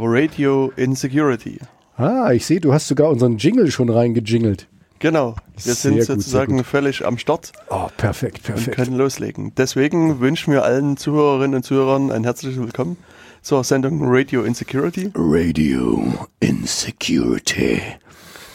Radio 0.00 0.72
Insecurity. 0.76 1.58
Ah, 1.96 2.30
ich 2.32 2.46
sehe, 2.46 2.60
du 2.60 2.72
hast 2.72 2.88
sogar 2.88 3.10
unseren 3.10 3.38
Jingle 3.38 3.70
schon 3.70 3.90
reingejingelt. 3.90 4.68
Genau, 5.00 5.34
wir 5.54 5.62
Sehr 5.62 5.74
sind 5.74 5.94
gut, 5.98 6.04
sozusagen 6.04 6.52
sehr 6.54 6.62
gut. 6.62 6.66
völlig 6.66 7.06
am 7.06 7.18
Start 7.18 7.52
Oh, 7.70 7.88
perfekt, 7.96 8.38
und 8.38 8.54
perfekt. 8.54 8.76
können 8.76 8.96
loslegen. 8.96 9.52
Deswegen 9.56 10.20
wünschen 10.20 10.52
wir 10.52 10.64
allen 10.64 10.96
Zuhörerinnen 10.96 11.56
und 11.56 11.62
Zuhörern 11.64 12.10
ein 12.10 12.24
herzliches 12.24 12.58
Willkommen 12.60 12.96
zur 13.42 13.62
Sendung 13.64 14.00
Radio 14.02 14.42
Insecurity. 14.42 15.10
Radio 15.14 16.02
Insecurity. 16.40 17.80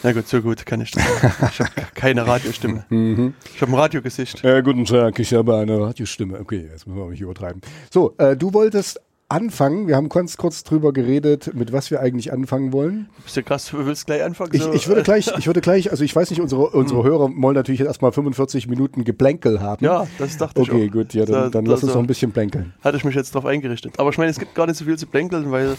Na 0.03 0.11
gut, 0.11 0.27
so 0.27 0.41
gut 0.41 0.65
kann 0.65 0.81
ich 0.81 0.91
das. 0.91 1.03
Ich 1.05 1.59
habe 1.61 1.69
keine 1.95 2.27
Radiostimme. 2.27 2.85
Mhm. 2.89 3.33
Ich 3.55 3.61
habe 3.61 3.71
ein 3.71 3.75
Radiogesicht. 3.75 4.43
Äh, 4.43 4.61
guten 4.61 4.83
Tag, 4.83 5.17
ich 5.19 5.33
habe 5.33 5.55
eine 5.57 5.79
Radiostimme. 5.79 6.39
Okay, 6.41 6.67
jetzt 6.71 6.85
müssen 6.87 6.99
wir 6.99 7.09
nicht 7.09 7.21
übertreiben. 7.21 7.61
So, 7.89 8.13
äh, 8.17 8.35
du 8.35 8.53
wolltest 8.53 8.99
anfangen. 9.33 9.87
Wir 9.87 9.95
haben 9.95 10.09
ganz 10.09 10.37
kurz 10.37 10.63
drüber 10.63 10.93
geredet, 10.93 11.53
mit 11.53 11.73
was 11.73 11.89
wir 11.91 11.99
eigentlich 11.99 12.31
anfangen 12.31 12.71
wollen. 12.71 13.09
Bist 13.23 13.35
du 13.35 13.43
krass, 13.43 13.65
du 13.71 13.85
willst 13.85 14.05
gleich 14.05 14.23
anfangen? 14.23 14.51
Ich, 14.53 14.61
So, 14.61 14.71
ich 14.71 14.87
würde 14.87 15.01
äh, 15.01 15.03
gleich, 15.03 15.31
ich 15.37 15.47
würde 15.47 15.59
gleich, 15.61 15.91
also 15.91 16.03
ich 16.03 16.15
weiß 16.15 16.29
nicht, 16.29 16.39
unsere, 16.41 16.69
unsere 16.69 17.03
Hörer 17.03 17.29
wollen 17.35 17.55
natürlich 17.55 17.79
jetzt 17.79 17.87
erstmal 17.87 18.11
45 18.11 18.67
Minuten 18.67 19.03
Geplänkel 19.03 19.59
haben. 19.61 19.83
Ja, 19.83 20.05
das 20.19 20.37
dachte 20.37 20.61
ich 20.61 20.69
Okay, 20.71 20.87
gut, 20.87 21.13
ja, 21.13 21.25
dann, 21.25 21.33
Da- 21.33 21.49
dann 21.49 21.65
da- 21.65 21.71
lass 21.71 21.83
uns 21.83 21.91
so. 21.93 21.97
noch 21.97 22.03
ein 22.03 22.07
bisschen 22.07 22.31
plänkeln. 22.31 22.73
Hatte 22.83 22.97
ich 22.97 23.03
mich 23.03 23.15
jetzt 23.15 23.33
drauf 23.35 23.45
eingerichtet. 23.45 23.99
Aber 23.99 24.09
ich 24.11 24.17
meine, 24.17 24.29
es 24.29 24.39
gibt 24.39 24.53
gar 24.55 24.67
nicht 24.67 24.77
so 24.77 24.85
viel 24.85 24.97
zu 24.97 25.07
plänkeln, 25.07 25.51
weil 25.51 25.75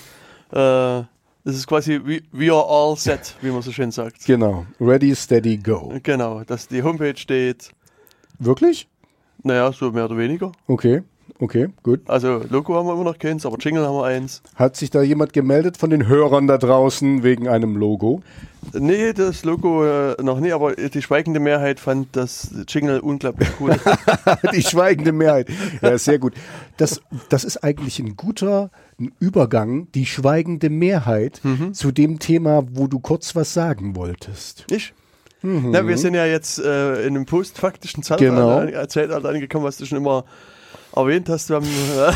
äh, 0.53 1.05
es 1.47 1.57
ist 1.57 1.67
quasi 1.67 2.01
we, 2.05 2.23
we 2.33 2.53
are 2.53 2.65
all 2.69 2.97
set, 2.97 3.35
wie 3.41 3.51
man 3.51 3.63
so 3.63 3.71
schön 3.71 3.91
sagt. 3.91 4.25
Genau. 4.27 4.67
Ready, 4.81 5.15
steady, 5.15 5.57
go. 5.59 5.93
Genau, 6.03 6.43
dass 6.45 6.67
die 6.69 6.83
Homepage 6.83 7.17
steht, 7.17 7.71
Wirklich? 8.39 8.89
naja, 9.43 9.71
so 9.73 9.91
mehr 9.93 10.07
oder 10.07 10.17
weniger. 10.17 10.53
Okay, 10.67 11.03
okay, 11.41 11.69
gut. 11.83 12.01
Also 12.07 12.41
Logo 12.49 12.75
haben 12.75 12.87
wir 12.87 12.95
immer 12.95 13.05
noch 13.05 13.19
keins, 13.19 13.45
aber 13.47 13.57
Jingle 13.59 13.85
haben 13.87 13.97
wir 13.97 14.05
eins. 14.05 14.43
Hat 14.55 14.77
sich 14.77 14.91
da 14.91 15.03
jemand 15.03 15.33
gemeldet 15.33 15.77
von 15.77 15.91
den 15.91 16.07
Hörern 16.09 16.47
da 16.47 16.59
draußen 16.59 17.23
wegen 17.23 17.49
einem 17.49 17.77
Logo? 17.77 18.23
Nee, 18.73 19.13
das 19.13 19.45
Logo 19.45 19.85
äh, 19.85 20.23
noch 20.23 20.41
nie, 20.41 20.53
aber 20.53 20.75
die 20.75 21.03
schweigende 21.03 21.39
Mehrheit 21.39 21.81
fand 21.81 22.09
das 22.17 22.51
Jingle 22.67 23.01
unglaublich 23.01 23.49
cool. 23.61 23.77
Die 24.55 24.63
schweigende 24.63 25.13
Mehrheit. 25.13 25.49
Ja, 25.83 25.99
sehr 25.99 26.19
gut. 26.19 26.33
Das, 26.79 27.03
das 27.29 27.45
ist 27.45 27.63
eigentlich 27.63 27.99
ein 27.99 28.17
guter 28.17 28.71
Übergang, 29.21 29.89
die 29.95 30.07
schweigende 30.07 30.71
Mehrheit, 30.71 31.41
Mhm. 31.45 31.75
zu 31.75 31.93
dem 31.93 32.19
Thema, 32.21 32.63
wo 32.73 32.87
du 32.87 33.01
kurz 33.01 33.35
was 33.37 33.53
sagen 33.53 33.97
wolltest. 33.97 34.65
Ich? 34.71 34.95
Na, 35.43 35.87
wir 35.87 35.99
sind 35.99 36.15
ja 36.15 36.25
jetzt 36.25 36.59
äh, 36.59 37.03
in 37.03 37.17
einem 37.17 37.27
postfaktischen 37.27 38.03
Genau. 38.03 38.61
Zeitalter, 38.61 38.83
äh, 38.83 38.89
Zeitalter 38.89 39.29
angekommen, 39.29 39.65
was 39.67 39.77
du 39.77 39.85
schon 39.85 39.99
immer 39.99 40.25
erwähnt 40.95 41.29
hast. 41.29 41.49
Wir 41.51 41.57
haben, 41.57 41.67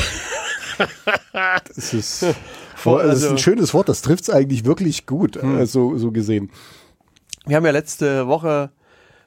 Das 1.33 1.93
ist, 1.95 2.23
das 2.23 2.23
ist 2.23 2.87
also- 2.87 3.29
ein 3.31 3.39
schönes 3.39 3.75
Wort, 3.75 3.89
das 3.89 4.03
trifft 4.03 4.25
es 4.25 4.31
eigentlich 4.31 4.65
wirklich 4.65 5.07
gut, 5.07 5.41
Hm. 5.41 5.59
äh, 5.61 5.67
so, 5.67 5.97
so 5.99 6.11
gesehen. 6.11 6.51
Wir 7.47 7.57
haben 7.57 7.65
ja 7.65 7.73
letzte 7.73 8.27
Woche 8.27 8.71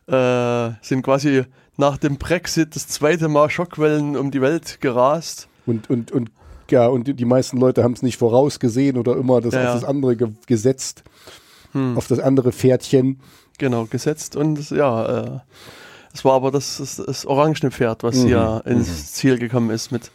äh, 0.08 0.72
sind 0.86 1.04
quasi 1.04 1.44
nach 1.78 1.98
dem 1.98 2.18
Brexit 2.18 2.76
das 2.76 2.88
zweite 2.88 3.28
Mal 3.28 3.50
Schockwellen 3.50 4.16
um 4.18 4.30
die 4.32 4.42
Welt 4.42 4.80
gerast. 4.82 5.48
Und, 5.66 5.90
und, 5.90 6.12
und, 6.12 6.30
ja, 6.70 6.88
und 6.88 7.08
die- 7.20 7.26
meisten 7.26 7.58
Leute 7.58 7.84
haben 7.84 7.94
es 7.94 8.02
nicht 8.02 8.18
vorausgesehen 8.18 8.98
oder 8.98 9.16
immer 9.18 9.42
das 9.42 9.54
Ja, 9.54 9.70
auf 9.74 9.80
das 9.82 9.84
andere 9.84 10.16
ge 10.16 10.30
gesetzt, 10.48 11.04
Hm. 11.74 11.98
auf 11.98 12.08
das 12.08 12.20
andere 12.20 12.52
Pferdchen. 12.52 13.20
Genau, 13.58 13.86
gesetzt. 13.86 14.36
Und 14.36 14.70
ja, 14.72 15.06
äh, 15.24 15.40
es 16.14 16.24
war 16.26 16.34
aber 16.34 16.52
das, 16.52 16.78
das, 16.78 16.98
das 17.06 17.26
orangene 17.26 17.72
Pferd, 17.72 18.04
was 18.04 18.16
hier 18.18 18.62
ins 18.66 19.14
Ziel 19.14 19.38
gekommen 19.38 19.70
ist 19.70 19.92
mit. 19.92 20.12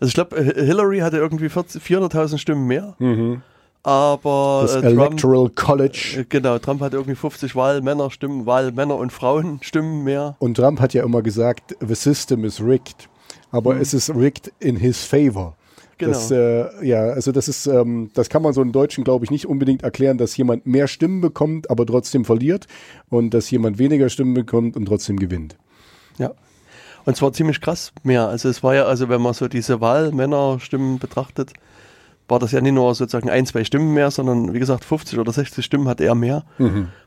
Also 0.00 0.08
ich 0.08 0.14
glaube, 0.14 0.40
Hillary 0.42 1.00
hatte 1.00 1.18
irgendwie 1.18 1.48
40 1.48 1.82
400.000 1.82 2.38
Stimmen 2.38 2.66
mehr, 2.66 2.94
aber 3.82 4.60
Das 4.62 4.76
äh, 4.76 4.80
Trump, 4.82 4.98
Electoral 5.12 5.48
College. 5.50 6.16
äh, 6.20 6.24
genau, 6.28 6.58
Trump 6.58 6.80
hatte 6.80 6.96
irgendwie 6.96 7.14
50 7.16 7.56
Wahlmännerstimmen, 7.56 8.46
Wahlmänner 8.46 8.96
und 8.96 9.10
Frauenstimmen 9.12 10.04
mehr. 10.04 10.36
Und 10.38 10.54
Trump 10.56 10.80
hat 10.80 10.94
ja 10.94 11.02
immer 11.04 11.22
gesagt, 11.22 11.76
the 11.86 11.94
system 11.94 12.44
is 12.44 12.60
rigged. 12.62 13.08
Aber 13.52 13.76
es 13.80 13.94
ist 13.94 14.10
rigged 14.14 14.52
in 14.60 14.76
his 14.76 15.04
favor. 15.04 15.56
Genau. 16.00 16.12
Das, 16.12 16.30
äh, 16.30 16.84
ja, 16.84 17.10
also 17.10 17.30
das 17.30 17.46
ist, 17.46 17.66
ähm, 17.66 18.10
das 18.14 18.30
kann 18.30 18.40
man 18.40 18.54
so 18.54 18.62
einem 18.62 18.72
Deutschen, 18.72 19.04
glaube 19.04 19.26
ich, 19.26 19.30
nicht 19.30 19.46
unbedingt 19.46 19.82
erklären, 19.82 20.16
dass 20.16 20.34
jemand 20.34 20.66
mehr 20.66 20.88
Stimmen 20.88 21.20
bekommt, 21.20 21.70
aber 21.70 21.84
trotzdem 21.84 22.24
verliert 22.24 22.66
und 23.10 23.34
dass 23.34 23.50
jemand 23.50 23.78
weniger 23.78 24.08
Stimmen 24.08 24.32
bekommt 24.32 24.76
und 24.76 24.86
trotzdem 24.86 25.18
gewinnt. 25.18 25.56
Ja. 26.16 26.32
Und 27.04 27.16
zwar 27.16 27.34
ziemlich 27.34 27.60
krass 27.60 27.92
mehr. 28.02 28.28
Also 28.28 28.48
es 28.48 28.62
war 28.62 28.74
ja, 28.74 28.84
also 28.84 29.10
wenn 29.10 29.20
man 29.20 29.34
so 29.34 29.46
diese 29.46 29.82
Wahlmännerstimmen 29.82 30.98
betrachtet, 30.98 31.52
war 32.30 32.38
das 32.38 32.52
ja 32.52 32.60
nicht 32.60 32.72
nur 32.72 32.94
sozusagen 32.94 33.28
ein, 33.28 33.44
zwei 33.46 33.64
Stimmen 33.64 33.92
mehr, 33.92 34.10
sondern 34.10 34.54
wie 34.54 34.58
gesagt 34.58 34.84
50 34.84 35.18
oder 35.18 35.32
60 35.32 35.64
Stimmen 35.64 35.88
hat 35.88 36.00
er 36.00 36.14
mehr. 36.14 36.44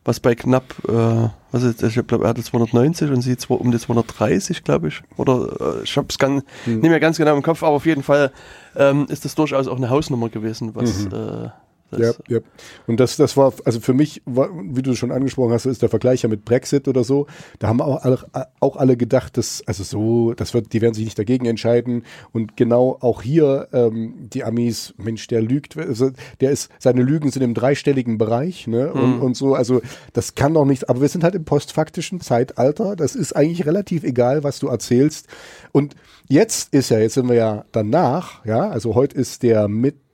Was 0.05 0.19
bei 0.19 0.35
knapp, 0.35 0.65
äh, 0.87 1.29
was 1.51 1.63
ist, 1.63 1.81
ich 1.81 1.93
glaube, 2.07 2.25
er 2.25 2.29
hatte 2.29 2.43
290 2.43 3.09
und 3.09 3.21
sie 3.21 3.37
zwar 3.37 3.61
um 3.61 3.71
die 3.71 3.79
230, 3.79 4.63
glaube 4.63 4.89
ich. 4.89 5.01
Oder 5.17 5.77
äh, 5.79 5.83
ich 5.83 5.95
habe 5.97 6.07
es 6.09 6.17
nicht 6.65 6.89
mehr 6.89 6.99
ganz 6.99 7.17
genau 7.17 7.35
im 7.35 7.41
Kopf, 7.41 7.63
aber 7.63 7.75
auf 7.75 7.85
jeden 7.85 8.03
Fall 8.03 8.31
ähm, 8.75 9.05
ist 9.09 9.23
das 9.25 9.35
durchaus 9.35 9.67
auch 9.67 9.77
eine 9.77 9.89
Hausnummer 9.89 10.29
gewesen, 10.29 10.75
was 10.75 11.05
äh, 11.05 11.09
das, 11.09 11.51
Ja, 11.99 12.13
ja. 12.27 12.39
Und 12.87 12.99
das, 12.99 13.17
das 13.17 13.37
war, 13.37 13.53
also 13.65 13.79
für 13.79 13.93
mich, 13.93 14.21
war, 14.25 14.49
wie 14.53 14.81
du 14.81 14.95
schon 14.95 15.11
angesprochen 15.11 15.51
hast, 15.51 15.65
ist 15.65 15.81
der 15.81 15.89
Vergleich 15.89 16.23
ja 16.23 16.29
mit 16.29 16.45
Brexit 16.45 16.87
oder 16.87 17.03
so. 17.03 17.27
Da 17.59 17.67
haben 17.67 17.81
auch 17.81 18.03
alle, 18.03 18.19
auch 18.59 18.77
alle 18.77 18.97
gedacht, 18.97 19.37
dass, 19.37 19.63
also 19.65 19.83
so, 19.83 20.33
das 20.33 20.53
wird, 20.53 20.73
die 20.73 20.81
werden 20.81 20.93
sich 20.93 21.05
nicht 21.05 21.19
dagegen 21.19 21.45
entscheiden. 21.45 22.03
Und 22.31 22.57
genau 22.57 22.97
auch 23.01 23.21
hier, 23.21 23.67
ähm, 23.73 24.29
die 24.33 24.43
Amis, 24.43 24.93
Mensch, 24.97 25.27
der 25.27 25.41
lügt, 25.41 25.77
also 25.77 26.11
der 26.41 26.51
ist, 26.51 26.69
seine 26.79 27.03
Lügen 27.03 27.31
sind 27.31 27.41
im 27.41 27.53
dreistelligen 27.53 28.17
Bereich, 28.17 28.67
ne? 28.67 28.91
Und, 28.93 29.19
und 29.19 29.37
so, 29.37 29.55
also 29.55 29.81
das 30.13 30.35
kann 30.35 30.53
doch 30.53 30.65
nicht, 30.65 30.89
aber 30.89 31.01
wir 31.01 31.09
sind 31.09 31.23
halt 31.23 31.35
im 31.35 31.45
postfaktischen 31.45 32.21
Zeitalter. 32.21 32.95
Das 32.95 33.15
ist 33.15 33.35
eigentlich 33.35 33.65
relativ 33.65 34.03
egal, 34.03 34.43
was 34.43 34.59
du 34.59 34.67
erzählst. 34.67 35.27
Und 35.71 35.95
jetzt 36.27 36.73
ist 36.73 36.89
ja, 36.89 36.99
jetzt 36.99 37.13
sind 37.15 37.27
wir 37.27 37.35
ja 37.35 37.65
danach, 37.71 38.45
ja, 38.45 38.69
also 38.69 38.95
heute 38.95 39.17
ist 39.17 39.43
der 39.43 39.67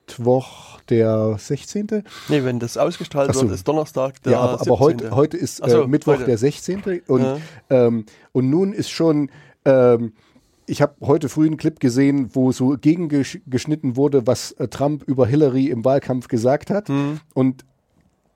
Mittwoch, 0.10 0.80
der 0.90 1.36
16. 1.38 2.04
Nee, 2.30 2.44
wenn 2.44 2.60
das 2.60 2.78
ausgestrahlt 2.78 3.34
so. 3.34 3.42
wird, 3.42 3.52
ist 3.54 3.68
Donnerstag 3.68 4.22
der 4.24 4.34
Ja, 4.34 4.40
aber, 4.42 4.62
aber 4.62 4.80
heute, 4.80 5.04
17.. 5.06 5.16
heute 5.16 5.38
ist 5.38 5.64
Ach 5.64 5.70
so, 5.70 5.84
äh, 5.84 5.88
Mittwoch 5.88 6.14
heute. 6.14 6.26
der 6.26 6.38
16. 6.38 7.02
Und, 7.08 7.22
Ja. 7.22 7.38
ähm, 7.70 8.06
und 8.32 8.50
nun 8.50 8.74
ist 8.74 8.90
schon, 8.90 9.30
ähm, 9.66 10.14
ich 10.66 10.82
habe 10.82 10.96
heute 11.02 11.30
früh 11.30 11.46
einen 11.46 11.58
Clip 11.58 11.80
gesehen, 11.80 12.30
wo 12.34 12.52
so 12.52 12.76
gegengeschnitten 12.80 13.96
wurde, 13.96 14.26
was 14.28 14.52
äh, 14.54 14.68
Trump 14.68 15.04
über 15.04 15.28
Hillary 15.28 15.68
im 15.68 15.86
Wahlkampf 15.86 16.28
gesagt 16.28 16.70
hat. 16.70 16.90
Mhm. 16.90 17.20
Und 17.34 17.66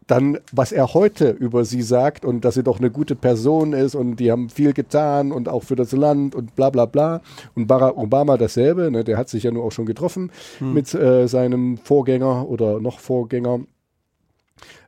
dann, 0.07 0.39
was 0.51 0.71
er 0.71 0.93
heute 0.93 1.29
über 1.29 1.65
sie 1.65 1.81
sagt 1.81 2.25
und 2.25 2.45
dass 2.45 2.55
sie 2.55 2.63
doch 2.63 2.79
eine 2.79 2.91
gute 2.91 3.15
Person 3.15 3.73
ist 3.73 3.95
und 3.95 4.17
die 4.17 4.31
haben 4.31 4.49
viel 4.49 4.73
getan 4.73 5.31
und 5.31 5.49
auch 5.49 5.63
für 5.63 5.75
das 5.75 5.91
Land 5.91 6.35
und 6.35 6.55
bla 6.55 6.69
bla 6.69 6.85
bla. 6.85 7.21
Und 7.55 7.67
Barack 7.67 7.97
Obama 7.97 8.37
dasselbe, 8.37 8.91
ne, 8.91 9.03
der 9.03 9.17
hat 9.17 9.29
sich 9.29 9.43
ja 9.43 9.51
nur 9.51 9.63
auch 9.63 9.71
schon 9.71 9.85
getroffen 9.85 10.31
mit 10.59 10.93
äh, 10.93 11.27
seinem 11.27 11.77
Vorgänger 11.77 12.47
oder 12.47 12.79
noch 12.79 12.99
Vorgänger. 12.99 13.61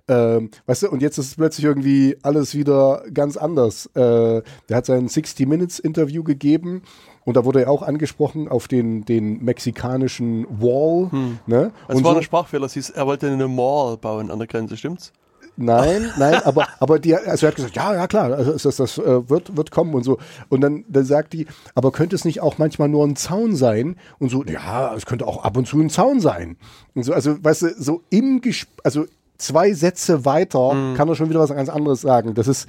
Ähm, 0.07 0.51
weißt 0.67 0.83
du, 0.83 0.91
und 0.91 1.01
jetzt 1.01 1.17
ist 1.17 1.29
es 1.29 1.35
plötzlich 1.35 1.65
irgendwie 1.65 2.17
alles 2.21 2.53
wieder 2.53 3.03
ganz 3.11 3.37
anders. 3.37 3.87
Äh, 3.95 4.43
der 4.69 4.77
hat 4.77 4.85
sein 4.85 5.07
60 5.07 5.47
Minutes 5.47 5.79
Interview 5.79 6.23
gegeben 6.23 6.83
und 7.25 7.35
da 7.35 7.43
wurde 7.43 7.63
er 7.63 7.71
auch 7.71 7.81
angesprochen 7.81 8.47
auf 8.47 8.67
den, 8.67 9.03
den 9.03 9.43
mexikanischen 9.43 10.45
Wall. 10.61 11.09
Ne? 11.47 11.71
Es 11.87 11.95
und 11.95 12.03
war 12.03 12.11
so- 12.13 12.17
ein 12.19 12.23
Sprachfehler. 12.23 12.67
Er 12.93 13.05
wollte 13.07 13.27
eine 13.27 13.47
Mall 13.47 13.97
bauen 13.97 14.31
an 14.31 14.37
der 14.39 14.47
Grenze, 14.47 14.77
stimmt's? 14.77 15.11
Nein, 15.57 16.11
nein, 16.17 16.41
aber, 16.43 16.67
aber 16.79 16.99
die, 16.99 17.15
also 17.15 17.45
er 17.45 17.49
hat 17.49 17.55
gesagt, 17.55 17.75
ja, 17.75 17.93
ja 17.93 18.07
klar, 18.07 18.33
also 18.33 18.51
das, 18.51 18.63
das, 18.63 18.75
das 18.75 18.97
äh, 18.97 19.29
wird, 19.29 19.55
wird 19.55 19.71
kommen 19.71 19.93
und 19.93 20.03
so. 20.03 20.17
Und 20.49 20.61
dann, 20.61 20.83
dann 20.89 21.05
sagt 21.05 21.33
die, 21.33 21.47
aber 21.73 21.91
könnte 21.91 22.15
es 22.15 22.25
nicht 22.25 22.41
auch 22.41 22.57
manchmal 22.57 22.89
nur 22.89 23.05
ein 23.05 23.15
Zaun 23.15 23.55
sein? 23.55 23.95
Und 24.19 24.29
so, 24.29 24.43
ja, 24.43 24.93
es 24.93 25.05
könnte 25.05 25.25
auch 25.27 25.43
ab 25.43 25.55
und 25.57 25.65
zu 25.67 25.79
ein 25.79 25.89
Zaun 25.89 26.19
sein. 26.19 26.57
Und 26.93 27.03
so, 27.03 27.13
also, 27.13 27.41
weißt 27.43 27.61
du, 27.63 27.69
so 27.77 28.01
im 28.09 28.41
Ges 28.41 28.67
also 28.83 29.05
zwei 29.37 29.73
Sätze 29.73 30.25
weiter 30.25 30.93
kann 30.95 31.07
er 31.09 31.15
schon 31.15 31.29
wieder 31.29 31.39
was 31.39 31.49
ganz 31.53 31.69
anderes 31.69 32.01
sagen. 32.01 32.33
Das 32.35 32.47
ist, 32.47 32.67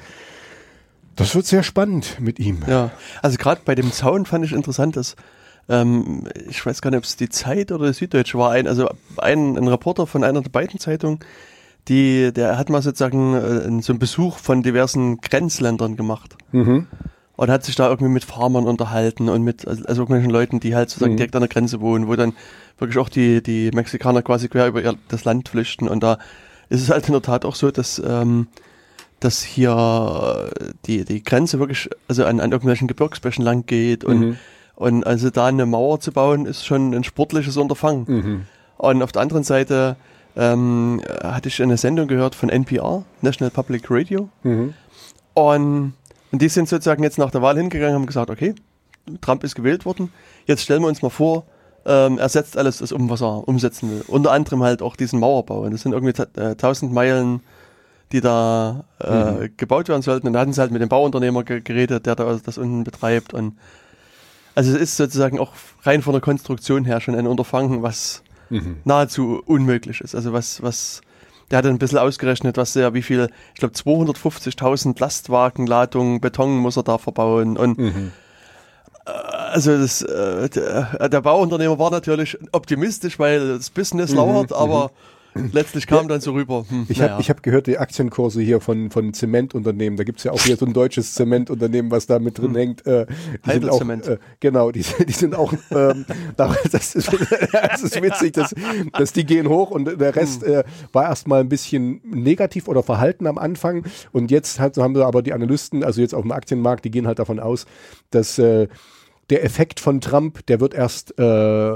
das 1.17 1.35
wird 1.35 1.47
sehr 1.47 1.63
spannend 1.63 2.21
mit 2.21 2.39
ihm. 2.39 2.59
Ja. 2.67 2.91
Also 3.23 3.39
gerade 3.39 3.63
bei 3.65 3.75
dem 3.75 3.91
Zaun 3.93 4.27
fand 4.27 4.45
ich 4.45 4.53
interessant, 4.53 4.97
dass 4.97 5.17
ähm, 5.69 6.29
ich 6.49 6.65
weiß 6.65 6.81
gar 6.81 6.91
nicht, 6.91 6.99
ob 6.99 7.05
es 7.05 7.17
die 7.17 7.29
Zeit 7.29 7.73
oder 7.73 7.89
die 7.89 7.95
Süddeutsche 7.95 8.39
war, 8.39 8.53
ein, 8.53 8.69
also 8.69 8.89
ein, 9.17 9.57
ein 9.57 9.69
Reporter 9.69 10.07
von 10.07 10.23
einer 10.23 10.43
der 10.43 10.51
beiden 10.51 10.79
Zeitungen, 10.79 11.19
die, 11.89 12.33
der 12.33 12.59
hat 12.59 12.69
mal 12.69 12.83
sozusagen 12.83 13.35
äh, 13.35 13.83
so 13.83 13.93
einen 13.93 13.99
Besuch 13.99 14.39
von 14.39 14.63
diversen 14.63 15.21
Grenzländern 15.21 15.97
gemacht. 15.97 16.37
Mhm. 16.53 16.87
Und 17.37 17.51
hat 17.51 17.65
sich 17.65 17.75
da 17.75 17.91
irgendwie 17.91 18.11
mit 18.11 18.25
Farmern 18.25 18.65
unterhalten 18.65 19.29
und 19.29 19.43
mit 19.43 19.69
also 19.69 19.85
also 19.85 20.03
irgendwelchen 20.03 20.31
Leuten, 20.31 20.59
die 20.59 20.75
halt 20.75 20.89
sozusagen 20.89 21.19
direkt 21.19 21.37
an 21.37 21.43
der 21.43 21.51
Grenze 21.51 21.83
wohnen, 21.83 22.09
wo 22.09 22.17
dann 22.17 22.33
wirklich 22.79 22.97
auch 22.97 23.11
die, 23.11 23.43
die 23.43 23.71
Mexikaner 23.75 24.23
quasi 24.23 24.49
quer 24.49 24.69
über 24.69 24.83
ihr, 24.83 24.95
das 25.09 25.25
Land 25.25 25.51
flüchten. 25.51 25.87
Und 25.87 26.03
da 26.03 26.19
ist 26.71 26.81
es 26.81 26.89
halt 26.89 27.07
in 27.09 27.13
der 27.13 27.21
Tat 27.21 27.45
auch 27.45 27.55
so, 27.55 27.71
dass, 27.71 28.03
ähm, 28.03 28.47
dass 29.21 29.43
hier 29.43 30.51
äh, 30.61 30.73
die, 30.87 31.05
die 31.05 31.23
Grenze 31.23 31.59
wirklich 31.59 31.89
also 32.09 32.25
an, 32.25 32.41
an 32.41 32.53
irgendwelchen 32.53 32.89
Gebirgsbächen 32.89 33.45
lang 33.45 33.67
geht. 33.67 34.05
Und, 34.05 34.39
und 34.75 35.07
also 35.07 35.31
da 35.31 35.47
eine 35.47 35.67
Mauer 35.67 36.01
zu 36.01 36.13
bauen, 36.13 36.47
ist 36.47 36.67
schon 36.67 36.95
ein 36.95 37.05
sportliches 37.05 37.57
Unterfangen. 37.57 38.05
Und 38.79 39.03
auf 39.03 39.13
der 39.13 39.23
anderen 39.23 39.45
Seite 39.45 39.97
ähm, 40.37 41.01
hatte 41.23 41.49
ich 41.49 41.63
eine 41.63 41.77
Sendung 41.77 42.09
gehört 42.09 42.35
von 42.35 42.51
NPR, 42.51 43.05
National 43.23 43.51
Public 43.51 43.91
Radio. 43.91 44.29
Mhm. 44.43 44.75
Und, 45.35 45.95
und 46.33 46.43
die 46.43 46.49
sind 46.49 46.69
sozusagen 46.69 47.03
jetzt 47.03 47.19
nach 47.19 47.31
der 47.31 47.43
Wahl 47.43 47.57
hingegangen 47.57 47.95
und 47.95 48.03
haben 48.03 48.07
gesagt, 48.07 48.31
okay, 48.31 48.55
Trump 49.21 49.45
ist 49.45 49.55
gewählt 49.55 49.85
worden, 49.87 50.13
jetzt 50.47 50.63
stellen 50.63 50.83
wir 50.83 50.89
uns 50.89 51.03
mal 51.03 51.11
vor, 51.11 51.45
ähm, 51.87 52.19
er 52.19 52.29
setzt 52.29 52.59
alles 52.59 52.79
das 52.79 52.93
um, 52.93 53.09
was 53.09 53.23
er 53.23 53.47
umsetzen 53.47 53.91
will. 53.91 54.05
Unter 54.09 54.33
anderem 54.33 54.63
halt 54.63 54.83
auch 54.83 54.97
diesen 54.97 55.21
Mauerbau. 55.21 55.61
Und 55.61 55.73
das 55.73 55.83
sind 55.83 55.93
irgendwie 55.93 56.21
äh, 56.39 56.51
1000 56.51 56.93
Meilen, 56.93 57.41
die 58.13 58.21
da 58.21 58.85
äh, 59.01 59.49
gebaut 59.57 59.89
werden 59.89 60.03
sollten. 60.03 60.27
Und 60.29 60.33
da 60.33 60.41
hatten 60.41 60.53
sie 60.53 60.61
halt 60.61 60.71
mit 60.71 60.81
dem 60.83 60.89
Bauunternehmer 60.89 61.43
ge 61.45 61.61
geredet, 61.61 62.07
der 62.07 62.15
da 62.15 62.39
das 62.45 62.59
unten 62.59 62.85
betreibt. 62.85 63.35
Und 63.35 63.57
also 64.55 64.73
es 64.75 64.81
ist 64.81 64.97
sozusagen 64.97 65.39
auch 65.39 65.53
rein 65.83 66.03
von 66.03 66.13
der 66.13 66.21
Konstruktion 66.21 66.85
her 66.85 67.01
schon 67.01 67.15
ein 67.15 67.27
Unterfangen, 67.27 67.83
was 67.83 68.23
Mhm. 68.49 68.77
nahezu 68.85 69.43
unmöglich 69.45 70.01
ist. 70.01 70.15
Also 70.15 70.33
was, 70.33 70.63
was, 70.63 71.01
der 71.51 71.59
hat 71.59 71.67
ein 71.67 71.79
bisschen 71.79 71.99
ausgerechnet, 71.99 72.57
was 72.57 72.77
er, 72.77 72.95
wie 72.95 73.03
viel, 73.03 73.29
ich 73.55 73.59
glaube 73.59 73.75
250.000 73.75 75.01
Lastwagenladungen 75.01 76.21
Beton 76.21 76.57
muss 76.59 76.77
er 76.77 76.85
da 76.85 76.97
verbauen 76.99 77.57
und 77.57 77.77
Mhm. 77.79 78.13
also 79.05 79.77
das, 79.77 80.03
äh, 80.03 80.49
der, 80.49 81.09
der 81.09 81.21
Bauunternehmer 81.21 81.79
war 81.81 81.91
natürlich 81.91 82.39
optimistisch, 82.53 83.19
weil 83.19 83.57
das 83.59 83.71
Business 83.71 84.13
lauert, 84.15 84.53
aber 84.53 84.91
letztlich 85.53 85.87
kam 85.87 86.09
dann 86.09 86.21
so 86.21 86.33
rüber. 86.33 86.65
Hm, 86.69 86.87
Ich 86.89 86.99
naja. 86.99 87.13
habe 87.13 87.23
ich 87.23 87.31
hab 87.31 87.43
gehört, 87.43 87.67
die 87.67 87.79
Aktienkurse 87.79 88.41
hier 88.41 88.61
von, 88.61 88.91
von 88.91 89.13
Zementunternehmen, 89.15 89.97
da 89.97 90.05
gibt's 90.05 90.25
ja 90.25 90.33
auch 90.33 90.41
hier 90.41 90.57
so 90.57 90.67
ein 90.67 90.73
deutsches 90.73 91.15
Zementunternehmen, 91.15 91.91
was 91.91 92.07
da 92.07 92.19
mit 92.19 92.39
drin 92.39 92.55
hängt. 92.55 92.87
Äh, 92.87 93.07
Heidelzement. 93.47 94.07
äh, 94.07 94.19
genau, 94.41 94.71
die, 94.73 94.85
die 95.07 95.13
sind 95.13 95.35
auch, 95.35 95.53
ähm, 95.71 96.05
da- 96.37 96.55
das, 96.71 96.95
ist, 96.95 97.11
das 97.53 97.83
ist 97.83 98.03
witzig, 98.03 98.33
dass, 98.35 98.55
dass 98.93 99.13
die 99.13 99.25
gehen 99.25 99.49
hoch 99.49 99.71
und 99.71 99.85
der 100.01 100.15
Rest 100.17 100.43
äh, 100.43 100.65
war 100.93 101.05
erstmal 101.05 101.41
ein 101.41 101.49
bisschen 101.49 102.01
negativ 102.05 102.69
oder 102.69 102.83
verhalten 102.83 103.27
am 103.27 103.39
Anfang 103.39 103.85
und 104.13 104.31
jetzt 104.31 104.61
halt, 104.61 104.77
haben 104.77 104.95
wir 104.95 105.07
aber 105.07 105.23
die 105.23 105.33
Analysten, 105.33 105.85
also 105.85 106.01
jetzt 106.01 106.15
auf 106.15 106.23
dem 106.23 106.33
Aktienmarkt, 106.33 106.85
die 106.85 106.91
gehen 106.91 107.07
halt 107.07 107.19
davon 107.19 107.41
aus, 107.41 107.67
dass 108.11 108.39
äh, 108.39 108.69
der 109.31 109.45
Effekt 109.45 109.81
von 109.81 110.01
Trump, 110.01 110.45
der 110.47 110.61
wird 110.61 110.75
erst 110.75 111.19
äh, 111.19 111.75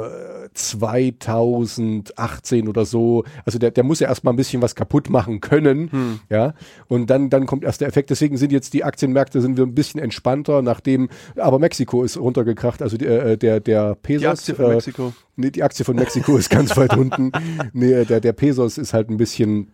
2018 0.55 2.69
oder 2.69 2.85
so, 2.85 3.25
also 3.45 3.59
der, 3.59 3.71
der 3.71 3.85
muss 3.85 4.01
ja 4.01 4.09
erstmal 4.09 4.35
ein 4.35 4.37
bisschen 4.37 4.63
was 4.63 4.75
kaputt 4.75 5.11
machen 5.11 5.41
können, 5.41 6.21
ja, 6.29 6.55
und 6.89 7.09
dann, 7.11 7.31
dann 7.31 7.47
kommt 7.47 7.65
erst 7.65 7.81
der 7.81 7.89
Effekt. 7.89 8.11
Deswegen 8.11 8.37
sind 8.37 8.53
jetzt 8.53 8.73
die 8.73 8.85
Aktienmärkte 8.85 9.41
sind 9.41 9.57
wir 9.57 9.65
ein 9.65 9.75
bisschen 9.75 10.01
entspannter, 10.01 10.63
nachdem, 10.63 11.09
aber 11.37 11.59
Mexiko 11.59 12.03
ist 12.05 12.17
runtergekracht, 12.19 12.83
also 12.83 12.97
die, 12.97 13.07
äh, 13.07 13.37
der, 13.37 13.61
der 13.61 13.95
Pesos. 13.97 14.21
die 14.23 14.29
Aktie 14.29 14.55
von 14.55 14.65
äh, 14.67 14.75
Mexiko. 14.75 15.13
Nee, 15.37 15.51
die 15.51 15.63
Aktie 15.63 15.85
von 15.85 15.97
Mexiko 15.97 16.37
ist 16.37 16.51
ganz 16.51 16.77
weit 16.77 16.97
unten. 16.97 17.33
Nee, 17.73 18.05
der, 18.05 18.21
der 18.21 18.33
Pesos 18.33 18.79
ist 18.79 18.93
halt 18.93 19.11
ein 19.11 19.17
bisschen 19.17 19.73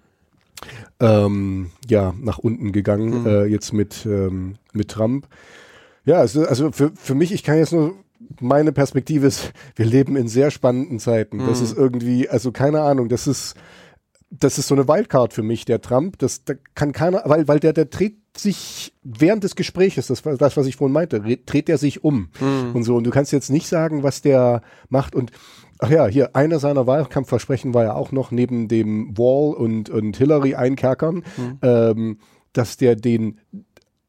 ähm, 1.01 1.71
ja, 1.89 2.15
nach 2.21 2.39
unten 2.39 2.73
gegangen, 2.73 3.21
Mhm. 3.23 3.27
äh, 3.27 3.45
jetzt 3.45 3.73
mit, 3.73 4.07
ähm, 4.07 4.55
mit 4.73 4.89
Trump. 4.89 5.27
Ja, 6.07 6.17
also, 6.21 6.47
also 6.47 6.73
für, 6.73 6.93
für 6.95 7.15
mich, 7.15 7.33
ich 7.33 7.43
kann 7.43 7.59
jetzt 7.59 7.73
nur, 7.73 7.95
meine 8.41 8.73
Perspektive 8.73 9.27
ist, 9.27 9.53
wir 9.77 9.85
leben 9.87 10.17
in 10.17 10.29
sehr 10.29 10.51
spannenden 10.51 10.99
Zeiten. 10.99 11.41
Das 11.45 11.59
Mhm. 11.61 11.65
ist 11.67 11.77
irgendwie, 11.77 12.29
also 12.29 12.51
keine 12.53 12.81
Ahnung, 12.81 13.09
das 13.11 13.27
ist, 13.27 13.55
das 14.31 14.59
ist 14.59 14.69
so 14.69 14.75
eine 14.75 14.89
Wildcard 14.89 15.33
für 15.35 15.43
mich, 15.43 15.65
der 15.67 15.81
Trump. 15.81 16.19
Das, 16.19 16.45
da 16.45 16.55
kann 16.75 16.93
keiner, 16.93 17.23
weil, 17.27 17.47
weil 17.49 17.61
der, 17.61 17.73
der 17.73 17.85
dreht 17.85 18.17
sich 18.37 18.93
während 19.03 19.45
des 19.45 19.57
Gespräches, 19.57 20.09
das 20.09 20.25
war 20.25 20.37
das, 20.37 20.57
was 20.57 20.67
ich 20.67 20.77
vorhin 20.77 20.93
meinte, 20.93 21.25
re- 21.25 21.39
dreht 21.39 21.69
er 21.71 21.79
sich 21.79 22.05
um 22.05 22.29
und 22.75 22.83
so. 22.83 22.97
Und 22.97 23.05
du 23.05 23.11
kannst 23.11 23.33
jetzt 23.33 23.51
nicht 23.51 23.67
sagen, 23.69 24.03
was 24.03 24.21
der 24.23 24.61
macht. 24.91 25.15
Und 25.15 25.31
ach 25.79 25.91
ja, 25.91 26.07
hier, 26.07 26.37
einer 26.37 26.59
seiner 26.59 26.87
Wahlkampfversprechen 26.87 27.73
war 27.73 27.85
ja 27.85 27.95
auch 27.95 28.13
noch 28.13 28.31
neben 28.31 28.69
dem 28.69 29.17
Wall 29.17 29.55
und, 29.55 29.89
und 29.89 30.17
Hillary 30.19 30.55
einkerkern, 30.55 31.23
ähm, 31.63 32.19
dass 32.53 32.77
der 32.77 32.95
den 32.97 33.41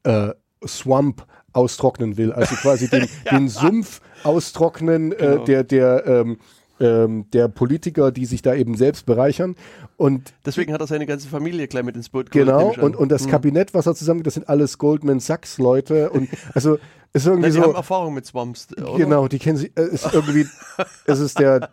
äh, 0.02 0.30
Swamp 0.66 1.26
austrocknen 1.52 2.16
will, 2.16 2.32
also 2.32 2.54
quasi 2.56 2.88
den, 2.88 3.08
den 3.30 3.48
Sumpf 3.48 4.00
austrocknen, 4.24 5.12
äh, 5.12 5.16
Genau. 5.16 5.44
der, 5.44 5.64
der, 5.64 6.06
ähm, 6.06 6.38
ähm, 6.80 7.26
der 7.32 7.48
Politiker, 7.48 8.12
die 8.12 8.24
sich 8.26 8.40
da 8.42 8.54
eben 8.54 8.76
selbst 8.76 9.04
bereichern. 9.06 9.56
Und 9.96 10.32
Deswegen 10.46 10.72
hat 10.72 10.80
er 10.80 10.86
seine 10.86 11.06
ganze 11.06 11.28
Familie 11.28 11.66
gleich 11.66 11.82
mit 11.84 11.96
ins 11.96 12.08
Boot 12.08 12.30
geholt. 12.30 12.46
genau, 12.46 12.84
und, 12.84 12.94
und 12.94 13.08
das 13.10 13.26
Kabinett, 13.26 13.74
was 13.74 13.86
er 13.86 13.94
zusammen, 13.96 14.22
das 14.22 14.34
sind 14.34 14.48
alles 14.48 14.78
Goldman 14.78 15.18
Sachs 15.20 15.58
Leute 15.58 16.10
und 16.10 16.28
also 16.54 16.78
ist 17.12 17.26
irgendwie 17.26 17.48
Na, 17.48 17.54
die 17.54 17.60
haben 17.62 17.70
so, 17.72 17.76
Erfahrung 17.76 18.14
mit 18.14 18.26
Swamps. 18.26 18.68
Oder? 18.76 18.96
genau, 18.96 19.26
die 19.28 19.38
kennen 19.38 19.56
sich, 19.56 19.72
äh, 19.76 19.86
ist 19.86 20.12
irgendwie, 20.12 20.46
es 21.06 21.18
ist 21.18 21.38
der, 21.40 21.70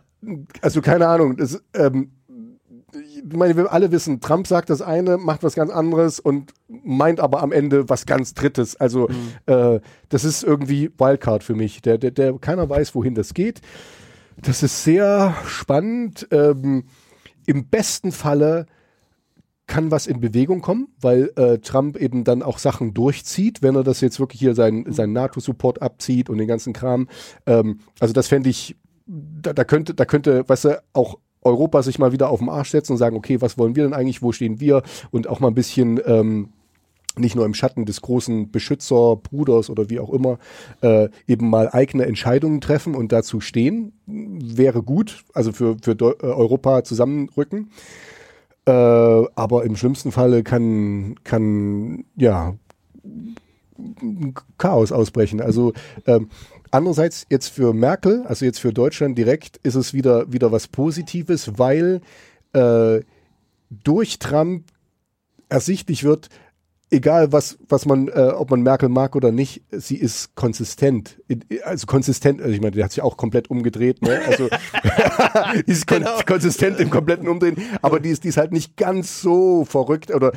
also 0.60 0.80
keine 0.80 1.06
Ahnung, 1.06 1.36
das, 1.36 1.62
ähm, 1.74 2.10
ich 2.92 3.24
meine, 3.32 3.56
wir 3.56 3.72
alle 3.72 3.90
wissen, 3.90 4.20
Trump 4.20 4.46
sagt 4.46 4.70
das 4.70 4.80
eine, 4.80 5.18
macht 5.18 5.42
was 5.42 5.54
ganz 5.54 5.70
anderes 5.70 6.20
und 6.20 6.52
meint 6.68 7.20
aber 7.20 7.42
am 7.42 7.52
Ende 7.52 7.88
was 7.88 8.06
ganz 8.06 8.34
Drittes. 8.34 8.76
Also 8.76 9.08
äh, 9.46 9.80
das 10.08 10.24
ist 10.24 10.44
irgendwie 10.44 10.90
Wildcard 10.96 11.42
für 11.42 11.54
mich. 11.54 11.82
Der, 11.82 11.98
der, 11.98 12.12
der, 12.12 12.38
keiner 12.38 12.68
weiß, 12.68 12.94
wohin 12.94 13.14
das 13.14 13.34
geht. 13.34 13.60
Das 14.40 14.62
ist 14.62 14.84
sehr 14.84 15.34
spannend. 15.46 16.28
Ähm, 16.30 16.84
Im 17.46 17.68
besten 17.68 18.12
Falle 18.12 18.66
kann 19.66 19.90
was 19.90 20.06
in 20.06 20.20
Bewegung 20.20 20.60
kommen, 20.60 20.88
weil 21.00 21.32
äh, 21.36 21.58
Trump 21.58 21.96
eben 21.96 22.22
dann 22.22 22.42
auch 22.42 22.58
Sachen 22.58 22.94
durchzieht, 22.94 23.62
wenn 23.62 23.74
er 23.74 23.82
das 23.82 24.00
jetzt 24.00 24.20
wirklich 24.20 24.40
hier 24.40 24.54
seinen 24.54 24.92
sein 24.92 25.12
NATO-Support 25.12 25.82
abzieht 25.82 26.30
und 26.30 26.38
den 26.38 26.46
ganzen 26.46 26.72
Kram. 26.72 27.08
Ähm, 27.46 27.80
also 27.98 28.14
das 28.14 28.28
fände 28.28 28.48
ich, 28.48 28.76
da, 29.06 29.52
da 29.52 29.64
könnte, 29.64 29.94
da 29.94 30.04
könnte, 30.04 30.48
weißt 30.48 30.66
du, 30.66 30.82
auch 30.92 31.18
Europa 31.46 31.82
sich 31.82 31.98
mal 31.98 32.12
wieder 32.12 32.28
auf 32.30 32.40
den 32.40 32.48
Arsch 32.48 32.70
setzen 32.70 32.92
und 32.92 32.98
sagen, 32.98 33.16
okay, 33.16 33.40
was 33.40 33.56
wollen 33.56 33.76
wir 33.76 33.84
denn 33.84 33.94
eigentlich, 33.94 34.22
wo 34.22 34.32
stehen 34.32 34.60
wir? 34.60 34.82
Und 35.10 35.28
auch 35.28 35.40
mal 35.40 35.48
ein 35.48 35.54
bisschen 35.54 36.00
ähm, 36.04 36.48
nicht 37.18 37.34
nur 37.34 37.46
im 37.46 37.54
Schatten 37.54 37.86
des 37.86 38.02
großen 38.02 38.50
Beschützerbruders 38.50 39.70
oder 39.70 39.88
wie 39.88 40.00
auch 40.00 40.12
immer, 40.12 40.38
äh, 40.82 41.08
eben 41.26 41.48
mal 41.48 41.70
eigene 41.70 42.04
Entscheidungen 42.04 42.60
treffen 42.60 42.94
und 42.94 43.12
dazu 43.12 43.40
stehen, 43.40 43.92
wäre 44.06 44.82
gut, 44.82 45.24
also 45.32 45.52
für, 45.52 45.76
für 45.82 45.92
äh, 45.92 46.26
Europa 46.26 46.84
zusammenrücken. 46.84 47.70
Äh, 48.66 48.70
aber 48.72 49.64
im 49.64 49.76
schlimmsten 49.76 50.12
Falle 50.12 50.42
kann, 50.42 51.14
kann 51.24 52.04
ja 52.16 52.54
Chaos 54.58 54.92
ausbrechen. 54.92 55.40
Also 55.40 55.72
ähm, 56.06 56.28
andererseits 56.70 57.26
jetzt 57.30 57.48
für 57.48 57.72
Merkel, 57.72 58.24
also 58.26 58.44
jetzt 58.44 58.60
für 58.60 58.72
Deutschland 58.72 59.16
direkt, 59.16 59.58
ist 59.62 59.74
es 59.74 59.94
wieder, 59.94 60.32
wieder 60.32 60.52
was 60.52 60.68
Positives, 60.68 61.58
weil 61.58 62.00
äh, 62.52 63.00
durch 63.70 64.18
Trump 64.18 64.64
ersichtlich 65.48 66.04
wird, 66.04 66.28
egal 66.90 67.32
was, 67.32 67.58
was 67.68 67.84
man, 67.84 68.08
äh, 68.08 68.32
ob 68.36 68.50
man 68.50 68.62
Merkel 68.62 68.88
mag 68.88 69.16
oder 69.16 69.32
nicht, 69.32 69.62
sie 69.72 69.96
ist 69.96 70.34
konsistent. 70.36 71.20
Also 71.64 71.86
konsistent, 71.86 72.40
also 72.40 72.52
ich 72.52 72.60
meine, 72.60 72.72
der 72.72 72.84
hat 72.84 72.92
sich 72.92 73.02
auch 73.02 73.16
komplett 73.16 73.50
umgedreht, 73.50 74.02
ne? 74.02 74.20
Also 74.26 74.48
die 75.66 75.72
ist 75.72 75.86
kon 75.86 75.98
Genau. 75.98 76.18
konsistent 76.26 76.78
im 76.78 76.90
kompletten 76.90 77.26
Umdrehen, 77.26 77.56
aber 77.82 77.98
die 78.00 78.10
ist, 78.10 78.24
die 78.24 78.28
ist 78.28 78.36
halt 78.36 78.52
nicht 78.52 78.76
ganz 78.76 79.20
so 79.20 79.64
verrückt 79.64 80.14
oder 80.14 80.32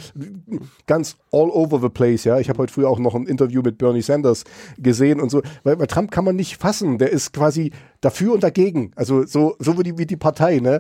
ganz 0.87 1.17
all 1.31 1.49
over 1.49 1.79
the 1.79 1.89
place, 1.89 2.23
ja. 2.23 2.39
Ich 2.39 2.49
habe 2.49 2.59
heute 2.59 2.73
früh 2.73 2.85
auch 2.85 2.97
noch 2.99 3.13
ein 3.13 3.27
Interview 3.27 3.61
mit 3.61 3.77
Bernie 3.77 4.01
Sanders 4.01 4.43
gesehen 4.77 5.19
und 5.19 5.29
so, 5.29 5.41
weil 5.63 5.75
bei 5.77 5.85
Trump 5.85 6.09
kann 6.11 6.25
man 6.25 6.35
nicht 6.35 6.57
fassen, 6.57 6.97
der 6.97 7.11
ist 7.11 7.33
quasi 7.33 7.71
dafür 8.01 8.33
und 8.33 8.43
dagegen, 8.43 8.91
also 8.95 9.25
so, 9.25 9.55
so 9.59 9.77
wie 9.77 9.83
die, 9.83 9.97
wie 9.97 10.05
die 10.05 10.17
Partei, 10.17 10.59
ne? 10.59 10.79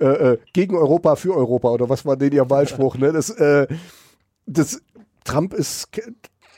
Äh, 0.00 0.04
äh, 0.04 0.38
gegen 0.54 0.76
Europa, 0.76 1.16
für 1.16 1.36
Europa 1.36 1.68
oder 1.70 1.88
was 1.88 2.06
war 2.06 2.16
denn 2.16 2.32
ihr 2.32 2.48
Wahlspruch, 2.48 2.96
ne? 2.96 3.12
Das, 3.12 3.28
äh, 3.30 3.66
das, 4.46 4.80
Trump 5.30 5.54
ist, 5.54 5.88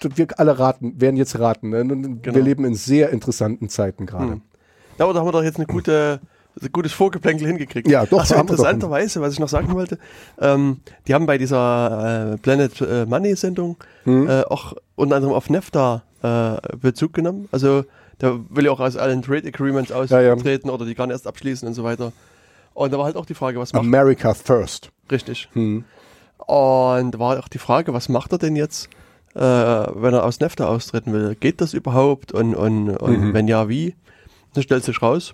wir 0.00 0.26
alle 0.38 0.59
raten, 0.59 1.00
werden 1.00 1.17
jetzt 1.17 1.38
raten. 1.38 1.71
Ne? 1.71 1.87
Genau. 1.87 2.35
Wir 2.35 2.43
leben 2.43 2.64
in 2.64 2.75
sehr 2.75 3.11
interessanten 3.11 3.69
Zeiten 3.69 4.07
gerade. 4.07 4.33
Hm. 4.33 4.43
Ja, 4.99 5.05
aber 5.05 5.14
da 5.14 5.21
haben 5.21 5.26
wir 5.26 5.33
doch 5.33 5.43
jetzt 5.43 5.57
eine 5.57 5.67
gute, 5.67 6.21
ein 6.61 6.73
gutes 6.73 6.93
Vorgeplänkel 6.93 7.47
hingekriegt. 7.47 7.88
Ja, 7.88 8.05
doch, 8.07 8.21
Also 8.21 8.35
interessanterweise, 8.35 9.21
was 9.21 9.33
ich 9.33 9.38
noch 9.38 9.49
sagen 9.49 9.73
wollte, 9.75 9.99
ähm, 10.41 10.81
die 11.07 11.14
haben 11.14 11.26
bei 11.26 11.38
dieser 11.38 12.33
äh, 12.33 12.38
Planet 12.38 12.81
äh, 12.81 13.07
Money 13.07 13.37
Sendung 13.37 13.76
Hm. 14.05 14.29
äh, 14.29 14.43
auch 14.43 14.75
unter 14.97 15.17
anderem 15.17 15.35
auf 15.35 15.49
NAFTA 15.49 16.02
äh, 16.23 16.76
Bezug 16.76 17.12
genommen. 17.14 17.49
Also 17.52 17.85
da 18.19 18.38
will 18.50 18.64
ja 18.67 18.71
auch 18.73 18.81
aus 18.81 18.97
allen 18.97 19.23
Trade 19.23 19.49
Agreements 19.49 19.91
Ja, 19.91 20.21
ja. 20.21 20.33
austreten 20.35 20.71
oder 20.71 20.85
die 20.85 20.95
gar 20.95 21.07
nicht 21.07 21.14
erst 21.14 21.26
abschließen 21.26 21.67
und 21.69 21.75
so 21.75 21.85
weiter. 21.85 22.12
Und 22.75 22.93
da 22.93 22.99
war 22.99 23.05
halt 23.05 23.17
auch 23.17 23.26
die 23.26 23.35
Frage, 23.35 23.59
was 23.59 23.73
macht 23.73 23.81
America 23.85 24.35
first. 24.35 24.91
Richtig. 25.11 25.49
Hm. 25.52 25.85
Und 26.47 27.13
da 27.13 27.19
war 27.19 27.39
auch 27.39 27.49
die 27.49 27.59
Frage, 27.59 27.93
was 27.95 28.09
macht 28.09 28.33
er 28.33 28.39
denn 28.39 28.57
jetzt, 28.57 28.89
äh, 29.35 29.41
wenn 29.41 30.15
er 30.15 30.25
aus 30.25 30.41
NAFTA 30.41 30.67
austreten 30.67 31.13
will? 31.13 31.35
Geht 31.39 31.61
das 31.61 31.75
überhaupt? 31.75 32.33
Und, 32.33 32.55
und, 32.55 32.97
und 32.97 33.21
Mhm. 33.21 33.35
wenn 33.35 33.49
ja, 33.49 33.69
wie? 33.69 33.95
Dann 34.55 34.63
stellt 34.63 34.85
sich 34.85 35.01
raus. 35.03 35.33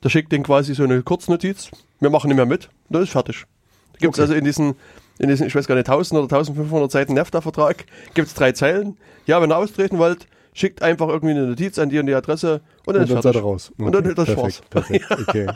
Da 0.00 0.10
schickt 0.10 0.32
den 0.32 0.42
quasi 0.42 0.74
so 0.74 0.84
eine 0.84 1.02
Kurznotiz. 1.02 1.70
Wir 2.00 2.10
machen 2.10 2.28
nicht 2.28 2.36
mehr 2.36 2.46
mit. 2.46 2.68
Das 2.90 3.02
ist 3.02 3.10
fertig. 3.10 3.44
Da 3.92 3.98
gibt 3.98 4.14
es 4.14 4.18
Okay. 4.20 4.22
also 4.22 4.34
in 4.34 4.44
diesen, 4.44 4.74
in 5.18 5.28
diesen, 5.28 5.46
ich 5.46 5.54
weiß 5.54 5.66
gar 5.66 5.74
nicht, 5.74 5.88
1000 5.88 6.18
oder 6.20 6.36
1500 6.36 6.90
Seiten 6.90 7.14
NAFTA-Vertrag, 7.14 7.84
gibt 8.14 8.28
es 8.28 8.34
drei 8.34 8.52
Zeilen. 8.52 8.96
Ja, 9.26 9.40
wenn 9.40 9.50
ihr 9.50 9.56
austreten 9.56 9.98
wollt, 9.98 10.26
schickt 10.56 10.82
einfach 10.82 11.08
irgendwie 11.08 11.32
eine 11.34 11.46
Notiz 11.46 11.78
an 11.78 11.90
die 11.90 11.98
und 11.98 12.06
die 12.06 12.14
Adresse 12.14 12.60
und 12.86 12.94
dann, 12.94 13.02
Und 13.02 13.10
dann 13.10 13.18
ist 13.18 13.22
seid 13.24 13.34
ihr 13.34 13.42
raus. 13.42 13.72
Und 13.78 13.92
dann 13.92 14.04
ist 14.04 14.18
das 14.18 14.26
perfekt, 14.26 14.70
perfekt, 14.70 15.06
okay. 15.28 15.46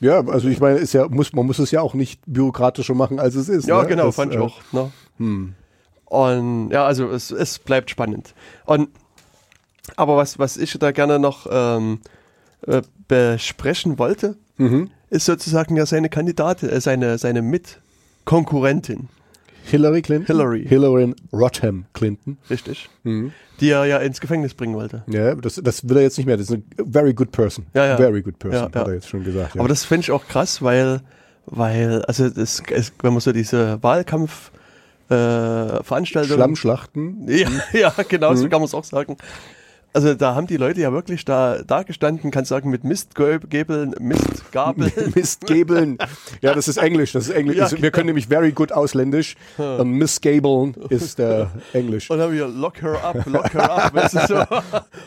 Ja, 0.00 0.24
also 0.26 0.48
ich 0.48 0.60
meine, 0.60 0.78
ist 0.78 0.92
ja, 0.92 1.08
muss, 1.08 1.32
man 1.32 1.44
muss 1.44 1.58
es 1.58 1.72
ja 1.72 1.80
auch 1.80 1.94
nicht 1.94 2.20
bürokratischer 2.26 2.94
machen, 2.94 3.18
als 3.18 3.34
es 3.34 3.48
ist. 3.48 3.66
Ja, 3.66 3.82
ne? 3.82 3.88
genau, 3.88 4.06
Das, 4.06 4.14
fand 4.16 4.32
ich 4.32 4.38
äh, 4.38 4.42
auch. 4.42 4.60
Ne? 4.72 4.92
Und 6.04 6.70
ja, 6.70 6.86
also 6.86 7.10
es, 7.10 7.30
es 7.32 7.58
bleibt 7.58 7.90
spannend. 7.90 8.34
Und 8.64 8.88
aber 9.96 10.16
was, 10.16 10.38
was 10.38 10.56
ich 10.56 10.78
da 10.78 10.92
gerne 10.92 11.18
noch 11.18 11.46
ähm, 11.50 12.00
äh, 12.66 12.82
besprechen 13.08 13.98
wollte, 13.98 14.36
Mhm. 14.60 14.90
ist 15.08 15.24
sozusagen 15.24 15.76
ja 15.76 15.86
seine 15.86 16.08
Kandidatin, 16.08 16.68
äh, 16.68 16.80
seine, 16.80 17.16
seine 17.18 17.42
Mitkonkurrentin, 17.42 19.08
Hillary 19.70 20.02
Clinton? 20.02 20.26
Hillary. 20.26 20.64
Hillary 20.66 21.14
Rodham 21.32 21.84
Clinton. 21.92 22.38
richtig? 22.50 22.88
Mhm. 23.04 23.32
Die 23.60 23.70
er 23.70 23.84
ja 23.86 23.98
ins 23.98 24.20
Gefängnis 24.20 24.54
bringen 24.54 24.74
wollte. 24.76 25.02
Ja, 25.08 25.34
das, 25.34 25.56
das 25.62 25.88
will 25.88 25.96
er 25.96 26.02
jetzt 26.04 26.16
nicht 26.16 26.26
mehr. 26.26 26.36
Das 26.36 26.48
ist 26.48 26.52
eine 26.52 26.62
very 26.92 27.12
good 27.12 27.32
person. 27.32 27.66
Ja, 27.74 27.86
ja. 27.86 27.96
Very 27.96 28.22
good 28.22 28.38
person, 28.38 28.70
Ja, 28.72 28.80
hat 28.80 28.88
er 28.88 28.94
jetzt 28.94 29.08
schon 29.08 29.24
gesagt. 29.24 29.58
Aber 29.58 29.68
das 29.68 29.84
finde 29.84 30.02
ich 30.02 30.10
auch 30.12 30.26
krass, 30.26 30.62
weil, 30.62 31.00
weil 31.46 32.02
also 32.02 32.28
das, 32.30 32.62
es, 32.70 32.92
wenn 33.02 33.12
man 33.12 33.20
so 33.20 33.32
diese 33.32 33.82
Wahlkampf 33.82 34.52
äh, 35.10 35.82
Veranstaltungen 35.82 36.36
Schlammschlachten. 36.36 37.26
Ja, 37.28 37.48
ja 37.72 37.94
genau, 38.08 38.32
Mhm. 38.32 38.36
so 38.36 38.42
kann 38.48 38.60
man 38.60 38.66
es 38.66 38.74
auch 38.74 38.84
sagen. 38.84 39.16
Also 39.94 40.14
da 40.14 40.34
haben 40.34 40.46
die 40.46 40.58
Leute 40.58 40.80
ja 40.80 40.92
wirklich 40.92 41.24
da, 41.24 41.62
da 41.66 41.82
gestanden, 41.82 42.30
kannst 42.30 42.50
sagen, 42.50 42.68
mit 42.70 42.84
Mistgabeln, 42.84 43.94
Mistgabeln. 44.00 44.92
Mistgabeln. 45.14 45.98
Ja, 46.42 46.54
das 46.54 46.68
ist 46.68 46.76
Englisch. 46.76 47.12
Das 47.12 47.24
ist 47.28 47.34
Englisch. 47.34 47.56
Ja, 47.56 47.68
Das- 47.68 47.80
Wir 47.80 47.90
können 47.90 48.06
nämlich 48.06 48.28
very 48.28 48.52
good 48.52 48.70
ausländisch. 48.72 49.34
Und 49.56 49.90
Missgabeln 49.92 50.74
ist 50.90 51.18
äh, 51.18 51.46
Englisch. 51.72 52.10
Und 52.10 52.20
haben 52.20 52.32
wir 52.32 52.46
lock 52.48 52.82
her 52.82 53.02
up, 53.02 53.24
lock 53.26 53.52
her 53.54 53.70
up, 53.86 53.94
weißt 53.94 54.14
du 54.14 54.26
so. 54.26 54.44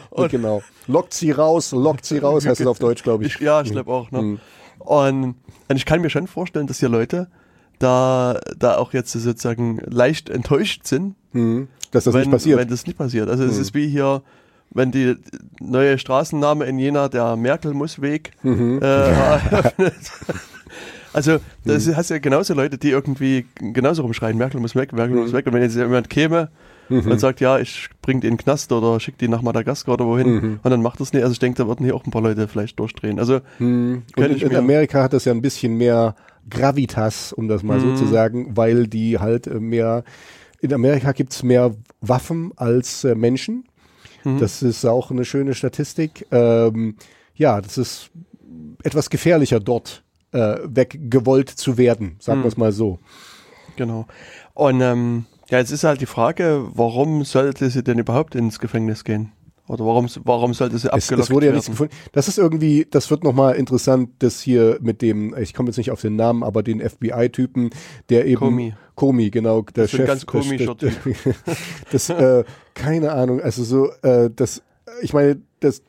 Und 0.10 0.30
genau. 0.32 0.62
Lockt 0.88 1.14
sie 1.14 1.32
raus, 1.32 1.72
lockt 1.72 2.06
sie 2.06 2.18
raus, 2.18 2.46
heißt 2.46 2.60
es 2.62 2.68
auf 2.68 2.80
Deutsch, 2.80 3.04
glaube 3.04 3.26
ich. 3.26 3.36
ich, 3.36 3.42
ja, 3.42 3.62
ich 3.62 3.72
glaube 3.72 3.92
auch. 3.92 4.10
Ne? 4.12 4.22
Mhm. 4.22 4.40
Und, 4.80 5.24
und 5.68 5.76
ich 5.76 5.86
kann 5.86 6.02
mir 6.02 6.10
schon 6.10 6.26
vorstellen, 6.28 6.66
dass 6.68 6.80
hier 6.80 6.90
Leute 6.90 7.28
da, 7.80 8.40
da 8.58 8.78
auch 8.78 8.94
jetzt 8.94 9.12
sozusagen 9.12 9.80
leicht 9.86 10.30
enttäuscht 10.30 10.86
sind, 10.88 11.16
Mhm. 11.34 11.70
Dass 11.92 12.04
das 12.06 12.14
wenn, 12.14 12.22
nicht 12.22 12.32
passiert. 12.32 12.60
wenn 12.60 12.68
das 12.68 12.86
nicht 12.86 12.98
passiert. 12.98 13.30
Also 13.30 13.44
es 13.46 13.58
ist 13.58 13.74
wie 13.74 13.88
hier, 13.88 14.22
wenn 14.74 14.92
die 14.92 15.16
neue 15.60 15.98
Straßenname 15.98 16.66
in 16.66 16.80
Jena 16.80 17.08
der 17.10 17.36
Merkel-Muss-Weg 17.36 18.32
Mhm. 18.44 18.80
äh, 18.82 18.86
eröffnet. 18.86 19.94
Also, 21.13 21.40
das 21.66 21.94
hast 21.94 22.10
ja 22.10 22.20
genauso 22.20 22.54
Leute, 22.54 22.78
die 22.78 22.90
irgendwie 22.90 23.46
genauso 23.56 24.01
rumschreien, 24.04 24.38
Merkel 24.38 24.62
muss 24.62 24.75
weg, 24.78 24.94
Merkel 24.94 25.16
Mhm. 25.18 25.24
muss 25.24 25.34
weg. 25.34 25.46
Und 25.46 25.51
wenn 25.51 25.62
jetzt 25.62 25.75
jemand 25.75 26.10
käme 26.10 26.48
und 26.88 27.20
sagt, 27.20 27.42
ja, 27.42 27.60
ich 27.60 27.90
bring 28.01 28.22
den 28.22 28.32
in 28.32 28.38
den 28.38 28.44
Knast 28.44 28.72
oder 28.72 28.98
schick 29.01 29.18
die 29.18 29.28
nach 29.28 29.42
Madagaskar 29.42 29.96
oder 29.96 30.06
wohin, 30.06 30.28
Mhm. 30.36 30.60
und 30.63 30.72
dann 30.72 30.82
macht 30.82 31.01
das 31.01 31.12
nicht. 31.12 31.24
Also 31.24 31.34
ich 31.34 31.40
denke, 31.40 31.58
da 31.62 31.68
würden 31.68 31.84
hier 31.86 31.96
auch 31.96 32.06
ein 32.06 32.12
paar 32.12 32.22
Leute 32.22 32.48
vielleicht 32.48 32.80
durchdrehen. 32.80 33.20
Also, 33.20 33.42
Mhm. 33.60 34.04
Und 34.16 34.24
in, 34.24 34.36
ich 34.38 34.44
in 34.44 34.56
Amerika 34.56 35.04
hat 35.04 35.12
das 35.12 35.25
ja 35.25 35.34
ein 35.34 35.42
bisschen 35.42 35.75
mehr 35.75 36.16
Gravitas, 36.50 37.34
um 37.34 37.50
das 37.50 37.62
mal 37.62 37.80
Mhm. 37.80 37.98
so 37.98 38.06
zu 38.06 38.10
sagen, 38.10 38.56
weil 38.56 38.88
die 38.88 39.20
halt 39.20 39.48
äh, 39.48 39.60
mehr, 39.60 40.06
in 40.62 40.74
Amerika 40.74 41.12
gibt's 41.12 41.44
mehr 41.44 41.75
Waffen 42.00 42.51
als 42.56 43.04
äh, 43.04 43.16
Menschen. 43.16 43.66
Mhm. 44.24 44.40
Das 44.40 44.62
ist 44.62 44.86
auch 44.86 45.12
eine 45.12 45.25
schöne 45.25 45.54
Statistik. 45.54 46.28
Ähm, 46.32 46.96
ja, 47.36 47.60
das 47.62 47.78
ist 47.78 48.12
etwas 48.84 49.10
gefährlicher 49.10 49.60
dort 49.60 50.04
äh, 50.32 50.58
weggewollt 50.63 51.50
zu 51.50 51.78
werden, 51.78 52.16
sagen 52.20 52.40
Mhm. 52.40 52.44
wir 52.44 52.48
es 52.50 52.58
mal 52.58 52.72
so. 52.72 53.00
genau. 53.75 54.06
Und 54.54 54.82
ähm, 54.82 55.25
ja, 55.50 55.58
jetzt 55.60 55.72
ist 55.72 55.84
halt 55.84 56.01
die 56.01 56.06
Frage, 56.06 56.68
warum 56.74 57.24
sollte 57.25 57.70
sie 57.70 57.84
denn 57.84 58.00
überhaupt 58.00 58.36
ins 58.36 58.60
Gefängnis 58.60 59.04
gehen? 59.04 59.32
Oder 59.72 59.86
warum, 59.86 60.08
warum 60.25 60.54
sollte 60.54 60.78
sie 60.78 60.92
abgelockt 60.92 61.30
es 61.30 61.32
wurde 61.32 61.46
ja 61.46 61.54
werden? 61.54 61.60
nichts 61.60 61.70
gefunden. 61.70 61.94
Das 62.12 62.28
ist 62.28 62.38
irgendwie, 62.38 62.86
das 62.92 63.10
wird 63.10 63.24
nochmal 63.24 63.56
interessant, 63.56 64.10
das 64.20 64.42
hier 64.42 64.78
mit 64.82 65.01
dem, 65.01 65.34
ich 65.38 65.54
komme 65.54 65.70
jetzt 65.70 65.78
nicht 65.78 65.92
auf 65.92 66.01
den 66.01 66.18
Namen, 66.18 66.44
aber 66.44 66.62
den 66.62 66.82
FBI-Typen, 66.82 67.70
der 68.10 68.25
eben. 68.25 68.40
Comey. 68.40 68.74
Comey, 68.96 69.30
genau, 69.30 69.62
der 69.62 69.86
ist 69.86 69.94
ein 69.94 69.98
Chef. 69.98 70.08
ganz 70.08 70.25
komischer 70.25 70.75
das, 70.75 70.94
das, 71.92 72.10
äh, 72.10 72.44
keine 72.74 73.13
Ahnung, 73.13 73.40
also 73.40 73.63
so, 73.63 73.90
äh, 74.01 74.30
das, 74.36 74.62
ich 75.01 75.13
meine, 75.13 75.42
das, 75.62 75.82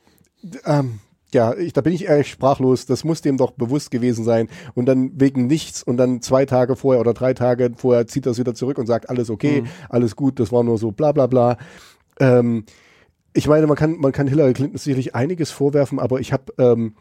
ähm, 0.64 1.00
ja, 1.34 1.52
ich, 1.56 1.72
da 1.72 1.80
bin 1.80 1.92
ich 1.92 2.04
ehrlich 2.04 2.28
sprachlos. 2.28 2.86
Das 2.86 3.02
muss 3.02 3.22
dem 3.22 3.36
doch 3.38 3.52
bewusst 3.52 3.90
gewesen 3.90 4.22
sein. 4.22 4.48
Und 4.74 4.86
dann 4.86 5.12
wegen 5.18 5.46
nichts 5.46 5.82
und 5.82 5.96
dann 5.96 6.20
zwei 6.20 6.44
Tage 6.44 6.76
vorher 6.76 7.00
oder 7.00 7.14
drei 7.14 7.32
Tage 7.32 7.72
vorher 7.74 8.06
zieht 8.06 8.26
es 8.26 8.38
wieder 8.38 8.54
zurück 8.54 8.76
und 8.78 8.86
sagt, 8.86 9.08
alles 9.08 9.30
okay, 9.30 9.64
alles 9.88 10.14
gut, 10.14 10.38
das 10.38 10.52
war 10.52 10.62
nur 10.62 10.76
so 10.76 10.92
bla 10.92 11.12
bla 11.12 11.26
bla. 11.26 11.56
Ähm, 12.20 12.64
ich 13.34 13.48
meine, 13.48 13.66
man 13.66 13.76
kann, 13.76 13.98
man 13.98 14.12
kann 14.12 14.26
Hillary 14.26 14.52
Clinton 14.52 14.78
sicherlich 14.78 15.14
einiges 15.14 15.50
vorwerfen, 15.50 15.98
aber 15.98 16.20
ich 16.20 16.32
habe 16.32 16.52
ähm, 16.58 16.94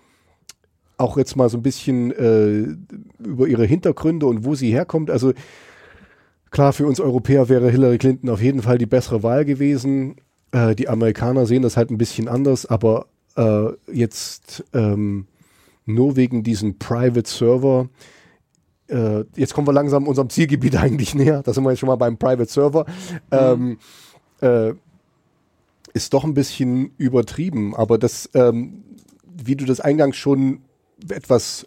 auch 0.97 1.17
jetzt 1.17 1.35
mal 1.35 1.49
so 1.49 1.57
ein 1.57 1.63
bisschen 1.63 2.11
äh, 2.11 2.67
über 3.23 3.47
ihre 3.47 3.65
Hintergründe 3.65 4.27
und 4.27 4.45
wo 4.45 4.55
sie 4.55 4.71
herkommt. 4.71 5.09
Also 5.09 5.33
klar, 6.51 6.73
für 6.73 6.85
uns 6.85 6.99
Europäer 6.99 7.49
wäre 7.49 7.69
Hillary 7.69 7.97
Clinton 7.97 8.29
auf 8.29 8.41
jeden 8.41 8.61
Fall 8.61 8.77
die 8.77 8.85
bessere 8.85 9.23
Wahl 9.23 9.43
gewesen. 9.43 10.15
Äh, 10.51 10.75
die 10.75 10.87
Amerikaner 10.87 11.45
sehen 11.45 11.63
das 11.63 11.75
halt 11.75 11.89
ein 11.89 11.97
bisschen 11.97 12.27
anders, 12.27 12.65
aber 12.65 13.07
äh, 13.35 13.69
jetzt 13.91 14.63
ähm, 14.73 15.27
nur 15.85 16.15
wegen 16.15 16.43
diesem 16.43 16.77
Private 16.77 17.29
Server. 17.29 17.89
Äh, 18.87 19.23
jetzt 19.35 19.53
kommen 19.53 19.67
wir 19.67 19.73
langsam 19.73 20.07
unserem 20.07 20.29
Zielgebiet 20.29 20.75
eigentlich 20.77 21.15
näher. 21.15 21.41
Da 21.43 21.53
sind 21.53 21.63
wir 21.63 21.71
jetzt 21.71 21.79
schon 21.79 21.87
mal 21.87 21.95
beim 21.95 22.17
Private 22.17 22.51
Server. 22.51 22.85
Ähm, 23.31 23.79
äh, 24.41 24.73
ist 25.93 26.13
doch 26.13 26.23
ein 26.23 26.33
bisschen 26.33 26.91
übertrieben, 26.97 27.75
aber 27.75 27.97
das, 27.97 28.29
ähm, 28.33 28.83
wie 29.25 29.55
du 29.55 29.65
das 29.65 29.79
eingangs 29.79 30.17
schon 30.17 30.61
etwas 31.09 31.65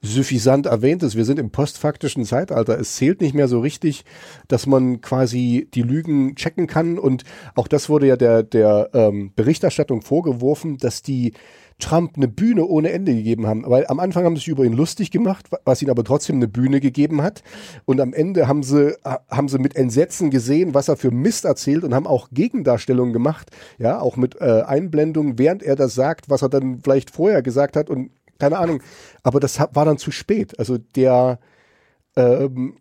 suffisant 0.00 0.66
erwähnt 0.66 1.02
ist, 1.02 1.16
wir 1.16 1.24
sind 1.24 1.38
im 1.38 1.50
postfaktischen 1.50 2.24
Zeitalter. 2.24 2.78
Es 2.78 2.94
zählt 2.96 3.20
nicht 3.20 3.34
mehr 3.34 3.48
so 3.48 3.60
richtig, 3.60 4.04
dass 4.46 4.66
man 4.66 5.00
quasi 5.00 5.68
die 5.74 5.82
Lügen 5.82 6.36
checken 6.36 6.66
kann. 6.66 6.98
Und 6.98 7.24
auch 7.56 7.66
das 7.66 7.88
wurde 7.88 8.06
ja 8.06 8.16
der, 8.16 8.42
der 8.42 8.90
ähm, 8.92 9.32
Berichterstattung 9.34 10.02
vorgeworfen, 10.02 10.78
dass 10.78 11.02
die 11.02 11.32
Trump 11.78 12.16
eine 12.16 12.26
Bühne 12.28 12.64
ohne 12.66 12.90
Ende 12.90 13.14
gegeben 13.14 13.46
haben. 13.46 13.64
Weil 13.66 13.86
am 13.86 14.00
Anfang 14.00 14.24
haben 14.24 14.34
sie 14.34 14.40
sich 14.40 14.48
über 14.48 14.64
ihn 14.64 14.72
lustig 14.72 15.10
gemacht, 15.10 15.52
wa- 15.52 15.60
was 15.64 15.80
ihn 15.80 15.90
aber 15.90 16.02
trotzdem 16.04 16.36
eine 16.36 16.48
Bühne 16.48 16.80
gegeben 16.80 17.22
hat. 17.22 17.42
Und 17.84 18.00
am 18.00 18.12
Ende 18.12 18.48
haben 18.48 18.62
sie, 18.62 18.96
ha- 19.04 19.20
haben 19.30 19.48
sie 19.48 19.58
mit 19.58 19.76
Entsetzen 19.76 20.30
gesehen, 20.30 20.74
was 20.74 20.88
er 20.88 20.96
für 20.96 21.10
Mist 21.12 21.44
erzählt 21.44 21.84
und 21.84 21.94
haben 21.94 22.06
auch 22.06 22.28
Gegendarstellungen 22.32 23.12
gemacht. 23.12 23.50
Ja, 23.78 24.00
auch 24.00 24.16
mit 24.16 24.40
äh, 24.40 24.62
Einblendungen, 24.66 25.38
während 25.38 25.62
er 25.62 25.76
das 25.76 25.94
sagt, 25.94 26.28
was 26.28 26.42
er 26.42 26.48
dann 26.48 26.80
vielleicht 26.82 27.10
vorher 27.10 27.42
gesagt 27.42 27.76
hat 27.76 27.90
und 27.90 28.10
keine 28.38 28.58
Ahnung. 28.58 28.82
Aber 29.22 29.40
das 29.40 29.58
war 29.58 29.84
dann 29.84 29.98
zu 29.98 30.10
spät. 30.10 30.58
Also 30.58 30.78
der, 30.78 31.38
ähm, 32.16 32.76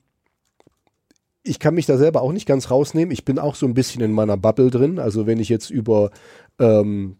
ich 1.44 1.60
kann 1.60 1.76
mich 1.76 1.86
da 1.86 1.98
selber 1.98 2.22
auch 2.22 2.32
nicht 2.32 2.46
ganz 2.46 2.72
rausnehmen. 2.72 3.12
Ich 3.12 3.26
bin 3.26 3.40
auch 3.40 3.56
so 3.56 3.66
ein 3.66 3.74
bisschen 3.74 4.02
in 4.02 4.12
meiner 4.12 4.38
Bubble 4.38 4.70
drin. 4.70 5.00
Also 5.00 5.26
wenn 5.28 5.40
ich 5.40 5.50
jetzt 5.50 5.70
über 5.70 6.12
ähm, 6.60 7.18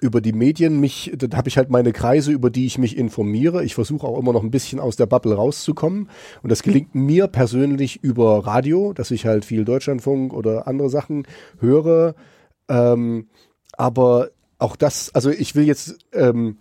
über 0.00 0.20
die 0.20 0.32
Medien 0.32 0.78
mich, 0.78 1.12
dann 1.16 1.36
habe 1.36 1.48
ich 1.48 1.56
halt 1.56 1.70
meine 1.70 1.92
Kreise, 1.92 2.30
über 2.30 2.50
die 2.50 2.66
ich 2.66 2.78
mich 2.78 2.96
informiere. 2.96 3.64
Ich 3.64 3.74
versuche 3.74 4.06
auch 4.06 4.18
immer 4.18 4.32
noch 4.32 4.42
ein 4.42 4.50
bisschen 4.50 4.78
aus 4.78 4.96
der 4.96 5.06
Bubble 5.06 5.34
rauszukommen. 5.34 6.08
Und 6.42 6.50
das 6.50 6.62
gelingt 6.62 6.94
mir 6.94 7.26
persönlich 7.26 8.02
über 8.02 8.46
Radio, 8.46 8.92
dass 8.92 9.10
ich 9.10 9.26
halt 9.26 9.44
viel 9.44 9.64
Deutschlandfunk 9.64 10.32
oder 10.32 10.68
andere 10.68 10.88
Sachen 10.88 11.26
höre. 11.58 12.14
Ähm, 12.68 13.26
aber 13.76 14.30
auch 14.58 14.76
das, 14.76 15.14
also 15.14 15.30
ich 15.30 15.54
will 15.54 15.64
jetzt, 15.64 15.98
ähm, 16.12 16.58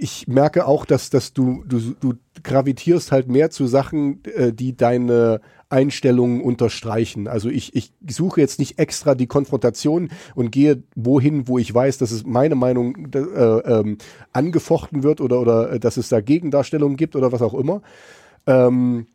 ich 0.00 0.28
merke 0.28 0.66
auch, 0.66 0.84
dass, 0.84 1.10
dass 1.10 1.32
du, 1.32 1.64
du, 1.66 1.94
du 1.94 2.14
gravitierst 2.42 3.10
halt 3.10 3.28
mehr 3.28 3.50
zu 3.50 3.66
Sachen, 3.66 4.22
äh, 4.24 4.52
die 4.52 4.76
deine 4.76 5.40
Einstellungen 5.68 6.40
unterstreichen. 6.40 7.28
Also 7.28 7.48
ich, 7.48 7.74
ich 7.74 7.92
suche 8.08 8.40
jetzt 8.40 8.58
nicht 8.58 8.78
extra 8.78 9.14
die 9.14 9.26
Konfrontation 9.26 10.10
und 10.34 10.50
gehe 10.50 10.82
wohin, 10.94 11.48
wo 11.48 11.58
ich 11.58 11.72
weiß, 11.72 11.98
dass 11.98 12.10
es 12.10 12.24
meine 12.24 12.54
Meinung 12.54 13.08
äh, 13.14 13.18
ähm, 13.18 13.98
angefochten 14.32 15.02
wird 15.02 15.20
oder, 15.20 15.40
oder 15.40 15.72
äh, 15.72 15.80
dass 15.80 15.96
es 15.96 16.08
da 16.08 16.20
Gegendarstellungen 16.20 16.96
gibt 16.96 17.16
oder 17.16 17.32
was 17.32 17.42
auch 17.42 17.54
immer. 17.54 17.82
Ähm, 18.46 19.06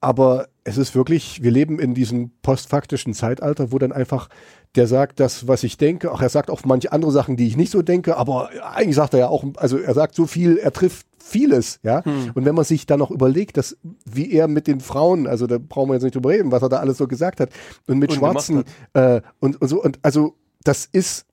aber 0.00 0.48
es 0.64 0.78
ist 0.78 0.94
wirklich, 0.94 1.42
wir 1.42 1.50
leben 1.50 1.78
in 1.78 1.94
diesem 1.94 2.30
postfaktischen 2.42 3.14
Zeitalter, 3.14 3.72
wo 3.72 3.78
dann 3.78 3.92
einfach 3.92 4.28
der 4.76 4.86
sagt 4.86 5.20
das, 5.20 5.48
was 5.48 5.64
ich 5.64 5.78
denke. 5.78 6.12
Ach, 6.12 6.20
er 6.20 6.28
sagt 6.28 6.50
auch 6.50 6.62
manche 6.64 6.92
andere 6.92 7.10
Sachen, 7.10 7.36
die 7.36 7.46
ich 7.46 7.56
nicht 7.56 7.72
so 7.72 7.82
denke, 7.82 8.16
aber 8.16 8.50
eigentlich 8.74 8.96
sagt 8.96 9.14
er 9.14 9.20
ja 9.20 9.28
auch, 9.28 9.44
also 9.56 9.78
er 9.78 9.94
sagt 9.94 10.14
so 10.14 10.26
viel, 10.26 10.58
er 10.58 10.72
trifft 10.72 11.06
vieles, 11.28 11.80
ja. 11.82 12.02
Und 12.34 12.44
wenn 12.44 12.54
man 12.54 12.64
sich 12.64 12.86
dann 12.86 12.98
noch 13.00 13.10
überlegt, 13.10 13.56
dass, 13.56 13.76
wie 14.04 14.30
er 14.32 14.46
mit 14.48 14.66
den 14.66 14.80
Frauen, 14.80 15.26
also 15.26 15.46
da 15.46 15.58
brauchen 15.58 15.88
wir 15.90 15.94
jetzt 15.94 16.04
nicht 16.04 16.14
drüber 16.14 16.30
reden, 16.30 16.52
was 16.52 16.62
er 16.62 16.68
da 16.68 16.76
alles 16.78 16.98
so 16.98 17.08
gesagt 17.08 17.40
hat, 17.40 17.50
und 17.88 17.98
mit 17.98 18.10
Und 18.10 18.16
Schwarzen, 18.16 18.64
äh, 18.94 19.20
und, 19.40 19.60
und 19.60 19.68
so, 19.68 19.82
und 19.82 19.98
also, 20.02 20.34
das 20.62 20.86
ist 20.86 21.26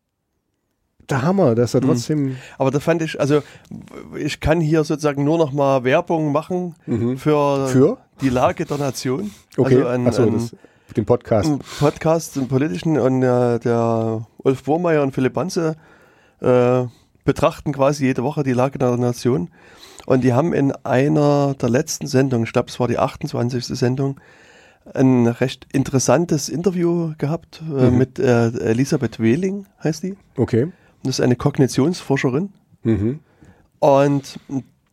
der 1.10 1.22
Hammer, 1.22 1.54
dass 1.54 1.74
er 1.74 1.82
trotzdem, 1.82 2.38
Aber 2.58 2.72
da 2.72 2.80
fand 2.80 3.02
ich, 3.02 3.20
also 3.20 3.42
ich 4.18 4.40
kann 4.40 4.62
hier 4.62 4.84
sozusagen 4.84 5.24
nur 5.24 5.38
noch 5.38 5.52
mal 5.52 5.84
Werbung 5.84 6.32
machen 6.32 6.76
für, 7.18 7.68
Für? 7.68 7.98
die 8.22 8.30
Lage 8.30 8.66
der 8.66 8.78
Nation. 8.78 9.32
Okay. 9.58 9.84
Also 9.84 10.08
Ach 10.10 10.14
so, 10.14 10.26
das- 10.32 10.56
den 10.96 11.06
Podcast. 11.06 11.52
Podcast, 11.80 12.36
den 12.36 12.48
politischen 12.48 12.98
und 13.00 13.22
äh, 13.24 13.60
der 13.60 14.26
Ulf 14.38 14.64
Burmeier 14.64 15.02
und 15.04 15.12
Philipp 15.12 15.34
Banse 15.34 15.76
äh, 16.42 16.84
betrachten 17.24 17.72
quasi 17.74 18.06
jede 18.06 18.24
Woche 18.24 18.44
die 18.44 18.54
Lage 18.54 18.78
der 18.80 18.98
Nation. 18.98 19.50
Und 20.06 20.24
die 20.24 20.34
haben 20.34 20.54
in 20.54 20.72
einer 20.84 21.54
der 21.56 21.70
letzten 21.70 22.08
Sendungen, 22.08 22.46
ich 22.46 22.54
glaube 22.54 22.70
es 22.70 22.80
war 22.80 22.88
die 22.88 23.00
28. 23.00 23.66
Sendung, 23.66 24.20
ein 24.94 25.28
recht 25.28 25.66
interessantes 25.72 26.50
Interview 26.50 27.14
gehabt 27.18 27.62
äh, 27.62 27.90
Mhm. 27.90 27.98
mit 27.98 28.20
äh, 28.20 28.48
Elisabeth 28.48 29.20
Wehling, 29.20 29.66
heißt 29.82 30.04
die. 30.04 30.18
Okay. 30.36 30.72
Das 31.04 31.20
ist 31.20 31.22
eine 31.22 31.38
Kognitionsforscherin. 31.38 32.50
Mhm. 32.84 33.20
Und 33.80 34.40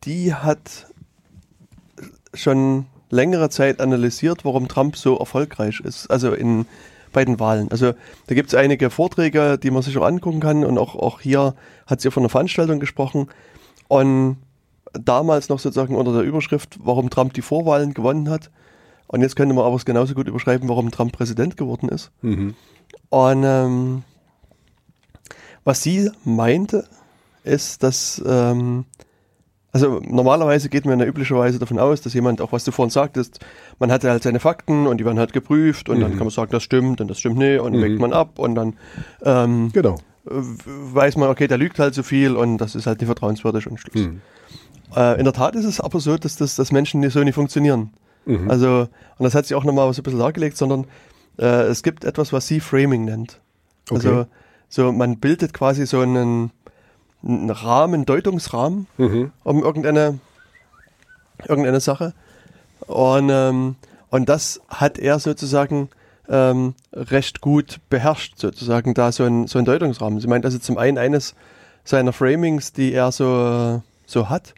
die 0.05 0.33
hat 0.33 0.87
schon 2.33 2.85
längere 3.09 3.49
Zeit 3.49 3.81
analysiert, 3.81 4.45
warum 4.45 4.69
Trump 4.69 4.95
so 4.95 5.17
erfolgreich 5.17 5.81
ist, 5.81 6.09
also 6.09 6.31
in, 6.33 6.65
bei 7.11 7.25
den 7.25 7.39
Wahlen. 7.39 7.71
Also 7.71 7.93
da 8.27 8.35
gibt 8.35 8.49
es 8.49 8.55
einige 8.55 8.89
Vorträge, 8.89 9.57
die 9.57 9.71
man 9.71 9.81
sich 9.81 9.97
auch 9.97 10.05
angucken 10.05 10.39
kann 10.39 10.63
und 10.63 10.77
auch, 10.77 10.95
auch 10.95 11.21
hier 11.21 11.55
hat 11.87 12.01
sie 12.01 12.11
von 12.11 12.23
einer 12.23 12.29
Veranstaltung 12.29 12.79
gesprochen 12.79 13.27
und 13.87 14.37
damals 14.93 15.49
noch 15.49 15.59
sozusagen 15.59 15.95
unter 15.95 16.13
der 16.13 16.23
Überschrift, 16.23 16.79
warum 16.83 17.09
Trump 17.09 17.33
die 17.33 17.41
Vorwahlen 17.41 17.93
gewonnen 17.93 18.29
hat. 18.29 18.49
Und 19.07 19.21
jetzt 19.21 19.35
könnte 19.35 19.53
man 19.53 19.65
aber 19.65 19.75
es 19.75 19.85
genauso 19.85 20.13
gut 20.13 20.27
überschreiben, 20.27 20.69
warum 20.69 20.91
Trump 20.91 21.11
Präsident 21.11 21.57
geworden 21.57 21.89
ist. 21.89 22.11
Mhm. 22.21 22.55
Und 23.09 23.43
ähm, 23.43 24.03
was 25.63 25.83
sie 25.83 26.09
meinte, 26.23 26.87
ist, 27.43 27.83
dass, 27.83 28.21
ähm, 28.25 28.85
also 29.71 30.01
normalerweise 30.03 30.69
geht 30.69 30.85
man 30.85 30.99
ja 30.99 31.05
üblicherweise 31.05 31.59
davon 31.59 31.79
aus, 31.79 32.01
dass 32.01 32.13
jemand, 32.13 32.41
auch 32.41 32.51
was 32.51 32.63
du 32.63 32.71
vorhin 32.71 32.89
sagtest, 32.89 33.39
man 33.79 33.91
hat 33.91 34.03
halt 34.03 34.23
seine 34.23 34.39
Fakten 34.39 34.87
und 34.87 34.97
die 34.99 35.05
werden 35.05 35.19
halt 35.19 35.33
geprüft 35.33 35.87
und 35.89 36.01
dann 36.01 36.11
kann 36.11 36.19
man 36.19 36.29
sagen, 36.29 36.51
das 36.51 36.63
stimmt 36.63 36.99
und 37.01 37.07
das 37.09 37.19
stimmt 37.19 37.37
nicht 37.37 37.59
und 37.61 37.79
wägt 37.81 37.99
man 37.99 38.11
ab 38.13 38.37
und 38.39 38.55
dann 38.55 38.73
ähm, 39.23 39.69
Genau. 39.73 39.95
weiß 40.25 41.17
man, 41.17 41.29
okay, 41.29 41.47
der 41.47 41.57
lügt 41.57 41.79
halt 41.79 41.93
so 41.93 42.03
viel 42.03 42.35
und 42.35 42.57
das 42.57 42.75
ist 42.75 42.85
halt 42.87 42.99
nicht 42.99 43.07
vertrauenswürdig 43.07 43.67
und 43.67 43.79
Schluss. 43.79 44.07
Mhm. 44.07 44.21
Äh, 44.95 45.17
in 45.19 45.23
der 45.23 45.33
Tat 45.33 45.55
ist 45.55 45.65
es 45.65 45.79
aber 45.79 45.99
so, 45.99 46.17
dass, 46.17 46.35
das, 46.35 46.55
dass 46.55 46.71
Menschen 46.71 47.07
so 47.09 47.23
nicht 47.23 47.35
funktionieren. 47.35 47.91
Mhm. 48.25 48.51
Also, 48.51 48.87
und 49.17 49.23
das 49.23 49.33
hat 49.35 49.45
sie 49.45 49.55
auch 49.55 49.63
nochmal 49.63 49.91
so 49.93 50.01
ein 50.01 50.03
bisschen 50.03 50.19
dargelegt, 50.19 50.57
sondern 50.57 50.85
äh, 51.39 51.63
es 51.63 51.81
gibt 51.81 52.03
etwas, 52.03 52.33
was 52.33 52.45
sie 52.47 52.59
Framing 52.59 53.05
nennt. 53.05 53.39
Also, 53.89 54.09
Okay. 54.11 54.25
so 54.69 54.91
man 54.91 55.17
bildet 55.17 55.53
quasi 55.53 55.85
so 55.85 56.01
einen, 56.01 56.51
einen 57.23 57.49
Rahmen, 57.49 58.05
Deutungsrahmen 58.05 58.87
Mhm. 58.97 59.31
um 59.43 59.63
irgendeine, 59.63 60.19
irgendeine 61.47 61.79
Sache. 61.79 62.13
Und, 62.87 63.29
ähm, 63.31 63.75
und 64.09 64.27
das 64.29 64.61
hat 64.67 64.97
er 64.97 65.19
sozusagen 65.19 65.89
ähm, 66.29 66.75
recht 66.93 67.41
gut 67.41 67.79
beherrscht, 67.89 68.37
sozusagen, 68.37 68.93
da 68.93 69.11
so 69.11 69.23
ein, 69.23 69.47
so 69.47 69.59
ein 69.59 69.65
Deutungsrahmen. 69.65 70.19
Sie 70.19 70.27
meint 70.27 70.45
also 70.45 70.59
zum 70.59 70.77
einen 70.77 70.97
eines 70.97 71.35
seiner 71.83 72.13
Framings, 72.13 72.73
die 72.73 72.93
er 72.93 73.11
so, 73.11 73.81
so 74.05 74.29
hat, 74.29 74.53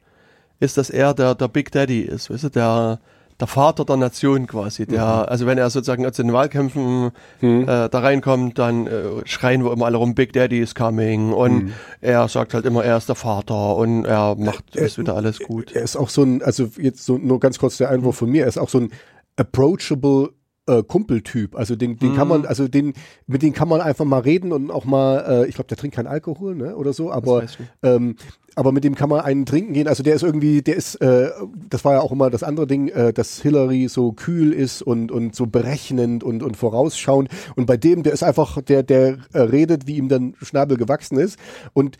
ist, 0.60 0.77
dass 0.77 0.89
er 0.89 1.13
der, 1.13 1.36
der 1.36 1.48
Big 1.48 1.72
Daddy 1.72 2.01
ist, 2.01 2.29
weißt 2.29 2.46
du, 2.46 2.50
der, 2.50 3.00
der 3.40 3.48
Vater 3.48 3.86
der 3.86 3.98
Nation 3.98 4.48
quasi. 4.48 4.86
Der, 4.86 5.04
Also 5.30 5.46
wenn 5.46 5.58
er 5.58 5.70
sozusagen 5.70 6.12
zu 6.13 6.22
den 6.24 6.34
Wahlkämpfen 6.34 7.12
Mhm. 7.42 7.62
äh, 7.63 7.90
da 7.90 8.00
reinkommt, 8.00 8.58
dann 8.60 8.88
äh, 8.88 9.04
schreien 9.25 9.63
wir 9.63 9.72
immer 9.74 9.86
alle 9.86 9.98
rum, 9.98 10.16
Big 10.16 10.34
Daddy 10.34 10.60
is 10.60 10.75
coming. 10.75 11.34
Und 11.34 11.54
Mhm. 11.66 11.74
er 12.02 12.28
sagt 12.28 12.54
halt 12.54 12.66
immer, 12.66 12.84
er 12.84 12.98
ist 12.98 13.10
der 13.10 13.16
Vater 13.16 13.75
und 13.75 14.06
er 14.06 14.36
macht 14.36 14.75
ist 14.75 14.98
wieder 14.98 15.16
alles 15.16 15.40
gut. 15.40 15.72
Er 15.74 15.82
ist 15.84 15.96
auch 15.96 16.10
so 16.10 16.24
ein, 16.24 16.42
also 16.42 16.70
jetzt 16.78 17.06
so 17.06 17.18
nur 17.18 17.40
ganz 17.40 17.60
kurz 17.60 17.78
der 17.78 17.90
Einwurf 17.90 18.18
von 18.18 18.30
mir, 18.30 18.44
er 18.44 18.48
ist 18.50 18.58
auch 18.58 18.70
so 18.70 18.80
ein 18.80 18.92
approachable 19.36 20.30
äh, 20.67 20.84
Kumpeltyp. 20.84 21.56
Also 21.56 21.76
den, 21.76 21.97
den 21.97 22.13
kann 22.13 22.28
Mhm. 22.28 22.30
man, 22.30 22.45
also 22.45 22.67
den, 22.67 22.93
mit 23.28 23.41
dem 23.41 23.54
kann 23.54 23.67
man 23.67 23.82
einfach 23.82 24.06
mal 24.06 24.19
reden 24.21 24.52
und 24.54 24.71
auch 24.71 24.86
mal, 24.86 25.43
äh, 25.43 25.47
ich 25.47 25.56
glaube, 25.56 25.67
der 25.67 25.78
trinkt 25.78 25.95
keinen 25.95 26.08
Alkohol, 26.08 26.56
ne? 26.56 26.76
Oder 26.76 26.93
so, 26.93 27.12
aber 27.12 27.43
ähm, 27.84 28.15
aber 28.56 28.71
mit 28.71 28.84
dem 28.84 28.93
kann 28.95 29.10
man 29.10 29.21
einen 29.21 29.45
trinken 29.47 29.73
gehen. 29.73 29.88
Also 29.88 30.04
der 30.04 30.13
ist 30.15 30.21
irgendwie, 30.21 30.62
der 30.62 30.76
ist, 30.76 30.95
äh, 30.95 31.32
das 31.69 31.84
war 31.86 31.93
ja 31.93 32.02
auch 32.02 32.12
immer 32.12 32.30
das 32.30 32.43
andere 32.43 32.67
Ding, 32.67 32.88
äh, 32.89 33.12
dass 33.12 33.41
Hillary 33.41 33.88
so 33.88 34.13
kühl 34.13 34.54
ist 34.54 34.82
und 34.84 35.12
und 35.12 35.36
so 35.36 35.47
berechnend 35.47 36.23
und 36.23 36.43
und 36.43 36.56
vorausschauend. 36.56 37.30
Und 37.56 37.65
bei 37.65 37.78
dem, 37.78 38.04
der 38.04 38.13
ist 38.13 38.23
einfach, 38.23 38.62
der 38.62 38.84
der 38.84 39.17
äh, 39.34 39.39
redet, 39.39 39.88
wie 39.88 39.97
ihm 39.97 40.08
dann 40.08 40.36
Schnabel 40.41 40.78
gewachsen 40.78 41.17
ist. 41.17 41.39
Und 41.73 41.97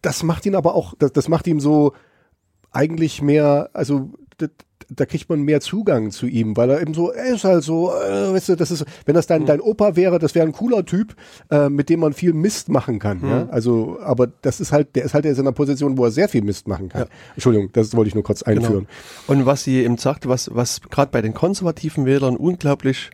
das 0.00 0.22
macht 0.22 0.46
ihn 0.46 0.54
aber 0.54 0.74
auch, 0.74 0.94
das, 0.98 1.12
das 1.12 1.28
macht 1.28 1.46
ihm 1.48 1.60
so 1.60 1.92
eigentlich 2.70 3.20
mehr, 3.22 3.70
also 3.72 4.10
da, 4.88 5.06
kriegt 5.06 5.28
man 5.28 5.42
mehr 5.42 5.60
Zugang 5.60 6.10
zu 6.10 6.26
ihm, 6.26 6.56
weil 6.56 6.70
er 6.70 6.80
eben 6.80 6.94
so, 6.94 7.10
er 7.10 7.34
ist 7.34 7.44
halt 7.44 7.64
so, 7.64 7.92
äh, 7.92 8.32
weißt 8.32 8.50
du, 8.50 8.56
das 8.56 8.70
ist, 8.70 8.84
wenn 9.04 9.14
das 9.14 9.26
dein, 9.26 9.46
dein 9.46 9.60
Opa 9.60 9.96
wäre, 9.96 10.18
das 10.18 10.34
wäre 10.34 10.46
ein 10.46 10.52
cooler 10.52 10.84
Typ, 10.84 11.14
äh, 11.50 11.68
mit 11.68 11.88
dem 11.88 12.00
man 12.00 12.12
viel 12.12 12.32
Mist 12.32 12.68
machen 12.68 12.98
kann. 12.98 13.20
Ja? 13.22 13.48
Also, 13.50 13.98
aber 14.00 14.28
das 14.42 14.60
ist 14.60 14.72
halt, 14.72 14.94
der 14.96 15.04
ist 15.04 15.14
halt 15.14 15.24
jetzt 15.24 15.38
in 15.38 15.44
einer 15.44 15.52
Position, 15.52 15.98
wo 15.98 16.04
er 16.04 16.10
sehr 16.10 16.28
viel 16.28 16.42
Mist 16.42 16.68
machen 16.68 16.88
kann. 16.88 17.02
Ja. 17.02 17.08
Entschuldigung, 17.34 17.70
das 17.72 17.94
wollte 17.94 18.08
ich 18.08 18.14
nur 18.14 18.24
kurz 18.24 18.42
einführen. 18.42 18.86
Genau. 19.26 19.40
Und 19.40 19.46
was 19.46 19.64
sie 19.64 19.82
eben 19.82 19.98
sagte, 19.98 20.28
was, 20.28 20.54
was 20.54 20.80
gerade 20.82 21.10
bei 21.10 21.22
den 21.22 21.34
konservativen 21.34 22.06
Wählern 22.06 22.36
unglaublich 22.36 23.10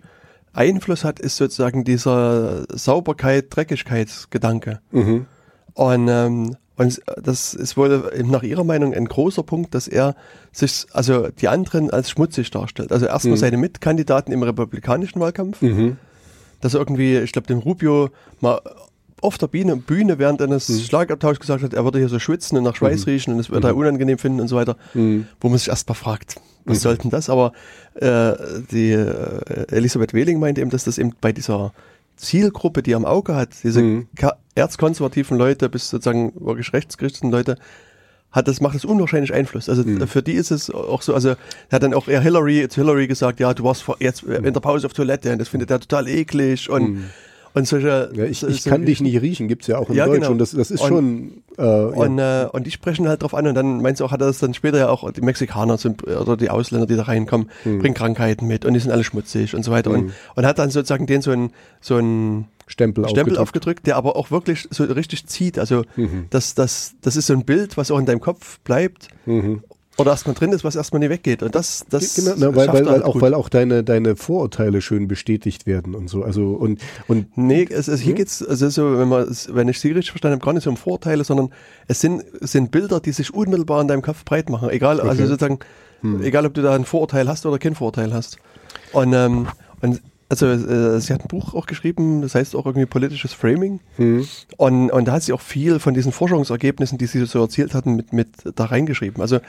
Einfluss 0.52 1.04
hat, 1.04 1.18
ist 1.18 1.36
sozusagen 1.36 1.84
dieser 1.84 2.66
Sauberkeit, 2.68 3.46
Dreckigkeitsgedanke. 3.50 4.80
Mhm. 4.90 5.26
Und, 5.74 6.08
ähm, 6.08 6.56
und 6.82 7.00
das 7.22 7.54
ist 7.54 7.76
wohl 7.76 8.10
eben 8.16 8.30
nach 8.30 8.42
ihrer 8.42 8.64
Meinung 8.64 8.92
ein 8.94 9.06
großer 9.06 9.42
Punkt, 9.42 9.74
dass 9.74 9.88
er 9.88 10.14
sich, 10.52 10.86
also 10.92 11.28
die 11.28 11.48
anderen 11.48 11.90
als 11.90 12.10
schmutzig 12.10 12.50
darstellt. 12.50 12.92
Also 12.92 13.06
erstmal 13.06 13.36
seine 13.36 13.56
Mitkandidaten 13.56 14.32
im 14.32 14.42
republikanischen 14.42 15.20
Wahlkampf, 15.20 15.62
Mhm. 15.62 15.96
dass 16.60 16.74
er 16.74 16.80
irgendwie, 16.80 17.16
ich 17.18 17.32
glaube, 17.32 17.46
dem 17.46 17.58
Rubio 17.58 18.10
mal 18.40 18.60
auf 19.20 19.38
der 19.38 19.46
Bühne, 19.46 19.76
Bühne 19.76 20.18
während 20.18 20.42
eines 20.42 20.68
Mhm. 20.68 20.80
Schlagabtauschs 20.80 21.38
gesagt 21.40 21.62
hat, 21.62 21.74
er 21.74 21.84
würde 21.84 21.98
hier 22.00 22.08
so 22.08 22.18
schwitzen 22.18 22.58
und 22.58 22.64
nach 22.64 22.74
Schweiß 22.74 23.06
riechen 23.06 23.34
und 23.34 23.40
es 23.40 23.50
würde 23.50 23.68
er 23.68 23.76
unangenehm 23.76 24.18
finden 24.18 24.40
und 24.40 24.48
so 24.48 24.56
weiter, 24.56 24.76
Mhm. 24.94 25.26
wo 25.40 25.48
man 25.48 25.58
sich 25.58 25.68
erstmal 25.68 25.94
fragt, 25.94 26.36
was 26.64 26.80
sollten 26.80 27.08
das? 27.10 27.30
Aber 27.30 27.52
äh, 27.94 28.32
die 28.72 28.90
äh, 28.92 29.66
Elisabeth 29.70 30.12
Wehling 30.14 30.40
meinte 30.40 30.60
eben, 30.60 30.70
dass 30.70 30.84
das 30.84 30.98
eben 30.98 31.12
bei 31.20 31.32
dieser 31.32 31.72
Zielgruppe, 32.22 32.82
die 32.82 32.92
er 32.92 32.96
am 32.96 33.04
Auge 33.04 33.34
hat, 33.34 33.50
diese 33.62 33.82
Mhm. 33.82 34.06
erzkonservativen 34.54 35.36
Leute 35.36 35.68
bis 35.68 35.90
sozusagen 35.90 36.32
wirklich 36.38 36.72
rechtsgerichteten 36.72 37.30
Leute, 37.30 37.56
hat 38.30 38.48
das, 38.48 38.60
macht 38.62 38.74
das 38.74 38.84
unwahrscheinlich 38.86 39.34
Einfluss. 39.34 39.68
Also 39.68 39.82
Mhm. 39.82 40.06
für 40.06 40.22
die 40.22 40.32
ist 40.32 40.50
es 40.50 40.70
auch 40.70 41.02
so, 41.02 41.12
also 41.14 41.30
er 41.30 41.36
hat 41.70 41.82
dann 41.82 41.92
auch 41.92 42.08
eher 42.08 42.20
Hillary, 42.22 42.66
zu 42.68 42.80
Hillary 42.80 43.06
gesagt, 43.06 43.40
ja, 43.40 43.52
du 43.52 43.64
warst 43.64 43.82
vor, 43.82 43.96
jetzt 44.00 44.22
in 44.22 44.42
der 44.54 44.60
Pause 44.60 44.86
auf 44.86 44.94
Toilette 44.94 45.32
und 45.32 45.38
das 45.38 45.48
findet 45.48 45.70
er 45.70 45.80
total 45.80 46.08
eklig 46.08 46.70
und, 46.70 46.98
und 47.54 47.66
solche. 47.68 48.10
Ja, 48.14 48.24
ich 48.24 48.40
so- 48.40 48.48
ich 48.48 48.62
so- 48.62 48.70
kann 48.70 48.84
dich 48.86 49.00
nicht 49.00 49.20
riechen, 49.20 49.48
gibt's 49.48 49.66
ja 49.66 49.78
auch 49.78 49.88
in 49.90 49.96
Ja, 49.96 50.06
Deutsch 50.06 50.20
genau. 50.20 50.30
und 50.32 50.38
das, 50.38 50.52
das 50.52 50.70
ist 50.70 50.80
Und- 50.80 50.88
schon, 50.88 51.32
äh, 51.58 51.62
ja. 51.64 51.84
Und, 51.86 52.18
äh, 52.18 52.46
und 52.52 52.66
die 52.66 52.70
sprechen 52.70 53.08
halt 53.08 53.22
drauf 53.22 53.34
an 53.34 53.46
und 53.46 53.54
dann 53.54 53.82
meinst 53.82 54.00
du 54.00 54.04
auch, 54.04 54.10
hat 54.12 54.20
er 54.20 54.26
das 54.28 54.38
dann 54.38 54.54
später 54.54 54.78
ja 54.78 54.88
auch, 54.88 55.10
die 55.12 55.20
Mexikaner 55.20 55.76
sind, 55.78 56.06
oder 56.06 56.36
die 56.36 56.50
Ausländer, 56.50 56.86
die 56.86 56.96
da 56.96 57.02
reinkommen, 57.02 57.50
Hm. 57.64 57.78
bringen 57.80 57.94
Krankheiten 57.94 58.46
mit 58.46 58.64
und 58.64 58.74
die 58.74 58.80
sind 58.80 58.90
alle 58.90 59.04
schmutzig 59.04 59.54
und 59.54 59.64
so 59.64 59.70
weiter 59.70 59.90
und, 59.90 60.12
und 60.34 60.46
hat 60.46 60.58
dann 60.58 60.70
sozusagen 60.70 61.06
den 61.06 61.22
so 61.22 61.30
ein, 61.32 61.50
so 61.80 61.96
ein 61.98 62.46
Stempel, 62.68 63.04
Stempel 63.04 63.36
aufgedrückt. 63.36 63.38
aufgedrückt, 63.40 63.86
der 63.86 63.96
aber 63.96 64.16
auch 64.16 64.30
wirklich 64.30 64.66
so 64.70 64.84
richtig 64.84 65.26
zieht. 65.26 65.58
Also 65.58 65.82
Mhm. 65.96 66.26
das, 66.30 66.54
das, 66.54 66.94
das 67.02 67.16
ist 67.16 67.26
so 67.26 67.34
ein 67.34 67.44
Bild, 67.44 67.76
was 67.76 67.90
auch 67.90 67.98
in 67.98 68.06
deinem 68.06 68.20
Kopf 68.20 68.60
bleibt 68.60 69.08
Mhm. 69.26 69.62
Oder 69.98 70.10
erstmal 70.12 70.34
drin 70.34 70.52
ist, 70.52 70.64
was 70.64 70.74
erstmal 70.74 71.00
nicht 71.00 71.10
weggeht. 71.10 71.42
Und 71.42 71.54
das, 71.54 71.84
das 71.90 72.14
Genau, 72.14 72.32
na, 72.36 72.54
weil, 72.56 72.68
weil, 72.68 72.86
weil 72.86 72.88
halt 72.92 73.02
auch, 73.04 73.12
gut. 73.12 73.22
weil 73.22 73.34
auch 73.34 73.48
deine, 73.50 73.84
deine 73.84 74.16
Vorurteile 74.16 74.80
schön 74.80 75.06
bestätigt 75.06 75.66
werden 75.66 75.94
und 75.94 76.08
so. 76.08 76.22
Also 76.24 76.52
und, 76.52 76.80
und 77.08 77.36
Nee, 77.36 77.68
es, 77.70 77.88
es, 77.88 78.00
hier 78.00 78.12
Mhm. 78.12 78.16
geht's, 78.16 78.42
also 78.42 78.68
so, 78.70 78.98
wenn 78.98 79.08
man, 79.08 79.28
es- 79.28 79.54
wenn 79.54 79.68
ich 79.68 79.78
Sie 79.80 79.88
richtig 79.88 80.10
verstanden 80.12 80.36
habe, 80.36 80.44
gar 80.44 80.54
nicht 80.54 80.64
so 80.64 80.70
um 80.70 80.76
Vorteile, 80.78 81.24
sondern 81.24 81.50
es 81.88 82.00
sind, 82.00 82.24
es 82.40 82.52
sind 82.52 82.70
Bilder, 82.70 83.00
die 83.00 83.12
sich 83.12 83.34
unmittelbar 83.34 83.82
in 83.82 83.88
deinem 83.88 84.02
Kopf 84.02 84.24
breit 84.24 84.48
machen. 84.48 84.70
Egal, 84.70 84.98
also 85.00 85.12
Okay. 85.12 85.22
Hm. 85.22 85.28
sozusagen, 85.28 85.58
egal 86.24 86.46
ob 86.46 86.54
du 86.54 86.62
da 86.62 86.74
ein 86.74 86.84
Vorurteil 86.86 87.28
hast 87.28 87.44
oder 87.44 87.58
kein 87.58 87.74
Vorurteil 87.74 88.14
hast. 88.14 88.38
Und, 88.92 89.12
ähm, 89.12 89.46
und 89.82 90.00
also 90.30 90.46
äh, 90.46 90.98
sie 91.00 91.12
hat 91.12 91.20
ein 91.20 91.28
Buch 91.28 91.52
auch 91.52 91.66
geschrieben, 91.66 92.22
das 92.22 92.34
heißt 92.34 92.56
auch 92.56 92.64
irgendwie 92.64 92.86
politisches 92.86 93.34
Framing. 93.34 93.80
hm, 93.96 94.26
Und, 94.56 94.90
und 94.90 95.04
da 95.06 95.12
hat 95.12 95.22
sie 95.22 95.34
auch 95.34 95.42
viel 95.42 95.78
von 95.78 95.92
diesen 95.92 96.10
Forschungsergebnissen, 96.10 96.96
die 96.96 97.04
sie 97.04 97.26
so 97.26 97.40
erzielt 97.42 97.74
hatten, 97.74 97.96
mit, 97.96 98.14
mit 98.14 98.28
da 98.54 98.64
reingeschrieben. 98.64 99.20
Also, 99.20 99.40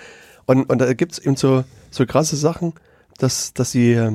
und, 0.45 0.69
und 0.69 0.79
da 0.79 0.93
gibt's 0.93 1.19
eben 1.19 1.35
so, 1.35 1.63
so 1.91 2.05
krasse 2.05 2.35
Sachen, 2.35 2.73
dass, 3.17 3.53
dass 3.53 3.71
sie 3.71 3.93
äh, 3.93 4.11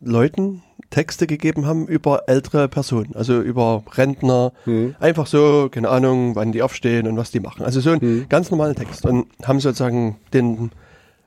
Leuten 0.00 0.62
Texte 0.90 1.26
gegeben 1.26 1.66
haben 1.66 1.86
über 1.86 2.24
ältere 2.28 2.68
Personen, 2.68 3.14
also 3.14 3.40
über 3.40 3.82
Rentner, 3.92 4.52
hm, 4.64 4.94
einfach 5.00 5.26
so, 5.26 5.68
keine 5.70 5.88
Ahnung, 5.88 6.36
wann 6.36 6.52
die 6.52 6.62
aufstehen 6.62 7.08
und 7.08 7.16
was 7.16 7.30
die 7.30 7.40
machen. 7.40 7.64
Also 7.64 7.80
so 7.80 7.90
ein 7.90 8.26
ganz 8.28 8.50
normalen 8.50 8.76
Text. 8.76 9.06
Und 9.06 9.26
haben 9.42 9.58
sozusagen 9.58 10.16
den, 10.34 10.70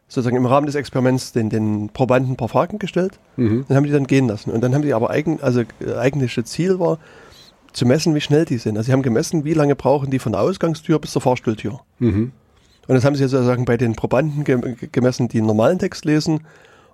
sozusagen 0.07 0.37
im 0.37 0.45
Rahmen 0.45 0.67
des 0.67 0.75
Experiments 0.75 1.31
den, 1.31 1.49
den 1.49 1.89
Probanden 1.89 2.33
ein 2.33 2.37
paar 2.37 2.49
Fragen 2.49 2.77
gestellt 2.77 3.19
mhm. 3.37 3.65
und 3.67 3.75
haben 3.75 3.85
die 3.85 3.91
dann 3.91 4.07
gehen 4.07 4.27
lassen. 4.27 4.51
Und 4.51 4.61
dann 4.61 4.75
haben 4.75 4.83
die 4.83 4.93
aber 4.93 5.09
eigen, 5.09 5.41
also 5.41 5.61
äh, 5.61 5.95
eigentliche 5.95 6.43
Ziel 6.43 6.79
war, 6.79 6.99
zu 7.73 7.85
messen, 7.85 8.15
wie 8.15 8.21
schnell 8.21 8.45
die 8.45 8.57
sind. 8.57 8.77
Also 8.77 8.87
sie 8.87 8.93
haben 8.93 9.01
gemessen, 9.01 9.43
wie 9.43 9.53
lange 9.53 9.75
brauchen 9.75 10.09
die 10.09 10.19
von 10.19 10.31
der 10.31 10.41
Ausgangstür 10.41 10.99
bis 10.99 11.11
zur 11.11 11.21
Fahrstuhltür. 11.21 11.81
Mhm. 11.99 12.31
Und 12.87 12.95
das 12.95 13.03
haben 13.05 13.15
sie 13.15 13.27
sozusagen 13.27 13.65
bei 13.65 13.77
den 13.77 13.95
Probanden 13.95 14.43
ge 14.43 14.59
gemessen, 14.91 15.27
die 15.27 15.37
einen 15.39 15.47
normalen 15.47 15.79
Text 15.79 16.05
lesen 16.05 16.41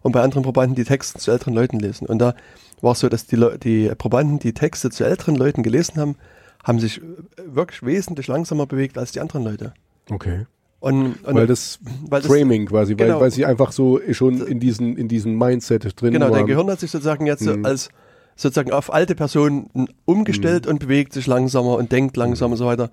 und 0.02 0.12
bei 0.14 0.22
anderen 0.22 0.44
Probanden 0.44 0.76
die 0.76 0.84
Texte 0.84 1.20
zu 1.20 1.32
älteren 1.32 1.54
Leuten 1.54 1.80
lesen. 1.80 2.08
Und 2.08 2.20
da 2.20 2.34
war 2.82 2.94
es 2.94 3.00
so, 3.00 3.10
dass 3.10 3.26
die, 3.28 3.36
Leu 3.36 3.58
die 3.58 3.92
Probanden, 3.98 4.40
die 4.40 4.54
Texte 4.54 4.90
zu 4.90 5.04
älteren 5.04 5.36
Leuten 5.36 5.64
gelesen 5.64 5.98
haben, 6.00 6.16
haben 6.64 6.80
sich 6.80 7.00
äh, 7.00 7.04
wirklich 7.46 7.84
wesentlich 7.84 8.28
langsamer 8.28 8.66
bewegt 8.66 8.98
als 8.98 9.12
die 9.12 9.20
anderen 9.20 9.44
Leute. 9.44 9.74
Okay. 10.10 10.46
Und, 10.80 11.24
und 11.26 11.36
weil 11.36 11.46
das 11.46 11.80
weil 12.10 12.22
das- 12.22 12.32
Framing 12.32 12.66
quasi, 12.66 12.98
weil, 12.98 13.08
genau. 13.08 13.20
weil 13.22 13.30
sie 13.32 13.46
einfach 13.46 13.72
so 13.72 14.00
schon 14.12 14.42
in 14.48 14.60
diesen, 14.60 14.98
in 14.98 15.08
diesem 15.08 15.38
Mindset 15.38 16.02
drin 16.02 16.14
Genau, 16.14 16.26
waren. 16.28 16.34
dein 16.34 16.46
Gehirn 16.48 16.68
hat 16.72 16.80
sich 16.80 16.90
sozusagen 16.90 17.28
jetzt 17.28 17.44
Mhm. 17.46 17.66
als 17.66 17.90
sozusagen 18.36 18.72
auf 18.72 18.92
alte 18.92 19.14
Personen 19.14 19.70
umgestellt 20.06 20.66
Mhm. 20.66 20.72
und 20.72 20.80
bewegt 20.80 21.14
sich 21.14 21.28
langsamer 21.28 21.76
und 21.78 21.92
denkt 21.92 22.18
langsamer 22.18 22.54
und 22.54 22.58
so 22.58 22.66
weiter. 22.66 22.90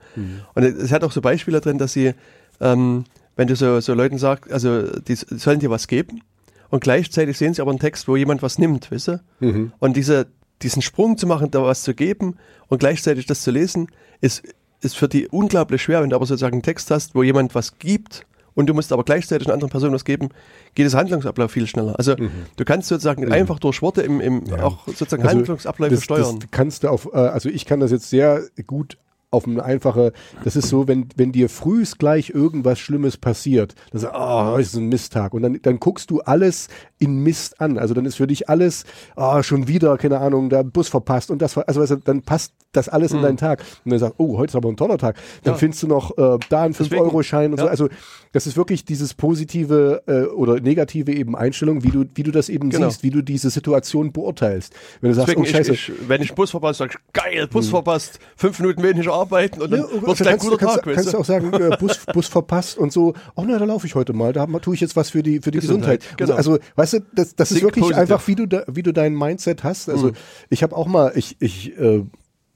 Und 0.55 0.63
es 0.65 0.93
hat 0.93 1.03
auch 1.05 1.13
so 1.13 1.23
Beispiele 1.23 1.63
drin, 1.63 1.79
dass 1.79 1.95
sie, 1.95 2.13
ähm, 2.61 3.05
wenn 3.37 3.49
du 3.49 3.57
so, 3.57 3.81
so 3.81 3.95
Leuten 3.95 4.19
sagst, 4.19 4.51
also 4.53 4.83
die 5.01 5.15
sollen 5.15 5.61
dir 5.61 5.71
was 5.71 5.87
geben 5.87 6.23
und 6.71 6.83
gleichzeitig 6.83 7.39
sehen 7.39 7.55
sie 7.55 7.63
aber 7.63 7.71
einen 7.71 7.81
Text, 7.81 8.09
wo 8.09 8.17
jemand 8.17 8.43
was 8.43 8.59
nimmt, 8.59 8.91
weißt 8.91 9.09
du? 9.09 9.21
Mhm. 9.41 9.73
Und 9.79 9.97
diese, 9.97 10.27
diesen 10.63 10.83
Sprung 10.83 11.17
zu 11.17 11.27
machen, 11.27 11.51
da 11.51 11.63
was 11.63 11.83
zu 11.83 11.95
geben 11.95 12.37
und 12.69 12.79
gleichzeitig 12.79 13.27
das 13.27 13.43
zu 13.43 13.51
lesen, 13.51 13.89
ist, 14.21 14.43
ist 14.81 14.97
für 14.97 15.09
die 15.09 15.29
unglaublich 15.29 15.83
schwer. 15.83 16.03
Wenn 16.03 16.11
du 16.11 16.17
aber 16.17 16.27
sozusagen 16.27 16.55
einen 16.55 16.63
Text 16.63 16.91
hast, 16.91 17.15
wo 17.15 17.23
jemand 17.23 17.55
was 17.55 17.79
gibt 17.79 18.27
und 18.55 18.67
du 18.67 18.75
musst 18.75 18.93
aber 18.93 19.05
gleichzeitig 19.05 19.47
einer 19.47 19.55
anderen 19.55 19.71
Person 19.71 19.93
was 19.93 20.05
geben, 20.05 20.31
geht 20.75 20.85
das 20.85 20.95
Handlungsablauf 20.95 21.53
viel 21.53 21.69
schneller. 21.69 21.95
Also 21.97 22.17
du 22.17 22.65
kannst 22.65 22.89
sozusagen 22.89 23.31
einfach 23.31 23.61
durch 23.61 23.81
Worte 23.83 24.03
im, 24.03 24.21
im 24.21 24.39
Mhm. 24.41 24.47
Ja. 24.47 24.65
auch 24.65 24.87
sozusagen 24.89 25.23
Also, 25.23 25.37
Handlungsabläufe 25.39 25.95
das, 25.95 26.05
steuern. 26.05 26.41
Das 26.41 26.51
kannst 26.51 26.83
du 26.83 26.89
auf, 26.89 27.09
äh, 27.13 27.17
also 27.17 27.49
ich 27.49 27.67
kann 27.67 27.79
das 27.79 27.93
jetzt 27.93 28.11
sehr 28.11 28.43
gut 28.67 28.99
auf 29.31 29.47
eine 29.47 29.63
einfache, 29.63 30.13
das 30.45 30.57
ist 30.57 30.69
so, 30.69 30.89
wenn, 30.89 31.09
wenn 31.17 31.33
dir 31.33 31.49
frühst 31.51 31.99
gleich 31.99 32.31
irgendwas 32.31 32.79
Schlimmes 32.79 33.17
passiert, 33.19 33.75
dann 33.93 34.01
sagst 34.01 34.15
du, 34.17 34.19
oh, 34.21 34.45
heute 34.53 34.63
ist 34.63 34.75
ein 34.77 34.89
Misttag. 34.89 35.35
Und 35.35 35.43
dann, 35.43 35.59
dann 35.63 35.79
guckst 35.81 36.11
du 36.11 36.21
alles 36.21 36.69
in 36.99 37.19
Mist 37.23 37.61
an. 37.61 37.77
Also 37.79 37.93
dann 37.95 38.07
ist 38.07 38.17
für 38.17 38.27
dich 38.27 38.49
alles, 38.49 38.85
ah, 39.17 39.43
schon 39.43 39.69
wieder, 39.69 39.99
keine 39.99 40.19
Ahnung, 40.21 40.49
der 40.49 40.65
Bus 40.65 40.89
verpasst 40.89 41.31
und 41.31 41.43
das, 41.43 41.59
also 41.59 41.81
weißt 41.81 41.91
du, 41.93 41.97
dann 41.97 42.23
passt 42.23 42.55
das 42.73 42.89
alles 42.89 43.13
in 43.13 43.23
deinen 43.23 43.37
Tag. 43.39 43.65
Und 43.85 43.91
dann 43.93 43.99
sagst 43.99 44.19
du, 44.19 44.25
oh, 44.25 44.39
heute 44.39 44.51
ist 44.51 44.57
aber 44.57 44.69
ein 44.69 44.77
toller 44.77 44.99
Tag. 44.99 45.17
Dann 45.43 45.53
Mhm. 45.53 45.55
Ja. 45.55 45.59
findest 45.59 45.83
du 45.83 45.87
noch 45.89 46.17
äh, 46.17 46.39
da 46.49 46.63
einen 46.63 46.75
Deswegen, 46.75 47.03
5-Euro-Schein 47.03 47.53
und 47.53 47.59
so. 47.59 47.65
ja. 47.67 47.71
Also 47.71 47.89
das 48.33 48.47
ist 48.47 48.57
wirklich 48.57 48.85
dieses 48.85 49.15
positive 49.15 50.03
äh, 50.07 50.23
oder 50.35 50.61
negative 50.61 51.13
eben 51.13 51.37
Einstellung, 51.37 51.83
wie 51.85 51.91
du, 51.91 52.05
wie 52.15 52.23
du 52.23 52.31
das 52.31 52.49
eben 52.49 52.71
Genau. 52.71 52.89
siehst, 52.89 53.03
wie 53.03 53.11
du 53.11 53.23
diese 53.23 53.51
Situation 53.51 54.13
beurteilst. 54.13 54.75
Wenn 55.01 55.11
du 55.11 55.15
sagst, 55.15 55.29
Deswegen, 55.29 55.43
oh 55.43 55.51
Scheiße, 55.51 55.73
ich, 55.73 55.89
ich, 55.89 56.09
wenn 56.09 56.23
ich 56.23 56.35
Bus 56.35 56.51
verpasst, 56.51 56.79
sag 56.79 56.91
ich, 56.95 57.13
geil, 57.13 57.47
Bus 57.49 57.69
verpasst, 57.69 58.19
fünf 58.37 58.59
Minuten 58.61 58.83
weniger 58.83 59.13
arbeiten 59.15 59.63
und 59.63 59.71
dann 59.71 59.81
Ja, 59.81 60.03
wird's 60.03 60.19
gleich 60.19 60.21
ein 60.21 60.39
kannst, 60.39 60.45
guter 60.45 60.57
kannst, 60.59 60.75
Tag, 60.77 60.87
weißt 60.87 60.95
kannst 60.97 61.09
du? 61.09 61.13
du 61.13 61.19
auch 61.19 61.25
sagen, 61.25 61.53
äh, 61.55 61.77
Bus, 61.79 61.99
Bus 62.13 62.27
verpasst 62.29 62.79
und 62.79 62.93
so, 62.93 63.15
ach 63.37 63.45
na, 63.47 63.59
da 63.59 63.65
laufe 63.65 63.87
ich 63.87 63.95
heute 63.95 64.13
mal, 64.13 64.33
da 64.33 64.47
tue 64.47 64.75
ich 64.75 64.81
jetzt 64.81 64.97
was 64.97 65.11
für 65.11 65.23
die, 65.23 65.41
für 65.41 65.51
die 65.51 65.59
Gesundheit. 65.61 66.01
Gesundheit, 66.01 66.19
genau. 66.19 66.35
Also, 66.35 66.59
weißt 66.77 66.93
du, 66.95 67.01
das, 67.15 67.35
das 67.35 67.53
ist 67.53 67.63
wirklich 67.63 67.83
positive. 67.83 68.01
einfach, 68.01 68.27
wie 68.29 68.35
du, 68.35 68.47
da, 68.47 68.65
wie 68.67 68.83
du 68.83 68.93
dein 68.93 69.15
Mindset 69.17 69.65
hast. 69.65 69.89
Also, 69.89 70.13
ich 70.51 70.63
habe 70.63 70.77
auch 70.77 70.87
mal, 70.87 71.13
ich, 71.15 71.37
ich, 71.41 71.79
äh, 71.79 72.05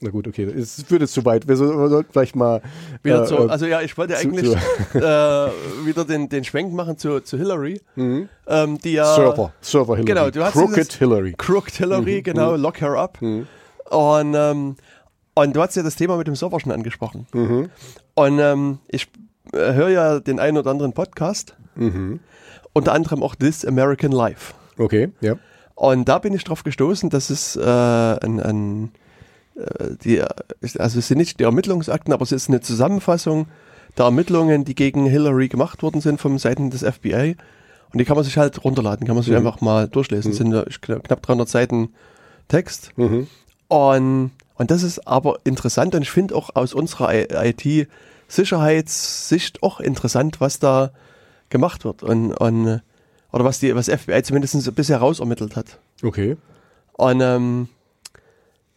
na 0.03 0.11
gut, 0.11 0.27
okay, 0.29 0.45
es 0.45 0.91
würde 0.91 1.05
jetzt 1.05 1.15
zu 1.15 1.25
weit. 1.25 1.47
Wir, 1.49 1.57
so, 1.57 1.67
wir 1.79 1.89
sollten 1.89 2.13
vielleicht 2.13 2.37
mal 2.37 2.61
Wieder 3.03 3.23
äh, 3.23 3.27
zu, 3.27 3.37
äh, 3.37 3.49
also 3.49 3.67
ja, 3.67 3.81
ich 3.81 3.97
wollte 3.97 4.15
zu- 4.15 4.21
eigentlich 4.21 4.53
äh, 4.95 4.99
wieder 5.01 6.05
den, 6.05 6.29
den 6.29 6.45
Schwenk 6.45 6.73
machen 6.75 6.99
zu, 6.99 7.21
zu 7.21 7.37
Hillary, 7.39 7.81
ähm, 7.97 8.29
die 8.85 8.93
ja 8.93 9.15
Server, 9.15 9.53
Server 9.61 9.97
Hillary, 9.97 10.05
Genau, 10.15 10.31
du 10.31 10.45
hast 10.45 10.53
Crooked 10.53 10.93
Hillary. 10.95 11.35
Crooked 11.39 11.75
Hillary, 11.75 12.19
Mhm. 12.19 12.23
genau, 12.25 12.57
Lock 12.57 12.81
Her 12.81 12.95
Up. 12.99 13.19
Und, 13.23 13.47
ähm, 14.35 14.77
und 15.35 15.57
du 15.57 15.63
hast 15.63 15.77
ja 15.77 15.83
das 15.83 15.97
Thema 15.97 16.17
mit 16.17 16.27
dem 16.27 16.35
Server 16.37 16.61
schon 16.61 16.73
angesprochen. 16.73 17.27
Mhm. 17.33 17.71
Und 18.15 18.39
ähm, 18.39 18.79
ich 18.89 19.09
äh, 19.53 19.73
höre 19.73 19.89
ja 19.89 20.21
den 20.21 20.39
einen 20.41 20.59
oder 20.59 20.71
anderen 20.71 20.93
Podcast, 20.93 21.57
Mhm. 21.75 22.21
unter 22.75 22.93
anderem 22.93 23.23
auch 23.23 23.35
This 23.35 23.65
American 23.65 24.13
Life. 24.13 24.53
Okay, 24.79 25.11
ja. 25.21 25.37
Und 25.75 26.07
da 26.09 26.19
bin 26.19 26.35
ich 26.35 26.45
drauf 26.45 26.65
gestoßen, 26.65 27.09
dass 27.11 27.31
es 27.31 27.57
äh, 27.57 27.63
ein, 27.63 28.41
ein 28.41 28.93
die, 30.05 30.23
also 30.79 30.99
es 30.99 31.09
sind 31.09 31.19
nicht 31.19 31.41
die 31.41 31.45
Ermittlungsakten, 31.45 32.13
aber 32.13 32.23
es 32.23 32.33
ist 32.33 32.49
eine 32.49 32.61
Zusammenfassung 32.61 33.47
der 33.99 34.07
Ermittlungen, 34.07 34.65
die 34.65 34.75
gegen 34.75 35.05
Hillary 35.07 35.49
gemacht 35.49 35.83
worden 35.83 36.01
sind 36.01 36.19
vom 36.21 36.39
Seiten 36.39 36.71
des 36.71 36.83
FBI. 36.83 37.37
Und 37.93 37.99
die 37.99 38.07
kann 38.07 38.17
man 38.17 38.25
sich 38.25 38.39
halt 38.39 38.65
runterladen, 38.65 39.07
kann 39.07 39.15
man 39.15 39.23
sich 39.23 39.37
einfach 39.37 39.61
mal 39.61 39.87
durchlesen. 39.87 40.31
Das 40.31 40.39
sind 40.39 40.55
knapp 40.81 41.21
300 41.23 41.47
Seiten 41.49 41.91
Text. 42.49 42.91
Mhm. 42.97 43.29
Und, 43.69 44.33
und 44.55 44.71
das 44.71 44.83
ist 44.83 45.07
aber 45.07 45.39
interessant 45.45 45.95
und 45.95 46.01
ich 46.03 46.11
finde 46.11 46.35
auch 46.35 46.51
aus 46.55 46.73
unserer 46.75 47.11
IT-Sicherheitssicht 47.13 49.63
auch 49.63 49.81
interessant, 49.81 50.41
was 50.41 50.59
da 50.59 50.91
gemacht 51.51 51.85
wird 51.85 52.03
und, 52.03 52.33
und 52.33 52.81
oder 53.31 53.45
was 53.45 53.61
die 53.61 53.73
was 53.75 53.89
FBI 53.89 54.23
zumindest 54.23 54.75
bisher 54.75 54.99
rausermittelt 54.99 55.57
hat. 55.57 55.79
Okay. 56.03 56.37
Und 56.93 57.21
ähm, 57.23 57.69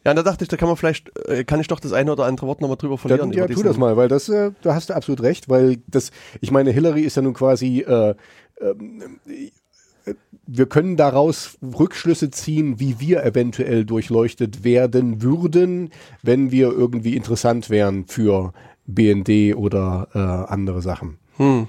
ja, 0.05 0.11
und 0.11 0.17
da 0.17 0.23
dachte 0.23 0.43
ich, 0.43 0.49
da 0.49 0.55
kann 0.55 0.67
man 0.67 0.77
vielleicht, 0.77 1.11
äh, 1.27 1.43
kann 1.43 1.59
ich 1.59 1.67
doch 1.67 1.79
das 1.79 1.91
eine 1.91 2.11
oder 2.11 2.25
andere 2.25 2.45
Wort 2.45 2.61
nochmal 2.61 2.77
drüber 2.77 2.97
verlieren. 2.97 3.31
Dann, 3.31 3.37
ja, 3.37 3.47
tu 3.47 3.63
das 3.63 3.77
mal, 3.77 3.97
weil 3.97 4.07
das, 4.07 4.29
äh, 4.29 4.51
da 4.61 4.75
hast 4.75 4.91
du 4.91 4.93
absolut 4.93 5.21
recht, 5.21 5.49
weil 5.49 5.77
das, 5.87 6.11
ich 6.41 6.51
meine, 6.51 6.69
Hillary 6.69 7.01
ist 7.01 7.15
ja 7.15 7.23
nun 7.23 7.33
quasi, 7.33 7.79
äh, 7.79 8.13
ähm, 8.61 9.19
äh, 9.25 10.13
wir 10.45 10.67
können 10.67 10.95
daraus 10.95 11.57
Rückschlüsse 11.63 12.29
ziehen, 12.29 12.79
wie 12.79 12.99
wir 12.99 13.23
eventuell 13.23 13.83
durchleuchtet 13.83 14.63
werden 14.63 15.23
würden, 15.23 15.89
wenn 16.21 16.51
wir 16.51 16.71
irgendwie 16.71 17.15
interessant 17.15 17.71
wären 17.71 18.05
für 18.05 18.53
BND 18.85 19.55
oder 19.55 20.07
äh, 20.13 20.19
andere 20.19 20.83
Sachen. 20.83 21.17
Hm. 21.37 21.67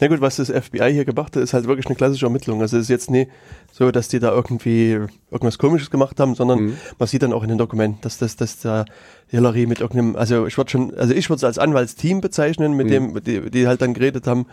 Na 0.00 0.08
gut, 0.08 0.20
was 0.20 0.36
das 0.36 0.50
FBI 0.50 0.92
hier 0.92 1.04
gemacht 1.04 1.36
hat, 1.36 1.42
ist 1.42 1.54
halt 1.54 1.66
wirklich 1.66 1.86
eine 1.86 1.94
klassische 1.94 2.26
Ermittlung. 2.26 2.60
Also 2.60 2.76
es 2.76 2.84
ist 2.84 2.88
jetzt 2.88 3.10
nie 3.10 3.28
so, 3.72 3.90
dass 3.90 4.08
die 4.08 4.18
da 4.18 4.32
irgendwie 4.32 4.98
irgendwas 5.30 5.58
Komisches 5.58 5.90
gemacht 5.90 6.18
haben, 6.20 6.34
sondern 6.34 6.58
Mhm. 6.60 6.76
man 6.98 7.06
sieht 7.08 7.22
dann 7.22 7.32
auch 7.32 7.42
in 7.42 7.48
den 7.48 7.58
Dokumenten, 7.58 8.00
dass 8.02 8.18
das, 8.18 8.36
dass 8.36 8.58
da 8.60 8.84
Hillary 9.28 9.66
mit 9.66 9.80
irgendeinem, 9.80 10.16
also 10.16 10.46
ich 10.46 10.56
würde 10.56 10.70
schon, 10.70 10.94
also 10.96 11.14
ich 11.14 11.28
würde 11.30 11.38
es 11.38 11.44
als 11.44 11.58
Anwaltsteam 11.58 12.20
bezeichnen, 12.20 12.72
Mhm. 12.72 12.76
mit 12.76 12.90
dem, 12.90 13.22
die, 13.24 13.50
die 13.50 13.66
halt 13.68 13.82
dann 13.82 13.94
geredet 13.94 14.26
haben. 14.26 14.46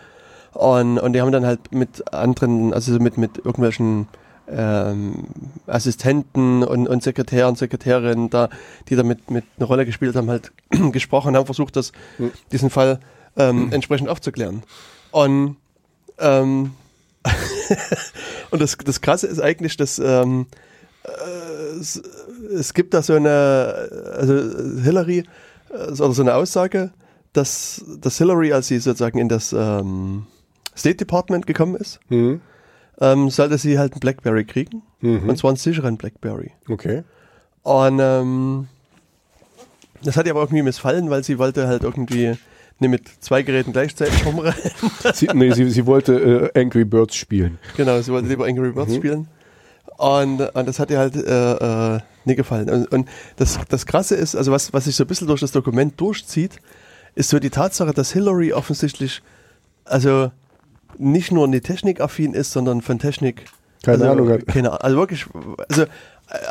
Und, 0.52 0.98
und 0.98 1.12
die 1.14 1.20
haben 1.20 1.32
dann 1.32 1.46
halt 1.46 1.72
mit 1.72 2.12
anderen, 2.12 2.72
also 2.74 2.92
mit, 2.98 3.16
mit 3.18 3.38
irgendwelchen 3.38 4.06
ähm, 4.48 5.24
Assistenten 5.66 6.62
und, 6.62 6.88
und 6.88 7.02
Sekretären, 7.02 7.56
Sekretärinnen 7.56 8.28
da, 8.30 8.48
die 8.88 8.96
da 8.96 9.02
mit, 9.02 9.30
mit 9.30 9.44
eine 9.56 9.66
Rolle 9.66 9.86
gespielt 9.86 10.14
haben, 10.14 10.28
halt 10.28 10.52
gesprochen, 10.92 11.36
haben 11.36 11.46
versucht, 11.46 11.76
das, 11.76 11.92
diesen 12.52 12.68
Fall 12.70 13.00
ähm, 13.36 13.72
entsprechend 13.72 14.08
aufzuklären. 14.08 14.62
Und, 15.12 15.56
ähm, 16.18 16.72
und 18.50 18.60
das, 18.60 18.76
das 18.76 19.00
Krasse 19.00 19.26
ist 19.28 19.40
eigentlich, 19.40 19.76
dass 19.76 19.98
ähm, 19.98 20.46
äh, 21.04 21.78
es, 21.78 22.02
es 22.52 22.74
gibt 22.74 22.94
da 22.94 23.02
so 23.02 23.14
eine, 23.14 23.88
also 24.14 24.34
Hillary, 24.82 25.24
oder 25.70 25.94
so 26.12 26.22
eine 26.22 26.34
Aussage, 26.34 26.90
dass, 27.32 27.84
dass 28.00 28.18
Hillary, 28.18 28.52
als 28.52 28.66
sie 28.68 28.78
sozusagen 28.78 29.18
in 29.18 29.28
das 29.28 29.52
ähm, 29.52 30.26
State 30.76 30.96
Department 30.96 31.46
gekommen 31.46 31.76
ist, 31.76 32.00
Mhm. 32.08 32.40
ähm, 33.00 33.30
sollte 33.30 33.56
sie 33.58 33.78
halt 33.78 33.92
einen 33.92 34.00
Blackberry 34.00 34.44
kriegen. 34.44 34.82
Mhm. 35.00 35.28
Und 35.28 35.36
zwar 35.38 35.50
einen 35.50 35.56
sicheren 35.56 35.96
Blackberry. 35.96 36.52
Okay. 36.68 37.04
Und 37.62 37.98
ähm, 38.00 38.68
das 40.02 40.16
hat 40.16 40.26
ihr 40.26 40.32
aber 40.32 40.40
irgendwie 40.40 40.62
missfallen, 40.62 41.08
weil 41.10 41.22
sie 41.24 41.38
wollte 41.38 41.68
halt 41.68 41.84
irgendwie 41.84 42.36
nicht 42.82 42.90
mit 42.90 43.08
zwei 43.20 43.42
Geräten 43.42 43.72
gleichzeitig 43.72 44.24
rumrennen. 44.26 44.54
Sie, 45.14 45.28
nee, 45.34 45.52
sie, 45.52 45.70
sie 45.70 45.86
wollte 45.86 46.50
äh, 46.54 46.60
Angry 46.60 46.84
Birds 46.84 47.16
spielen. 47.16 47.58
genau, 47.76 48.00
sie 48.00 48.12
wollte 48.12 48.28
lieber 48.28 48.46
Angry 48.46 48.72
Birds 48.72 48.94
spielen. 48.94 49.28
Und, 49.96 50.40
und 50.40 50.68
das 50.68 50.78
hat 50.78 50.90
ihr 50.90 50.98
halt 50.98 51.16
äh, 51.16 51.96
äh, 51.96 52.00
nie 52.24 52.34
gefallen. 52.34 52.68
Und, 52.68 52.92
und 52.92 53.08
das, 53.36 53.58
das 53.68 53.86
Krasse 53.86 54.14
ist, 54.16 54.34
also 54.34 54.52
was, 54.52 54.72
was 54.72 54.84
sich 54.84 54.96
so 54.96 55.04
ein 55.04 55.06
bisschen 55.06 55.28
durch 55.28 55.40
das 55.40 55.52
Dokument 55.52 56.00
durchzieht, 56.00 56.58
ist 57.14 57.30
so 57.30 57.38
die 57.38 57.50
Tatsache, 57.50 57.92
dass 57.92 58.12
Hillary 58.12 58.52
offensichtlich 58.52 59.22
also 59.84 60.30
nicht 60.98 61.32
nur 61.32 61.46
eine 61.46 61.60
Technikaffin 61.60 62.34
ist, 62.34 62.52
sondern 62.52 62.82
von 62.82 62.98
Technik 62.98 63.46
Keine 63.82 64.04
also, 64.04 64.12
Ahnung 64.12 64.30
hat. 64.30 64.46
Keine 64.46 64.68
Ahnung. 64.68 64.82
Also 64.82 64.96
wirklich, 64.96 65.26
also 65.68 65.84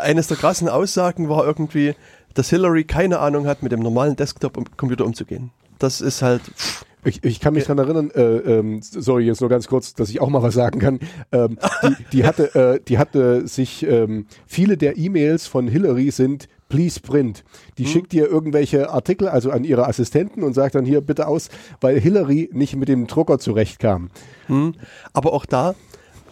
eines 0.02 0.28
der 0.28 0.38
krassen 0.38 0.70
Aussagen 0.70 1.30
war 1.30 1.46
irgendwie, 1.46 1.96
dass 2.34 2.50
Hillary 2.50 2.84
keine 2.84 3.20
Ahnung 3.20 3.48
hat, 3.48 3.64
mit 3.64 3.72
dem 3.72 3.82
normalen 3.82 4.16
Desktop-Computer 4.16 5.06
umzugehen. 5.06 5.52
Das 5.82 6.02
ist 6.02 6.22
halt, 6.22 6.42
Ich, 7.04 7.24
ich 7.24 7.40
kann 7.40 7.56
mich 7.56 7.64
dran 7.64 7.80
erinnern, 7.80 8.12
äh, 8.12 8.22
ähm, 8.22 8.80
sorry, 8.82 9.26
jetzt 9.26 9.42
nur 9.42 9.50
ganz 9.50 9.68
kurz, 9.68 9.96
dass 9.96 10.10
ich 10.10 10.22
auch 10.22 10.30
mal 10.30 10.44
was 10.44 10.54
sagen 10.54 10.80
kann. 10.80 11.00
Ähm, 11.32 11.58
die, 11.84 12.04
die, 12.14 12.24
hatte, 12.26 12.54
äh, 12.54 12.80
die 12.88 13.00
hatte 13.00 13.48
sich, 13.48 13.84
ähm, 13.84 14.28
viele 14.46 14.78
der 14.78 14.98
E-Mails 14.98 15.48
von 15.48 15.68
Hillary 15.68 16.12
sind 16.12 16.48
Please 16.70 17.00
print. 17.00 17.44
Die 17.78 17.86
schickt 17.86 18.14
dir 18.14 18.28
irgendwelche 18.28 18.92
Artikel, 18.92 19.28
also 19.28 19.52
an 19.52 19.64
ihre 19.66 19.88
Assistenten 19.88 20.44
und 20.44 20.54
sagt 20.54 20.76
dann 20.76 20.86
hier 20.86 21.02
bitte 21.02 21.28
aus, 21.28 21.50
weil 21.82 22.00
Hillary 22.00 22.50
nicht 22.54 22.76
mit 22.76 22.88
dem 22.88 23.08
Drucker 23.08 23.40
zurechtkam. 23.40 24.10
hm. 24.48 24.76
aber 25.12 25.34
auch 25.34 25.46
da, 25.46 25.76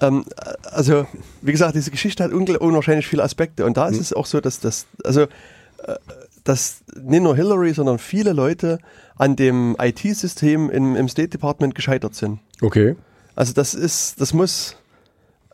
ähm, 0.02 0.24
also 0.64 1.08
wie 1.42 1.52
gesagt, 1.52 1.76
diese 1.76 1.92
Geschichte 1.92 2.24
hat 2.24 2.32
unwahrscheinlich 2.32 3.08
viele 3.08 3.24
Aspekte 3.24 3.66
und 3.66 3.76
da 3.76 3.90
ist 3.90 4.00
es 4.00 4.14
auch 4.14 4.26
so, 4.26 4.40
dass 4.40 4.60
das, 4.60 4.86
also 5.04 5.24
äh, 5.24 5.28
dass 6.44 6.84
nicht 7.02 7.22
nur 7.22 7.36
Hillary, 7.36 7.74
sondern 7.74 8.00
viele 8.00 8.34
Leute 8.34 8.80
an 9.20 9.36
dem 9.36 9.76
IT-System 9.80 10.70
im, 10.72 10.96
im 10.96 11.08
State 11.08 11.30
Department 11.30 11.76
gescheitert 11.76 12.16
sind. 12.16 12.40
Okay. 12.62 12.96
Also 13.36 13.54
das 13.54 13.74
ist, 13.76 14.20
das 14.20 14.34
muss, 14.34 14.76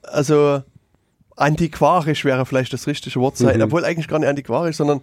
also 0.03 0.63
antiquarisch 1.35 2.23
wäre 2.25 2.45
vielleicht 2.45 2.71
das 2.73 2.87
richtige 2.87 3.19
Wort 3.19 3.35
sein, 3.37 3.57
Mhm. 3.57 3.63
obwohl 3.63 3.83
eigentlich 3.83 4.07
gar 4.07 4.19
nicht 4.19 4.29
antiquarisch, 4.29 4.77
sondern 4.77 5.01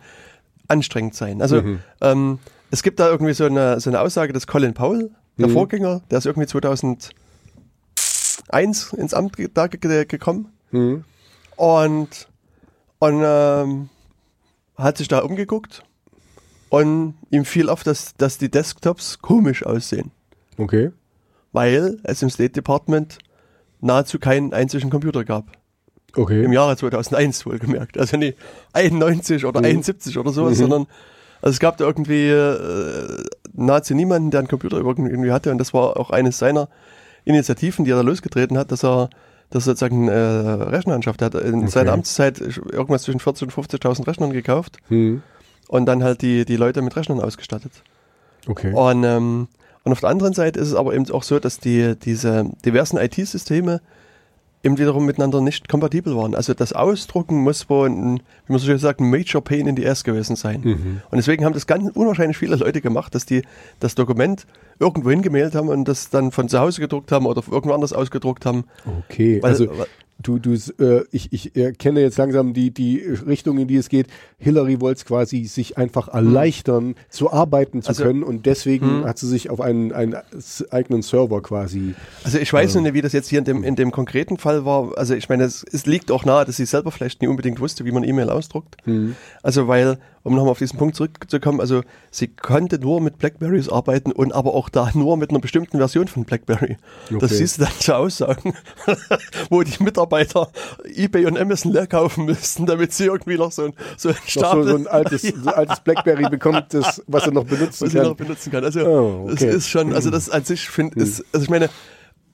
anstrengend 0.68 1.14
sein. 1.14 1.42
Also 1.42 1.60
Mhm. 1.60 1.80
ähm, 2.00 2.38
es 2.70 2.82
gibt 2.82 3.00
da 3.00 3.08
irgendwie 3.10 3.34
so 3.34 3.44
eine, 3.44 3.78
so 3.80 3.90
eine 3.90 4.00
Aussage 4.00 4.32
des 4.32 4.46
Colin 4.46 4.72
Powell, 4.74 5.10
der 5.38 5.48
Mhm. 5.48 5.52
Vorgänger, 5.52 6.00
der 6.10 6.18
ist 6.18 6.26
irgendwie 6.26 6.46
2001 6.46 7.12
ins 8.96 9.12
Amt 9.14 9.36
ge 9.36 9.48
ge 9.80 10.04
gekommen 10.06 10.52
Mhm. 10.70 11.04
und, 11.56 12.28
und 13.00 13.22
ähm, 13.24 13.88
hat 14.76 14.98
sich 14.98 15.08
da 15.08 15.18
umgeguckt 15.18 15.82
und 16.72 17.14
ihm 17.30 17.44
fiel 17.44 17.68
auf, 17.68 17.84
dass, 17.84 18.14
dass 18.16 18.38
die 18.38 18.50
Desktops 18.50 19.18
komisch 19.20 19.64
aussehen, 19.66 20.10
Okay. 20.56 20.90
weil 21.52 21.98
es 22.04 22.22
im 22.22 22.30
State 22.30 22.52
Department 22.52 23.18
nahezu 23.80 24.18
keinen 24.18 24.54
einzigen 24.54 24.88
Computer 24.90 25.24
gab. 25.24 25.46
Okay. 26.16 26.42
Im 26.44 26.52
Jahre 26.52 26.76
2001 26.76 27.44
wohlgemerkt. 27.46 27.98
Also 27.98 28.16
nicht 28.16 28.38
91 28.72 29.44
oder 29.44 29.60
Mhm. 29.60 29.66
71 29.66 30.16
oder 30.18 30.30
sowas, 30.30 30.52
Mhm. 30.52 30.62
sondern 30.62 30.86
also 31.42 31.52
es 31.54 31.58
gab 31.60 31.76
da 31.76 31.84
irgendwie 31.84 32.28
äh, 32.30 33.22
nahezu 33.52 33.94
niemanden, 33.94 34.30
der 34.30 34.40
einen 34.40 34.48
Computer 34.48 34.78
irgendwie 34.78 35.32
hatte 35.32 35.50
und 35.50 35.58
das 35.58 35.74
war 35.74 35.98
auch 35.98 36.10
eines 36.10 36.38
seiner 36.38 36.68
Initiativen, 37.24 37.84
die 37.84 37.90
er 37.90 37.96
da 37.96 38.02
losgetreten 38.02 38.56
hat, 38.58 38.72
dass 38.72 38.82
er 38.84 39.10
dass 39.50 39.64
er 39.66 39.72
sozusagen 39.76 40.08
äh, 40.08 40.14
Rechner 40.14 40.94
anschafft. 40.94 41.20
Er 41.20 41.26
hat 41.26 41.34
in 41.34 41.56
Okay. 41.56 41.66
seiner 41.68 41.92
Amtszeit 41.92 42.40
irgendwas 42.40 43.02
zwischen 43.02 43.20
40.000 43.20 43.42
und 43.44 43.52
50.000 43.52 44.06
Rechnern 44.06 44.32
gekauft 44.32 44.78
Mhm. 44.88 45.22
Und 45.72 45.86
dann 45.86 46.04
halt 46.04 46.20
die, 46.20 46.44
die 46.44 46.56
Leute 46.56 46.82
mit 46.82 46.94
Rechnern 46.96 47.18
ausgestattet. 47.18 47.72
Okay. 48.46 48.74
Und, 48.74 49.04
ähm, 49.04 49.48
und 49.84 49.92
auf 49.92 50.00
der 50.00 50.10
anderen 50.10 50.34
Seite 50.34 50.60
ist 50.60 50.68
es 50.68 50.74
aber 50.74 50.92
eben 50.92 51.10
auch 51.10 51.22
so, 51.22 51.38
dass 51.38 51.60
die, 51.60 51.96
diese 51.96 52.44
diversen 52.62 52.98
IT-Systeme 52.98 53.80
eben 54.62 54.76
wiederum 54.76 55.06
miteinander 55.06 55.40
nicht 55.40 55.70
kompatibel 55.70 56.14
waren. 56.14 56.34
Also 56.34 56.52
das 56.52 56.74
Ausdrucken 56.74 57.36
muss 57.42 57.70
wohl, 57.70 57.88
ein, 57.88 58.18
wie 58.18 58.52
man 58.52 58.58
so 58.58 58.66
schön 58.66 58.76
sagt, 58.76 59.00
ein 59.00 59.08
Major 59.08 59.42
Pain 59.42 59.66
in 59.66 59.74
the 59.74 59.88
Ass 59.88 60.04
gewesen 60.04 60.36
sein. 60.36 60.60
Mhm. 60.62 61.00
Und 61.10 61.16
deswegen 61.16 61.42
haben 61.46 61.54
das 61.54 61.66
ganz 61.66 61.90
unwahrscheinlich 61.94 62.36
viele 62.36 62.56
Leute 62.56 62.82
gemacht, 62.82 63.14
dass 63.14 63.24
die 63.24 63.40
das 63.80 63.94
Dokument 63.94 64.46
irgendwo 64.78 65.08
hingemailt 65.08 65.54
haben 65.54 65.70
und 65.70 65.88
das 65.88 66.10
dann 66.10 66.32
von 66.32 66.50
zu 66.50 66.60
Hause 66.60 66.82
gedruckt 66.82 67.10
haben 67.12 67.24
oder 67.24 67.42
irgendwo 67.50 67.72
anders 67.72 67.94
ausgedruckt 67.94 68.44
haben. 68.44 68.64
Okay. 69.08 69.42
Weil, 69.42 69.52
also 69.52 69.68
du, 70.22 70.38
du, 70.38 70.52
äh, 70.78 71.04
ich, 71.10 71.32
ich 71.32 71.56
erkenne 71.56 72.00
jetzt 72.00 72.16
langsam 72.18 72.52
die, 72.54 72.70
die 72.70 72.98
Richtung, 73.26 73.58
in 73.58 73.68
die 73.68 73.76
es 73.76 73.88
geht. 73.88 74.06
Hillary 74.38 74.80
wollte 74.80 74.98
es 74.98 75.04
quasi 75.04 75.44
sich 75.44 75.78
einfach 75.78 76.08
erleichtern, 76.08 76.94
zu 77.10 77.32
arbeiten 77.32 77.82
zu 77.82 77.88
Also- 77.88 78.04
können 78.04 78.22
und 78.22 78.46
deswegen 78.46 78.86
Hm. 79.00 79.04
hat 79.04 79.18
sie 79.18 79.28
sich 79.28 79.50
auf 79.50 79.60
einen, 79.60 79.92
einen 79.92 80.16
eigenen 80.70 81.02
Server 81.02 81.42
quasi. 81.42 81.94
Also 82.24 82.38
ich 82.38 82.52
weiß 82.52 82.74
noch 82.74 82.82
nicht, 82.82 82.94
wie 82.94 83.02
das 83.02 83.12
jetzt 83.12 83.28
hier 83.28 83.38
in 83.40 83.44
dem, 83.44 83.64
in 83.64 83.76
dem 83.76 83.90
konkreten 83.90 84.38
Fall 84.38 84.64
war. 84.64 84.96
Also 84.96 85.14
ich 85.14 85.28
meine, 85.28 85.44
es, 85.44 85.64
es 85.72 85.86
liegt 85.86 86.10
auch 86.10 86.24
nahe, 86.24 86.44
dass 86.44 86.56
sie 86.56 86.66
selber 86.66 86.90
vielleicht 86.90 87.20
nicht 87.20 87.28
unbedingt 87.30 87.60
wusste, 87.60 87.84
wie 87.84 87.92
man 87.92 88.04
E-Mail 88.04 88.30
ausdruckt. 88.30 88.76
Hm. 88.84 89.16
Also 89.42 89.68
weil, 89.68 89.98
um 90.24 90.34
nochmal 90.34 90.52
auf 90.52 90.58
diesen 90.58 90.78
Punkt 90.78 90.94
zurückzukommen, 90.96 91.60
also 91.60 91.82
sie 92.10 92.28
konnte 92.28 92.78
nur 92.78 93.00
mit 93.00 93.18
Blackberries 93.18 93.68
arbeiten 93.68 94.12
und 94.12 94.32
aber 94.32 94.54
auch 94.54 94.68
da 94.68 94.90
nur 94.94 95.16
mit 95.16 95.30
einer 95.30 95.40
bestimmten 95.40 95.78
Version 95.78 96.06
von 96.08 96.24
Blackberry. 96.24 96.76
Das 97.10 97.24
Okay. 97.24 97.34
siehst 97.34 97.58
du 97.58 97.62
dann 97.64 97.72
zu 97.78 97.96
Aussagen, 97.96 98.54
wo 99.50 99.62
die 99.62 99.82
Mitarbeiter 99.82 100.50
Ebay 100.84 101.26
und 101.26 101.38
Amazon 101.38 101.72
leer 101.72 101.86
kaufen 101.86 102.24
müssten, 102.24 102.66
damit 102.66 102.92
sie 102.92 103.06
irgendwie 103.06 103.36
noch 103.36 103.52
so 103.52 103.64
ein, 103.64 103.72
so 103.96 104.10
ein 104.10 104.14
Noch 104.14 104.22
so, 104.28 104.40
Stapel 104.40 104.68
so 104.68 104.76
ein 104.76 104.86
altes, 104.86 105.22
so 105.22 105.48
ein 105.50 105.54
altes 105.54 105.80
Blackberry 105.80 106.28
bekommt, 106.28 106.72
das, 106.74 107.02
was 107.06 107.26
er 107.26 107.32
noch 107.32 107.44
benutzen 107.44 107.86
was 107.86 107.94
ich 107.94 108.00
noch 108.00 108.16
kann. 108.16 108.26
benutzen 108.26 108.50
kann. 108.52 108.64
Also 108.64 108.80
Oh, 108.86 109.28
es 109.28 109.42
okay. 109.42 109.50
ist 109.50 109.68
schon, 109.68 109.92
also 109.92 110.10
das 110.10 110.30
an 110.30 110.44
sich 110.44 110.68
finde 110.68 111.00
ist, 111.00 111.24
also 111.32 111.44
ich 111.44 111.50
meine, 111.50 111.68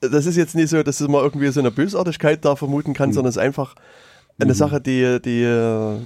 das 0.01 0.25
ist 0.25 0.35
jetzt 0.37 0.55
nicht 0.55 0.69
so, 0.69 0.81
dass 0.83 0.99
man 1.01 1.21
irgendwie 1.23 1.47
so 1.51 1.59
eine 1.59 1.71
Bösartigkeit 1.71 2.45
da 2.45 2.55
vermuten 2.55 2.93
kann, 2.93 3.11
sondern 3.13 3.29
es 3.29 3.35
ist 3.35 3.41
einfach 3.41 3.75
eine 4.39 4.53
Sache, 4.53 4.81
die, 4.81 5.19
die 5.21 5.43
äh, 5.43 5.97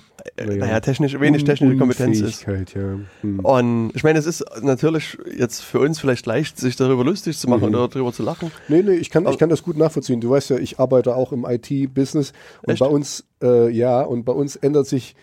naja, 0.58 0.80
technisch, 0.80 1.19
wenig 1.19 1.43
technische 1.43 1.78
Kompetenz 1.78 2.19
ist. 2.22 2.46
Ja. 2.46 2.98
Hm. 3.22 3.39
Und 3.39 3.91
ich 3.93 4.04
meine, 4.04 4.19
es 4.19 4.26
ist 4.26 4.43
natürlich 4.62 5.17
jetzt 5.38 5.62
für 5.62 5.80
uns 5.80 6.00
vielleicht 6.00 6.26
leicht, 6.26 6.58
sich 6.58 6.76
darüber 6.76 7.04
lustig 7.04 7.38
zu 7.38 7.50
machen 7.50 7.76
oder 7.76 7.88
darüber 7.88 8.13
zu 8.13 8.24
lachen. 8.24 8.52
Nee, 8.67 8.82
nee, 8.84 8.93
ich 8.93 9.10
kann, 9.10 9.28
ich 9.28 9.38
kann 9.38 9.50
das 9.50 9.63
gut 9.63 9.78
nachvollziehen. 9.78 10.22
Du 10.22 10.30
weißt 10.30 10.50
ja, 10.52 10.58
ich 10.58 10.80
arbeite 10.80 11.15
auch 11.15 11.32
im 11.32 11.46
IT-Business 11.46 12.34
und 12.63 12.80
bei 12.80 12.86
uns, 12.86 13.26
äh, 13.41 13.69
ja, 13.69 14.02
und 14.02 14.24
bei 14.26 14.34
uns 14.34 14.56
ändert 14.56 14.88
sich 14.88 15.15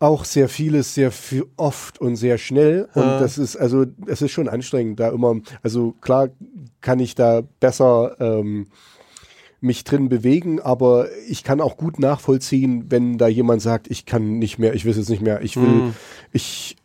auch 0.00 0.24
sehr 0.24 0.48
vieles 0.48 0.94
sehr 0.94 1.10
viel 1.10 1.44
oft 1.56 2.00
und 2.00 2.16
sehr 2.16 2.38
schnell 2.38 2.88
und 2.94 3.02
Ja. 3.02 3.18
das 3.18 3.36
ist 3.36 3.56
also 3.56 3.84
es 4.06 4.22
ist 4.22 4.30
schon 4.30 4.48
anstrengend 4.48 5.00
da 5.00 5.08
immer 5.08 5.40
also 5.62 5.92
klar 6.00 6.28
kann 6.80 7.00
ich 7.00 7.16
da 7.16 7.42
besser 7.58 8.14
ähm, 8.20 8.68
mich 9.60 9.84
drin 9.84 10.08
bewegen, 10.08 10.60
aber 10.60 11.08
ich 11.28 11.42
kann 11.44 11.60
auch 11.60 11.76
gut 11.76 11.98
nachvollziehen, 11.98 12.86
wenn 12.90 13.18
da 13.18 13.26
jemand 13.28 13.60
sagt, 13.62 13.90
ich 13.90 14.06
kann 14.06 14.38
nicht 14.38 14.58
mehr, 14.58 14.74
ich 14.74 14.86
weiß 14.86 14.96
es 14.96 15.08
nicht 15.08 15.22
mehr, 15.22 15.42
ich 15.42 15.56
will, 15.56 15.82
Mhm. 15.82 15.94
ich 16.32 16.76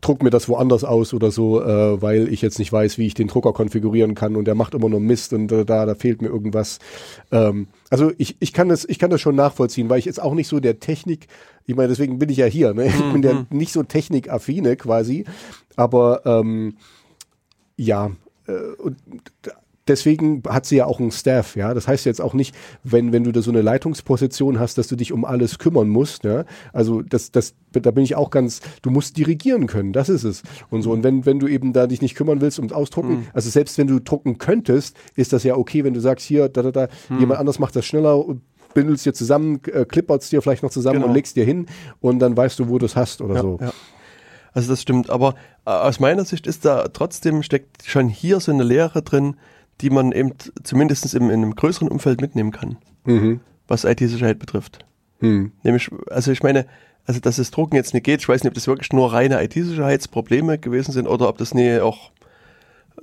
druck 0.00 0.22
mir 0.22 0.30
das 0.30 0.48
woanders 0.48 0.84
aus 0.84 1.12
oder 1.12 1.32
so, 1.32 1.60
äh, 1.60 2.00
weil 2.00 2.32
ich 2.32 2.40
jetzt 2.40 2.60
nicht 2.60 2.72
weiß, 2.72 2.98
wie 2.98 3.06
ich 3.06 3.14
den 3.14 3.26
Drucker 3.26 3.52
konfigurieren 3.52 4.14
kann 4.14 4.36
und 4.36 4.44
der 4.44 4.54
macht 4.54 4.74
immer 4.74 4.88
nur 4.88 5.00
Mist 5.00 5.32
und 5.32 5.50
äh, 5.50 5.64
da, 5.64 5.86
da 5.86 5.94
fehlt 5.96 6.22
mir 6.22 6.28
irgendwas. 6.28 6.78
Ähm, 7.32 7.66
also 7.90 8.12
ich, 8.16 8.36
ich 8.38 8.52
kann 8.52 8.68
das, 8.68 8.84
ich 8.84 9.00
kann 9.00 9.10
das 9.10 9.20
schon 9.20 9.34
nachvollziehen, 9.34 9.88
weil 9.88 9.98
ich 9.98 10.04
jetzt 10.04 10.22
auch 10.22 10.34
nicht 10.34 10.46
so 10.46 10.60
der 10.60 10.78
Technik, 10.78 11.26
ich 11.66 11.74
meine, 11.74 11.88
deswegen 11.88 12.18
bin 12.20 12.28
ich 12.28 12.36
ja 12.36 12.46
hier, 12.46 12.74
ne? 12.74 12.86
Ich 12.86 13.12
bin 13.12 13.22
ja 13.24 13.44
nicht 13.50 13.72
so 13.72 13.82
technikaffine 13.82 14.76
quasi, 14.76 15.24
aber 15.74 16.22
ähm, 16.24 16.76
ja, 17.76 18.12
äh, 18.46 18.52
und 18.80 18.98
d- 19.44 19.50
deswegen 19.88 20.42
hat 20.48 20.66
sie 20.66 20.76
ja 20.76 20.86
auch 20.86 21.00
einen 21.00 21.10
Staff, 21.10 21.56
ja. 21.56 21.74
Das 21.74 21.88
heißt 21.88 22.04
jetzt 22.06 22.20
auch 22.20 22.34
nicht, 22.34 22.54
wenn, 22.84 23.12
wenn 23.12 23.24
du 23.24 23.32
da 23.32 23.42
so 23.42 23.50
eine 23.50 23.62
Leitungsposition 23.62 24.58
hast, 24.60 24.78
dass 24.78 24.88
du 24.88 24.96
dich 24.96 25.12
um 25.12 25.24
alles 25.24 25.58
kümmern 25.58 25.88
musst, 25.88 26.24
ja. 26.24 26.44
Also 26.72 27.02
das, 27.02 27.30
das, 27.32 27.54
da 27.72 27.90
bin 27.90 28.04
ich 28.04 28.14
auch 28.16 28.30
ganz, 28.30 28.60
du 28.82 28.90
musst 28.90 29.16
dirigieren 29.16 29.66
können, 29.66 29.92
das 29.92 30.08
ist 30.08 30.24
es. 30.24 30.42
Und 30.70 30.82
so. 30.82 30.92
Und 30.92 31.02
wenn, 31.02 31.26
wenn 31.26 31.38
du 31.38 31.48
eben 31.48 31.72
da 31.72 31.86
dich 31.86 32.02
nicht 32.02 32.14
kümmern 32.14 32.40
willst 32.40 32.58
ums 32.58 32.72
Ausdrucken, 32.72 33.26
also 33.32 33.50
selbst 33.50 33.78
wenn 33.78 33.86
du 33.86 33.98
drucken 34.00 34.38
könntest, 34.38 34.96
ist 35.16 35.32
das 35.32 35.42
ja 35.44 35.56
okay, 35.56 35.84
wenn 35.84 35.94
du 35.94 36.00
sagst, 36.00 36.26
hier, 36.26 36.48
da, 36.48 36.62
da, 36.62 36.70
da, 36.70 36.88
jemand 37.18 37.40
anders 37.40 37.58
macht 37.58 37.74
das 37.76 37.84
schneller, 37.86 38.24
bindelst 38.74 39.06
dir 39.06 39.14
zusammen, 39.14 39.60
äh, 39.72 39.84
klipperst 39.84 40.30
dir 40.30 40.42
vielleicht 40.42 40.62
noch 40.62 40.70
zusammen 40.70 40.96
Genau. 40.96 41.08
und 41.08 41.14
legst 41.14 41.36
dir 41.36 41.44
hin 41.44 41.66
und 42.00 42.18
dann 42.18 42.36
weißt 42.36 42.58
du, 42.58 42.68
wo 42.68 42.78
du 42.78 42.86
es 42.86 42.96
hast 42.96 43.20
oder 43.22 43.34
Ja, 43.36 43.40
so. 43.40 43.58
ja. 43.60 43.72
Also 44.52 44.70
das 44.70 44.82
stimmt, 44.82 45.10
aber 45.10 45.34
äh, 45.66 45.70
aus 45.70 46.00
meiner 46.00 46.24
Sicht 46.24 46.46
ist 46.46 46.64
da 46.64 46.88
trotzdem 46.88 47.42
steckt 47.42 47.84
schon 47.84 48.08
hier 48.08 48.40
so 48.40 48.50
eine 48.50 48.64
Lehre 48.64 49.02
drin, 49.02 49.36
die 49.80 49.90
man 49.90 50.12
eben 50.12 50.32
zumindest 50.62 51.14
in 51.14 51.30
einem 51.30 51.54
größeren 51.54 51.88
Umfeld 51.88 52.20
mitnehmen 52.20 52.52
kann, 52.52 52.76
Mhm. 53.04 53.40
was 53.66 53.84
IT-Sicherheit 53.84 54.38
betrifft. 54.38 54.84
Hm. 55.20 55.52
Nämlich, 55.62 55.90
also 56.10 56.30
ich 56.30 56.42
meine, 56.42 56.66
also 57.06 57.20
dass 57.20 57.36
das 57.36 57.50
Drucken 57.50 57.74
jetzt 57.76 57.94
nicht 57.94 58.04
geht, 58.04 58.20
ich 58.20 58.28
weiß 58.28 58.42
nicht, 58.42 58.50
ob 58.50 58.54
das 58.54 58.66
wirklich 58.66 58.92
nur 58.92 59.12
reine 59.12 59.42
IT-Sicherheitsprobleme 59.42 60.58
gewesen 60.58 60.92
sind 60.92 61.08
oder 61.08 61.28
ob 61.28 61.38
das 61.38 61.54
nicht 61.54 61.80
auch 61.80 62.10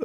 äh, 0.00 0.04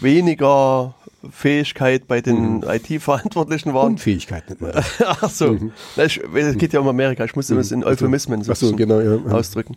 weniger 0.00 0.94
Fähigkeit 1.30 2.08
bei 2.08 2.20
den 2.20 2.62
IT-Verantwortlichen 2.62 3.74
war. 3.74 3.84
Unfähigkeit 3.84 4.48
nennt 4.48 4.60
man 4.60 4.72
das. 4.72 4.86
Ach 5.06 5.28
so, 5.30 5.58
ich, 5.96 6.20
es 6.34 6.58
geht 6.58 6.72
ja 6.72 6.80
um 6.80 6.88
Amerika, 6.88 7.24
ich 7.24 7.36
musste 7.36 7.54
das 7.54 7.70
in 7.70 7.84
Euphemismen 7.84 8.42
so, 8.42 8.74
genau, 8.76 9.00
ja. 9.00 9.16
ausdrücken. 9.30 9.76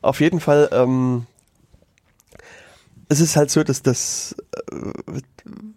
Auf 0.00 0.20
jeden 0.20 0.40
Fall, 0.40 0.68
ähm, 0.72 1.26
es 3.12 3.20
ist 3.20 3.36
halt 3.36 3.50
so, 3.50 3.62
dass 3.62 3.82
das 3.82 4.34
äh, 4.72 5.20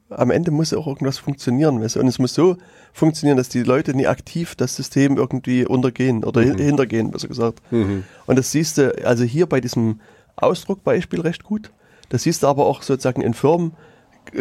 am 0.10 0.32
Ende 0.32 0.52
muss 0.52 0.74
auch 0.74 0.88
irgendwas 0.88 1.17
funktionieren, 1.17 1.82
weißt 1.82 1.98
und 1.98 2.08
es 2.08 2.19
muss 2.19 2.34
so 2.34 2.58
funktionieren, 2.93 3.38
dass 3.38 3.50
die 3.50 3.63
Leute 3.63 3.93
nie 3.93 4.08
aktiv 4.08 4.56
das 4.56 4.76
System 4.76 5.17
irgendwie 5.17 5.65
untergehen 5.65 6.24
oder 6.24 6.41
hin- 6.41 6.58
hintergehen, 6.58 7.12
besser 7.12 7.28
gesagt. 7.28 7.62
Mhm. 7.71 8.04
Und 8.26 8.38
das 8.38 8.52
siehst 8.52 8.78
du 8.78 9.06
also 9.06 9.24
hier 9.24 9.48
bei 9.48 9.60
diesem 9.62 10.00
Ausdruckbeispiel 10.36 11.21
recht 11.21 11.43
gut. 11.43 11.71
Das 12.10 12.24
siehst 12.24 12.43
du 12.43 12.48
aber 12.48 12.65
auch 12.65 12.82
sozusagen 12.84 13.21
in 13.21 13.34
Firmen 13.34 13.74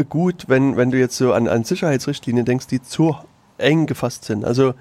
gut, 0.08 0.44
wenn, 0.48 0.76
wenn 0.76 0.90
du 0.90 0.98
jetzt 0.98 1.16
so 1.16 1.32
an, 1.32 1.48
an 1.48 1.64
Sicherheitsrichtlinien 1.64 2.44
denkst, 2.44 2.66
die 2.68 2.82
zu 2.82 3.16
eng 3.58 3.86
gefasst 3.86 4.24
sind. 4.24 4.44
Also 4.44 4.74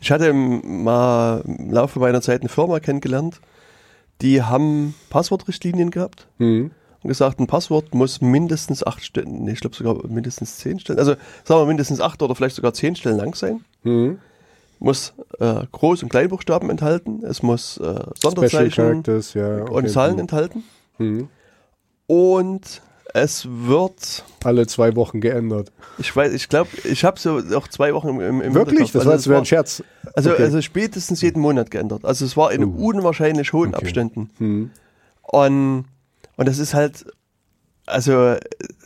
ich 0.00 0.10
hatte 0.10 0.32
mal 0.32 1.42
im 1.46 1.70
Laufe 1.72 1.98
meiner 1.98 2.20
Zeit 2.20 2.40
eine 2.40 2.48
Firma 2.48 2.80
kennengelernt, 2.80 3.40
die 4.22 4.42
haben 4.42 4.94
Passwortrichtlinien 5.10 5.90
gehabt 5.90 6.28
Mhm. 6.38 6.70
Gesagt, 7.08 7.40
ein 7.40 7.46
Passwort 7.46 7.94
muss 7.94 8.20
mindestens 8.20 8.84
acht 8.86 9.04
Stellen, 9.04 9.44
nee, 9.44 9.52
ich 9.52 9.60
glaube 9.60 9.76
sogar 9.76 10.06
mindestens 10.06 10.56
zehn 10.58 10.78
Stellen, 10.78 10.98
also 10.98 11.14
sagen 11.44 11.60
wir 11.60 11.66
mindestens 11.66 12.00
acht 12.00 12.22
oder 12.22 12.34
vielleicht 12.34 12.56
sogar 12.56 12.72
zehn 12.74 12.96
Stellen 12.96 13.18
lang 13.18 13.34
sein. 13.34 13.64
Mhm. 13.82 14.18
Muss 14.80 15.14
äh, 15.38 15.44
Groß- 15.72 16.02
und 16.02 16.08
Kleinbuchstaben 16.10 16.68
enthalten, 16.70 17.22
es 17.24 17.42
muss 17.42 17.78
äh, 17.78 18.00
Sonderzeichen 18.20 19.02
ja. 19.34 19.62
okay. 19.62 19.70
und 19.72 19.88
Zahlen 19.90 20.14
Mhm. 20.14 20.20
enthalten 20.20 20.64
Mhm. 20.98 21.28
und 22.06 22.82
es 23.16 23.46
wird, 23.48 24.24
Alle 24.42 24.66
zwei 24.66 24.96
Wochen 24.96 25.20
geändert. 25.20 25.70
ich 25.98 26.14
weiß, 26.14 26.32
ich 26.32 26.48
glaube, 26.48 26.70
ich 26.82 27.04
habe 27.04 27.18
so 27.20 27.40
auch 27.56 27.68
zwei 27.68 27.94
Wochen 27.94 28.08
im, 28.08 28.20
im, 28.20 28.40
im 28.40 28.54
Wirklich? 28.54 28.90
Das 28.90 29.02
Also 29.02 29.08
war 29.10 29.16
es 29.16 29.26
wieder 29.28 29.38
ein 29.38 29.44
Scherz. 29.44 29.84
Also, 30.14 30.32
Okay. 30.32 30.42
also 30.42 30.60
spätestens 30.60 31.22
jeden 31.22 31.40
Monat 31.40 31.70
geändert. 31.70 32.04
Also 32.04 32.24
es 32.24 32.36
war 32.36 32.50
in 32.52 32.64
Uh. 32.64 32.88
unwahrscheinlich 32.88 33.52
hohen 33.52 33.72
Okay. 33.74 33.84
Abständen. 33.84 34.30
Mhm. 34.40 34.70
Und, 35.22 35.84
und 36.36 36.48
das 36.48 36.58
ist 36.58 36.74
halt, 36.74 37.04
also 37.86 38.34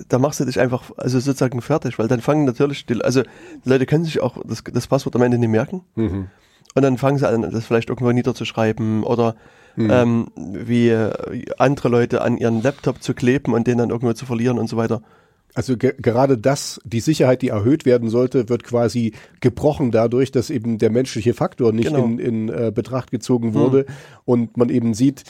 da 0.09 0.19
machst 0.19 0.41
du 0.41 0.45
dich 0.45 0.59
einfach, 0.61 0.91
also 0.97 1.21
sozusagen 1.21 1.61
fertig, 1.61 1.99
weil 1.99 2.09
dann 2.09 2.21
fangen 2.21 2.45
natürlich, 2.45 2.87
die, 2.87 3.03
also 3.03 3.23
die 3.23 3.69
Leute 3.69 3.87
können 3.87 4.05
sich 4.05 4.21
auch 4.21 4.39
das, 4.45 4.65
das 4.65 4.87
Passwort 4.87 5.15
am 5.17 5.23
Ende 5.23 5.39
nicht 5.39 5.49
merken. 5.51 5.83
Mhm. 5.95 6.29
Und 6.75 6.83
dann 6.83 6.99
fangen 6.99 7.19
sie 7.19 7.29
an, 7.29 7.43
das 7.43 7.65
vielleicht 7.65 7.89
irgendwo 7.89 8.13
niederzuschreiben 8.13 9.03
oder 9.03 9.37
ähm, 9.77 10.29
wie 10.37 10.89
äh, 10.89 11.13
andere 11.57 11.89
Leute 11.89 12.21
an 12.23 12.37
ihren 12.37 12.63
Laptop 12.63 13.03
zu 13.03 13.15
kleben 13.15 13.53
und 13.53 13.67
den 13.67 13.79
dann 13.79 13.91
irgendwo 13.91 14.13
zu 14.13 14.27
verlieren 14.27 14.59
und 14.59 14.69
so 14.69 14.77
weiter. 14.77 15.03
Also 15.55 15.77
ge 15.77 15.95
gerade 15.99 16.37
das, 16.37 16.81
die 16.85 17.01
Sicherheit, 17.01 17.43
die 17.43 17.49
erhöht 17.49 17.87
werden 17.87 18.11
sollte, 18.11 18.49
wird 18.49 18.65
quasi 18.65 19.13
gebrochen 19.41 19.91
dadurch, 19.91 20.31
dass 20.31 20.51
eben 20.51 20.79
der 20.79 20.91
menschliche 20.91 21.33
Faktor 21.33 21.73
nicht 21.73 21.89
Genau. 21.89 22.05
in, 22.05 22.19
in 22.19 22.49
äh, 22.49 22.73
Betracht 22.75 23.11
gezogen 23.11 23.55
wurde 23.55 23.87
und 24.25 24.57
man 24.57 24.69
eben 24.69 24.95
sieht, 24.95 25.25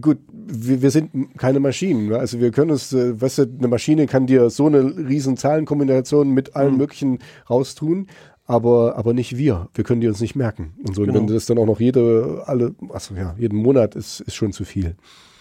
gut, 0.00 0.18
wir, 0.32 0.82
wir 0.82 0.90
sind 0.90 1.36
keine 1.38 1.60
Maschinen. 1.60 2.08
ne? 2.08 2.18
Also 2.18 2.40
wir 2.40 2.50
können 2.50 2.70
es, 2.70 2.92
äh, 2.92 3.20
weißt 3.20 3.38
du, 3.38 3.42
eine 3.58 3.68
Maschine 3.68 4.06
kann 4.06 4.26
dir 4.26 4.50
so 4.50 4.66
eine 4.66 4.80
riesen 4.96 5.36
Zahlenkombination 5.36 6.30
mit 6.30 6.56
allem 6.56 6.76
Möglichen 6.76 7.18
raustun. 7.48 8.08
Aber, 8.46 8.96
aber 8.96 9.14
nicht 9.14 9.38
wir. 9.38 9.70
Wir 9.72 9.84
können 9.84 10.02
die 10.02 10.06
uns 10.08 10.20
nicht 10.20 10.36
merken. 10.36 10.74
Und 10.86 10.94
so, 10.94 11.02
Genau. 11.02 11.14
wenn 11.14 11.26
das 11.28 11.46
dann 11.46 11.56
auch 11.56 11.64
noch 11.64 11.80
jede, 11.80 12.42
alle, 12.44 12.74
also 12.90 13.14
ja, 13.14 13.34
jeden 13.38 13.56
Monat 13.56 13.94
ist, 13.94 14.20
ist 14.20 14.34
schon 14.34 14.52
zu 14.52 14.64
viel. 14.66 14.96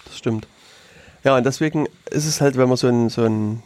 Das 0.06 0.18
stimmt. 0.18 0.48
Ja, 1.26 1.36
und 1.36 1.46
deswegen 1.46 1.86
ist 2.12 2.26
es 2.26 2.40
halt, 2.40 2.56
wenn 2.56 2.70
man 2.70 2.78
so 2.78 2.88
ein, 2.88 3.10
so 3.10 3.24
ein 3.24 3.62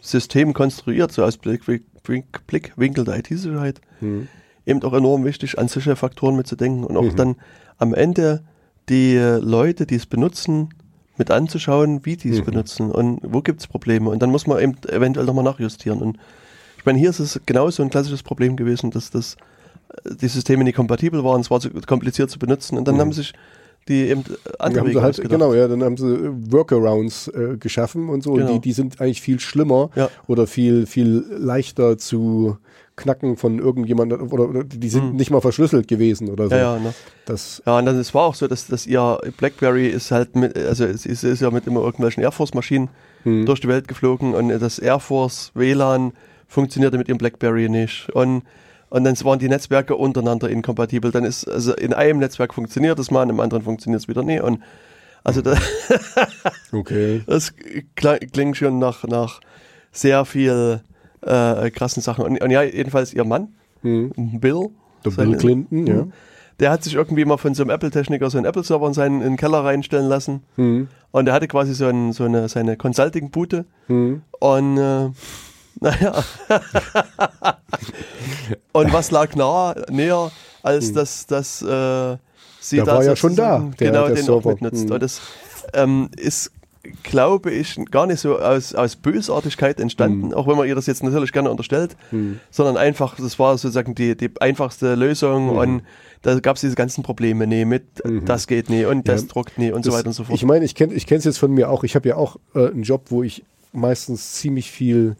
System 0.00 0.54
konstruiert, 0.54 1.10
so 1.10 1.24
aus 1.24 1.36
Blick, 1.36 1.64
Blick, 1.66 2.46
Blickwinkel 2.46 3.04
der 3.04 3.18
IT-Sicherheit, 3.18 3.80
eben 4.66 4.82
auch 4.84 4.92
enorm 4.92 5.24
wichtig, 5.24 5.58
an 5.58 5.66
solche 5.66 5.96
Faktoren 5.96 6.36
mitzudenken 6.36 6.84
und 6.84 6.96
auch 6.96 7.12
dann 7.14 7.34
am 7.78 7.92
Ende 7.92 8.44
die 8.88 9.16
Leute, 9.40 9.86
die 9.86 9.96
es 9.96 10.06
benutzen, 10.06 10.70
mit 11.16 11.30
anzuschauen, 11.30 12.04
wie 12.04 12.16
die 12.16 12.30
es 12.30 12.42
benutzen 12.42 12.90
und 12.92 13.20
wo 13.22 13.40
gibt 13.42 13.60
es 13.60 13.66
Probleme. 13.66 14.08
Und 14.10 14.22
dann 14.22 14.30
muss 14.30 14.46
man 14.46 14.60
eben 14.60 14.76
eventuell 14.88 15.26
nochmal 15.26 15.42
nachjustieren. 15.44 15.98
Und 16.00 16.16
ich 16.78 16.86
meine, 16.86 16.98
hier 16.98 17.10
ist 17.10 17.18
es 17.18 17.40
genauso 17.44 17.82
ein 17.82 17.90
klassisches 17.90 18.22
Problem 18.22 18.54
gewesen, 18.56 18.92
dass 18.92 19.10
das, 19.10 19.34
äh, 20.04 20.14
die 20.14 20.28
Systeme 20.28 20.62
nicht 20.62 20.76
kompatibel 20.76 21.24
waren, 21.24 21.40
es 21.40 21.50
war 21.50 21.58
zu 21.60 21.70
kompliziert 21.70 22.30
zu 22.30 22.38
benutzen 22.38 22.78
und 22.78 22.86
dann 22.86 22.98
haben 23.00 23.12
sich 23.12 23.32
die 23.88 24.08
eben 24.10 24.22
andere 24.58 24.86
Wege 24.86 25.00
halt, 25.02 25.16
genau, 25.28 25.54
ja, 25.54 25.66
dann 25.66 25.82
haben 25.82 25.96
sie 25.96 26.04
Workarounds 26.52 27.28
äh, 27.28 27.56
geschaffen 27.58 28.10
und 28.10 28.22
so. 28.22 28.32
Und 28.32 28.40
Genau. 28.40 28.52
die, 28.52 28.60
die 28.60 28.72
sind 28.72 29.00
eigentlich 29.00 29.22
viel 29.22 29.40
schlimmer 29.40 29.90
Ja. 29.96 30.10
oder 30.26 30.46
viel, 30.46 30.86
viel 30.86 31.24
leichter 31.30 31.96
zu 31.98 32.58
knacken 32.98 33.36
von 33.36 33.58
irgendjemandem 33.58 34.30
oder, 34.30 34.48
oder 34.48 34.64
die 34.64 34.88
sind 34.88 35.14
nicht 35.14 35.30
mal 35.30 35.40
verschlüsselt 35.40 35.88
gewesen 35.88 36.28
oder 36.28 36.48
so. 36.48 36.54
Hm. 36.54 36.58
Ja, 36.58 36.76
ja, 36.76 36.82
ne? 36.82 36.94
Das, 37.24 37.62
Ja, 37.64 37.78
und 37.78 37.86
dann 37.86 37.96
es 37.96 38.12
war 38.14 38.24
auch 38.24 38.34
so, 38.34 38.46
dass, 38.46 38.66
dass 38.66 38.86
ihr 38.86 39.18
BlackBerry 39.38 39.88
ist 39.88 40.10
halt 40.10 40.36
mit, 40.36 40.56
also 40.56 40.84
es 40.84 41.06
ist, 41.06 41.24
ist 41.24 41.40
ja 41.40 41.50
mit 41.50 41.66
immer 41.66 41.80
irgendwelchen 41.80 42.22
Air 42.22 42.32
Force 42.32 42.54
Maschinen 42.54 42.90
durch 43.24 43.60
die 43.60 43.68
Welt 43.68 43.88
geflogen 43.88 44.34
und 44.34 44.48
das 44.48 44.78
Air 44.78 45.00
Force 45.00 45.50
WLAN 45.54 46.12
funktionierte 46.46 46.96
mit 46.98 47.08
dem 47.08 47.18
BlackBerry 47.18 47.68
nicht 47.68 48.08
und 48.10 48.42
und 48.90 49.04
dann 49.04 49.14
waren 49.22 49.38
die 49.38 49.48
Netzwerke 49.48 49.96
untereinander 49.96 50.48
inkompatibel. 50.48 51.10
Dann 51.10 51.24
ist 51.24 51.46
also 51.46 51.74
in 51.74 51.92
einem 51.92 52.20
Netzwerk 52.20 52.54
funktioniert 52.54 52.98
es 52.98 53.10
mal, 53.10 53.22
in 53.22 53.28
einem 53.28 53.40
anderen 53.40 53.62
funktioniert 53.62 54.02
es 54.02 54.08
wieder 54.08 54.22
nicht. 54.22 54.42
Und 54.42 54.62
also 55.24 55.42
das, 55.42 55.60
okay. 56.72 57.22
das 57.26 57.52
klingt 58.32 58.56
schon 58.56 58.78
nach, 58.78 59.04
nach 59.04 59.40
sehr 59.92 60.24
viel 60.24 60.80
äh, 61.28 61.70
krassen 61.70 62.02
Sachen. 62.02 62.24
Und, 62.24 62.40
und 62.42 62.50
ja, 62.50 62.62
jedenfalls 62.62 63.12
ihr 63.14 63.24
Mann, 63.24 63.48
Bill, 63.82 64.70
Der 65.04 65.10
Bill 65.10 65.12
seine- 65.12 65.36
Clinton, 65.36 65.86
ja. 65.86 66.06
der 66.60 66.70
hat 66.70 66.82
sich 66.82 66.94
irgendwie 66.94 67.24
mal 67.24 67.36
von 67.36 67.54
so 67.54 67.62
einem 67.62 67.70
Apple-Techniker 67.70 68.28
so 68.30 68.38
einen 68.38 68.46
Apple-Server 68.46 68.86
in 68.88 68.94
seinen 68.94 69.36
Keller 69.36 69.64
reinstellen 69.64 70.08
lassen. 70.08 70.42
Und 70.56 71.24
der 71.24 71.32
hatte 71.34 71.46
quasi 71.48 71.74
so, 71.74 71.86
ein, 71.86 72.12
so 72.12 72.24
eine, 72.24 72.48
seine 72.48 72.76
Consulting-Bude. 72.76 73.64
Und 73.88 74.78
äh, 74.78 75.10
naja. 75.80 76.24
Und 78.72 78.92
was 78.92 79.10
lag 79.10 79.34
nahe, 79.36 79.84
näher, 79.90 80.30
als 80.62 80.92
dass, 80.92 81.26
dass 81.26 81.62
äh, 81.62 82.16
sie 82.60 82.78
da 82.78 82.86
war 82.86 83.04
ja 83.04 83.16
schon 83.16 83.36
da, 83.36 83.70
der- 83.78 83.90
genau 83.90 84.06
der 84.06 84.16
den 84.16 84.24
Server. 84.24 84.38
auch 84.40 84.44
mitnutzt. 84.60 84.86
Mhm. 84.86 84.92
Und 84.92 85.02
das 85.02 85.20
ähm, 85.74 86.08
ist, 86.16 86.50
glaube 87.02 87.50
ich, 87.50 87.78
gar 87.90 88.06
nicht 88.06 88.20
so 88.20 88.38
aus, 88.38 88.74
aus 88.74 88.96
Bösartigkeit 88.96 89.78
Mhm. 89.78 89.82
entstanden, 89.82 90.34
auch 90.34 90.46
wenn 90.46 90.56
man 90.56 90.66
ihr 90.68 90.74
das 90.74 90.86
jetzt 90.86 91.02
natürlich 91.02 91.32
gerne 91.32 91.50
unterstellt, 91.50 91.96
sondern 92.50 92.76
einfach, 92.76 93.16
das 93.16 93.38
war 93.38 93.56
sozusagen 93.58 93.94
die, 93.94 94.16
die 94.16 94.30
einfachste 94.40 94.94
Lösung 94.94 95.44
Mhm. 95.52 95.58
und 95.58 95.82
da 96.22 96.38
gab 96.40 96.56
es 96.56 96.62
diese 96.62 96.74
ganzen 96.74 97.02
Probleme 97.02 97.46
nie 97.46 97.64
mit, 97.64 97.84
das 98.24 98.46
geht 98.46 98.70
nie 98.70 98.84
und 98.84 99.06
das 99.08 99.22
Ja. 99.22 99.28
druckt 99.28 99.56
nie 99.58 99.70
und 99.72 99.84
so 99.84 99.90
Das- 99.90 99.98
weiter 100.00 100.08
und 100.08 100.14
so 100.14 100.24
fort. 100.24 100.34
Ich 100.36 100.44
meine, 100.44 100.64
ich 100.64 100.74
kenne 100.74 100.92
ich 100.94 101.10
es 101.10 101.24
jetzt 101.24 101.38
von 101.38 101.52
mir 101.52 101.70
auch. 101.70 101.84
Ich 101.84 101.94
habe 101.94 102.08
ja 102.08 102.16
auch 102.16 102.36
äh, 102.54 102.68
einen 102.68 102.82
Job, 102.82 103.06
wo 103.10 103.22
ich 103.22 103.44
meistens 103.72 104.32
ziemlich 104.34 104.70
viel 104.70 105.16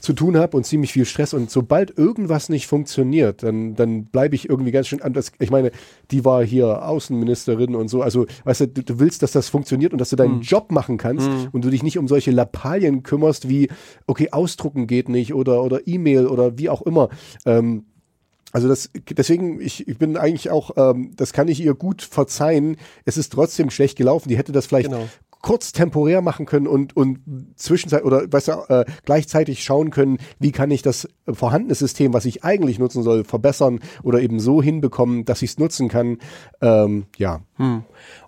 zu 0.00 0.12
tun 0.12 0.36
habe 0.36 0.56
und 0.56 0.64
ziemlich 0.64 0.92
viel 0.92 1.04
Stress. 1.04 1.34
Und 1.34 1.50
sobald 1.50 1.96
irgendwas 1.96 2.48
nicht 2.48 2.66
funktioniert, 2.66 3.42
dann, 3.42 3.74
dann 3.74 4.06
bleibe 4.06 4.34
ich 4.34 4.48
irgendwie 4.48 4.72
ganz 4.72 4.88
schön 4.88 5.02
anders. 5.02 5.32
Ich 5.38 5.50
meine, 5.50 5.70
die 6.10 6.24
war 6.24 6.44
hier 6.44 6.86
Außenministerin 6.86 7.74
und 7.74 7.88
so. 7.88 8.02
Also, 8.02 8.26
weißt 8.44 8.62
du, 8.62 8.68
du, 8.68 8.82
du 8.82 8.98
willst, 8.98 9.22
dass 9.22 9.32
das 9.32 9.48
funktioniert 9.48 9.92
und 9.92 10.00
dass 10.00 10.10
du 10.10 10.16
deinen 10.16 10.36
Hm. 10.36 10.42
Job 10.42 10.72
machen 10.72 10.96
kannst 10.96 11.28
und 11.52 11.64
du 11.64 11.70
dich 11.70 11.82
nicht 11.82 11.98
um 11.98 12.08
solche 12.08 12.30
Lappalien 12.30 13.02
kümmerst, 13.02 13.48
wie, 13.48 13.68
okay, 14.06 14.30
ausdrucken 14.32 14.86
geht 14.86 15.08
nicht 15.08 15.34
oder, 15.34 15.62
oder 15.62 15.86
E-Mail 15.86 16.26
oder 16.26 16.58
wie 16.58 16.68
auch 16.68 16.82
immer. 16.82 17.08
Ähm, 17.44 17.84
also 18.52 18.68
das, 18.68 18.90
deswegen, 19.08 19.60
ich, 19.60 19.86
ich 19.86 19.98
bin 19.98 20.16
eigentlich 20.16 20.50
auch, 20.50 20.72
ähm, 20.76 21.12
das 21.16 21.32
kann 21.32 21.48
ich 21.48 21.60
ihr 21.60 21.74
gut 21.74 22.02
verzeihen. 22.02 22.76
Es 23.04 23.16
ist 23.16 23.32
trotzdem 23.32 23.70
schlecht 23.70 23.96
gelaufen. 23.96 24.28
Die 24.28 24.36
hätte 24.36 24.52
das 24.52 24.66
vielleicht 24.66 24.90
Genau. 24.90 25.08
Kurz 25.42 25.72
temporär 25.72 26.20
machen 26.20 26.46
können 26.46 26.66
und, 26.66 26.96
und 26.96 27.20
zwischenzeit 27.56 28.04
oder 28.04 28.30
weißt 28.30 28.48
du, 28.48 28.52
äh, 28.68 28.84
gleichzeitig 29.04 29.64
schauen 29.64 29.90
können, 29.90 30.18
wie 30.38 30.52
kann 30.52 30.70
ich 30.70 30.82
das 30.82 31.08
vorhandene 31.30 31.74
System, 31.74 32.12
was 32.12 32.24
ich 32.24 32.44
eigentlich 32.44 32.78
nutzen 32.78 33.02
soll, 33.02 33.24
verbessern 33.24 33.80
oder 34.02 34.20
eben 34.20 34.40
so 34.40 34.62
hinbekommen, 34.62 35.24
dass 35.24 35.42
ich 35.42 35.50
es 35.50 35.58
nutzen 35.58 35.88
kann. 35.88 36.18
Ähm, 36.60 37.06
ja, 37.16 37.40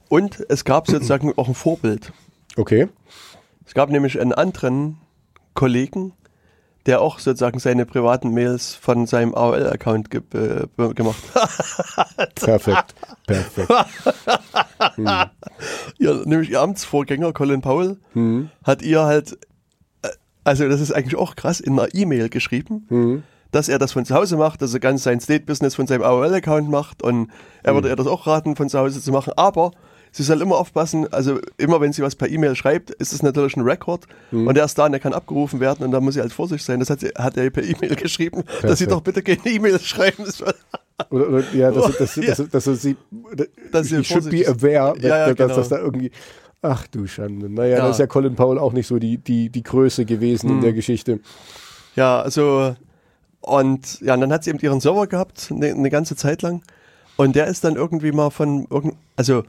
Und 0.09 0.45
es 0.49 0.65
gab 0.65 0.89
sozusagen 0.89 1.33
auch 1.37 1.49
ein 1.49 1.55
Vorbild. 1.55 2.13
okay. 2.57 2.89
Es 3.65 3.75
gab 3.75 3.91
nämlich 3.91 4.21
einen 4.21 4.33
anderen 4.33 4.99
Kollegen, 5.55 6.13
der 6.87 7.01
auch 7.01 7.19
sozusagen 7.19 7.59
seine 7.59 7.87
privaten 7.87 8.33
Mails 8.33 8.75
von 8.75 9.07
seinem 9.07 9.35
AOL-Account 9.35 10.11
ge 10.11 10.23
äh, 10.35 10.95
gemacht 10.95 11.23
hat. 11.35 12.35
Perfekt. 12.35 12.95
Perfekt. 13.27 13.71
ihr, 15.99 16.23
nämlich 16.25 16.51
ihr 16.51 16.61
Amtsvorgänger 16.61 17.33
Colin 17.33 17.61
Powell 17.61 17.99
hat 18.65 18.83
ihr 18.83 19.03
halt, 19.03 19.39
äh, 20.03 20.09
also 20.45 20.69
das 20.69 20.81
ist 20.81 20.93
eigentlich 20.93 21.17
auch 21.17 21.37
krass, 21.37 21.61
in 21.61 21.79
einer 21.79 21.95
E-Mail 21.95 22.29
geschrieben, 22.29 23.23
dass 23.53 23.69
er 23.69 23.79
das 23.79 23.93
von 23.93 24.05
zu 24.05 24.15
Hause 24.15 24.37
macht, 24.37 24.61
dass 24.63 24.75
er 24.75 24.81
ganz 24.81 25.05
sein 25.05 25.21
State-Business 25.21 25.77
von 25.77 25.87
seinem 25.87 26.03
AOL-Account 26.03 26.69
macht 26.69 27.03
und 27.03 27.31
er 27.63 27.75
würde 27.75 27.89
ihr 27.91 27.97
das 27.97 28.09
auch 28.09 28.27
raten, 28.27 28.57
von 28.57 28.69
zu 28.69 28.79
Hause 28.79 29.01
zu 29.01 29.13
machen, 29.13 29.35
aber 29.37 29.71
sie 30.13 30.23
soll 30.23 30.41
immer 30.43 30.57
aufpassen, 30.59 31.13
also 31.13 31.41
immer 31.57 31.81
wenn 31.81 31.93
sie 31.93 32.03
was 32.03 32.15
per 32.15 32.29
E-Mail 32.31 32.55
schreibt, 32.55 32.91
ist 32.91 33.13
es 33.13 33.23
natürlich 33.23 33.57
ein 33.57 33.63
Rekord 33.63 34.05
und 34.31 34.55
der 34.55 34.65
ist 34.67 34.79
da 34.79 34.87
und 34.87 34.93
der 34.93 35.01
kann 35.01 35.13
abgerufen 35.15 35.59
werden 35.59 35.85
und 35.85 35.91
da 35.91 36.01
muss 36.01 36.15
sie 36.15 36.21
halt 36.21 36.33
vorsichtig 36.33 36.65
sein. 36.65 36.79
Das 36.81 36.91
hat, 36.91 37.01
sie, 37.01 37.09
hat 37.17 37.37
er 37.37 37.45
ihr 37.45 37.51
per 37.51 37.65
E-Mail 37.65 37.97
geschrieben, 37.97 38.45
dass 38.63 38.79
sie 38.79 38.87
doch 38.87 39.01
bitte 39.01 39.23
keine 39.23 39.45
E-Mails 39.47 39.85
schreiben 39.87 40.25
soll. 40.27 40.55
Oder, 41.11 41.29
oder 41.29 41.45
ja, 41.55 41.71
dass, 41.73 41.97
dass, 41.97 42.17
Ja. 42.17 42.35
dass, 42.35 42.49
dass, 42.51 42.65
dass 42.65 42.83
sie, 42.83 42.97
Dass 43.73 43.89
sie 43.89 44.05
should 44.05 44.31
be 44.31 44.47
aware, 44.47 44.95
Ja, 45.01 45.09
ja, 45.09 45.27
dass, 45.29 45.37
genau. 45.37 45.57
dass 45.57 45.69
da 45.71 45.79
irgendwie, 45.79 46.13
ach 46.61 46.87
du 46.89 47.07
Schande. 47.07 47.49
Naja, 47.49 47.79
Ja. 47.79 47.83
da 47.85 47.91
ist 47.91 47.99
ja 47.99 48.07
Colin 48.07 48.37
Powell 48.37 48.59
auch 48.59 48.73
nicht 48.73 48.87
so 48.87 48.99
die, 48.99 49.19
die, 49.19 49.49
die 49.49 49.63
Größe 49.63 50.05
gewesen 50.05 50.51
in 50.51 50.61
der 50.61 50.73
Geschichte. 50.75 51.21
Ja, 51.97 52.21
also 52.21 52.77
und 53.41 54.01
ja, 54.03 54.15
und 54.15 54.21
dann 54.21 54.33
hat 54.33 54.45
sie 54.45 54.51
eben 54.51 54.61
ihren 54.61 54.81
Server 54.81 55.07
gehabt, 55.09 55.49
eine, 55.51 55.69
eine 55.73 55.91
ganze 55.91 56.15
Zeit 56.15 56.43
lang. 56.43 56.63
Und 57.17 57.35
der 57.37 57.47
ist 57.49 57.65
dann 57.65 57.75
irgendwie 57.77 58.13
mal 58.13 58.31
von 58.31 58.67
irgend, 58.71 58.95
also 59.17 59.43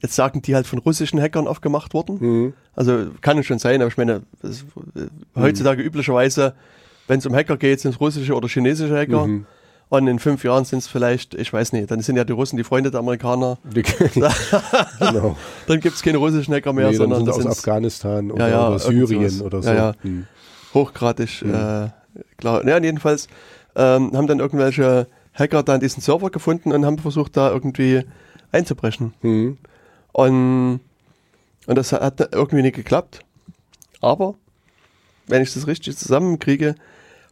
jetzt 0.00 0.14
sagen 0.14 0.42
die 0.42 0.54
halt 0.54 0.66
von 0.66 0.78
russischen 0.78 1.20
Hackern 1.20 1.46
aufgemacht 1.46 1.94
worden. 1.94 2.54
Also 2.74 3.06
kann 3.20 3.38
es 3.38 3.46
schon 3.46 3.58
sein, 3.58 3.80
aber 3.80 3.88
ich 3.88 3.96
meine, 3.96 4.22
ist, 4.42 4.64
äh, 4.94 5.06
heutzutage 5.36 5.82
üblicherweise, 5.82 6.54
wenn 7.06 7.18
es 7.18 7.26
um 7.26 7.34
Hacker 7.34 7.56
geht, 7.56 7.80
sind 7.80 7.92
es 7.92 8.00
russische 8.00 8.34
oder 8.34 8.48
chinesische 8.48 8.96
Hacker. 8.96 9.28
Und 9.90 10.06
in 10.06 10.20
fünf 10.20 10.44
Jahren 10.44 10.64
sind 10.64 10.78
es 10.78 10.86
vielleicht, 10.86 11.34
ich 11.34 11.52
weiß 11.52 11.72
nicht, 11.72 11.90
dann 11.90 12.00
sind 12.00 12.14
ja 12.14 12.22
die 12.22 12.32
Russen 12.32 12.56
die 12.56 12.62
Freunde 12.62 12.92
der 12.92 13.00
Amerikaner. 13.00 13.58
Genau. 15.00 15.36
Dann 15.66 15.80
gibt 15.80 15.96
es 15.96 16.02
keine 16.02 16.18
russischen 16.18 16.54
Hacker 16.54 16.72
mehr, 16.72 16.90
Nee, 16.90 16.96
sondern 16.96 17.24
sind 17.24 17.34
aus 17.34 17.46
Afghanistan 17.46 18.30
oder, 18.30 18.48
Ja, 18.48 18.54
ja, 18.54 18.68
oder 18.68 18.78
Syrien 18.78 19.40
oder 19.40 19.62
so. 19.62 19.68
Ja, 19.68 19.74
ja. 19.74 19.94
Hm. 20.02 20.26
hochgradig 20.72 21.42
äh, 21.42 21.88
klar. 22.38 22.64
Ja, 22.66 22.78
jedenfalls 22.80 23.26
ähm, 23.74 24.12
haben 24.14 24.28
dann 24.28 24.38
irgendwelche 24.38 25.08
Hacker 25.34 25.64
dann 25.64 25.80
diesen 25.80 26.00
Server 26.00 26.30
gefunden 26.30 26.72
und 26.72 26.86
haben 26.86 26.98
versucht, 26.98 27.36
da 27.36 27.50
irgendwie 27.50 28.04
einzubrechen. 28.52 29.14
Hm. 29.22 29.58
Und, 30.12 30.80
und 31.66 31.74
das 31.78 31.92
hat 31.92 32.20
irgendwie 32.32 32.62
nicht 32.62 32.76
geklappt. 32.76 33.20
Aber, 34.00 34.34
wenn 35.26 35.42
ich 35.42 35.52
das 35.54 35.66
richtig 35.66 35.96
zusammenkriege, 35.96 36.74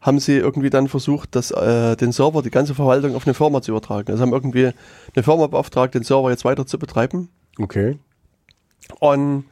haben 0.01 0.21
sie 0.21 0.37
irgendwie 0.37 0.71
dann 0.71 0.87
versucht, 0.89 1.35
das, 1.35 1.51
äh, 1.51 1.97
den 1.97 2.13
Server, 2.13 2.43
die 2.43 2.51
ganze 2.51 2.75
Verwaltung 2.75 3.17
auf 3.17 3.27
eine 3.27 3.35
Firma 3.35 3.61
zu 3.63 3.73
übertragen. 3.73 4.11
Also 4.13 4.23
haben 4.23 4.33
irgendwie 4.33 4.71
eine 5.15 5.23
Firma 5.25 5.47
beauftragt, 5.49 5.95
den 5.95 6.05
Server 6.05 6.31
jetzt 6.31 6.45
weiter 6.45 6.67
zu 6.67 6.79
betreiben. 6.79 7.31
Okay. 7.59 7.99
Und, 9.01 9.45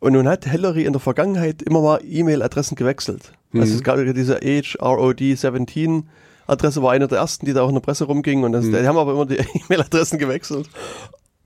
Und 0.00 0.12
nun 0.12 0.28
hat 0.28 0.44
Hillary 0.44 0.84
in 0.84 0.92
der 0.92 1.00
Vergangenheit 1.00 1.62
immer 1.62 1.80
mal 1.80 2.00
E-Mail-Adressen 2.04 2.76
gewechselt. 2.76 3.32
Also 3.54 3.74
es 3.74 3.82
gab 3.82 3.98
ja 3.98 4.12
diese 4.12 4.38
HROD17 4.38 6.04
Adresse, 6.46 6.82
war 6.82 6.92
einer 6.92 7.06
der 7.06 7.18
ersten, 7.18 7.46
die 7.46 7.52
da 7.52 7.62
auch 7.62 7.68
in 7.68 7.74
der 7.74 7.80
Presse 7.82 8.04
rumging. 8.04 8.42
Und 8.44 8.52
das, 8.52 8.64
die 8.64 8.86
haben 8.86 8.98
aber 8.98 9.12
immer 9.12 9.26
die 9.26 9.36
E-Mail-Adressen 9.68 10.18
gewechselt. 10.18 10.68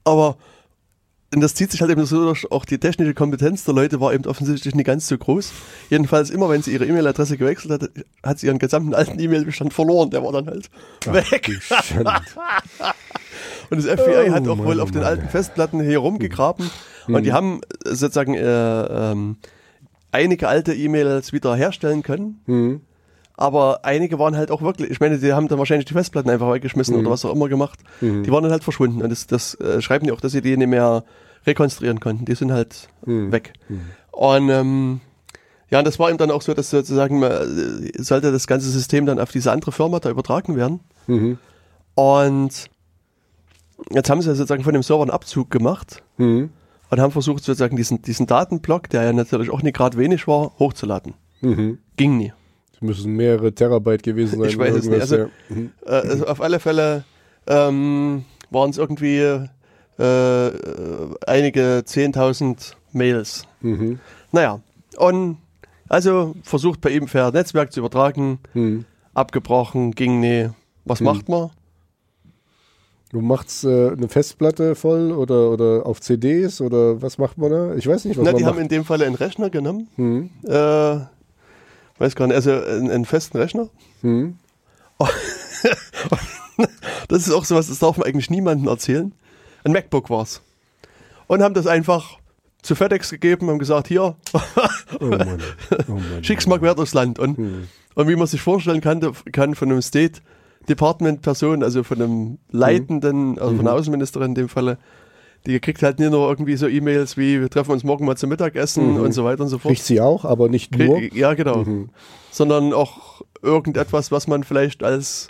Aber 0.07 0.37
und 1.35 1.41
das 1.41 1.55
zieht 1.55 1.73
sich 1.73 1.81
halt 1.81 1.91
eben 1.91 2.07
so 2.07 2.25
durch, 2.25 2.51
auch 2.53 2.65
die 2.65 2.79
technische 2.79 3.13
Kompetenz 3.13 3.65
der 3.65 3.75
Leute 3.75 4.01
war 4.01 4.15
eben 4.15 4.25
offensichtlich 4.27 4.75
nicht 4.77 4.87
ganz 4.87 5.09
so 5.09 5.19
groß. 5.19 5.53
Jedenfalls 5.91 6.31
immer, 6.31 6.49
wenn 6.49 6.63
sie 6.63 6.73
ihre 6.73 6.87
E-Mail-Adresse 6.87 7.37
gewechselt 7.37 7.73
hat, 7.83 7.91
hat 8.23 8.39
sie 8.39 8.47
ihren 8.47 8.61
gesamten 8.61 8.95
alten 8.95 9.19
E-Mail-Bestand 9.19 9.75
verloren. 9.75 10.11
Der 10.11 10.23
war 10.23 10.33
dann 10.33 10.47
halt 10.47 10.71
weg. 11.05 11.51
Und 13.71 13.85
das 13.85 13.87
FBI 13.87 14.31
Oh 14.31 14.33
hat 14.33 14.43
auch 14.47 14.57
Mann, 14.57 14.67
wohl 14.67 14.79
oh 14.79 14.83
auf 14.85 14.93
den 14.93 15.03
Mann. 15.03 15.11
alten 15.11 15.29
Festplatten 15.29 15.81
hier 15.81 15.99
rumgegraben 15.99 16.71
und 17.09 17.25
die 17.25 17.33
haben 17.33 17.61
äh, 17.85 17.95
sozusagen 17.95 18.35
äh, 18.35 18.85
ähm, 19.13 19.37
einige 20.13 20.49
alte 20.49 20.75
E-Mails 20.75 21.33
wieder 21.33 21.55
herstellen 21.57 22.03
können. 22.03 22.41
Mhm. 22.47 22.81
Aber 23.37 23.85
einige 23.85 24.19
waren 24.19 24.35
halt 24.37 24.51
auch 24.51 24.63
wirklich, 24.63 24.91
ich 24.91 24.99
meine, 25.01 25.19
die 25.19 25.33
haben 25.33 25.49
dann 25.49 25.59
wahrscheinlich 25.59 25.85
die 25.87 25.93
Festplatten 25.93 26.31
einfach 26.31 26.51
weggeschmissen 26.53 26.95
oder 26.97 27.11
was 27.11 27.25
auch 27.25 27.35
immer 27.35 27.49
gemacht. 27.49 27.79
Die 28.01 28.31
waren 28.31 28.43
dann 28.43 28.53
halt 28.53 28.65
verschwunden. 28.65 29.03
Und 29.03 29.11
das, 29.11 29.27
das 29.27 29.55
äh, 29.57 29.83
schreiben 29.83 30.07
die 30.07 30.13
auch, 30.13 30.21
dass 30.21 30.33
sie 30.33 30.41
die 30.41 30.57
nicht 30.57 30.69
mehr 30.69 31.05
rekonstruieren 31.47 32.01
konnten. 32.01 32.25
Die 32.25 32.35
sind 32.35 32.51
halt 32.51 32.89
weg. 33.03 33.53
Und 34.11 34.49
ähm, 34.49 35.01
ja, 35.69 35.81
und 35.81 35.85
das 35.87 35.99
war 35.99 36.09
eben 36.09 36.17
dann 36.19 36.31
auch 36.31 36.41
so, 36.43 36.55
dass 36.55 36.71
sozusagen 36.71 37.23
äh, 37.23 37.93
sollte 38.03 38.33
das 38.33 38.47
ganze 38.47 38.71
System 38.71 39.05
dann 39.05 39.19
auf 39.21 39.33
diese 39.33 39.53
andere 39.53 39.73
Firma 39.73 40.01
da 40.01 40.09
übertragen 40.09 40.57
werden. 40.57 40.81
Mhm. 41.07 41.39
Und 41.95 42.71
jetzt 43.91 44.09
haben 44.11 44.23
sie 44.23 44.35
sozusagen 44.35 44.65
von 44.65 44.73
dem 44.73 44.83
Server 44.83 45.03
einen 45.03 45.11
Abzug 45.11 45.51
gemacht 45.51 46.03
Mhm. 46.19 46.51
und 46.91 47.01
haben 47.01 47.13
versucht, 47.13 47.45
sozusagen 47.45 47.77
diesen, 47.77 48.01
diesen 48.01 48.27
Datenblock, 48.27 48.89
der 48.89 49.03
ja 49.03 49.13
natürlich 49.13 49.51
auch 49.51 49.61
nicht 49.63 49.77
gerade 49.77 49.99
wenig 49.99 50.27
war, 50.27 50.53
hochzuladen. 50.59 51.15
Mhm. 51.43 51.79
Ging 51.97 52.17
nie. 52.17 52.33
Es 52.77 52.83
müssen 52.83 53.13
mehrere 53.15 53.53
Terabyte 53.53 54.03
gewesen 54.03 54.39
sein. 54.41 54.49
Ich 54.51 54.59
weiß 54.59 54.75
es 54.75 54.87
nicht. 54.87 55.01
Also- 55.01 55.17
ja. 55.17 55.29
Mhm. 55.49 55.71
Äh, 55.85 55.91
also 55.91 56.27
auf 56.27 56.41
alle 56.41 56.61
Fälle 56.61 57.05
ähm, 57.47 58.25
waren 58.51 58.71
es 58.71 58.79
irgendwie 58.79 59.19
äh, 59.19 60.51
einige 61.27 61.83
10.000 61.87 62.75
Mails. 62.93 63.45
Mhm. 63.63 63.99
Naja, 64.33 64.61
und 64.99 65.39
also 65.89 66.35
versucht 66.43 66.81
per 66.81 66.91
ihm 66.91 67.07
per 67.07 67.31
Netzwerk 67.33 67.73
zu 67.73 67.81
übertragen, 67.81 68.39
Mhm. 68.55 68.85
abgebrochen, 69.15 69.93
ging 69.93 70.21
nie. 70.21 70.51
Was 70.85 71.01
macht 71.01 71.29
man? 71.29 71.51
Du 73.13 73.21
machst 73.21 73.65
äh, 73.65 73.91
eine 73.93 74.09
Festplatte 74.09 74.75
voll 74.75 75.13
oder, 75.13 75.51
oder 75.51 75.87
auf 75.87 76.01
CDs 76.01 76.61
oder 76.61 77.01
was 77.01 77.19
macht 77.19 77.39
man 77.39 77.51
da? 77.51 77.75
Ich 77.77 77.87
weiß 77.87 78.05
nicht, 78.05 78.19
was 78.19 78.25
Na, 78.25 78.33
man 78.33 78.39
die 78.39 78.45
haben 78.45 78.57
macht. 78.57 78.63
in 78.65 78.69
dem 78.69 78.85
Falle 78.85 79.07
einen 79.07 79.15
Rechner 79.15 79.49
genommen. 79.49 79.89
Mhm. 79.97 80.31
Äh, 80.45 80.99
weiß 81.99 82.15
gar 82.17 82.27
nicht, 82.27 82.37
also 82.37 82.51
einen, 82.53 82.91
einen 82.91 83.05
festen 83.05 83.39
Rechner. 83.39 83.69
Mhm. 84.03 84.39
Das 87.09 87.27
ist 87.27 87.33
auch 87.33 87.45
sowas, 87.45 87.69
das 87.69 87.79
darf 87.81 87.99
man 87.99 88.07
eigentlich 88.07 88.31
niemandem 88.31 88.67
erzählen. 88.69 89.13
Ein 89.65 89.73
MacBook 89.73 90.09
war's. 90.11 90.41
Und 91.27 91.43
haben 91.43 91.55
das 91.55 91.67
einfach 91.67 92.19
zu 92.63 92.75
FedEx 92.75 93.11
gegeben 93.11 93.49
und 93.49 93.59
gesagt, 93.59 93.89
hier, 93.89 94.17
Oh 95.01 95.05
Mann. 95.05 95.41
Oh 95.89 95.93
Mann. 95.93 96.25
schick's 96.25 96.47
mal 96.47 96.59
quer 96.59 96.75
durchs 96.75 96.95
Land. 96.95 97.19
Und, 97.19 97.39
Mhm. 97.39 97.69
und 97.95 98.09
wie 98.09 98.17
man 98.17 98.27
sich 98.27 98.41
vorstellen 98.41 98.81
kann, 98.81 99.01
kann 99.33 99.55
von 99.55 99.71
einem 99.71 99.83
State 99.83 100.21
Department 100.69 101.23
Person, 101.23 101.63
also 101.63 101.85
von 101.85 102.01
einem 102.03 102.39
Leitenden, 102.51 103.39
also 103.39 103.51
von 103.51 103.59
Mhm. 103.59 103.65
der 103.65 103.73
Außenministerin 103.75 104.29
in 104.31 104.35
dem 104.35 104.49
Falle, 104.49 104.79
die 105.47 105.59
kriegt 105.61 105.83
halt 105.83 105.99
nicht 105.99 106.11
nur 106.11 106.29
irgendwie 106.29 106.57
so 106.57 106.67
E-Mails 106.69 107.17
wie, 107.17 107.41
wir 107.41 107.49
treffen 107.49 107.71
uns 107.73 107.85
morgen 107.85 108.05
mal 108.05 108.17
zum 108.17 108.29
Mittagessen 108.31 108.95
Mhm. 108.95 109.01
und 109.01 109.13
so 109.13 109.25
weiter 109.25 109.43
und 109.43 109.49
so 109.49 109.59
fort. 109.59 109.75
Kriegt 109.75 109.87
sie 109.87 110.01
auch, 110.01 110.25
aber 110.25 110.49
nicht 110.49 110.77
nur. 110.77 111.01
Ja, 111.15 111.35
genau. 111.35 111.65
Mhm. 111.65 111.89
Sondern 112.31 112.73
auch 112.73 113.23
irgendetwas, 113.43 114.11
was 114.13 114.27
man 114.27 114.45
vielleicht 114.45 114.83
als 114.83 115.29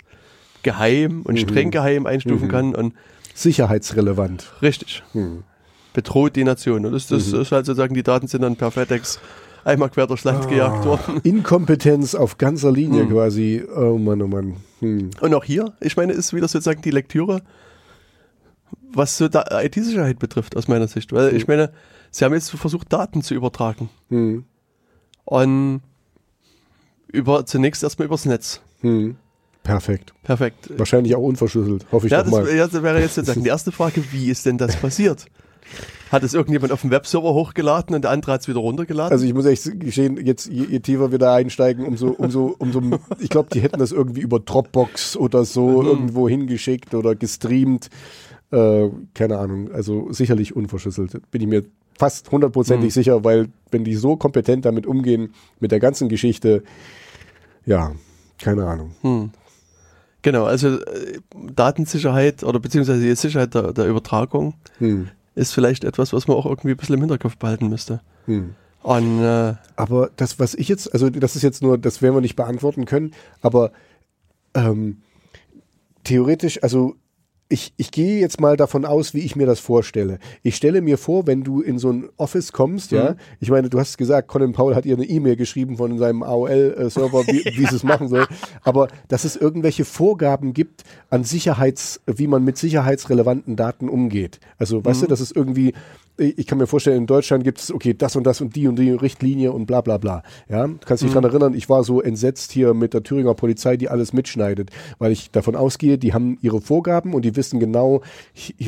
geheim 0.63 1.21
und 1.23 1.39
streng 1.39 1.71
geheim 1.71 2.05
einstufen 2.05 2.47
Mhm. 2.47 2.51
kann. 2.51 2.75
Und 2.75 2.93
Sicherheitsrelevant. 3.33 4.51
richtig, 4.61 5.03
Mhm. 5.13 5.43
bedroht 5.93 6.35
die 6.35 6.43
Nation. 6.43 6.85
Und 6.85 6.91
das, 6.93 7.07
das 7.07 7.27
ist 7.31 7.51
halt 7.51 7.65
sozusagen, 7.65 7.93
die 7.93 8.03
Daten 8.03 8.27
sind 8.27 8.41
dann 8.41 8.55
per 8.55 8.71
FedEx 8.71 9.19
einmal 9.63 9.89
quer 9.89 10.07
durchs 10.07 10.23
Land 10.23 10.47
gejagt 10.49 10.85
worden. 10.85 11.19
Inkompetenz 11.23 12.15
auf 12.15 12.37
ganzer 12.37 12.71
Linie 12.71 13.03
Mhm. 13.05 13.09
quasi. 13.11 13.63
Oh 13.75 13.97
Mann, 13.97 14.21
oh 14.21 14.27
Mann. 14.27 14.57
Hm. 14.79 15.09
Und 15.21 15.33
auch 15.33 15.43
hier, 15.43 15.73
ich 15.79 15.97
meine, 15.97 16.13
ist 16.13 16.33
wieder 16.33 16.47
sozusagen 16.47 16.81
die 16.81 16.91
Lektüre, 16.91 17.41
was 18.93 19.17
so 19.17 19.27
da- 19.27 19.45
IT-Sicherheit 19.61 20.19
betrifft, 20.19 20.55
aus 20.57 20.67
meiner 20.67 20.87
Sicht. 20.87 21.11
Weil 21.13 21.35
ich 21.35 21.47
meine, 21.47 21.71
sie 22.11 22.25
haben 22.25 22.33
jetzt 22.33 22.49
versucht, 22.51 22.91
Daten 22.93 23.21
zu 23.21 23.33
übertragen. 23.35 23.89
Hm. 24.09 24.45
Und 25.25 25.81
über, 27.11 27.45
zunächst 27.45 27.83
erstmal 27.83 28.05
übers 28.07 28.25
Netz. 28.25 28.61
Hm. 28.81 29.15
Perfekt. 29.63 30.13
Perfekt. 30.23 30.69
Wahrscheinlich 30.77 31.15
auch 31.15 31.21
unverschlüsselt, 31.23 31.85
hoffe 31.91 32.07
ich 32.07 32.11
Ja, 32.11 32.23
doch 32.23 32.31
das, 32.31 32.45
mal. 32.45 32.55
ja, 32.55 32.67
das 32.67 32.81
wäre 32.83 33.01
jetzt 33.01 33.15
sozusagen 33.15 33.43
die 33.43 33.49
erste 33.49 33.71
Frage, 33.73 34.01
wie 34.13 34.29
ist 34.29 34.45
denn 34.45 34.57
das 34.57 34.77
passiert? 34.77 35.25
Hat 36.09 36.23
es 36.23 36.33
irgendjemand 36.33 36.71
auf 36.71 36.79
dem 36.79 36.91
Webserver 36.91 37.33
hochgeladen 37.33 37.93
und 37.93 38.03
der 38.03 38.11
andere 38.11 38.31
hat 38.31 38.41
es 38.41 38.47
wieder 38.47 38.59
runtergeladen? 38.59 39.11
Also 39.11 39.25
ich 39.25 39.33
muss 39.33 39.45
echt 39.45 39.77
gestehen, 39.81 40.25
jetzt 40.25 40.47
je, 40.47 40.63
je 40.63 40.79
tiefer 40.79 41.11
wir 41.11 41.17
da 41.19 41.35
einsteigen, 41.35 41.85
umso, 41.85 42.07
umso, 42.11 42.55
umso, 42.59 42.81
ich 43.19 43.27
glaube, 43.29 43.49
die 43.51 43.59
hätten 43.59 43.77
das 43.79 43.91
irgendwie 43.91 44.21
über 44.21 44.39
Dropbox 44.39 45.17
oder 45.17 45.43
so 45.43 45.81
Mhm. 45.81 45.87
irgendwo 45.87 46.29
hingeschickt 46.29 46.93
oder 46.93 47.15
gestreamt. 47.15 47.89
Äh, 48.51 48.89
keine 49.13 49.37
Ahnung, 49.39 49.71
also 49.71 50.11
sicherlich 50.13 50.55
unverschlüsselt. 50.55 51.19
Bin 51.31 51.41
ich 51.41 51.47
mir 51.47 51.63
fast 51.99 52.31
hundertprozentig 52.31 52.87
Mhm. 52.89 52.93
sicher, 52.93 53.23
weil 53.23 53.49
wenn 53.71 53.83
die 53.83 53.95
so 53.95 54.15
kompetent 54.15 54.65
damit 54.65 54.85
umgehen, 54.85 55.33
mit 55.59 55.71
der 55.71 55.79
ganzen 55.79 56.07
Geschichte, 56.09 56.63
ja, 57.65 57.91
keine 58.41 58.65
Ahnung. 58.67 58.91
Hm. 59.01 59.31
Genau, 60.21 60.45
also 60.45 60.79
äh, 60.79 61.19
Datensicherheit 61.55 62.43
oder 62.43 62.59
beziehungsweise 62.59 63.01
die 63.01 63.15
Sicherheit 63.15 63.53
der, 63.53 63.73
der 63.73 63.87
Übertragung 63.87 64.53
Hm. 64.77 65.09
ist 65.35 65.53
vielleicht 65.53 65.83
etwas, 65.83 66.13
was 66.13 66.27
man 66.27 66.37
auch 66.37 66.45
irgendwie 66.45 66.71
ein 66.71 66.77
bisschen 66.77 66.95
im 66.95 67.01
Hinterkopf 67.01 67.37
behalten 67.37 67.67
müsste. 67.69 68.01
Hm. 68.25 68.55
Und 68.83 69.21
äh, 69.21 69.55
Aber 69.75 70.09
das, 70.15 70.39
was 70.39 70.53
ich 70.53 70.69
jetzt, 70.69 70.93
also 70.93 71.09
das 71.09 71.35
ist 71.35 71.41
jetzt 71.41 71.61
nur, 71.61 71.77
das 71.77 72.01
werden 72.01 72.15
wir 72.15 72.21
nicht 72.21 72.35
beantworten 72.37 72.85
können, 72.85 73.11
aber 73.41 73.71
ähm, 74.53 75.01
theoretisch, 76.03 76.63
also 76.63 76.95
ich, 77.49 77.73
ich 77.77 77.91
gehe 77.91 78.19
jetzt 78.19 78.41
mal 78.41 78.57
davon 78.57 78.83
aus, 78.83 79.13
wie 79.13 79.19
ich 79.19 79.35
mir 79.35 79.47
das 79.47 79.59
vorstelle. 79.59 80.19
Ich 80.43 80.55
stelle 80.55 80.81
mir 80.81 80.97
vor, 80.97 81.27
wenn 81.27 81.43
du 81.43 81.61
in 81.61 81.79
so 81.79 81.89
ein 81.91 82.09
Office 82.17 82.51
kommst, 82.51 82.91
ja, 82.91 83.15
ich 83.39 83.49
meine, 83.49 83.69
du 83.69 83.79
hast 83.79 83.97
gesagt, 83.97 84.27
Colin 84.27 84.51
Powell 84.51 84.75
hat 84.75 84.85
ihr 84.85 84.95
eine 84.95 85.05
E-Mail 85.05 85.37
geschrieben 85.37 85.77
von 85.77 85.97
seinem 85.97 86.23
AOL-Server, 86.23 87.25
wie, 87.27 87.45
wie 87.45 87.65
sie 87.65 87.75
es 87.75 87.83
machen 87.83 88.09
soll, 88.09 88.27
aber 88.63 88.89
dass 89.07 89.23
es 89.23 89.37
irgendwelche 89.37 89.85
Vorgaben 89.85 90.53
gibt 90.53 90.83
an 91.09 91.23
Sicherheits, 91.23 92.01
wie 92.05 92.27
man 92.27 92.43
mit 92.43 92.57
sicherheitsrelevanten 92.57 93.55
Daten 93.55 93.87
umgeht. 93.87 94.39
Also, 94.57 94.83
weißt 94.83 95.03
du, 95.03 95.07
das 95.07 95.21
ist 95.21 95.35
irgendwie, 95.35 95.73
ich 96.17 96.47
kann 96.47 96.57
mir 96.57 96.67
vorstellen, 96.67 96.97
in 96.97 97.05
Deutschland 97.05 97.43
gibt 97.43 97.59
es, 97.59 97.71
okay, 97.71 97.93
das 97.93 98.15
und 98.15 98.23
das 98.23 98.41
und 98.41 98.55
die 98.55 98.67
und 98.67 98.77
die 98.77 98.91
Richtlinie 98.91 99.51
und 99.51 99.65
bla 99.65 99.81
bla 99.81 99.97
bla. 99.97 100.23
Ja, 100.49 100.65
du 100.65 100.77
kannst 100.85 101.03
dich 101.03 101.11
dran 101.11 101.23
erinnern, 101.23 101.53
ich 101.53 101.69
war 101.69 101.83
so 101.83 102.01
entsetzt 102.01 102.51
hier 102.51 102.73
mit 102.73 102.93
der 102.93 103.03
Thüringer 103.03 103.33
Polizei, 103.33 103.77
die 103.77 103.89
alles 103.89 104.13
mitschneidet, 104.13 104.71
weil 104.97 105.11
ich 105.11 105.31
davon 105.31 105.55
ausgehe, 105.55 105.97
die 105.97 106.13
haben 106.13 106.37
ihre 106.41 106.61
Vorgaben 106.61 107.13
und 107.13 107.23
die 107.23 107.35
wissen 107.35 107.59
genau, 107.59 108.01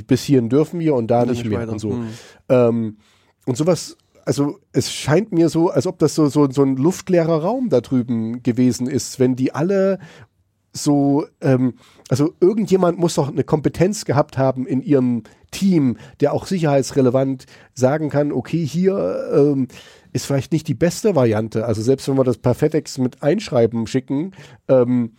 bis 0.08 0.24
hierhin 0.24 0.50
dürfen 0.50 0.80
wir 0.80 0.96
und 0.96 1.08
da 1.08 1.26
nicht 1.26 1.40
nicht 1.44 1.50
mehr 1.50 1.62
weiter. 1.62 1.72
und 1.72 1.80
so. 1.80 1.92
Hm. 1.92 2.08
Ähm, 2.50 2.98
und 3.46 3.58
sowas, 3.58 3.98
also 4.26 4.60
es 4.74 4.92
scheint 4.92 5.32
mir 5.32 5.50
so, 5.50 5.70
als 5.70 5.88
ob 5.88 5.98
das 5.98 6.14
so, 6.14 6.28
so, 6.28 6.50
so 6.52 6.62
ein 6.62 6.76
luftleerer 6.78 7.42
Raum 7.42 7.70
da 7.70 7.82
drüben 7.82 8.44
gewesen 8.44 8.88
ist, 8.88 9.20
wenn 9.20 9.36
die 9.36 9.56
alle 9.56 9.98
so, 10.72 11.26
ähm, 11.42 11.74
also 12.10 12.34
irgendjemand 12.40 13.00
muss 13.00 13.16
doch 13.16 13.30
eine 13.30 13.44
Kompetenz 13.44 14.06
gehabt 14.06 14.38
haben 14.38 14.68
in 14.68 14.82
ihrem 14.82 15.24
Team, 15.52 15.98
der 16.20 16.34
auch 16.34 16.46
sicherheitsrelevant 16.46 17.46
sagen 17.74 18.10
kann, 18.10 18.32
okay, 18.32 18.66
hier 18.66 19.30
ähm, 19.34 19.68
ist 20.14 20.26
vielleicht 20.26 20.52
nicht 20.52 20.68
die 20.68 20.76
beste 20.76 21.16
Variante. 21.16 21.66
Also 21.66 21.82
selbst 21.82 22.08
wenn 22.08 22.18
wir 22.18 22.24
das 22.24 22.38
per 22.38 22.54
FedEx 22.54 22.98
mit 22.98 23.24
Einschreiben 23.24 23.88
schicken, 23.88 24.34
ähm, 24.68 25.14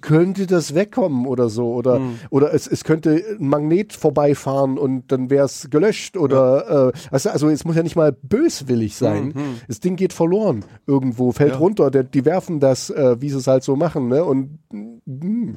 könnte 0.00 0.46
das 0.46 0.74
wegkommen 0.74 1.26
oder 1.26 1.48
so. 1.48 1.72
Oder, 1.74 2.00
oder 2.30 2.54
es, 2.54 2.66
es 2.66 2.84
könnte 2.84 3.22
ein 3.38 3.48
Magnet 3.48 3.92
vorbeifahren 3.92 4.78
und 4.78 5.12
dann 5.12 5.30
wäre 5.30 5.44
es 5.44 5.68
gelöscht. 5.70 6.16
Oder 6.16 6.92
äh, 6.94 7.12
weißt 7.12 7.26
du, 7.26 7.30
also 7.32 7.48
es 7.48 7.64
muss 7.64 7.76
ja 7.76 7.82
nicht 7.82 7.96
mal 7.96 8.12
böswillig 8.12 8.96
sein. 8.96 9.34
Das 9.68 9.80
Ding 9.80 9.96
geht 9.96 10.12
verloren 10.12 10.64
irgendwo, 10.86 11.32
fällt 11.32 11.52
Ja. 11.52 11.58
runter. 11.58 11.90
Der, 11.90 12.02
die 12.04 12.24
werfen 12.24 12.60
das, 12.60 12.90
äh, 12.90 13.20
wie 13.20 13.30
sie 13.30 13.38
es 13.38 13.46
halt 13.46 13.62
so 13.62 13.76
machen. 13.76 14.08
Ne? 14.08 14.24
Und 14.24 14.58
mm, 14.70 15.52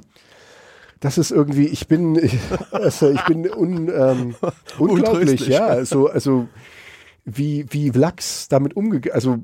das 1.00 1.18
ist 1.18 1.32
irgendwie, 1.32 1.68
ich 1.68 1.88
bin, 1.88 2.16
ich, 2.16 2.38
also 2.72 3.10
ich 3.10 3.24
bin 3.26 3.50
un, 3.50 3.90
ähm, 3.90 4.36
unglaublich, 4.78 5.48
ja. 5.48 5.68
Also, 5.68 6.08
also 6.08 6.48
wie, 7.24 7.66
wie 7.70 7.90
Lachs 7.90 8.48
damit 8.50 8.76
umgegangen. 8.76 9.16
Also 9.16 9.38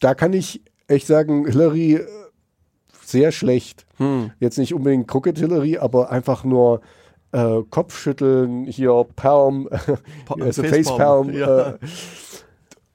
da 0.00 0.14
kann 0.14 0.32
ich 0.32 0.62
echt 0.86 1.06
sagen, 1.06 1.46
Hillary 1.46 1.94
äh, 1.94 2.06
sehr 3.10 3.32
schlecht. 3.32 3.86
Hm. 3.96 4.30
Jetzt 4.40 4.58
nicht 4.58 4.74
unbedingt 4.74 5.08
Crooked 5.08 5.38
Hillary, 5.38 5.78
aber 5.78 6.10
einfach 6.10 6.44
nur 6.44 6.80
äh, 7.32 7.62
Kopfschütteln, 7.70 8.64
hier 8.66 9.04
Palm, 9.16 9.68
Pa- 10.26 10.36
also 10.40 10.62
Facepalm, 10.62 11.26
Facepalm. 11.26 11.32
ja. 11.34 11.68
Äh, 11.70 11.78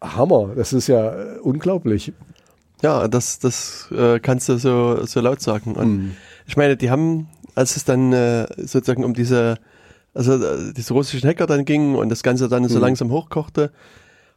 Hammer. 0.01 0.51
Das 0.55 0.73
ist 0.73 0.87
ja 0.87 1.13
äh, 1.35 1.39
unglaublich. 1.39 2.11
Ja, 2.81 3.07
das, 3.07 3.39
das 3.39 3.87
äh, 3.91 4.19
kannst 4.19 4.49
du 4.49 4.57
so, 4.57 5.05
so 5.05 5.21
laut 5.21 5.41
sagen. 5.41 5.75
Und 5.75 5.85
Hm. 5.85 6.15
ich 6.45 6.57
meine, 6.57 6.75
die 6.75 6.89
haben, 6.89 7.29
als 7.55 7.77
es 7.77 7.85
dann 7.85 8.11
äh, 8.11 8.45
sozusagen 8.57 9.05
um 9.05 9.13
diese, 9.13 9.55
also 10.13 10.33
äh, 10.33 10.73
diese 10.75 10.93
russischen 10.93 11.29
Hacker 11.29 11.45
dann 11.45 11.63
ging 11.63 11.95
und 11.95 12.09
das 12.09 12.23
Ganze 12.23 12.49
dann 12.49 12.67
so 12.67 12.75
Mhm. 12.79 12.81
langsam 12.83 13.11
hochkochte, 13.11 13.71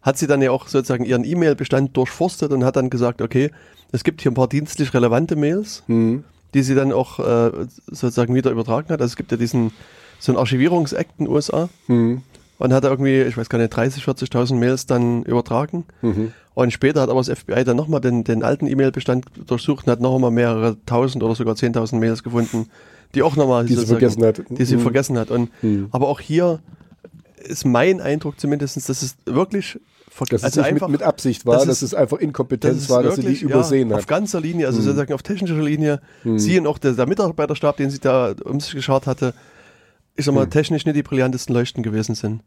hat 0.07 0.17
sie 0.17 0.27
dann 0.27 0.41
ja 0.41 0.51
auch 0.53 0.69
sozusagen 0.69 1.05
ihren 1.05 1.25
E-Mail-Bestand 1.25 1.95
durchforstet 1.97 2.53
und 2.53 2.65
hat 2.65 2.77
dann 2.77 2.89
gesagt, 2.91 3.21
okay, 3.21 3.51
es 3.93 4.05
gibt 4.05 4.23
hier 4.23 4.31
ein 4.31 4.35
paar 4.35 4.49
dienstlich 4.49 4.95
relevante 4.95 5.37
Mails, 5.37 5.83
Hm. 5.87 6.25
die 6.55 6.63
sie 6.63 6.75
dann 6.75 6.93
auch 6.93 7.19
äh, 7.19 7.51
sozusagen 7.89 8.35
wieder 8.35 8.51
übertragen 8.51 8.89
hat. 8.91 9.01
Also 9.03 9.13
es 9.13 9.17
gibt 9.17 9.33
ja 9.33 9.37
diesen, 9.37 9.73
so 10.19 10.33
einen 10.33 10.39
Archivierungsakt 10.39 11.11
in 11.19 11.27
den 11.27 11.35
USA 11.35 11.69
Hm. 11.87 12.23
und 12.59 12.73
hat 12.73 12.85
er 12.85 12.91
irgendwie, 12.91 13.21
ich 13.23 13.37
weiß 13.37 13.49
gar 13.49 13.59
nicht, 13.59 13.71
30, 13.77 14.05
40.000 14.05 14.55
Mails 14.55 14.87
dann 14.87 15.25
übertragen. 15.25 15.85
Mhm. 16.03 16.33
Und 16.55 16.73
später 16.73 17.03
hat 17.03 17.11
aber 17.11 17.21
das 17.21 17.29
FBI 17.39 17.65
dann 17.65 17.77
nochmal 17.77 18.01
den, 18.01 18.25
den 18.25 18.43
alten 18.43 18.67
E-Mail-Bestand 18.67 19.27
durchsucht 19.47 19.87
und 19.87 19.91
hat 19.93 20.01
nochmal 20.01 20.31
mehrere 20.31 20.77
tausend 20.87 21.23
oder 21.23 21.35
sogar 21.35 21.55
10.000 21.55 21.97
Mails 21.99 22.23
gefunden, 22.23 22.71
die 23.15 23.23
auch 23.23 23.37
nochmal 23.37 23.67
Die 23.67 23.75
sie 23.75 23.85
vergessen 23.87 24.25
hat. 24.25 24.41
Die 24.49 24.65
sie 24.65 24.77
Mhm. 24.77 24.81
vergessen 24.81 25.19
hat. 25.19 25.31
Und, 25.31 25.51
Mhm. 25.63 25.89
Aber 25.91 26.09
auch 26.09 26.19
hier 26.21 26.61
ist 27.45 27.67
mein 27.67 28.01
Eindruck 28.01 28.41
zumindest, 28.41 28.89
dass 28.89 29.03
es 29.03 29.17
wirklich 29.27 29.79
ver- 30.17 30.25
Dass 30.31 30.41
es 30.41 30.45
also 30.45 30.61
nicht 30.63 30.69
einfach, 30.71 30.89
mit, 30.89 31.01
mit 31.01 31.07
Absicht 31.07 31.45
war, 31.47 31.57
das 31.57 31.67
dass 31.67 31.83
ist- 31.83 31.93
es 31.93 31.95
einfach 31.95 32.19
Inkompetenz 32.19 32.89
war, 32.91 33.03
dass 33.03 33.17
sie 33.17 33.21
die 33.23 33.27
wirklich, 33.29 33.43
übersehen 33.43 33.89
ja, 33.91 33.95
hat. 33.97 34.03
Auf 34.03 34.07
ganzer 34.07 34.41
Linie, 34.41 34.67
also 34.67 34.81
Mhm. 34.81 34.85
sozusagen 34.85 35.13
auf 35.13 35.23
technischer 35.23 35.63
Linie. 35.63 36.01
Sie 36.37 36.59
und 36.59 36.67
auch 36.67 36.79
der, 36.79 36.93
der 36.93 37.07
Mitarbeiterstab, 37.07 37.77
den 37.77 37.91
sie 37.91 37.99
da 38.01 38.35
um 38.45 38.59
sich 38.61 38.73
geschart 38.75 39.07
hatte, 39.07 39.35
ich 40.17 40.25
sag 40.25 40.35
mal, 40.35 40.47
Mhm. 40.47 40.51
technisch 40.51 40.85
nicht 40.87 40.97
die 40.97 41.03
brillantesten 41.03 41.55
Leuchten 41.55 41.83
gewesen 41.83 42.15
sind. 42.15 42.43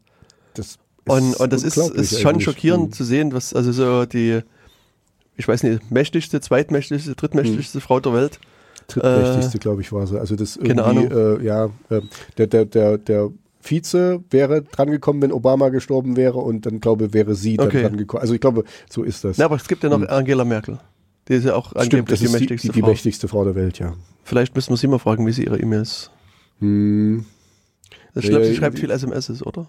Das 0.54 0.78
Und, 1.06 1.36
und 1.36 1.52
das 1.52 1.62
ist, 1.62 1.76
ist 1.76 2.20
schon 2.20 2.40
schockierend 2.40 2.88
Mhm. 2.88 2.92
zu 2.92 3.04
sehen, 3.04 3.32
was 3.32 3.54
also 3.54 3.70
so 3.72 4.04
die, 4.06 4.40
ich 5.36 5.46
weiß 5.48 5.62
nicht, 5.62 5.90
mächtigste, 5.90 6.40
zweitmächtigste, 6.40 7.14
drittmächtigste 7.14 7.78
Mhm. 7.78 7.82
Frau 7.82 8.00
der 8.00 8.12
Welt. 8.12 8.40
drittmächtigste, 8.88 9.58
glaube 9.60 9.82
ich, 9.82 9.92
war 9.92 10.06
sie. 10.08 10.18
Also 10.18 10.34
das 10.34 10.58
Keine 10.58 10.82
irgendwie, 10.82 11.14
äh, 11.14 11.44
ja, 11.46 11.66
äh, 11.90 12.00
der, 12.38 12.46
der, 12.48 12.64
der, 12.64 12.98
der 12.98 13.30
Vize 13.60 14.22
wäre 14.30 14.62
drangekommen, 14.62 15.22
wenn 15.22 15.32
Obama 15.32 15.68
gestorben 15.68 16.16
wäre 16.16 16.38
und 16.38 16.66
dann 16.66 16.80
glaube 16.80 17.12
wäre 17.12 17.34
sie 17.34 17.56
dann 17.56 17.68
Okay. 17.68 17.82
drangekommen. 17.82 18.22
Also 18.22 18.34
ich 18.34 18.40
glaube, 18.40 18.64
so 18.88 19.02
ist 19.02 19.22
das. 19.24 19.38
Na, 19.38 19.44
aber 19.44 19.56
es 19.56 19.68
gibt 19.68 19.82
ja 19.82 19.88
noch. 19.90 20.06
Angela 20.08 20.44
Merkel. 20.44 20.78
Die 21.28 21.34
ist 21.34 21.44
ja 21.44 21.54
auch 21.54 21.66
Stimmt, 21.70 21.82
angeblich 21.84 22.06
das 22.08 22.18
die 22.20 22.24
ist 22.26 22.32
mächtigste 22.32 22.68
die, 22.68 22.72
die 22.72 22.80
Frau. 22.80 22.88
mächtigste 22.88 23.28
Frau 23.28 23.44
der 23.44 23.54
Welt, 23.54 23.78
ja. 23.78 23.94
Vielleicht 24.24 24.54
müssen 24.56 24.70
wir 24.70 24.76
sie 24.76 24.86
mal 24.88 24.98
fragen, 24.98 25.26
wie 25.26 25.32
sie 25.32 25.44
ihre 25.44 25.60
E-Mails. 25.60 26.10
Hm. 26.60 27.24
Ich 28.14 28.28
glaube, 28.28 28.44
sie 28.44 28.56
schreibt 28.56 28.78
viel 28.78 28.90
SMS, 28.90 29.42
oder? 29.42 29.68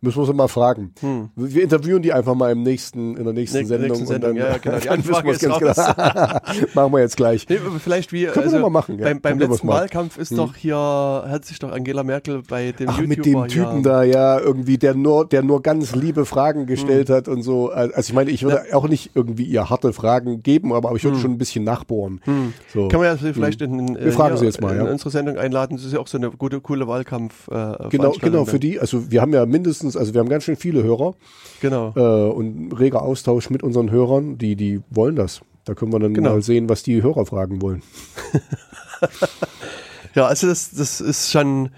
Müssen 0.00 0.20
wir 0.22 0.26
sie 0.26 0.32
mal 0.32 0.48
fragen. 0.48 0.92
Hm. 1.00 1.30
Wir 1.34 1.62
interviewen 1.64 2.02
die 2.02 2.12
einfach 2.12 2.34
mal 2.34 2.52
im 2.52 2.62
nächsten, 2.62 3.16
in 3.16 3.24
der 3.24 3.32
nächsten 3.32 3.58
Nächste- 3.58 3.74
Sendung. 3.78 3.88
nächsten 3.98 4.06
Sendung, 4.06 4.30
und 4.30 4.36
dann, 4.38 4.46
ja, 4.46 4.52
ja, 4.52 4.58
genau. 4.58 4.78
Die 4.78 4.88
Anfrage 4.90 5.30
ist 5.32 5.40
ganz 5.42 5.58
genau. 5.58 5.72
Machen 6.74 6.92
wir 6.92 7.00
jetzt 7.00 7.16
gleich. 7.16 7.48
Nee, 7.48 7.58
vielleicht 7.82 8.12
wie, 8.12 8.24
Können 8.26 8.34
wir 8.36 8.42
also 8.44 8.56
doch 8.58 8.62
mal 8.62 8.70
machen, 8.70 8.98
ja. 8.98 9.04
beim, 9.06 9.20
beim 9.20 9.40
wir 9.40 9.48
letzten. 9.48 9.66
Wahlkampf 9.68 10.16
ist 10.18 10.30
Hm. 10.30 10.36
doch 10.36 10.54
hier, 10.56 10.76
hat 10.76 11.44
sich 11.44 11.58
doch 11.58 11.72
Angela 11.72 12.04
Merkel 12.04 12.42
bei 12.48 12.72
dem 12.72 12.88
Ach, 12.88 12.98
YouTuber 12.98 13.08
mit 13.08 13.26
dem 13.26 13.48
Typen 13.48 13.76
ja, 13.76 13.80
da, 13.82 14.02
ja, 14.04 14.38
irgendwie, 14.38 14.78
der 14.78 14.94
nur, 14.94 15.26
der 15.26 15.42
nur 15.42 15.62
ganz 15.62 15.94
liebe 15.94 16.24
Fragen 16.24 16.66
gestellt 16.66 17.10
hat 17.10 17.26
und 17.28 17.42
so. 17.42 17.70
Also 17.70 17.98
ich 17.98 18.12
meine, 18.12 18.30
ich 18.30 18.42
würde 18.44 18.62
auch 18.72 18.88
nicht 18.88 19.10
irgendwie 19.14 19.44
ihr 19.44 19.68
harte 19.68 19.92
Fragen 19.92 20.42
geben, 20.42 20.72
aber 20.72 20.92
ich 20.94 21.04
würde 21.04 21.18
schon 21.18 21.32
ein 21.32 21.38
bisschen 21.38 21.64
nachbohren. 21.64 22.20
So. 22.72 22.88
Kann 22.88 23.00
man 23.00 23.08
ja 23.08 23.32
vielleicht 23.32 23.60
in, 23.62 23.78
in, 23.80 23.94
Wir 23.98 24.12
fragen 24.12 24.36
sie 24.36 24.44
jetzt 24.44 24.60
mal, 24.60 24.76
in 24.76 24.84
ja. 24.84 24.90
unsere 24.90 25.10
Sendung 25.10 25.38
einladen. 25.38 25.76
Das 25.76 25.84
ist 25.84 25.92
ja 25.92 25.98
auch 25.98 26.06
so 26.06 26.18
eine 26.18 26.30
gute, 26.30 26.60
coole 26.60 26.86
Wahlkampf. 26.86 27.48
Äh, 27.48 27.88
Genau, 27.90 28.12
genau, 28.20 28.44
für 28.44 28.58
die, 28.60 28.78
also 28.78 29.10
wir 29.10 29.20
haben 29.20 29.32
ja 29.32 29.44
mindestens, 29.46 29.87
also 29.96 30.12
wir 30.14 30.20
haben 30.20 30.28
ganz 30.28 30.44
schön 30.44 30.56
viele 30.56 30.82
Hörer 30.82 31.14
Genau. 31.60 31.92
äh, 31.96 32.30
und 32.32 32.72
reger 32.72 33.02
Austausch 33.02 33.50
mit 33.50 33.62
unseren 33.62 33.90
Hörern, 33.90 34.38
die, 34.38 34.54
die 34.56 34.80
wollen 34.90 35.16
das. 35.16 35.40
Da 35.64 35.74
können 35.74 35.92
wir 35.92 35.98
dann 36.00 36.14
Genau. 36.14 36.30
mal 36.34 36.42
sehen, 36.42 36.68
was 36.68 36.82
die 36.82 37.02
Hörer 37.02 37.26
fragen 37.26 37.60
wollen. 37.62 37.82
Ja, 40.14 40.26
also 40.26 40.46
das, 40.48 40.70
das 40.72 41.00
ist 41.00 41.30
schon 41.30 41.68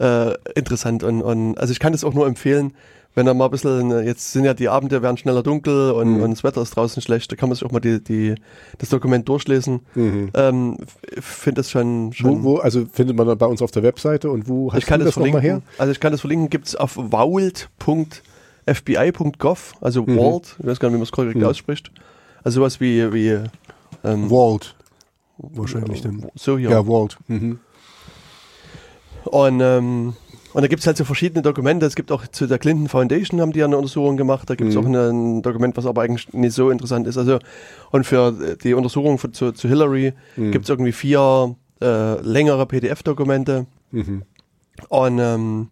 äh, 0.00 0.32
interessant 0.54 1.04
und, 1.04 1.22
und 1.22 1.56
also 1.58 1.70
ich 1.70 1.78
kann 1.78 1.92
das 1.92 2.02
auch 2.02 2.14
nur 2.14 2.26
empfehlen, 2.26 2.72
wenn 3.16 3.26
er 3.26 3.34
mal 3.34 3.44
ein 3.46 3.50
bisschen, 3.50 3.90
äh, 3.92 4.00
jetzt 4.02 4.32
sind 4.32 4.44
ja 4.44 4.54
die 4.54 4.68
Abende 4.68 5.00
werden 5.02 5.16
schneller 5.16 5.42
dunkel 5.42 5.92
und, 5.92 6.16
Mhm. 6.16 6.22
und 6.22 6.30
das 6.32 6.42
Wetter 6.44 6.62
ist 6.62 6.76
draußen 6.76 7.00
schlecht, 7.02 7.30
da 7.30 7.36
kann 7.36 7.48
man 7.48 7.54
sich 7.56 7.64
auch 7.64 7.70
mal 7.70 7.80
die, 7.80 8.02
die, 8.02 8.34
das 8.78 8.88
Dokument 8.88 9.28
durchlesen. 9.28 9.80
Ähm, 9.94 10.78
ich 11.16 11.24
finde 11.24 11.60
das 11.60 11.70
schon, 11.70 12.12
schon 12.12 12.42
Wo, 12.42 12.56
wo, 12.56 12.56
also 12.58 12.86
findet 12.92 13.16
man 13.16 13.26
dann 13.28 13.38
bei 13.38 13.46
uns 13.46 13.62
auf 13.62 13.70
der 13.70 13.82
Webseite 13.84 14.30
und 14.30 14.48
wo 14.48 14.72
hast 14.72 14.78
ich 14.80 14.86
kann 14.86 14.98
du 15.00 15.06
das, 15.06 15.14
das 15.14 15.24
nochmal 15.24 15.42
her? 15.42 15.62
Also 15.78 15.92
ich 15.92 16.00
kann 16.00 16.10
das 16.12 16.20
verlinken, 16.22 16.50
gibt 16.50 16.66
es 16.66 16.74
auf 16.76 16.92
vault.fbi.gov, 18.66 19.74
also 19.80 20.02
Mhm. 20.02 20.16
Vault, 20.16 20.56
ich 20.58 20.66
weiß 20.66 20.80
gar 20.80 20.88
nicht, 20.88 20.94
wie 20.94 20.98
man 20.98 21.02
es 21.04 21.12
korrekt 21.12 21.42
ausspricht. 21.44 21.90
Also 22.42 22.60
sowas 22.60 22.80
wie, 22.80 23.12
wie 23.12 23.38
ähm, 24.04 24.28
Vault. 24.28 24.74
Wahrscheinlich 25.38 26.00
dann. 26.02 26.26
so 26.34 26.58
hier. 26.58 26.70
Ja, 26.70 26.84
Vault. 26.84 27.16
Mhm. 27.28 27.58
Und, 29.24 29.60
ähm, 29.60 30.14
und 30.54 30.62
da 30.62 30.68
gibt 30.68 30.80
es 30.80 30.86
halt 30.86 30.96
so 30.96 31.04
verschiedene 31.04 31.42
Dokumente. 31.42 31.84
Es 31.84 31.94
gibt 31.96 32.10
auch 32.10 32.26
zu 32.28 32.46
der 32.46 32.58
Clinton 32.58 32.88
Foundation 32.88 33.40
haben 33.42 33.52
die 33.52 33.58
ja 33.58 33.66
eine 33.66 33.76
Untersuchung 33.76 34.16
gemacht. 34.16 34.48
Da 34.48 34.54
gibt 34.54 34.70
es 34.70 34.76
Mhm. 34.76 34.80
auch 34.82 34.86
ein 35.10 35.42
Dokument, 35.42 35.76
was 35.76 35.84
aber 35.84 36.02
eigentlich 36.02 36.32
nicht 36.32 36.54
so 36.54 36.70
interessant 36.70 37.06
ist. 37.06 37.18
Also 37.18 37.38
und 37.90 38.06
für 38.06 38.56
die 38.62 38.72
Untersuchung 38.74 39.18
für, 39.18 39.30
zu, 39.32 39.52
zu 39.52 39.68
Hillary 39.68 40.14
Mhm. 40.36 40.52
gibt 40.52 40.64
es 40.64 40.70
irgendwie 40.70 40.92
vier 40.92 41.54
äh, 41.82 42.20
längere 42.22 42.64
PDF-Dokumente. 42.66 43.66
Mhm. 43.90 44.22
Und 44.88 45.18
ähm, 45.18 45.68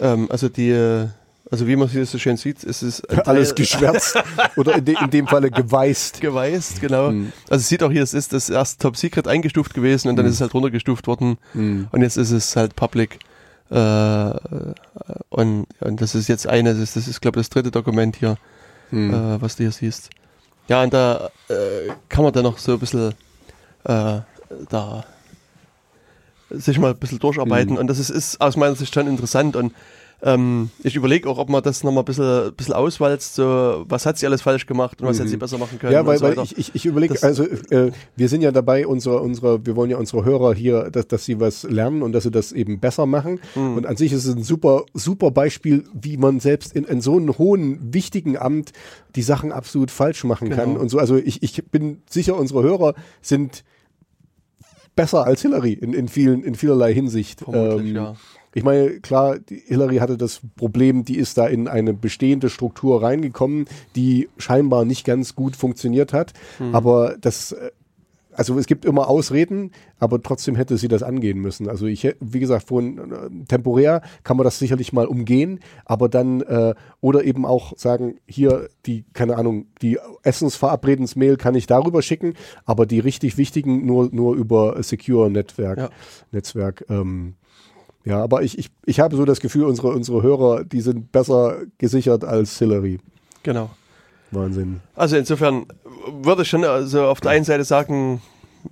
ähm, 0.00 0.28
also 0.30 0.48
die, 0.48 0.72
also 1.50 1.66
wie 1.66 1.76
man 1.76 1.88
hier 1.88 2.06
so 2.06 2.18
schön 2.18 2.36
sieht, 2.36 2.62
ist 2.64 2.82
es 2.82 3.04
Alles 3.26 3.54
geschwärzt 3.54 4.16
oder 4.56 4.76
in, 4.76 4.84
de, 4.84 4.96
in 5.02 5.10
dem 5.10 5.26
Falle 5.26 5.50
geweißt. 5.50 6.20
geweißt, 6.20 6.80
genau. 6.80 7.10
Mhm. 7.10 7.32
Also 7.48 7.62
es 7.62 7.68
sieht 7.68 7.82
auch 7.82 7.90
hier, 7.90 8.02
es 8.02 8.14
ist 8.14 8.32
das 8.32 8.48
erst 8.50 8.80
Top 8.80 8.96
Secret 8.96 9.26
eingestuft 9.26 9.74
gewesen 9.74 10.08
und 10.08 10.16
dann 10.16 10.26
ist 10.26 10.34
es 10.34 10.40
halt 10.40 10.54
runtergestuft 10.54 11.06
worden 11.06 11.38
Mhm. 11.54 11.88
und 11.92 12.02
jetzt 12.02 12.16
ist 12.16 12.30
es 12.30 12.56
halt 12.56 12.76
Public. 12.76 13.18
Äh, 13.70 14.32
und, 15.28 15.66
und 15.80 16.00
das 16.00 16.14
ist 16.14 16.28
jetzt 16.28 16.46
eine, 16.46 16.70
das 16.74 16.80
ist, 16.82 16.96
das 16.96 17.06
ist 17.08 17.20
glaube 17.20 17.38
ich, 17.40 17.46
das 17.46 17.50
dritte 17.50 17.70
Dokument 17.70 18.16
hier, 18.16 18.36
Mhm. 18.90 19.14
äh, 19.14 19.40
was 19.42 19.56
du 19.56 19.62
hier 19.62 19.72
siehst. 19.72 20.10
Ja, 20.68 20.82
und 20.82 20.92
da 20.92 21.30
äh, 21.48 21.90
kann 22.08 22.24
man 22.24 22.32
dann 22.32 22.42
noch 22.44 22.58
so 22.58 22.72
ein 22.72 22.78
bisschen 22.80 23.14
da 23.84 25.04
sich 26.50 26.78
mal 26.78 26.90
ein 26.90 26.98
bisschen 26.98 27.18
durcharbeiten 27.20 27.74
Mhm. 27.74 27.78
und 27.78 27.86
das 27.86 27.98
ist, 27.98 28.10
ist 28.10 28.40
aus 28.40 28.56
meiner 28.56 28.74
Sicht 28.74 28.92
schon 28.92 29.06
interessant 29.06 29.54
und 29.56 29.72
ähm, 30.22 30.70
ich 30.82 30.96
überlege 30.96 31.28
auch, 31.28 31.38
ob 31.38 31.48
man 31.48 31.62
das 31.62 31.82
nochmal 31.84 32.02
ein 32.02 32.04
bisschen, 32.04 32.54
bisschen 32.54 32.74
auswalzt, 32.74 33.34
so 33.34 33.84
was 33.88 34.04
hat 34.06 34.18
sie 34.18 34.26
alles 34.26 34.42
falsch 34.42 34.66
gemacht 34.66 35.00
und 35.00 35.08
was 35.08 35.16
Mhm. 35.16 35.20
hätte 35.20 35.30
sie 35.30 35.36
besser 35.36 35.58
machen 35.58 35.78
können. 35.78 35.92
Ja, 35.92 36.04
weil, 36.06 36.18
so 36.18 36.24
weil 36.26 36.38
ich, 36.44 36.58
ich, 36.58 36.74
ich 36.74 36.86
überlege, 36.86 37.22
also 37.22 37.44
äh, 37.44 37.90
wir 38.16 38.28
sind 38.28 38.42
ja 38.42 38.52
dabei, 38.52 38.86
unsere, 38.86 39.20
unsere, 39.20 39.64
wir 39.64 39.76
wollen 39.76 39.90
ja 39.90 39.96
unsere 39.96 40.24
Hörer 40.24 40.54
hier, 40.54 40.90
dass, 40.90 41.08
dass 41.08 41.24
sie 41.24 41.40
was 41.40 41.62
lernen 41.62 42.02
und 42.02 42.12
dass 42.12 42.24
sie 42.24 42.30
das 42.30 42.52
eben 42.52 42.80
besser 42.80 43.06
machen. 43.06 43.40
Mhm. 43.54 43.76
Und 43.78 43.86
an 43.86 43.96
sich 43.96 44.12
ist 44.12 44.24
es 44.26 44.34
ein 44.34 44.42
super, 44.42 44.84
super 44.94 45.30
Beispiel, 45.30 45.84
wie 45.94 46.16
man 46.16 46.40
selbst 46.40 46.74
in, 46.74 46.84
in 46.84 47.00
so 47.00 47.16
einem 47.16 47.38
hohen, 47.38 47.92
wichtigen 47.94 48.36
Amt 48.36 48.72
die 49.16 49.22
Sachen 49.22 49.52
absolut 49.52 49.90
falsch 49.90 50.24
machen 50.24 50.50
kann. 50.50 50.70
Genau. 50.70 50.80
Und 50.80 50.88
so, 50.90 50.98
also 50.98 51.16
ich, 51.16 51.42
ich 51.42 51.64
bin 51.70 52.02
sicher, 52.08 52.36
unsere 52.36 52.62
Hörer 52.62 52.94
sind 53.22 53.64
besser 54.96 55.24
als 55.24 55.42
Hillary 55.42 55.72
in, 55.72 55.92
in 55.94 56.08
vielen, 56.08 56.42
in 56.42 56.54
vielerlei 56.54 56.92
Hinsicht. 56.92 57.40
Vermutlich, 57.40 57.90
Ähm, 57.90 57.96
ja. 57.96 58.14
Ich 58.54 58.64
meine, 58.64 59.00
klar, 59.00 59.38
Hillary 59.48 59.96
hatte 59.96 60.16
das 60.16 60.40
Problem, 60.56 61.04
die 61.04 61.16
ist 61.16 61.38
da 61.38 61.46
in 61.46 61.68
eine 61.68 61.94
bestehende 61.94 62.50
Struktur 62.50 63.02
reingekommen, 63.02 63.66
die 63.94 64.28
scheinbar 64.38 64.84
nicht 64.84 65.04
ganz 65.04 65.34
gut 65.34 65.56
funktioniert 65.56 66.12
hat. 66.12 66.32
Hm. 66.58 66.74
Aber 66.74 67.16
das, 67.20 67.52
äh, 67.52 67.70
also 68.32 68.58
es 68.58 68.66
gibt 68.66 68.84
immer 68.84 69.08
Ausreden, 69.08 69.72
aber 69.98 70.22
trotzdem 70.22 70.56
hätte 70.56 70.76
sie 70.78 70.88
das 70.88 71.02
angehen 71.02 71.38
müssen. 71.38 71.68
Also 71.68 71.86
ich, 71.86 72.08
wie 72.20 72.40
gesagt, 72.40 72.68
vorhin, 72.68 72.98
äh, 72.98 73.44
temporär 73.46 74.02
kann 74.24 74.36
man 74.36 74.44
das 74.44 74.58
sicherlich 74.58 74.92
mal 74.92 75.06
umgehen, 75.06 75.60
aber 75.84 76.08
dann, 76.08 76.40
äh, 76.40 76.74
oder 77.00 77.24
eben 77.24 77.44
auch 77.44 77.76
sagen, 77.76 78.16
hier 78.26 78.68
die, 78.86 79.04
keine 79.12 79.36
Ahnung, 79.36 79.66
die 79.82 79.98
Essensverabredensmail 80.22 81.36
kann 81.36 81.54
ich 81.54 81.66
darüber 81.66 82.02
schicken, 82.02 82.34
aber 82.64 82.86
die 82.86 83.00
richtig 83.00 83.36
wichtigen 83.36 83.84
nur, 83.86 84.08
nur 84.12 84.34
über 84.34 84.82
Secure 84.82 85.30
Netzwerk. 85.30 85.78
Ja. 85.78 85.90
Netzwerk. 86.32 86.84
Ähm, 86.88 87.34
ja, 88.04 88.22
aber 88.22 88.42
ich, 88.42 88.58
ich, 88.58 88.70
ich 88.86 89.00
habe 89.00 89.16
so 89.16 89.24
das 89.24 89.40
Gefühl, 89.40 89.64
unsere, 89.64 89.88
unsere 89.88 90.22
Hörer, 90.22 90.64
die 90.64 90.80
sind 90.80 91.12
besser 91.12 91.58
gesichert 91.78 92.24
als 92.24 92.58
Hillary. 92.58 92.98
Genau. 93.42 93.70
Wahnsinn. 94.30 94.80
Also 94.94 95.16
insofern 95.16 95.66
würde 96.22 96.42
ich 96.42 96.48
schon 96.48 96.64
also 96.64 97.04
auf 97.04 97.20
der 97.20 97.32
einen 97.32 97.44
Seite 97.44 97.64
sagen, 97.64 98.22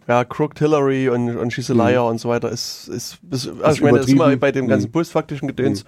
ja, 0.07 0.25
Crooked 0.25 0.59
Hillary 0.59 1.09
und, 1.09 1.37
und 1.37 1.53
She's 1.53 1.71
a 1.71 1.75
Liar 1.75 2.07
und 2.07 2.19
so 2.21 2.29
weiter 2.29 2.51
ist, 2.51 2.89
ist, 2.89 3.19
ist 3.31 3.51
also 3.63 3.77
ich 3.77 3.83
meine, 3.83 3.99
das 3.99 4.07
ist 4.07 4.13
immer 4.13 4.37
bei 4.37 4.53
dem 4.53 4.69
ganzen 4.69 4.89
Mhm. 4.89 4.93
postfaktischen 4.93 5.49
Gedöns, 5.49 5.85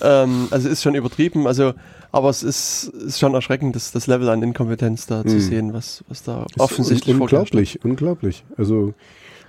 ähm, 0.00 0.48
also 0.50 0.68
ist 0.68 0.82
schon 0.82 0.94
übertrieben, 0.94 1.46
also 1.46 1.74
aber 2.10 2.30
es 2.30 2.42
ist, 2.42 2.84
ist 3.06 3.18
schon 3.18 3.34
erschreckend, 3.34 3.76
das, 3.76 3.92
das 3.92 4.06
Level 4.06 4.30
an 4.30 4.42
Inkompetenz 4.42 5.06
da 5.06 5.24
zu 5.24 5.36
Mhm. 5.36 5.40
sehen, 5.40 5.72
was, 5.74 6.02
was 6.08 6.22
da 6.22 6.44
Ist 6.44 6.58
offensichtlich 6.58 7.14
un 7.14 7.20
hat. 7.20 7.32
unglaublich, 7.32 7.84
unglaublich. 7.84 8.44
Also 8.56 8.94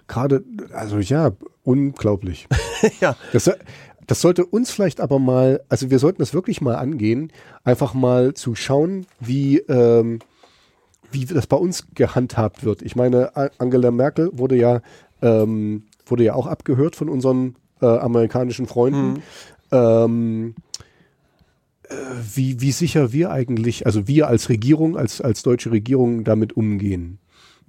gerade, 0.09 0.43
also 0.73 0.97
ja, 0.97 1.31
unglaublich. 1.63 2.47
ja, 2.99 3.15
Das, 3.31 3.49
Das 4.05 4.21
sollte 4.21 4.43
uns 4.43 4.71
vielleicht 4.71 5.01
aber 5.01 5.19
mal, 5.19 5.61
also 5.69 5.91
wir 5.91 5.99
sollten 5.99 6.19
das 6.19 6.33
wirklich 6.33 6.61
mal 6.61 6.75
angehen, 6.75 7.31
einfach 7.63 7.93
mal 7.93 8.33
zu 8.33 8.55
schauen, 8.55 9.05
wie, 9.19 9.59
ähm, 9.59 10.17
wie 11.11 11.25
das 11.25 11.45
bei 11.45 11.57
uns 11.57 11.85
gehandhabt 11.93 12.63
wird. 12.63 12.81
Ich 12.81 12.95
meine, 12.95 13.31
Angela 13.59 13.91
Merkel 13.91 14.31
wurde 14.33 14.55
ja, 14.55 14.81
ähm, 15.21 15.83
wurde 16.07 16.23
ja 16.23 16.33
auch 16.33 16.47
abgehört 16.47 16.95
von 16.95 17.07
unseren 17.07 17.55
äh, 17.81 17.85
amerikanischen 17.85 18.65
Freunden. 18.65 19.21
Ähm, 19.71 20.55
äh, 21.83 21.93
wie, 22.33 22.61
wie 22.61 22.71
sicher 22.71 23.13
wir 23.13 23.29
eigentlich, 23.29 23.85
also 23.85 24.07
wir 24.07 24.27
als 24.27 24.49
Regierung, 24.49 24.97
als, 24.97 25.21
als 25.21 25.43
deutsche 25.43 25.71
Regierung 25.71 26.23
damit 26.23 26.57
umgehen. 26.57 27.19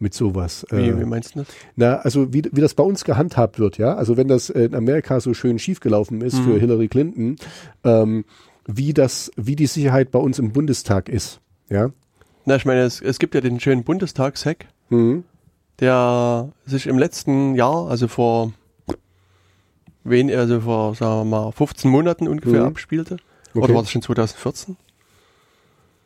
Mit 0.03 0.14
sowas. 0.14 0.66
Wie, 0.70 0.88
Äh, 0.88 0.98
wie 0.98 1.05
meinst 1.05 1.34
du 1.34 1.40
das? 1.40 1.48
na, 1.76 1.96
also 1.98 2.32
wie, 2.32 2.42
wie 2.53 2.61
das 2.62 2.72
bei 2.74 2.82
uns 2.82 3.05
gehandhabt 3.05 3.59
wird, 3.59 3.76
ja. 3.78 3.94
Also 3.94 4.16
wenn 4.16 4.26
das 4.28 4.48
in 4.51 4.74
Amerika 4.74 5.20
so 5.20 5.34
schön 5.34 5.59
schiefgelaufen 5.59 6.22
ist 6.22 6.38
für 6.38 6.59
Hillary 6.59 6.88
Clinton, 6.88 7.36
ähm, 7.84 8.24
wie 8.66 8.94
das, 8.94 9.30
wie 9.36 9.57
die 9.57 9.66
Sicherheit 9.66 10.11
bei 10.11 10.18
uns 10.18 10.38
im 10.38 10.53
Bundestag 10.53 11.09
ist, 11.11 11.40
ja. 11.68 11.90
Na, 12.46 12.57
ich 12.57 12.64
meine, 12.64 12.80
es, 12.80 13.01
es 13.03 13.18
gibt 13.18 13.34
ja 13.34 13.40
den 13.42 13.61
schönen 13.61 13.84
Bundestagshack, 13.84 14.66
Mhm. 14.88 15.24
der 15.80 16.51
sich 16.66 16.86
im 16.86 16.98
letzten 16.98 17.55
Jahr, 17.55 17.88
also 17.90 18.09
vor 18.09 18.53
wen, 20.05 20.30
also 20.34 20.61
vor, 20.62 20.94
sagen 20.94 21.30
wir 21.30 21.42
mal, 21.42 21.53
15 21.53 21.90
Monaten 21.90 22.26
ungefähr 22.26 22.61
Mhm. 22.62 22.66
abspielte. 22.68 23.16
Okay. 23.55 23.64
Oder 23.64 23.74
war 23.74 23.82
das 23.82 23.90
schon 23.90 24.03
2014? 24.03 24.76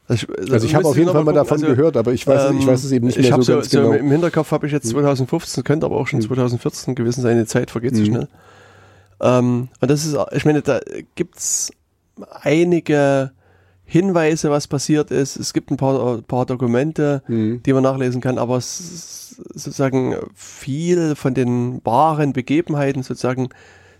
Also 0.06 0.26
ich, 0.38 0.52
Also 0.52 0.66
ich 0.66 0.74
habe 0.74 0.86
auf 0.86 0.96
jeden 0.98 1.10
Fall 1.10 1.24
mal 1.24 1.32
davon 1.32 1.60
gehört, 1.60 1.96
aber 1.96 2.12
ich 2.12 2.26
weiß, 2.26 2.52
ich 2.58 2.66
weiß 2.66 2.84
es 2.84 2.92
eben 2.92 3.06
nicht 3.06 3.16
ähm, 3.16 3.20
ich 3.22 3.28
mehr 3.30 3.36
hab 3.38 3.42
so 3.44 3.54
ganz 3.54 3.70
so 3.70 3.80
genau. 3.80 3.92
Im 3.92 4.10
Hinterkopf 4.10 4.50
habe 4.52 4.66
ich 4.66 4.72
jetzt 4.72 4.88
2015, 4.88 5.64
könnte 5.64 5.86
aber 5.86 5.96
auch 5.96 6.06
schon 6.06 6.18
Mhm. 6.20 6.24
2014 6.26 6.94
gewesen 6.94 7.22
sein. 7.22 7.38
Die 7.38 7.46
Zeit 7.46 7.70
vergeht 7.70 7.94
so 7.96 8.02
Mhm. 8.02 8.06
schnell. 8.06 8.28
Ähm, 9.22 9.68
und 9.80 9.90
das 9.90 10.04
ist, 10.04 10.16
ich 10.32 10.44
meine, 10.44 10.60
da 10.60 10.80
gibt's 11.14 11.70
einige 12.42 13.32
Hinweise, 13.86 14.50
was 14.50 14.66
passiert 14.68 15.10
ist. 15.10 15.36
Es 15.36 15.52
gibt 15.52 15.70
ein 15.70 15.76
paar, 15.76 16.20
paar 16.22 16.46
Dokumente, 16.46 17.22
Mhm. 17.28 17.62
die 17.64 17.72
man 17.72 17.82
nachlesen 17.82 18.20
kann, 18.20 18.38
aber 18.38 18.60
sozusagen 18.60 20.16
viel 20.34 21.14
von 21.16 21.34
den 21.34 21.80
wahren 21.84 22.32
Begebenheiten 22.32 23.02
sozusagen 23.02 23.48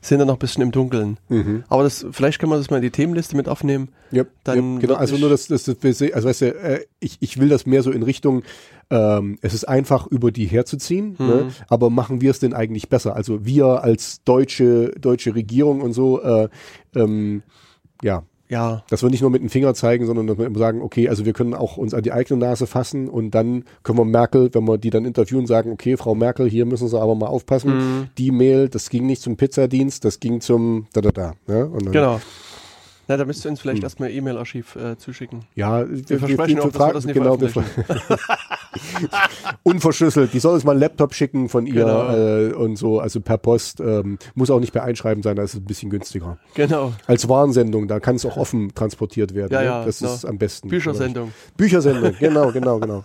sind 0.07 0.19
da 0.19 0.25
noch 0.25 0.35
ein 0.35 0.39
bisschen 0.39 0.63
im 0.63 0.71
Dunkeln. 0.71 1.19
Mhm. 1.29 1.65
Aber 1.69 1.83
das, 1.83 2.05
vielleicht 2.11 2.39
kann 2.39 2.49
man 2.51 2.59
das 2.59 2.71
mal 2.71 2.77
in 2.77 2.83
die 2.83 2.91
Themenliste 2.91 3.37
mit 3.37 3.49
aufnehmen. 3.49 3.89
Ja, 4.11 4.25
Dann 4.45 4.75
ja, 4.75 4.81
genau. 4.81 4.95
Also 4.95 5.17
nur 5.17 5.31
das, 5.31 5.47
das, 5.49 5.65
das 5.65 5.77
wir 5.81 5.95
sehen- 5.95 6.13
also 6.15 6.29
weißt 6.29 6.41
du, 6.43 6.47
äh, 6.55 6.81
ich, 7.01 7.17
ich 7.21 7.39
will 7.41 7.49
das 7.49 7.65
mehr 7.67 7.83
so 7.83 7.91
in 7.91 8.03
Richtung, 8.03 8.43
ähm, 8.91 9.39
es 9.41 9.55
ist 9.55 9.65
einfach 9.67 10.07
über 10.07 10.31
die 10.31 10.45
herzuziehen, 10.47 11.17
Mhm. 11.19 11.27
ne? 11.27 11.47
aber 11.69 11.89
machen 11.89 12.21
wir 12.21 12.31
es 12.31 12.39
denn 12.39 12.53
eigentlich 12.53 12.89
besser? 12.91 13.17
Also 13.17 13.47
wir 13.47 13.83
als 13.83 14.23
deutsche 14.25 14.91
deutsche 15.01 15.35
Regierung 15.35 15.81
und 15.81 15.95
so, 15.95 16.21
äh, 16.23 16.49
ähm, 16.95 17.43
ja, 18.03 18.25
Ja, 18.49 18.83
dass 18.91 19.03
wir 19.03 19.11
nicht 19.11 19.23
nur 19.23 19.31
mit 19.31 19.41
dem 19.41 19.49
Finger 19.49 19.73
zeigen, 19.75 20.05
sondern 20.07 20.27
dass 20.27 20.37
wir 20.37 20.51
sagen, 20.57 20.83
okay, 20.83 21.09
also 21.09 21.25
wir 21.25 21.33
können 21.33 21.55
auch 21.55 21.79
uns 21.79 21.95
an 21.95 22.03
die 22.03 22.13
eigene 22.13 22.41
Nase 22.41 22.67
fassen 22.67 23.09
und 23.09 23.31
dann 23.31 23.65
können 23.83 23.99
wir 23.99 24.05
Merkel, 24.05 24.51
wenn 24.53 24.69
wir 24.69 24.77
die 24.77 24.91
dann 24.91 25.07
interviewen, 25.07 25.47
sagen, 25.47 25.73
okay, 25.73 25.97
Frau 25.97 26.15
Merkel, 26.15 26.49
hier 26.49 26.67
müssen 26.67 26.89
Sie 26.89 27.01
aber 27.01 27.15
mal 27.15 27.27
aufpassen. 27.27 27.77
Mhm. 27.77 28.09
Die 28.19 28.31
Mail, 28.31 28.69
das 28.69 28.91
ging 28.91 29.07
nicht 29.07 29.23
zum 29.23 29.37
Pizzadienst, 29.37 30.05
das 30.05 30.21
ging 30.21 30.41
zum 30.41 30.87
da 30.93 31.01
da 31.01 31.11
da. 31.11 31.33
Ne? 31.47 31.71
Dann, 31.73 31.93
genau. 31.93 32.21
Na, 33.07 33.19
da 33.19 33.25
müsst 33.25 33.45
ihr 33.45 33.51
uns 33.51 33.61
vielleicht 33.61 33.83
erstmal 33.83 34.11
E-Mail-Archiv 34.11 34.77
äh, 34.77 34.97
zuschicken. 34.97 35.45
Ja, 35.55 35.85
wir, 35.87 36.19
versprechen 36.19 36.61
auch, 36.61 36.71
dass 36.71 36.81
wir 36.81 36.93
das 36.93 37.05
nicht 37.05 37.15
genau, 37.15 37.39
wir, 37.39 37.51
unverschlüsselt. 39.63 40.33
Die 40.33 40.39
soll 40.39 40.55
uns 40.55 40.65
mal 40.65 40.73
einen 40.73 40.81
Laptop 40.81 41.15
schicken 41.15 41.49
von 41.49 41.67
ihr 41.67 41.85
Genau. 41.85 42.15
äh, 42.15 42.53
und 42.53 42.77
so, 42.77 43.01
also 43.01 43.21
per 43.21 43.39
Post. 43.39 43.81
Ähm, 43.81 44.19
muss 44.35 44.51
auch 44.51 44.61
nicht 44.61 44.73
per 44.73 44.85
Einschreiben 44.85 45.23
sein, 45.23 45.37
da 45.37 45.43
ist 45.43 45.55
es 45.55 45.61
ein 45.61 45.65
bisschen 45.65 45.91
günstiger. 45.91 46.39
Genau. 46.55 46.93
Als 47.07 47.29
Warnsendung, 47.29 47.89
da 47.89 48.01
kann 48.01 48.17
es 48.17 48.25
auch 48.27 48.37
offen 48.37 48.75
transportiert 48.75 49.35
werden. 49.35 49.53
Ja, 49.53 49.61
ne? 49.61 49.67
ja, 49.67 49.85
das 49.85 49.99
genau. 49.99 50.15
ist 50.15 50.25
am 50.25 50.39
besten. 50.39 50.69
Büchersendung. 50.69 51.33
Büchersendung, 51.57 52.15
genau, 52.19 52.51
genau, 52.53 52.79
genau. 52.79 53.05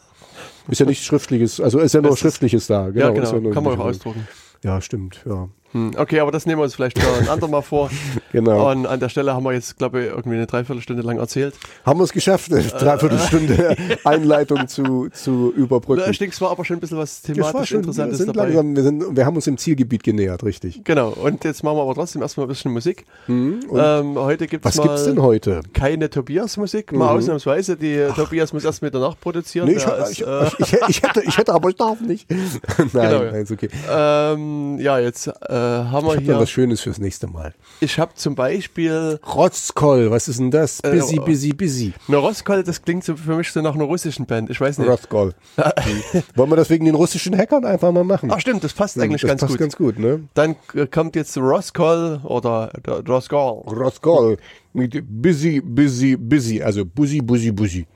Ist 0.68 0.80
ja 0.80 0.86
nichts 0.86 1.04
Schriftliches, 1.04 1.60
also 1.60 1.80
ist 1.80 1.94
ja 1.94 2.02
nur 2.02 2.16
Schriftliches 2.16 2.68
da. 2.68 2.90
Genau, 2.90 3.08
ja, 3.08 3.12
genau. 3.12 3.32
ja 3.32 3.40
nur 3.40 3.54
Kann 3.54 3.64
man 3.64 3.80
auch 3.80 3.86
ausdrucken. 3.86 4.28
Ja, 4.64 4.82
stimmt, 4.82 5.24
ja. 5.26 5.50
Hm. 5.72 5.92
Okay, 5.98 6.20
aber 6.20 6.32
das 6.32 6.46
nehmen 6.46 6.60
wir 6.60 6.64
uns 6.64 6.76
vielleicht 6.76 7.00
für 7.00 7.08
ein 7.22 7.30
andermal 7.30 7.62
vor. 7.62 7.90
Genau. 8.32 8.70
Und 8.70 8.86
an 8.86 9.00
der 9.00 9.10
Stelle 9.10 9.34
haben 9.34 9.44
wir 9.44 9.54
jetzt, 9.54 9.80
glaube 9.80 10.02
ich, 10.02 10.06
irgendwie 10.12 10.36
eine 10.36 10.46
Dreiviertelstunde 10.46 11.02
lang 11.02 11.18
erzählt. 11.18 11.56
Haben 11.84 12.00
wir 12.00 12.04
es 12.04 12.14
geschafft, 12.14 12.54
eine 12.54 12.62
Dreiviertelstunde 12.62 13.76
Einleitung 14.04 14.68
zu, 14.68 15.10
zu 15.10 15.52
überbrücken. 15.56 16.04
Da 16.06 16.14
stinkt 16.14 16.36
zwar 16.36 16.52
aber 16.52 16.64
schon 16.64 16.78
ein 16.78 16.80
bisschen 16.80 17.00
was 17.00 17.24
war 17.28 17.34
thematisch 17.34 17.70
schon, 17.70 17.78
wir 17.78 17.80
Interessantes 17.88 18.18
sind 18.20 18.28
dabei. 18.28 18.50
langsam, 18.50 18.76
wir, 18.76 18.84
sind, 18.84 19.16
wir 19.18 19.26
haben 19.26 19.36
uns 19.36 19.48
im 19.48 19.58
Zielgebiet 19.58 20.04
genähert, 20.04 20.44
richtig. 20.44 20.84
Genau, 20.84 21.10
und 21.10 21.44
jetzt 21.44 21.64
machen 21.64 21.78
wir 21.78 21.82
aber 21.82 21.96
trotzdem 21.96 22.22
erstmal 22.22 22.46
ein 22.46 22.50
bisschen 22.50 22.72
Musik. 22.72 23.06
Und 23.28 23.64
Ähm, 23.76 24.16
heute 24.20 24.46
gibt 24.46 24.64
es 24.64 24.78
was 24.78 24.84
gibt's 24.84 25.06
denn 25.06 25.16
mal 25.16 25.24
heute? 25.24 25.62
keine 25.74 26.08
Tobias-Musik, 26.12 26.92
mal 26.92 27.10
ausnahmsweise. 27.18 27.78
Die 27.78 28.06
Tobias 28.16 28.54
muss 28.54 28.64
erst 28.64 28.84
mit 28.84 28.94
danach 28.94 29.20
produzieren. 29.20 29.68
Nee, 29.68 29.78
ich, 29.78 29.86
ich, 30.12 30.22
ist, 30.22 30.28
äh, 30.28 30.46
ich, 30.60 30.74
ich, 30.88 31.02
hätte, 31.02 31.22
ich 31.26 31.36
hätte, 31.38 31.52
aber 31.52 31.70
ich 31.70 31.76
darf 31.78 32.00
nicht. 32.02 32.30
nein, 32.30 32.90
Genau, 32.94 33.24
nein, 33.24 33.42
ist 33.42 33.52
okay. 33.52 33.70
ähm, 33.92 34.78
ja, 34.80 35.00
jetzt 35.00 35.26
äh, 35.28 35.59
haben 35.60 36.06
wir 36.06 36.12
Ich 36.14 36.18
habe 36.18 36.26
hier. 36.26 36.40
was 36.40 36.50
Schönes 36.50 36.82
fürs 36.82 37.00
nächste 37.00 37.28
Mal. 37.28 37.54
Ich 37.80 38.00
habe 38.00 38.14
zum 38.16 38.36
Beispiel 38.36 39.20
Rotzkoll, 39.36 40.12
was 40.12 40.28
ist 40.28 40.40
denn 40.40 40.52
das? 40.52 40.80
Äh, 40.82 40.92
Busy, 40.92 41.20
oh. 41.20 41.26
busy, 41.26 41.54
busy. 41.54 41.94
eine 42.08 42.18
Roskolle, 42.18 42.64
das 42.64 42.82
klingt 42.82 43.04
so 43.04 43.16
für 43.16 43.36
mich 43.36 43.52
so 43.52 43.62
nach 43.62 43.76
einer 43.76 43.84
russischen 43.86 44.26
Band. 44.26 44.50
Ich 44.50 44.60
weiß 44.60 44.78
nicht. 44.78 44.90
Rotzkoll. 44.90 45.34
Hm. 45.58 46.24
Wollen 46.36 46.50
wir 46.50 46.56
das 46.56 46.70
wegen 46.70 46.86
den 46.86 46.96
russischen 46.96 47.38
Hackern 47.38 47.66
einfach 47.66 47.92
mal 47.92 48.04
machen? 48.04 48.32
Ach 48.32 48.40
stimmt, 48.40 48.64
das 48.64 48.74
passt 48.74 49.00
eigentlich 49.00 49.22
das 49.22 49.28
ganz 49.30 49.42
passt 49.42 49.52
gut. 49.54 49.60
ganz 49.60 49.76
gut, 49.76 50.00
ne? 50.00 50.28
Dann 50.34 50.56
äh, 50.74 50.88
kommt 50.88 51.16
jetzt 51.16 51.38
Roskoll 51.38 52.22
oder 52.24 52.72
der 52.86 53.06
Roskoll. 53.08 53.64
Rotzkoll 53.66 54.38
mit 54.74 55.04
busy, 55.08 55.62
busy, 55.62 56.16
busy. 56.16 56.62
Also 56.62 56.86
busy, 56.86 57.22
busy, 57.22 57.52
busy. 57.52 57.88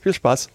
Viel 0.00 0.12
Spaß. 0.14 0.48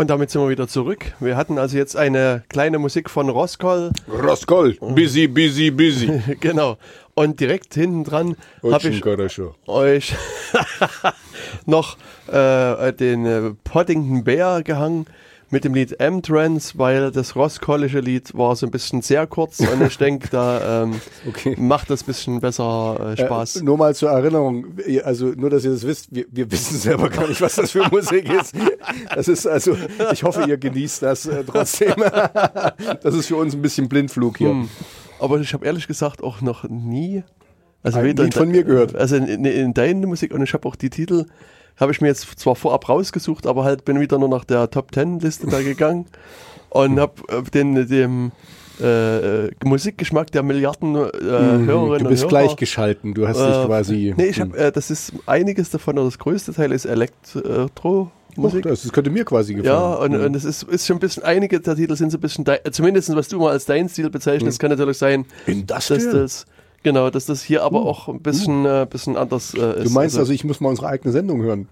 Und 0.00 0.08
damit 0.08 0.30
sind 0.30 0.40
wir 0.40 0.48
wieder 0.48 0.66
zurück. 0.66 1.12
Wir 1.20 1.36
hatten 1.36 1.58
also 1.58 1.76
jetzt 1.76 1.94
eine 1.94 2.42
kleine 2.48 2.78
Musik 2.78 3.10
von 3.10 3.28
Roskoll. 3.28 3.90
Roskoll, 4.10 4.78
busy, 4.80 5.28
busy, 5.28 5.70
busy. 5.70 6.22
genau. 6.40 6.78
Und 7.12 7.38
direkt 7.38 7.74
hinten 7.74 8.04
dran 8.04 8.34
habe 8.62 8.88
ich 8.88 9.04
euch 9.66 10.14
noch 11.66 11.98
äh, 12.28 12.94
den 12.94 13.26
äh, 13.26 13.50
Poddington 13.62 14.24
Bear 14.24 14.62
gehangen 14.62 15.04
mit 15.50 15.64
dem 15.64 15.74
Lied 15.74 15.98
M-Trans, 15.98 16.78
weil 16.78 17.10
das 17.10 17.34
Rosskollische 17.34 18.00
Lied 18.00 18.34
war 18.34 18.54
so 18.54 18.66
ein 18.66 18.70
bisschen 18.70 19.02
sehr 19.02 19.26
kurz 19.26 19.60
und 19.60 19.82
ich 19.82 19.98
denke, 19.98 20.28
da 20.30 20.84
ähm, 20.84 21.00
okay. 21.28 21.56
macht 21.58 21.90
das 21.90 22.02
ein 22.02 22.06
bisschen 22.06 22.40
besser 22.40 23.14
äh, 23.18 23.20
Spaß. 23.20 23.56
Äh, 23.56 23.64
nur 23.64 23.76
mal 23.76 23.94
zur 23.94 24.10
Erinnerung, 24.10 24.66
also 25.04 25.26
nur, 25.26 25.50
dass 25.50 25.64
ihr 25.64 25.72
das 25.72 25.86
wisst, 25.86 26.14
wir, 26.14 26.26
wir 26.30 26.50
wissen 26.50 26.78
selber 26.78 27.10
gar 27.10 27.26
nicht, 27.26 27.40
was 27.40 27.56
das 27.56 27.72
für 27.72 27.88
Musik 27.90 28.32
ist. 28.32 28.54
Das 29.14 29.28
ist 29.28 29.46
also, 29.46 29.76
ich 30.12 30.22
hoffe, 30.22 30.44
ihr 30.48 30.56
genießt 30.56 31.02
das 31.02 31.26
äh, 31.26 31.42
trotzdem. 31.44 31.94
das 33.02 33.14
ist 33.14 33.26
für 33.26 33.36
uns 33.36 33.54
ein 33.54 33.62
bisschen 33.62 33.88
Blindflug 33.88 34.38
hier. 34.38 34.50
Hm. 34.50 34.68
Aber 35.18 35.40
ich 35.40 35.52
habe 35.52 35.66
ehrlich 35.66 35.86
gesagt 35.86 36.22
auch 36.22 36.40
noch 36.40 36.64
nie 36.68 37.24
also 37.82 37.98
ein 37.98 38.16
Lied 38.16 38.34
von 38.34 38.50
mir 38.50 38.64
gehört. 38.64 38.94
Also 38.94 39.16
in, 39.16 39.26
in, 39.26 39.44
in 39.44 39.74
deiner 39.74 40.06
Musik 40.06 40.32
und 40.32 40.42
ich 40.42 40.52
habe 40.54 40.68
auch 40.68 40.76
die 40.76 40.90
Titel 40.90 41.26
habe 41.80 41.92
ich 41.92 42.00
mir 42.00 42.08
jetzt 42.08 42.38
zwar 42.38 42.54
vorab 42.54 42.88
rausgesucht, 42.88 43.46
aber 43.46 43.64
halt 43.64 43.84
bin 43.84 43.98
wieder 43.98 44.18
nur 44.18 44.28
nach 44.28 44.44
der 44.44 44.70
Top 44.70 44.92
Ten 44.92 45.18
Liste 45.18 45.46
da 45.46 45.60
gegangen 45.62 46.06
und 46.70 47.00
habe 47.00 47.14
äh, 47.28 47.42
den 47.42 47.88
dem 47.88 48.32
äh, 48.80 49.46
äh, 49.46 49.50
Musikgeschmack 49.64 50.30
der 50.32 50.42
Milliarden 50.42 50.94
äh, 50.94 50.98
mhm, 50.98 51.66
Hörerinnen 51.66 52.04
Du 52.04 52.10
bist 52.10 52.28
gleichgeschalten, 52.28 53.14
du 53.14 53.28
hast 53.28 53.38
dich 53.38 53.46
äh, 53.46 53.66
quasi. 53.66 54.14
Nee, 54.16 54.26
ich 54.26 54.40
habe, 54.40 54.52
hm. 54.52 54.58
äh, 54.58 54.72
das 54.72 54.90
ist 54.90 55.12
einiges 55.26 55.70
davon, 55.70 55.98
oder 55.98 56.06
das 56.06 56.18
größte 56.18 56.52
Teil 56.54 56.72
ist 56.72 56.84
Elektro. 56.84 58.10
Musik. 58.36 58.62
das, 58.62 58.82
das, 58.82 58.92
könnte 58.92 59.10
mir 59.10 59.24
quasi 59.24 59.54
gefallen. 59.54 59.74
Ja, 59.74 59.94
und, 59.94 60.12
mhm. 60.12 60.24
und 60.24 60.36
es 60.36 60.44
ist, 60.44 60.62
ist 60.62 60.86
schon 60.86 60.98
ein 60.98 61.00
bisschen, 61.00 61.24
einige 61.24 61.60
der 61.60 61.74
Titel 61.74 61.96
sind 61.96 62.10
so 62.10 62.18
ein 62.18 62.20
bisschen, 62.20 62.44
zumindest 62.70 63.14
was 63.14 63.26
du 63.26 63.40
mal 63.40 63.50
als 63.50 63.64
dein 63.64 63.88
Stil 63.88 64.08
bezeichnest, 64.08 64.58
mhm. 64.58 64.60
kann 64.60 64.70
natürlich 64.70 64.98
sein, 64.98 65.26
dass 65.66 65.88
das 65.88 66.46
Genau, 66.82 67.10
dass 67.10 67.26
das 67.26 67.42
hier 67.42 67.62
aber 67.62 67.82
uh, 67.82 67.88
auch 67.88 68.08
ein 68.08 68.20
bisschen, 68.20 68.64
uh. 68.64 68.82
äh, 68.82 68.86
bisschen 68.86 69.16
anders 69.16 69.54
äh, 69.54 69.80
ist. 69.80 69.86
Du 69.86 69.90
meinst 69.90 70.14
also, 70.14 70.20
also, 70.20 70.32
ich 70.32 70.44
muss 70.44 70.60
mal 70.60 70.70
unsere 70.70 70.88
eigene 70.88 71.12
Sendung 71.12 71.42
hören? 71.42 71.68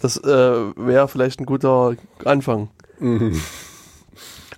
Das 0.00 0.16
äh, 0.16 0.26
wäre 0.26 1.08
vielleicht 1.08 1.40
ein 1.40 1.46
guter 1.46 1.96
Anfang. 2.24 2.68
Mhm. 2.98 3.40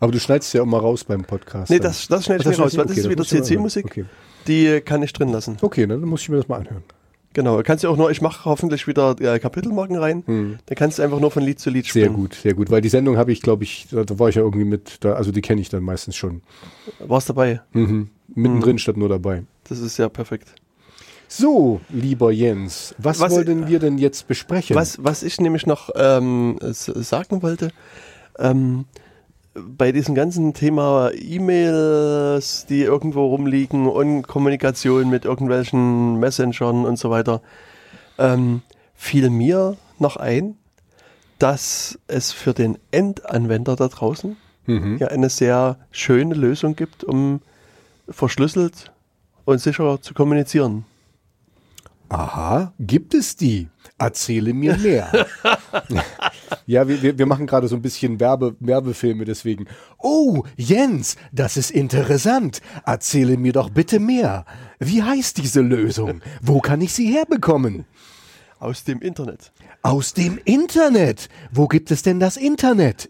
Aber 0.00 0.12
du 0.12 0.20
schneidest 0.20 0.52
ja 0.54 0.62
immer 0.62 0.78
raus 0.78 1.04
beim 1.04 1.24
Podcast. 1.24 1.70
Nee, 1.70 1.80
das, 1.80 2.06
das 2.06 2.24
schneide 2.24 2.42
ich 2.42 2.56
mir 2.56 2.62
raus, 2.62 2.76
weil 2.76 2.84
okay, 2.84 2.94
das 2.94 2.98
ist 2.98 3.10
wieder 3.10 3.24
CC-Musik. 3.24 3.84
Okay. 3.86 4.04
Die 4.46 4.80
kann 4.80 5.02
ich 5.02 5.12
drin 5.12 5.30
lassen. 5.30 5.56
Okay, 5.60 5.86
dann 5.86 6.00
muss 6.02 6.22
ich 6.22 6.28
mir 6.28 6.36
das 6.36 6.48
mal 6.48 6.60
anhören. 6.60 6.84
Genau, 7.34 7.62
kannst 7.62 7.84
du 7.84 7.88
auch 7.88 7.96
nur, 7.96 8.10
ich 8.10 8.22
mache 8.22 8.46
hoffentlich 8.46 8.86
wieder 8.86 9.14
äh, 9.20 9.38
Kapitelmarken 9.38 9.96
rein. 9.96 10.22
Hm. 10.26 10.58
Dann 10.66 10.76
kannst 10.76 10.98
du 10.98 11.02
einfach 11.02 11.20
nur 11.20 11.30
von 11.30 11.42
Lied 11.42 11.60
zu 11.60 11.70
Lied 11.70 11.86
spielen. 11.86 12.06
Sehr 12.06 12.14
gut, 12.14 12.34
sehr 12.34 12.54
gut, 12.54 12.70
weil 12.70 12.80
die 12.80 12.88
Sendung 12.88 13.16
habe 13.16 13.32
ich, 13.32 13.42
glaube 13.42 13.64
ich, 13.64 13.86
da, 13.90 14.04
da, 14.04 14.18
war 14.18 14.28
ich 14.28 14.36
ja 14.36 14.42
irgendwie 14.42 14.64
mit, 14.64 15.04
da, 15.04 15.12
also 15.12 15.30
die 15.30 15.42
kenne 15.42 15.60
ich 15.60 15.68
dann 15.68 15.82
meistens 15.82 16.16
schon. 16.16 16.42
Warst 17.00 17.28
dabei? 17.28 17.60
Mhm. 17.72 18.08
Mittendrin 18.34 18.74
mhm. 18.74 18.78
statt 18.78 18.96
nur 18.96 19.08
dabei. 19.08 19.44
Das 19.68 19.80
ist 19.80 19.96
ja 19.98 20.08
perfekt. 20.08 20.54
So, 21.30 21.80
lieber 21.90 22.32
Jens, 22.32 22.94
was, 22.96 23.20
was 23.20 23.32
wollten 23.32 23.68
wir 23.68 23.78
denn 23.78 23.98
jetzt 23.98 24.28
besprechen? 24.28 24.74
Was, 24.74 25.04
was 25.04 25.22
ich 25.22 25.38
nämlich 25.40 25.66
noch 25.66 25.90
ähm, 25.94 26.58
sagen 26.62 27.42
wollte, 27.42 27.70
ähm, 28.38 28.86
bei 29.54 29.92
diesem 29.92 30.14
ganzen 30.14 30.54
Thema 30.54 31.10
E-Mails, 31.12 32.64
die 32.66 32.82
irgendwo 32.82 33.26
rumliegen 33.26 33.86
und 33.88 34.22
Kommunikation 34.22 35.10
mit 35.10 35.26
irgendwelchen 35.26 36.18
Messengern 36.18 36.86
und 36.86 36.98
so 36.98 37.10
weiter, 37.10 37.42
ähm, 38.18 38.62
fiel 38.94 39.28
mir 39.28 39.76
noch 39.98 40.16
ein, 40.16 40.56
dass 41.38 41.98
es 42.06 42.32
für 42.32 42.54
den 42.54 42.78
Endanwender 42.90 43.76
da 43.76 43.88
draußen 43.88 44.36
mhm. 44.66 44.98
ja 44.98 45.08
eine 45.08 45.28
sehr 45.28 45.76
schöne 45.90 46.34
Lösung 46.34 46.74
gibt, 46.74 47.04
um 47.04 47.40
verschlüsselt 48.08 48.92
und 49.44 49.60
sicher 49.60 50.00
zu 50.00 50.14
kommunizieren. 50.14 50.84
Aha, 52.10 52.72
gibt 52.78 53.12
es 53.12 53.36
die? 53.36 53.68
Erzähle 53.98 54.54
mir 54.54 54.76
mehr. 54.78 55.26
ja, 56.66 56.88
wir, 56.88 57.18
wir 57.18 57.26
machen 57.26 57.46
gerade 57.46 57.68
so 57.68 57.76
ein 57.76 57.82
bisschen 57.82 58.18
Werbe, 58.18 58.56
Werbefilme, 58.60 59.24
deswegen. 59.24 59.66
Oh, 59.98 60.44
Jens, 60.56 61.16
das 61.32 61.56
ist 61.56 61.70
interessant. 61.70 62.62
Erzähle 62.86 63.36
mir 63.36 63.52
doch 63.52 63.68
bitte 63.68 64.00
mehr. 64.00 64.46
Wie 64.78 65.02
heißt 65.02 65.36
diese 65.36 65.60
Lösung? 65.60 66.22
Wo 66.40 66.60
kann 66.60 66.80
ich 66.80 66.94
sie 66.94 67.12
herbekommen? 67.12 67.84
Aus 68.58 68.84
dem 68.84 69.00
Internet. 69.00 69.52
Aus 69.82 70.14
dem 70.14 70.38
Internet? 70.44 71.28
Wo 71.52 71.68
gibt 71.68 71.90
es 71.90 72.02
denn 72.02 72.20
das 72.20 72.36
Internet? 72.36 73.08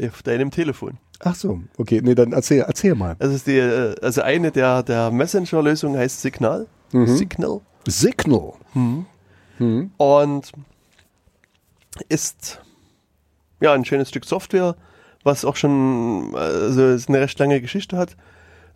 Auf 0.00 0.22
deinem 0.22 0.50
Telefon. 0.50 0.98
Ach 1.20 1.34
so, 1.34 1.60
okay, 1.78 2.00
nee, 2.02 2.14
dann 2.14 2.32
erzähl, 2.32 2.60
erzähl 2.60 2.94
mal. 2.94 3.16
Also, 3.18 3.34
ist 3.34 3.46
die, 3.46 3.58
äh, 3.58 3.96
also 4.00 4.22
eine 4.22 4.52
der, 4.52 4.82
der 4.82 5.10
Messenger-Lösungen 5.10 5.98
heißt 5.98 6.20
Signal. 6.22 6.66
Mhm. 6.92 7.06
Signal. 7.06 7.60
Signal. 7.86 8.52
Mhm. 8.74 9.06
Mhm. 9.58 9.90
Und 9.96 10.52
ist 12.08 12.60
ja 13.60 13.72
ein 13.72 13.84
schönes 13.84 14.10
Stück 14.10 14.24
Software, 14.24 14.76
was 15.24 15.44
auch 15.44 15.56
schon 15.56 16.34
also 16.34 16.82
eine 17.08 17.20
recht 17.20 17.38
lange 17.38 17.60
Geschichte 17.60 17.96
hat. 17.96 18.16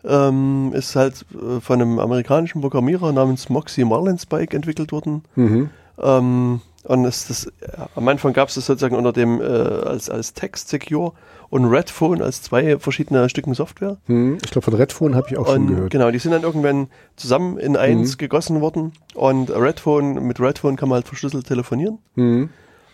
Ähm, 0.05 0.71
ist 0.73 0.97
halt 0.97 1.25
äh, 1.33 1.61
von 1.61 1.81
einem 1.81 1.99
amerikanischen 1.99 2.59
Programmierer 2.59 3.13
namens 3.13 3.47
Moxie 3.47 3.85
Marlinspike 3.85 4.53
entwickelt 4.53 4.91
worden. 4.91 5.23
Mhm. 5.35 5.69
Ähm, 5.97 6.61
und 6.83 7.05
es, 7.05 7.27
das, 7.27 7.51
am 7.95 8.07
Anfang 8.07 8.33
gab 8.33 8.49
es 8.49 8.55
das 8.55 8.65
sozusagen 8.65 8.95
unter 8.95 9.13
dem 9.13 9.41
äh, 9.41 9.45
als, 9.45 10.09
als 10.09 10.33
Text 10.33 10.69
Secure 10.69 11.13
und 11.49 11.65
Redphone 11.65 12.21
als 12.21 12.41
zwei 12.41 12.79
verschiedene 12.79 13.29
Stücken 13.29 13.53
Software. 13.53 13.97
Hm, 14.07 14.39
ich 14.43 14.51
glaube, 14.51 14.65
von 14.65 14.73
Redphone 14.73 15.15
habe 15.15 15.27
ich 15.29 15.37
auch 15.37 15.47
und, 15.47 15.53
schon 15.53 15.67
gehört. 15.67 15.91
Genau, 15.91 16.11
die 16.11 16.19
sind 16.19 16.31
dann 16.31 16.43
irgendwann 16.43 16.87
zusammen 17.15 17.57
in 17.57 17.77
eins 17.77 18.11
hm. 18.11 18.17
gegossen 18.17 18.59
worden. 18.59 18.93
Und 19.13 19.49
Redphone, 19.51 20.25
mit 20.25 20.39
Redphone 20.39 20.75
kann 20.75 20.89
man 20.89 20.97
halt 20.97 21.07
verschlüsselt 21.07 21.47
telefonieren. 21.47 21.99
Hm. 22.15 22.49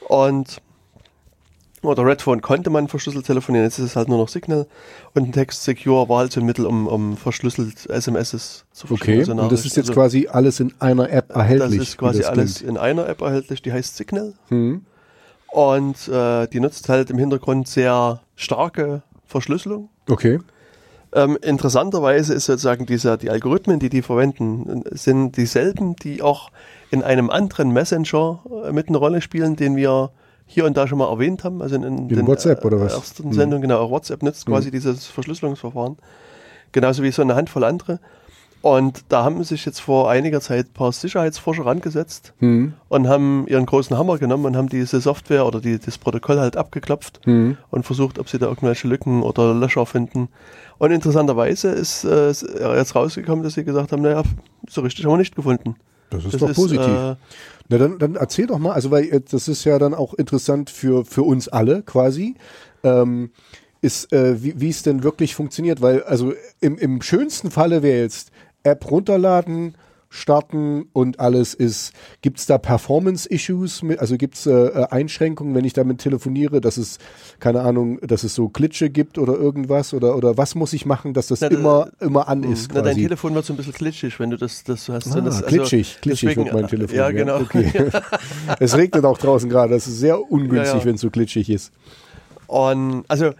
Und 0.07 0.61
oder 1.81 2.05
Redphone 2.05 2.41
konnte 2.41 2.69
man 2.69 2.87
verschlüsselt 2.87 3.25
telefonieren, 3.25 3.65
jetzt 3.65 3.79
ist 3.79 3.85
es 3.85 3.95
halt 3.95 4.09
nur 4.09 4.17
noch 4.17 4.29
Signal. 4.29 4.67
Und 5.13 5.31
Text 5.31 5.63
Secure 5.63 6.09
war 6.09 6.19
halt 6.19 6.31
so 6.31 6.39
ein 6.39 6.45
Mittel, 6.45 6.65
um, 6.65 6.87
um 6.87 7.17
verschlüsselt 7.17 7.89
SMS 7.89 8.65
zu 8.71 8.87
verschlüsseln. 8.87 9.19
Okay, 9.19 9.31
also 9.31 9.43
und 9.43 9.51
das 9.51 9.65
ist 9.65 9.77
jetzt 9.77 9.89
also, 9.89 9.99
quasi 9.99 10.27
alles 10.27 10.59
in 10.59 10.73
einer 10.79 11.09
App 11.09 11.33
erhältlich. 11.35 11.79
Das 11.79 11.89
ist 11.89 11.97
quasi 11.97 12.19
das 12.19 12.27
alles 12.27 12.55
klingt. 12.55 12.71
in 12.71 12.77
einer 12.77 13.07
App 13.07 13.21
erhältlich, 13.21 13.61
die 13.61 13.71
heißt 13.71 13.95
Signal. 13.97 14.33
Hm. 14.49 14.85
Und 15.51 16.07
äh, 16.07 16.47
die 16.47 16.59
nutzt 16.59 16.89
halt 16.89 17.09
im 17.09 17.17
Hintergrund 17.17 17.67
sehr 17.67 18.21
starke 18.35 19.01
Verschlüsselung. 19.25 19.89
Okay. 20.07 20.39
Ähm, 21.11 21.37
interessanterweise 21.41 22.35
ist 22.35 22.45
sozusagen 22.45 22.85
dieser, 22.85 23.17
die 23.17 23.31
Algorithmen, 23.31 23.79
die 23.79 23.89
die 23.89 24.03
verwenden, 24.03 24.83
sind 24.91 25.37
dieselben, 25.37 25.95
die 25.95 26.21
auch 26.21 26.51
in 26.91 27.03
einem 27.03 27.29
anderen 27.31 27.71
Messenger 27.71 28.43
äh, 28.65 28.71
mit 28.71 28.89
einer 28.89 28.99
Rolle 28.99 29.21
spielen, 29.21 29.55
den 29.55 29.75
wir 29.75 30.11
hier 30.51 30.65
und 30.65 30.75
da 30.75 30.87
schon 30.87 30.97
mal 30.97 31.09
erwähnt 31.09 31.43
haben. 31.43 31.61
Also 31.61 31.75
in, 31.75 31.83
in, 31.83 31.97
in 31.97 32.07
den 32.09 32.27
WhatsApp 32.27 32.65
oder 32.65 32.81
was? 32.81 32.93
ersten 32.93 33.31
Sendungen, 33.31 33.59
mhm. 33.59 33.69
genau, 33.69 33.81
auch 33.81 33.91
WhatsApp 33.91 34.23
nutzt 34.23 34.47
mhm. 34.47 34.53
quasi 34.53 34.71
dieses 34.71 35.05
Verschlüsselungsverfahren. 35.05 35.97
Genauso 36.71 37.03
wie 37.03 37.11
so 37.11 37.21
eine 37.21 37.35
Handvoll 37.35 37.63
andere. 37.63 37.99
Und 38.61 39.05
da 39.09 39.23
haben 39.23 39.41
sich 39.43 39.63
jetzt 39.65 39.79
vor 39.79 40.09
einiger 40.09 40.41
Zeit 40.41 40.65
ein 40.65 40.73
paar 40.73 40.91
Sicherheitsforscher 40.91 41.65
rangesetzt 41.65 42.33
mhm. 42.39 42.73
und 42.89 43.07
haben 43.07 43.45
ihren 43.47 43.65
großen 43.65 43.95
Hammer 43.97 44.17
genommen 44.17 44.45
und 44.45 44.57
haben 44.57 44.67
diese 44.67 44.99
Software 44.99 45.45
oder 45.45 45.61
die, 45.61 45.79
das 45.79 45.97
Protokoll 45.99 46.39
halt 46.39 46.57
abgeklopft 46.57 47.25
mhm. 47.25 47.57
und 47.69 47.85
versucht, 47.85 48.17
ob 48.17 48.27
sie 48.27 48.39
da 48.39 48.47
irgendwelche 48.47 48.87
Lücken 48.87 49.21
oder 49.21 49.53
Löcher 49.53 49.85
finden. 49.85 50.29
Und 50.79 50.91
interessanterweise 50.91 51.69
ist 51.69 52.03
äh, 52.03 52.33
jetzt 52.75 52.95
rausgekommen, 52.95 53.43
dass 53.43 53.53
sie 53.53 53.63
gesagt 53.63 53.91
haben, 53.91 54.01
naja, 54.01 54.23
so 54.67 54.81
richtig 54.81 55.05
haben 55.05 55.13
wir 55.13 55.17
nicht 55.17 55.35
gefunden. 55.35 55.75
Das 56.09 56.25
ist 56.25 56.33
das 56.33 56.41
doch 56.41 56.49
ist, 56.49 56.55
positiv. 56.55 56.87
Äh, 56.87 57.15
Na 57.69 57.77
dann, 57.77 57.99
dann 57.99 58.15
erzähl 58.15 58.47
doch 58.47 58.57
mal, 58.57 58.73
also 58.73 58.91
weil 58.91 59.05
äh, 59.09 59.21
das 59.21 59.47
ist 59.47 59.63
ja 59.63 59.79
dann 59.79 59.93
auch 59.93 60.13
interessant 60.15 60.69
für, 60.69 61.05
für 61.05 61.23
uns 61.23 61.47
alle 61.47 61.83
quasi. 61.83 62.35
Ähm, 62.83 63.31
ist, 63.81 64.11
äh, 64.11 64.43
wie, 64.43 64.59
wie 64.59 64.69
es 64.69 64.83
denn 64.83 65.03
wirklich 65.03 65.35
funktioniert, 65.35 65.81
weil 65.81 66.03
also 66.03 66.33
im, 66.59 66.77
im 66.77 67.01
schönsten 67.01 67.49
Falle 67.49 67.81
wäre 67.81 68.01
jetzt, 68.01 68.31
App 68.63 68.91
runterladen, 68.91 69.75
starten 70.09 70.87
und 70.91 71.19
alles 71.19 71.53
ist. 71.53 71.93
Gibt 72.21 72.39
es 72.39 72.47
da 72.47 72.57
Performance-Issues? 72.57 73.83
Also 73.97 74.17
gibt 74.17 74.35
es 74.35 74.47
äh, 74.47 74.51
äh, 74.51 74.87
Einschränkungen, 74.89 75.53
wenn 75.53 75.65
ich 75.65 75.73
damit 75.73 75.99
telefoniere, 75.99 76.61
dass 76.61 76.77
es, 76.77 76.97
keine 77.39 77.61
Ahnung, 77.61 77.99
dass 78.01 78.23
es 78.23 78.33
so 78.33 78.49
Glitsche 78.49 78.89
gibt 78.89 79.19
oder 79.19 79.33
irgendwas? 79.33 79.93
Oder, 79.93 80.15
oder 80.15 80.37
was 80.37 80.55
muss 80.55 80.73
ich 80.73 80.85
machen, 80.85 81.13
dass 81.13 81.27
das 81.27 81.41
na, 81.41 81.47
immer, 81.47 81.89
immer 81.99 82.27
an 82.27 82.43
ist? 82.43 82.71
Na, 82.73 82.81
dein 82.81 82.95
Telefon 82.95 83.35
wird 83.35 83.45
so 83.45 83.53
ein 83.53 83.57
bisschen 83.57 83.73
glitschig, 83.73 84.19
wenn 84.19 84.31
du 84.31 84.37
das, 84.37 84.63
das 84.63 84.89
hast. 84.89 85.15
Ah, 85.15 85.21
das, 85.21 85.43
also 85.43 85.47
glitschig, 85.47 85.99
glitschig 86.01 86.29
deswegen, 86.29 86.45
wird 86.45 86.55
mein 86.55 86.67
Telefon. 86.67 86.97
Ja, 86.97 87.11
genau. 87.11 87.29
Ja, 87.39 87.41
okay. 87.41 87.89
es 88.59 88.75
regnet 88.75 89.05
auch 89.05 89.17
draußen 89.17 89.49
gerade. 89.49 89.73
Das 89.73 89.87
ist 89.87 89.99
sehr 89.99 90.31
ungünstig, 90.31 90.73
ja, 90.73 90.79
ja. 90.79 90.85
wenn 90.85 90.95
es 90.95 91.01
so 91.01 91.09
glitschig 91.09 91.49
ist. 91.49 91.71
Und 92.47 93.05
also 93.07 93.31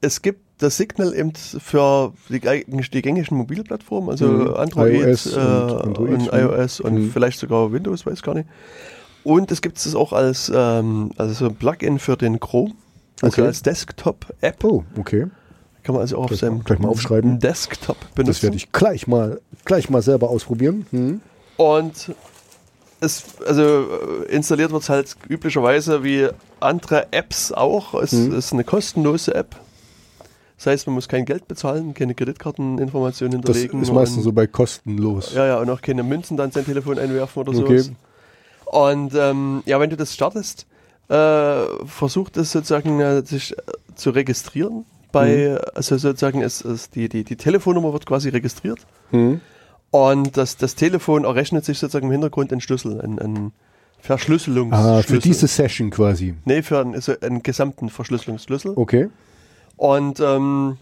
es 0.00 0.22
gibt 0.22 0.40
das 0.58 0.76
Signal 0.76 1.14
eben 1.14 1.32
für 1.34 2.12
die, 2.28 2.40
die 2.40 3.02
gängigen 3.02 3.36
Mobilplattformen, 3.38 4.10
also 4.10 4.26
mhm. 4.26 4.54
Android, 4.54 4.94
iOS 4.94 5.26
äh, 5.26 5.38
und, 5.38 5.38
Android, 5.40 6.10
und 6.10 6.32
iOS 6.32 6.80
und 6.80 6.94
mhm. 6.94 7.10
vielleicht 7.12 7.38
sogar 7.38 7.72
Windows, 7.72 8.04
weiß 8.06 8.22
gar 8.22 8.34
nicht. 8.34 8.48
Und 9.24 9.50
es 9.52 9.62
gibt 9.62 9.78
es 9.78 9.94
auch 9.94 10.12
als, 10.12 10.50
ähm, 10.54 11.10
also 11.16 11.50
Plugin 11.50 11.98
für 11.98 12.16
den 12.16 12.40
Chrome 12.40 12.72
Also 13.22 13.34
Okay. 13.40 13.46
als 13.48 13.62
Desktop-App. 13.62 14.64
Oh, 14.64 14.84
okay. 14.98 15.26
Kann 15.82 15.94
man 15.94 16.02
also 16.02 16.18
auch 16.18 16.30
auf 16.30 16.36
seinem 16.36 16.64
gleich 16.64 16.78
mal 16.78 16.88
aufschreiben. 16.88 17.38
Desktop 17.38 17.96
benutzen. 18.14 18.26
Das 18.32 18.42
werde 18.42 18.56
ich 18.56 18.72
gleich 18.72 19.06
mal, 19.06 19.40
gleich 19.64 19.88
mal 19.90 20.02
selber 20.02 20.28
ausprobieren. 20.30 20.86
Hm. 20.90 21.20
Und 21.56 22.12
es, 23.00 23.24
also 23.46 23.62
äh, 24.28 24.32
installiert 24.34 24.70
wird 24.72 24.82
es 24.82 24.88
halt 24.88 25.16
üblicherweise 25.28 26.04
wie 26.04 26.28
andere 26.60 27.12
Apps 27.12 27.52
auch. 27.52 27.94
Es 27.94 28.12
Mhm. 28.12 28.34
ist 28.34 28.52
eine 28.52 28.64
kostenlose 28.64 29.34
App. 29.34 29.56
Das 30.58 30.66
heißt, 30.66 30.86
man 30.88 30.94
muss 30.94 31.08
kein 31.08 31.24
Geld 31.24 31.48
bezahlen, 31.48 31.94
keine 31.94 32.14
Kreditkarteninformationen 32.14 33.40
Das 33.40 33.56
hinterlegen. 33.56 33.82
ist 33.82 33.92
meistens 33.92 34.24
so 34.24 34.32
bei 34.32 34.46
kostenlos. 34.46 35.32
Ja, 35.34 35.46
ja, 35.46 35.58
und 35.60 35.70
auch 35.70 35.80
keine 35.80 36.02
Münzen 36.02 36.36
dann 36.36 36.50
sein 36.50 36.64
Telefon 36.64 36.98
einwerfen 36.98 37.40
oder 37.40 37.52
Okay. 37.56 37.78
sowas. 37.78 37.92
Und 38.66 39.14
ähm, 39.14 39.62
ja, 39.66 39.78
wenn 39.80 39.88
du 39.88 39.96
das 39.96 40.12
startest, 40.12 40.66
äh, 41.08 41.60
versucht 41.86 42.36
es 42.36 42.52
sozusagen 42.52 43.00
äh, 43.00 43.22
sich 43.24 43.56
äh, 43.56 43.62
zu 43.94 44.10
registrieren. 44.10 44.84
Bei, 45.10 45.56
Mhm. 45.58 45.58
also 45.74 45.96
sozusagen 45.96 46.42
ist, 46.42 46.60
ist 46.62 46.94
die, 46.94 47.08
die, 47.08 47.24
die 47.24 47.36
Telefonnummer 47.36 47.92
wird 47.94 48.04
quasi 48.04 48.28
registriert. 48.28 48.80
Hm. 49.10 49.40
Und 49.90 50.36
das, 50.36 50.58
das 50.58 50.74
Telefon 50.74 51.24
errechnet 51.24 51.64
sich 51.64 51.78
sozusagen 51.78 52.06
im 52.06 52.12
Hintergrund 52.12 52.52
einen 52.52 52.60
Schlüssel, 52.60 53.00
einen, 53.00 53.18
einen 53.18 53.52
Verschlüsselungsschlüssel. 54.00 54.98
Ah, 54.98 55.02
für 55.02 55.18
diese 55.18 55.46
Session 55.46 55.88
quasi. 55.90 56.34
Nee, 56.44 56.60
für 56.62 56.80
einen, 56.80 56.94
also 56.94 57.14
einen 57.22 57.42
gesamten 57.42 57.88
Verschlüsselungsschlüssel. 57.88 58.72
Okay. 58.76 59.08
Und 59.78 60.20
ähm, 60.20 60.76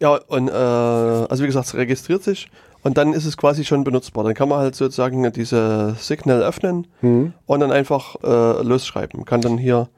ja, 0.00 0.18
und 0.28 0.48
äh, 0.48 0.52
also 0.52 1.42
wie 1.42 1.46
gesagt, 1.46 1.66
es 1.66 1.74
registriert 1.74 2.22
sich 2.22 2.48
und 2.82 2.96
dann 2.96 3.12
ist 3.12 3.24
es 3.24 3.36
quasi 3.36 3.64
schon 3.64 3.82
benutzbar. 3.84 4.24
Dann 4.24 4.34
kann 4.34 4.48
man 4.48 4.60
halt 4.60 4.74
sozusagen 4.76 5.30
diese 5.32 5.96
Signal 5.98 6.42
öffnen 6.42 6.86
Hm. 7.00 7.32
und 7.46 7.60
dann 7.60 7.72
einfach 7.72 8.16
äh, 8.22 8.62
losschreiben. 8.62 9.24
Kann 9.24 9.40
dann 9.40 9.58
hier 9.58 9.88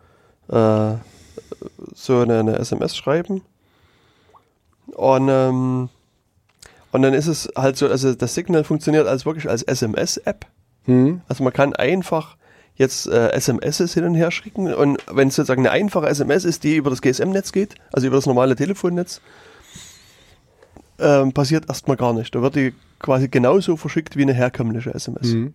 äh, 0.48 0.92
so 1.94 2.20
eine, 2.20 2.38
eine 2.38 2.58
SMS 2.58 2.96
schreiben. 2.96 3.42
Und, 4.94 5.28
ähm, 5.28 5.88
und 6.92 7.02
dann 7.02 7.12
ist 7.12 7.26
es 7.26 7.50
halt 7.54 7.76
so, 7.76 7.86
also 7.88 8.14
das 8.14 8.34
Signal 8.34 8.64
funktioniert 8.64 9.06
als 9.06 9.26
wirklich 9.26 9.48
als 9.48 9.62
SMS-App. 9.62 10.46
Hm. 10.84 11.20
Also 11.28 11.44
man 11.44 11.52
kann 11.52 11.74
einfach 11.74 12.36
jetzt 12.78 13.06
äh, 13.08 13.30
SMS 13.32 13.92
hin 13.92 14.04
und 14.04 14.14
her 14.14 14.30
schicken 14.30 14.72
und 14.72 14.98
wenn 15.12 15.28
es 15.28 15.34
sozusagen 15.36 15.60
eine 15.66 15.70
einfache 15.72 16.06
SMS 16.08 16.44
ist, 16.44 16.64
die 16.64 16.76
über 16.76 16.90
das 16.90 17.02
GSM-Netz 17.02 17.52
geht, 17.52 17.74
also 17.92 18.06
über 18.06 18.16
das 18.16 18.26
normale 18.26 18.56
Telefonnetz, 18.56 19.20
ähm, 21.00 21.32
passiert 21.32 21.68
erstmal 21.68 21.96
gar 21.96 22.12
nicht. 22.12 22.34
Da 22.34 22.42
wird 22.42 22.56
die 22.56 22.74
quasi 22.98 23.28
genauso 23.28 23.76
verschickt 23.76 24.16
wie 24.16 24.22
eine 24.22 24.32
herkömmliche 24.32 24.92
SMS. 24.94 25.32
Hm. 25.32 25.54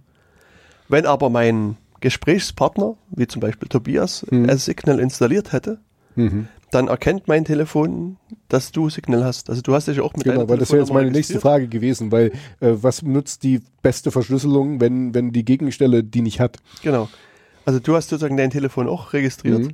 Wenn 0.88 1.06
aber 1.06 1.30
mein 1.30 1.78
Gesprächspartner, 2.02 2.96
wie 3.12 3.28
zum 3.28 3.40
Beispiel 3.42 3.68
Tobias, 3.68 4.26
Mhm. 4.30 4.50
ein 4.50 4.58
Signal 4.58 5.00
installiert 5.00 5.52
hätte, 5.54 5.80
Mhm. 6.16 6.48
Dann 6.74 6.88
erkennt 6.88 7.28
mein 7.28 7.46
Telefon, 7.46 8.18
dass 8.50 8.72
du 8.72 8.90
Signal 8.90 9.24
hast. 9.24 9.50
Also 9.50 9.62
du 9.62 9.74
hast 9.74 9.88
dich 9.88 10.00
auch 10.02 10.14
mit 10.14 10.24
Genau, 10.24 10.48
weil 10.50 10.58
das 10.58 10.72
wäre 10.72 10.82
jetzt 10.82 10.94
meine 10.94 11.12
nächste. 11.12 11.40
Frage 11.40 11.68
gewesen, 11.68 12.12
weil 12.12 12.28
äh, 12.60 12.72
was 12.74 13.02
nutzt 13.02 13.44
die 13.44 13.62
beste 13.82 14.12
Verschlüsselung, 14.12 14.80
wenn, 14.82 15.14
wenn 15.14 15.32
die 15.32 15.46
Gegenstelle 15.46 16.04
die 16.04 16.22
nicht 16.22 16.40
hat? 16.40 16.58
Genau. 16.82 17.10
Also 17.66 17.80
du 17.80 17.96
hast 17.96 18.10
sozusagen 18.10 18.38
dein 18.38 18.50
Telefon 18.50 18.88
auch 18.90 19.14
registriert 19.14 19.60
Mhm. 19.60 19.74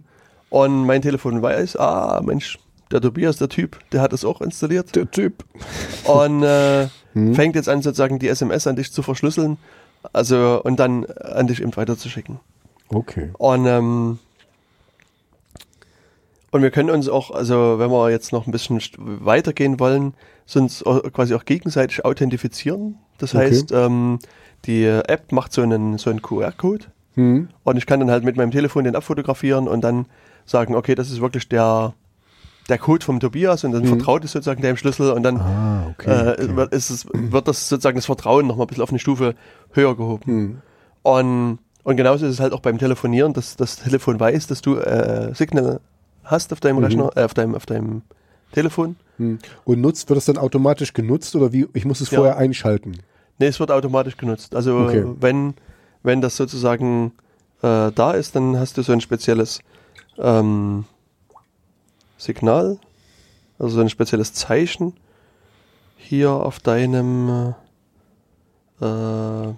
und 0.49 0.85
mein 0.85 1.01
Telefon 1.01 1.41
weiß, 1.41 1.77
ah 1.77 2.21
Mensch, 2.23 2.59
der 2.91 3.01
Tobias, 3.01 3.37
der 3.37 3.49
Typ, 3.49 3.79
der 3.91 4.01
hat 4.01 4.13
es 4.13 4.25
auch 4.25 4.41
installiert 4.41 4.95
Der 4.95 5.09
Typ. 5.09 5.43
und 6.05 6.43
äh, 6.43 6.87
Mhm. 7.15 7.33
fängt 7.33 7.55
jetzt 7.55 7.67
an 7.67 7.81
sozusagen 7.81 8.19
die 8.19 8.27
SMS 8.27 8.67
an 8.67 8.75
dich 8.75 8.91
zu 8.91 9.01
verschlüsseln, 9.01 9.57
also 10.13 10.61
und 10.63 10.79
dann 10.79 11.05
an 11.07 11.47
dich 11.47 11.59
eben 11.61 11.75
weiterzuschicken. 11.75 12.39
Okay. 12.89 13.29
Und 13.39 13.65
ähm, 13.65 14.19
und 16.51 16.61
wir 16.61 16.71
können 16.71 16.89
uns 16.89 17.07
auch, 17.09 17.31
also 17.31 17.79
wenn 17.79 17.89
wir 17.91 18.09
jetzt 18.09 18.31
noch 18.31 18.47
ein 18.47 18.51
bisschen 18.51 18.79
weitergehen 18.97 19.79
wollen, 19.79 20.13
uns 20.55 20.83
quasi 21.13 21.35
auch 21.35 21.45
gegenseitig 21.45 22.05
authentifizieren. 22.05 22.97
Das 23.19 23.35
Okay. 23.35 23.45
heißt, 23.49 23.71
ähm, 23.71 24.19
die 24.65 24.85
App 24.85 25.31
macht 25.31 25.53
so 25.53 25.61
einen, 25.61 25.97
so 25.97 26.09
einen 26.09 26.21
QR-Code 26.21 26.85
Hm. 27.15 27.49
und 27.63 27.77
ich 27.77 27.85
kann 27.85 27.99
dann 27.99 28.11
halt 28.11 28.23
mit 28.23 28.37
meinem 28.37 28.51
Telefon 28.51 28.83
den 28.83 28.95
abfotografieren 28.95 29.67
und 29.67 29.81
dann 29.81 30.05
sagen, 30.45 30.75
okay, 30.75 30.95
das 30.95 31.09
ist 31.11 31.21
wirklich 31.21 31.49
der, 31.49 31.93
der 32.69 32.77
Code 32.77 33.03
vom 33.03 33.19
Tobias 33.19 33.63
und 33.63 33.71
dann 33.71 33.85
vertraut 33.85 34.23
es 34.23 34.31
sozusagen 34.31 34.61
dem 34.61 34.77
Schlüssel 34.77 35.11
und 35.11 35.23
dann 35.23 35.35
Mhm. 35.35 35.41
Ah, 35.41 35.83
okay. 35.91 36.09
äh, 36.09 36.49
okay. 36.51 36.67
es, 36.71 37.05
wird 37.11 37.47
das 37.47 37.67
sozusagen 37.67 37.97
das 37.97 38.05
Vertrauen 38.05 38.47
nochmal 38.47 38.65
ein 38.65 38.67
bisschen 38.67 38.83
auf 38.83 38.89
eine 38.89 38.99
Stufe 38.99 39.35
höher 39.73 39.95
gehoben. 39.97 40.23
Hm. 40.25 40.57
Und, 41.03 41.59
und 41.83 41.95
genauso 41.97 42.25
ist 42.25 42.33
es 42.33 42.39
halt 42.39 42.53
auch 42.53 42.59
beim 42.61 42.77
Telefonieren, 42.77 43.33
dass 43.33 43.55
das 43.55 43.77
Telefon 43.77 44.19
weiß, 44.19 44.47
dass 44.47 44.61
du 44.61 44.75
äh, 44.77 45.33
Signal 45.33 45.79
hast 46.29 46.53
auf 46.53 46.59
deinem 46.59 46.77
Mhm. 46.77 46.83
Rechner, 46.83 47.09
äh, 47.17 47.23
auf 47.23 47.33
deinem, 47.33 47.55
auf 47.55 47.65
deinem 47.65 48.01
Telefon. 48.51 48.95
Hm. 49.17 49.39
Und 49.65 49.81
nutzt, 49.81 50.09
wird 50.09 50.17
das 50.17 50.25
dann 50.25 50.37
automatisch 50.37 50.93
genutzt 50.93 51.35
oder 51.35 51.51
wie? 51.51 51.67
Ich 51.73 51.85
muss 51.85 52.01
es 52.01 52.09
Ja. 52.11 52.19
vorher 52.19 52.37
einschalten. 52.37 52.99
Nee, 53.37 53.47
es 53.47 53.59
wird 53.59 53.71
automatisch 53.71 54.17
genutzt. 54.17 54.55
Also 54.55 54.77
Okay. 54.79 55.05
wenn, 55.19 55.53
wenn 56.03 56.21
das 56.21 56.35
sozusagen 56.37 57.13
äh, 57.61 57.91
da 57.91 58.11
ist, 58.11 58.35
dann 58.35 58.57
hast 58.57 58.77
du 58.77 58.81
so 58.81 58.91
ein 58.93 59.01
spezielles 59.01 59.59
ähm, 60.17 60.85
Signal, 62.17 62.77
also 63.57 63.75
so 63.75 63.81
ein 63.81 63.89
spezielles 63.89 64.33
Zeichen 64.33 64.93
hier 65.97 66.31
auf 66.31 66.59
deinem 66.59 67.53
äh, 68.81 68.85
äh, 68.85 69.53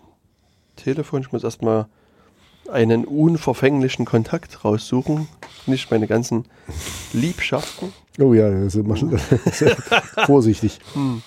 Telefon. 0.75 1.21
Ich 1.21 1.31
muss 1.31 1.43
erstmal 1.43 1.85
einen 2.69 3.05
unverfänglichen 3.05 4.05
Kontakt 4.05 4.63
raussuchen, 4.63 5.27
nicht 5.65 5.89
meine 5.91 6.07
ganzen 6.07 6.45
Liebschaften. 7.13 7.93
Oh 8.19 8.33
ja, 8.33 8.45
also 8.47 8.83
mach, 8.83 8.97
vorsichtig. 10.25 10.79
Hm. 10.93 11.21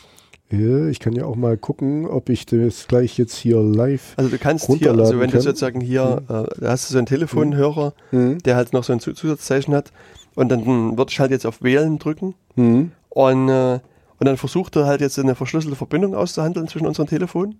Ja, 0.50 0.86
ich 0.88 1.00
kann 1.00 1.14
ja 1.14 1.24
auch 1.24 1.36
mal 1.36 1.56
gucken, 1.56 2.06
ob 2.06 2.28
ich 2.28 2.46
das 2.46 2.86
gleich 2.86 3.18
jetzt 3.18 3.34
hier 3.36 3.60
live. 3.60 4.12
Also 4.16 4.30
du 4.30 4.38
kannst 4.38 4.66
hier, 4.72 4.92
also 4.92 5.18
wenn 5.18 5.30
du 5.30 5.40
sozusagen 5.40 5.80
hier, 5.80 6.22
äh, 6.28 6.60
da 6.60 6.70
hast 6.70 6.88
du 6.88 6.92
so 6.92 6.98
einen 6.98 7.06
Telefonhörer, 7.06 7.94
Hm. 8.10 8.38
der 8.42 8.54
halt 8.56 8.72
noch 8.72 8.84
so 8.84 8.92
ein 8.92 9.00
Zu- 9.00 9.14
Zusatzzeichen 9.14 9.74
hat. 9.74 9.90
Und 10.34 10.48
dann 10.50 10.64
hm, 10.64 10.98
würde 10.98 11.10
ich 11.12 11.20
halt 11.20 11.30
jetzt 11.30 11.46
auf 11.46 11.62
Wählen 11.62 11.98
drücken 11.98 12.34
Hm. 12.56 12.92
und, 13.08 13.48
äh, 13.48 13.80
und 14.18 14.26
dann 14.26 14.36
versucht 14.36 14.76
er 14.76 14.86
halt 14.86 15.00
jetzt 15.00 15.18
eine 15.18 15.34
verschlüsselte 15.34 15.76
Verbindung 15.76 16.14
auszuhandeln 16.14 16.68
zwischen 16.68 16.86
unseren 16.86 17.06
Telefonen. 17.06 17.56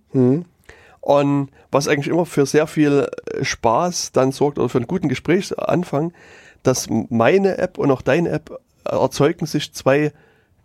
Und 1.05 1.51
was 1.71 1.87
eigentlich 1.87 2.09
immer 2.09 2.25
für 2.25 2.47
sehr 2.47 2.67
viel 2.67 3.07
äh, 3.35 3.45
Spaß 3.45 4.13
dann 4.13 4.33
sorgt 4.33 4.59
oder 4.59 4.71
für 4.71 4.79
einen 4.79 4.87
guten 4.87 5.09
Gesprächsanfang, 5.11 6.13
dass 6.63 6.89
meine 7.11 7.59
App 7.59 7.77
und 7.77 7.91
auch 7.91 8.01
deine 8.01 8.31
App 8.31 8.59
äh, 8.87 8.95
erzeugen 8.97 9.45
sich 9.45 9.73
zwei 9.75 10.13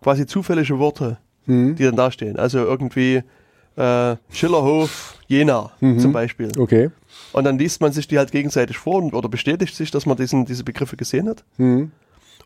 quasi 0.02 0.26
zufällige 0.26 0.80
Worte, 0.80 1.18
Hm. 1.46 1.76
die 1.76 1.84
dann 1.84 1.98
dastehen. 1.98 2.38
Also 2.40 2.60
irgendwie 2.60 3.22
äh, 3.76 4.16
Schillerhof, 4.32 5.16
Jena 5.28 5.72
Mhm. 5.82 6.00
zum 6.00 6.14
Beispiel. 6.14 6.52
Okay. 6.58 6.90
Und 7.34 7.44
dann 7.44 7.58
liest 7.60 7.82
man 7.82 7.92
sich 7.92 8.08
die 8.08 8.18
halt 8.18 8.32
gegenseitig 8.32 8.78
vor 8.78 8.96
und, 9.04 9.14
oder 9.14 9.28
bestätigt 9.28 9.76
sich, 9.76 9.92
dass 9.92 10.06
man 10.06 10.16
diesen, 10.16 10.46
diese 10.46 10.64
Begriffe 10.64 10.96
gesehen 10.96 11.28
hat. 11.28 11.44
Hm. 11.58 11.92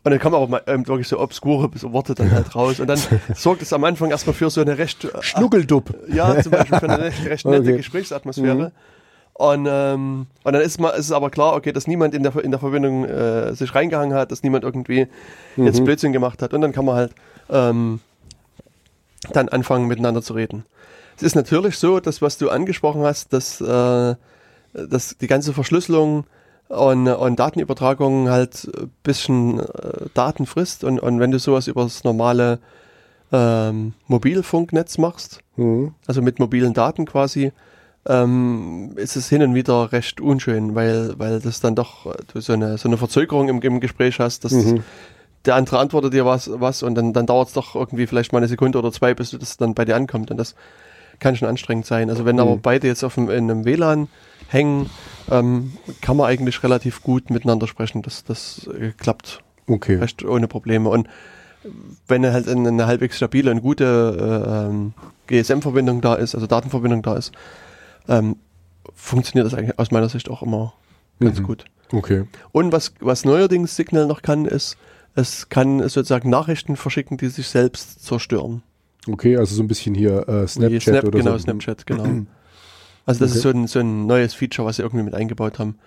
Und 0.04 0.10
dann 0.10 0.20
kommen 0.20 0.34
auch 0.34 0.48
mal 0.48 0.62
ähm, 0.66 0.86
wirklich 0.86 1.08
so 1.08 1.18
obskure 1.18 1.70
Worte 1.92 2.14
dann 2.14 2.30
halt 2.30 2.54
raus. 2.54 2.78
Und 2.78 2.88
dann 2.88 2.98
sorgt 3.34 3.62
es 3.62 3.72
am 3.72 3.84
Anfang 3.84 4.10
erstmal 4.10 4.34
für 4.34 4.50
so 4.50 4.60
eine 4.60 4.76
recht, 4.76 5.04
äh, 5.04 5.22
Schnuckeldupp. 5.22 5.94
ja, 6.08 6.40
zum 6.42 6.52
Beispiel 6.52 6.78
für 6.78 6.90
eine 6.90 7.04
recht, 7.04 7.24
recht 7.26 7.46
nette 7.46 7.62
Okay. 7.62 7.76
Gesprächsatmosphäre. 7.78 8.72
Und, 9.32 9.66
ähm, 9.68 10.26
und 10.44 10.52
dann 10.52 10.62
ist, 10.62 10.78
mal, 10.78 10.90
ist 10.90 11.06
es 11.06 11.12
aber 11.12 11.30
klar, 11.30 11.54
okay, 11.54 11.72
dass 11.72 11.86
niemand 11.86 12.14
in 12.14 12.22
der, 12.22 12.36
in 12.36 12.50
der 12.50 12.60
Verbindung 12.60 13.04
äh, 13.06 13.54
sich 13.54 13.74
reingehangen 13.74 14.16
hat, 14.16 14.30
dass 14.30 14.42
niemand 14.42 14.62
irgendwie 14.62 15.08
jetzt 15.56 15.82
Blödsinn 15.84 16.12
gemacht 16.12 16.40
hat. 16.42 16.52
Und 16.54 16.60
dann 16.60 16.72
kann 16.72 16.84
man 16.84 16.94
halt 16.96 17.14
ähm, 17.50 18.00
dann 19.32 19.48
anfangen, 19.48 19.86
miteinander 19.88 20.22
zu 20.22 20.34
reden. 20.34 20.64
Es 21.16 21.22
ist 21.22 21.34
natürlich 21.34 21.78
so, 21.78 21.98
dass 21.98 22.22
was 22.22 22.38
du 22.38 22.50
angesprochen 22.50 23.02
hast, 23.02 23.32
dass, 23.32 23.60
äh, 23.60 24.14
dass 24.74 25.16
die 25.18 25.26
ganze 25.26 25.52
Verschlüsselung 25.52 26.26
und, 26.68 27.06
und 27.08 27.38
Datenübertragung 27.38 28.28
halt 28.30 28.68
ein 28.76 28.90
bisschen 29.02 29.60
äh, 29.60 30.06
Daten 30.14 30.46
frisst. 30.46 30.84
Und, 30.84 30.98
und 31.00 31.20
wenn 31.20 31.30
du 31.30 31.38
sowas 31.38 31.66
über 31.66 31.82
das 31.82 32.04
normale 32.04 32.58
ähm, 33.32 33.94
Mobilfunknetz 34.06 34.98
machst, 34.98 35.40
Hm. 35.56 35.94
also 36.06 36.20
mit 36.20 36.40
mobilen 36.40 36.74
Daten 36.74 37.04
quasi, 37.06 37.52
ähm, 38.06 38.92
ist 38.96 39.14
es 39.16 39.28
hin 39.28 39.42
und 39.42 39.54
wieder 39.54 39.92
recht 39.92 40.20
unschön, 40.20 40.74
weil, 40.74 41.14
weil 41.18 41.40
das 41.40 41.60
dann 41.60 41.74
doch 41.74 42.06
äh, 42.06 42.14
du 42.32 42.40
so 42.40 42.52
eine, 42.52 42.76
so 42.76 42.88
eine 42.88 42.96
Verzögerung 42.98 43.48
im, 43.48 43.60
im 43.62 43.80
Gespräch 43.80 44.18
hast, 44.18 44.44
dass 44.44 44.52
Mhm. 44.52 44.82
der 45.44 45.54
andere 45.54 45.78
antwortet 45.78 46.12
dir 46.12 46.26
was, 46.26 46.50
was 46.52 46.82
und 46.82 46.94
dann, 46.96 47.12
dann 47.12 47.26
dauert 47.26 47.48
es 47.48 47.54
doch 47.54 47.74
irgendwie 47.74 48.06
vielleicht 48.06 48.32
mal 48.32 48.38
eine 48.38 48.48
Sekunde 48.48 48.78
oder 48.78 48.90
zwei, 48.92 49.14
bis 49.14 49.30
das 49.30 49.56
dann 49.56 49.74
bei 49.74 49.84
dir 49.84 49.94
ankommt 49.96 50.30
und 50.30 50.36
das 50.38 50.54
kann 51.20 51.36
schon 51.36 51.48
anstrengend 51.48 51.86
sein. 51.86 52.10
Also 52.10 52.24
wenn 52.24 52.40
aber 52.40 52.56
Mhm. 52.56 52.60
beide 52.62 52.86
jetzt 52.88 53.04
auf 53.04 53.14
dem, 53.14 53.30
in 53.30 53.50
einem 53.50 53.64
WLAN 53.64 54.08
hängen, 54.48 54.90
ähm, 55.30 55.72
kann 56.00 56.16
man 56.16 56.26
eigentlich 56.26 56.62
relativ 56.62 57.02
gut 57.02 57.30
miteinander 57.30 57.66
sprechen. 57.66 58.02
Das, 58.02 58.24
das 58.24 58.66
äh, 58.68 58.92
klappt 58.96 59.40
Okay. 59.66 59.96
recht 59.96 60.24
ohne 60.24 60.46
Probleme. 60.46 60.90
Und 60.90 61.08
wenn 62.06 62.24
halt 62.30 62.46
eine, 62.48 62.68
eine 62.68 62.86
halbwegs 62.86 63.16
stabile 63.16 63.50
und 63.50 63.62
gute 63.62 64.70
äh, 64.70 65.40
GSM-Verbindung 65.42 66.02
da 66.02 66.14
ist, 66.14 66.34
also 66.34 66.46
Datenverbindung 66.46 67.02
da 67.02 67.16
ist, 67.16 67.32
ähm, 68.08 68.36
funktioniert 68.94 69.46
das 69.50 69.58
eigentlich 69.58 69.78
aus 69.78 69.90
meiner 69.90 70.08
Sicht 70.10 70.28
auch 70.28 70.42
immer 70.42 70.74
ganz 71.20 71.38
Mhm. 71.40 71.44
gut. 71.44 71.64
Okay. 71.92 72.24
Und 72.52 72.72
was, 72.72 72.92
was 73.00 73.24
neuerdings 73.24 73.76
Signal 73.76 74.06
noch 74.06 74.20
kann, 74.20 74.44
ist, 74.44 74.76
es 75.14 75.48
kann 75.48 75.78
sozusagen 75.88 76.28
Nachrichten 76.28 76.76
verschicken, 76.76 77.16
die 77.16 77.28
sich 77.28 77.46
selbst 77.48 78.04
zerstören. 78.04 78.62
Okay, 79.08 79.36
also 79.36 79.54
so 79.54 79.62
ein 79.62 79.68
bisschen 79.68 79.94
hier 79.94 80.28
äh, 80.28 80.46
Snapchat 80.46 80.82
Snap, 80.82 81.04
oder 81.04 81.18
genau, 81.18 81.32
so. 81.32 81.44
Snapchat, 81.44 81.86
genau. 81.86 82.04
Also 83.06 83.20
das 83.20 83.30
Okay. 83.30 83.36
ist 83.38 83.42
so 83.42 83.48
ein, 83.50 83.66
so 83.66 83.78
ein 83.80 84.06
neues 84.06 84.34
Feature, 84.34 84.66
was 84.66 84.76
sie 84.76 84.82
irgendwie 84.82 85.04
mit 85.04 85.14
eingebaut 85.14 85.58
haben. 85.58 85.78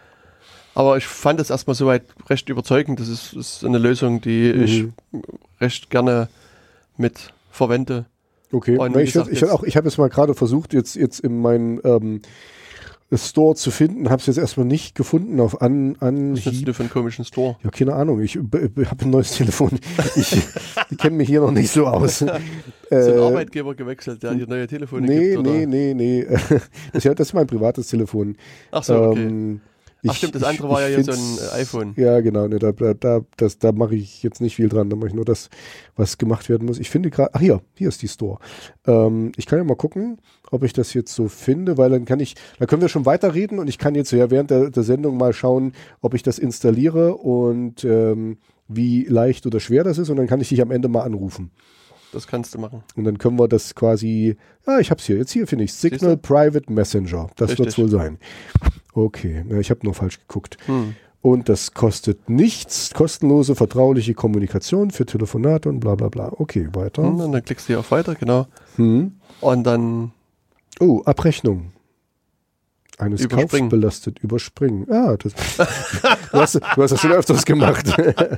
Aber 0.76 0.98
ich 0.98 1.08
fand 1.08 1.40
das 1.40 1.50
erstmal 1.50 1.76
soweit 1.76 2.04
recht 2.30 2.50
überzeugend. 2.50 3.00
Das 3.00 3.08
ist, 3.08 3.34
ist 3.34 3.66
eine 3.66 3.80
Lösung, 3.80 4.22
die 4.22 4.54
Mhm. 4.54 4.64
ich 4.64 4.86
recht 5.60 5.90
gerne 5.90 6.30
mit 6.98 7.34
verwende. 7.50 8.06
Okay, 8.52 8.78
ich, 9.00 9.14
gesagt, 9.14 9.32
ich, 9.32 9.42
ich 9.42 9.76
habe 9.76 9.88
jetzt 9.88 9.98
mal 9.98 10.10
gerade 10.10 10.34
versucht, 10.34 10.74
jetzt, 10.74 10.96
jetzt 10.96 11.20
in 11.20 11.42
meinen 11.42 11.80
ähm, 11.84 12.22
Store 13.14 13.56
zu 13.56 13.72
finden, 13.72 14.10
habe 14.10 14.20
es 14.20 14.26
jetzt 14.26 14.38
erstmal 14.38 14.66
nicht 14.66 14.94
gefunden 14.94 15.40
auf 15.40 15.62
an, 15.62 15.96
an 16.02 16.36
Was 16.36 16.46
nutzt 16.46 16.68
du 16.68 16.74
für 16.74 16.84
einen 16.84 16.90
komischen 16.90 17.24
Store? 17.24 17.56
Ja, 17.64 17.70
keine 17.70 17.94
Ahnung. 17.94 18.20
Ich 18.22 18.36
habe 18.36 18.72
ein 19.00 19.10
neues 19.10 19.32
Telefon. 19.32 19.80
Ich, 20.18 20.36
ich 20.90 20.98
kenne 20.98 21.16
mich 21.16 21.30
hier 21.30 21.40
noch 21.40 21.52
nicht 21.52 21.72
so 21.72 21.88
aus. 21.88 22.22
Ein 22.28 22.42
Äh, 22.90 23.18
Arbeitgeber 23.18 23.76
gewechselt, 23.76 24.24
der 24.24 24.34
dir 24.34 24.48
neue 24.48 24.68
Telefone 24.68 25.08
nee, 25.08 25.30
gibt? 25.32 25.40
Oder? 25.40 25.52
nee, 25.52 25.66
nee, 25.66 25.94
nee. 25.94 26.26
Das 26.94 27.00
ist, 27.00 27.04
ja, 27.04 27.14
das 27.14 27.28
ist 27.28 27.34
mein 27.34 27.48
privates 27.48 27.88
Telefon. 27.88 28.36
Ach 28.72 28.84
so, 28.84 28.96
okay. 28.96 29.24
Ähm, 29.24 29.62
Ach 30.06 30.12
ich- 30.12 30.18
stimmt, 30.18 30.36
das 30.36 30.42
ich- 30.44 30.48
andere 30.48 30.70
war 30.70 30.82
ja 30.82 30.90
ich 30.90 31.06
hier 31.06 31.14
so 31.14 31.20
ein 31.20 31.38
äh, 31.58 31.62
iPhone. 31.62 31.94
Ja, 31.98 32.20
genau. 32.22 32.48
Ne, 32.48 32.60
da 32.60 32.72
da, 32.72 32.94
da, 32.94 33.22
das- 33.38 33.58
da 33.60 33.72
mache 33.72 33.96
ich 33.96 34.22
jetzt 34.24 34.42
nicht 34.42 34.56
viel 34.56 34.70
dran. 34.70 34.90
Da 34.90 34.96
mache 34.96 35.08
ich 35.08 35.14
nur 35.14 35.26
das, 35.26 35.50
was 35.96 36.18
gemacht 36.18 36.50
werden 36.50 36.66
muss. 36.68 36.80
Ich 36.80 36.90
finde 36.90 37.10
gerade, 37.10 37.32
ach 37.34 37.40
hier, 37.40 37.62
hier 37.76 37.90
ist 37.90 38.02
die 38.02 38.08
Store. 38.08 38.40
Ähm, 38.86 39.32
ich 39.38 39.46
kann 39.46 39.58
ja 39.60 39.64
mal 39.66 39.76
gucken, 39.76 40.20
ob 40.52 40.64
ich 40.64 40.74
das 40.74 40.94
jetzt 40.94 41.14
so 41.14 41.28
finde, 41.28 41.78
weil 41.78 41.90
dann 41.90 42.06
kann 42.06 42.20
ich, 42.20 42.36
da 42.60 42.66
können 42.66 42.82
wir 42.82 42.90
schon 42.90 43.06
weiterreden 43.06 43.60
und 43.60 43.68
ich 43.68 43.78
kann 43.78 43.96
jetzt 43.96 44.12
ja 44.12 44.30
während 44.30 44.52
der, 44.52 44.70
der 44.70 44.84
Sendung 44.84 45.18
mal 45.18 45.34
schauen, 45.34 45.74
ob 46.02 46.14
ich 46.14 46.24
das 46.24 46.40
installiere 46.40 47.16
und 47.16 47.84
ähm, 47.84 48.38
wie 48.68 49.06
leicht 49.06 49.46
oder 49.46 49.60
schwer 49.60 49.84
das 49.84 49.98
ist 49.98 50.10
und 50.10 50.18
dann 50.18 50.28
kann 50.28 50.42
ich 50.42 50.50
dich 50.50 50.62
am 50.62 50.72
Ende 50.72 50.88
mal 50.90 51.04
anrufen. 51.04 51.52
Das 52.14 52.28
kannst 52.28 52.56
du 52.56 52.60
machen. 52.60 52.84
Und 52.96 53.04
dann 53.04 53.18
können 53.18 53.38
wir 53.38 53.48
das 53.48 53.76
quasi, 53.76 54.38
ja, 54.66 54.80
ich 54.80 54.92
hab's 54.92 55.06
hier, 55.06 55.18
jetzt 55.18 55.32
hier 55.32 55.46
finde 55.48 55.66
ich 55.66 55.74
Signal? 55.74 56.18
Private 56.18 56.72
Messenger. 56.72 57.30
Das 57.36 57.58
wird's 57.58 57.78
wohl 57.78 57.90
sein. 57.90 58.18
Okay, 58.94 59.44
ja, 59.50 59.60
ich 59.60 59.70
habe 59.70 59.82
nur 59.84 59.94
falsch 59.94 60.20
geguckt. 60.20 60.58
Hm. 60.66 60.96
Und 61.22 61.50
das 61.50 61.74
kostet 61.74 62.30
nichts, 62.30 62.94
kostenlose, 62.94 63.56
vertrauliche 63.56 64.14
Kommunikation 64.14 64.92
für 64.92 65.06
Telefonate 65.06 65.68
und 65.68 65.80
bla 65.82 65.96
bla 65.96 66.08
bla. 66.10 66.32
Okay, 66.38 66.70
weiter. 66.74 67.04
Hm, 67.04 67.20
Und 67.20 67.32
dann 67.32 67.44
klickst 67.44 67.68
du 67.68 67.74
hier 67.74 67.80
auf 67.80 67.92
Weiter, 67.92 68.16
genau. 68.16 68.48
Hm. 68.78 69.14
Und 69.42 69.64
dann, 69.66 70.12
Oh, 70.80 71.02
Abrechnung. 71.06 71.72
Eines 73.00 73.22
Kaufs 73.22 73.34
Überspringen. 73.42 73.70
belastet. 73.70 74.20
Überspringen. 74.20 74.88
Ah, 74.92 75.16
das, 75.18 75.34
du, 76.32 76.40
hast, 76.40 76.56
du 76.56 76.82
hast 76.84 76.92
das 76.92 77.00
schon 77.02 77.12
öfters 77.12 77.46
gemacht. 77.46 77.86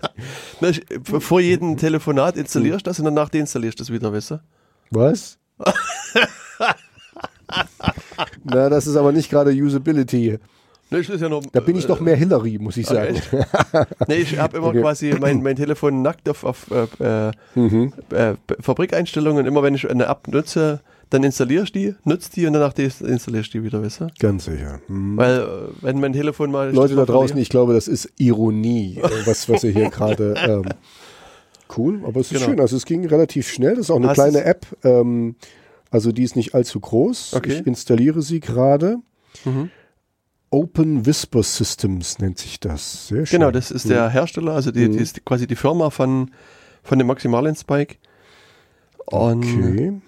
na, 0.59 0.71
vor 1.19 1.39
jedem 1.39 1.77
Telefonat 1.77 2.35
installierst 2.35 2.81
du 2.85 2.89
das 2.89 2.99
und 2.99 3.05
danach 3.05 3.29
deinstallierst 3.29 3.79
du 3.79 3.83
das 3.83 3.91
wieder, 3.91 4.11
weißt 4.11 4.31
du? 4.31 4.39
Was? 4.91 5.37
Na, 8.43 8.69
das 8.69 8.85
ist 8.87 8.95
aber 8.95 9.11
nicht 9.11 9.29
gerade 9.29 9.51
Usability. 9.51 10.37
Ne, 10.91 10.97
ist 10.97 11.09
ja 11.21 11.29
noch, 11.29 11.43
Da 11.51 11.59
bin 11.59 11.75
ich 11.75 11.85
doch 11.85 11.99
mehr 11.99 12.15
Hillary, 12.15 12.57
muss 12.59 12.75
ich 12.77 12.87
sagen. 12.87 13.15
Nee, 14.07 14.15
ich 14.15 14.39
habe 14.39 14.57
immer 14.57 14.67
Okay. 14.67 14.81
quasi 14.81 15.15
mein, 15.19 15.43
mein 15.43 15.55
Telefon 15.55 16.01
nackt 16.01 16.27
auf, 16.27 16.43
auf 16.43 16.65
äh, 16.71 17.27
äh, 17.27 17.31
Mhm. 17.55 17.93
äh, 18.11 18.33
Fabrikeinstellungen. 18.59 19.45
Immer 19.45 19.61
wenn 19.61 19.75
ich 19.75 19.87
eine 19.89 20.05
App 20.05 20.27
nutze, 20.27 20.81
dann 21.09 21.23
installiere 21.23 21.63
ich 21.63 21.71
die, 21.71 21.95
nutze 22.03 22.29
die 22.31 22.45
und 22.45 22.53
danach 22.53 22.77
installiere 22.77 23.41
ich 23.41 23.49
die 23.49 23.63
wieder, 23.63 23.81
weißt 23.81 24.01
du? 24.01 24.07
Ganz 24.19 24.45
sicher. 24.45 24.79
Hm. 24.87 25.17
Weil, 25.17 25.39
äh, 25.39 25.45
wenn 25.81 25.99
mein 25.99 26.13
Telefon 26.13 26.51
mal. 26.51 26.71
Leute 26.73 26.95
da 26.95 27.05
draußen, 27.05 27.37
ich 27.37 27.49
glaube, 27.49 27.73
das 27.73 27.87
ist 27.87 28.11
Ironie, 28.17 28.97
äh, 29.03 29.09
was, 29.25 29.49
was 29.49 29.63
ihr 29.63 29.71
hier 29.71 29.89
gerade. 29.89 30.35
Ähm, 30.37 30.65
cool, 31.77 32.01
aber 32.05 32.19
es 32.19 32.27
ist 32.31 32.37
Genau. 32.39 32.45
schön. 32.51 32.59
Also 32.59 32.75
es 32.77 32.85
ging 32.85 33.05
relativ 33.05 33.49
schnell. 33.49 33.71
Das 33.75 33.85
ist 33.85 33.91
auch 33.91 33.95
eine 33.97 34.09
Hast 34.09 34.15
kleine 34.15 34.43
App. 34.43 34.65
Ähm, 34.83 35.35
also 35.91 36.11
die 36.11 36.23
ist 36.23 36.35
nicht 36.35 36.53
allzu 36.53 36.79
groß. 36.79 37.33
Okay. 37.33 37.53
Ich 37.53 37.67
installiere 37.67 38.21
sie 38.21 38.39
gerade. 38.39 38.97
Mhm. 39.45 39.71
Open 40.51 41.05
Whisper 41.05 41.43
Systems 41.43 42.19
nennt 42.19 42.37
sich 42.39 42.59
das. 42.59 43.07
Sehr 43.07 43.25
schön. 43.25 43.39
Genau, 43.39 43.51
das 43.51 43.69
ist 43.71 43.87
der 43.89 44.09
Hersteller, 44.09 44.53
also 44.53 44.71
die, 44.71 44.87
Mhm. 44.87 44.93
die 44.93 44.99
ist 44.99 45.23
quasi 45.25 45.45
die 45.47 45.55
Firma 45.55 45.89
von, 45.91 46.31
von 46.83 46.97
dem 46.97 47.07
Maximalian 47.07 47.55
Spike. 47.55 47.95
Und 49.05 49.43
Okay. 49.43 50.01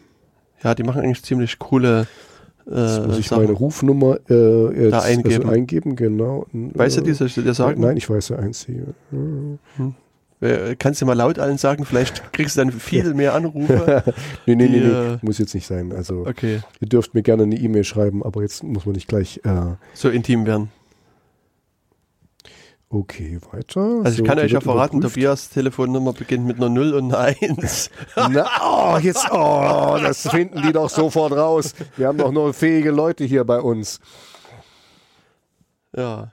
Ja, 0.63 0.75
die 0.75 0.83
machen 0.83 1.01
eigentlich 1.01 1.23
ziemlich 1.23 1.57
coole 1.59 2.07
äh, 2.69 2.75
Jetzt 2.79 3.07
muss 3.07 3.17
ich 3.17 3.27
Sachen. 3.27 3.43
meine 3.43 3.53
Rufnummer 3.57 4.17
äh, 4.29 4.89
Da 4.91 4.99
eingeben. 5.01 5.41
Also 5.43 5.49
eingeben, 5.49 5.95
genau. 5.95 6.45
Weißt 6.53 6.97
du, 6.97 7.01
die 7.01 7.13
soll 7.13 7.27
ich 7.27 7.33
dir 7.33 7.53
sagen? 7.53 7.81
Nein, 7.81 7.97
ich 7.97 8.09
weiß 8.09 8.29
ja 8.29 8.37
eins 8.37 8.65
hier. 8.67 8.93
Äh, 10.41 10.75
kannst 10.77 11.01
du 11.01 11.05
mal 11.05 11.13
laut 11.13 11.37
allen 11.37 11.57
sagen, 11.59 11.85
vielleicht 11.85 12.33
kriegst 12.33 12.55
du 12.57 12.61
dann 12.61 12.71
viel 12.71 13.13
mehr 13.13 13.33
Anrufe. 13.35 14.03
Nee, 14.47 14.55
nee, 14.55 14.67
nee, 14.67 14.79
Die, 14.79 14.85
nee. 14.87 15.13
äh, 15.13 15.17
Muss 15.21 15.37
jetzt 15.37 15.53
nicht 15.53 15.67
sein. 15.67 15.91
Also 15.91 16.25
Okay, 16.27 16.61
ihr 16.79 16.87
dürft 16.87 17.13
mir 17.13 17.21
gerne 17.21 17.43
eine 17.43 17.55
E-Mail 17.55 17.83
schreiben, 17.83 18.23
aber 18.23 18.41
jetzt 18.41 18.63
muss 18.63 18.85
man 18.85 18.93
nicht 18.95 19.07
gleich. 19.07 19.39
Äh, 19.43 19.75
so 19.93 20.09
intim 20.09 20.45
werden. 20.47 20.69
Okay, 22.91 23.39
weiter. 23.51 24.01
Also 24.03 24.17
So, 24.17 24.23
ich 24.23 24.29
kann 24.29 24.39
euch 24.39 24.51
ja 24.51 24.61
verraten, 24.61 24.97
überprüft. 24.97 25.15
Tobias 25.15 25.49
Telefonnummer 25.49 26.13
beginnt 26.13 26.45
mit 26.45 26.57
einer 26.57 26.69
0 26.69 26.93
und 26.93 27.13
einer 27.13 27.35
1. 27.41 27.89
Na, 28.15 28.47
oh, 28.61 28.97
jetzt, 28.97 29.27
oh, 29.31 29.97
das 30.01 30.27
finden 30.27 30.61
die 30.61 30.71
doch 30.71 30.89
sofort 30.89 31.33
raus. 31.33 31.73
Wir 31.97 32.07
haben 32.07 32.17
doch 32.17 32.31
nur 32.31 32.53
fähige 32.53 32.91
Leute 32.91 33.23
hier 33.23 33.43
bei 33.43 33.59
uns. 33.59 33.99
Ja, 35.95 36.31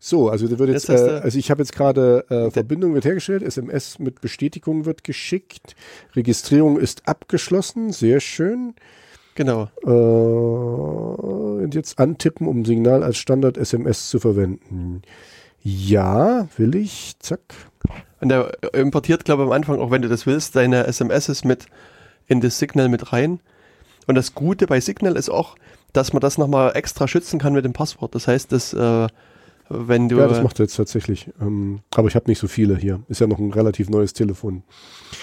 So, 0.00 0.30
also 0.30 0.46
da 0.46 0.58
wird 0.58 0.70
jetzt, 0.70 0.88
Jetzt 0.88 1.02
äh, 1.02 1.20
also 1.22 1.38
ich 1.38 1.50
habe 1.50 1.60
jetzt 1.60 1.72
gerade 1.72 2.24
äh, 2.30 2.50
Verbindung 2.50 2.94
wird 2.94 3.04
hergestellt, 3.04 3.42
SMS 3.42 3.98
mit 3.98 4.20
Bestätigung 4.20 4.84
wird 4.84 5.04
geschickt, 5.04 5.74
Registrierung 6.14 6.78
ist 6.78 7.08
abgeschlossen, 7.08 7.92
sehr 7.92 8.20
schön. 8.20 8.74
Genau. 9.38 9.68
Äh, 9.84 9.88
und 11.64 11.74
jetzt 11.74 11.98
antippen, 11.98 12.46
um 12.46 12.64
Signal 12.64 13.02
als 13.02 13.16
Standard 13.16 13.56
SMS 13.56 14.08
zu 14.08 14.18
verwenden. 14.18 15.02
Ja, 15.62 16.48
will 16.56 16.74
ich. 16.74 17.14
Zack. 17.20 17.40
Und 18.20 18.28
der 18.30 18.50
importiert, 18.74 19.24
glaube 19.24 19.44
ich, 19.44 19.46
am 19.46 19.52
Anfang, 19.52 19.78
auch 19.78 19.90
wenn 19.90 20.02
du 20.02 20.08
das 20.08 20.26
willst, 20.26 20.56
deine 20.56 20.86
SMSs 20.86 21.44
mit 21.44 21.66
in 22.26 22.40
das 22.40 22.58
Signal 22.58 22.88
mit 22.88 23.12
rein. 23.12 23.40
Und 24.06 24.16
das 24.16 24.34
Gute 24.34 24.66
bei 24.66 24.80
Signal 24.80 25.16
ist 25.16 25.30
auch, 25.30 25.56
dass 25.92 26.12
man 26.12 26.20
das 26.20 26.36
nochmal 26.36 26.72
extra 26.74 27.06
schützen 27.06 27.38
kann 27.38 27.52
mit 27.52 27.64
dem 27.64 27.72
Passwort. 27.72 28.14
Das 28.14 28.26
heißt, 28.26 28.50
dass 28.52 28.72
äh, 28.72 29.06
wenn 29.68 30.08
du 30.08 30.16
Ja, 30.18 30.26
das 30.28 30.42
macht 30.42 30.58
er 30.60 30.64
jetzt 30.64 30.76
tatsächlich. 30.76 31.30
Ähm, 31.40 31.80
aber 31.94 32.08
ich 32.08 32.14
habe 32.14 32.28
nicht 32.28 32.38
so 32.38 32.48
viele 32.48 32.76
hier. 32.76 33.00
Ist 33.08 33.20
ja 33.20 33.26
noch 33.26 33.38
ein 33.38 33.52
relativ 33.52 33.90
neues 33.90 34.12
Telefon. 34.12 34.62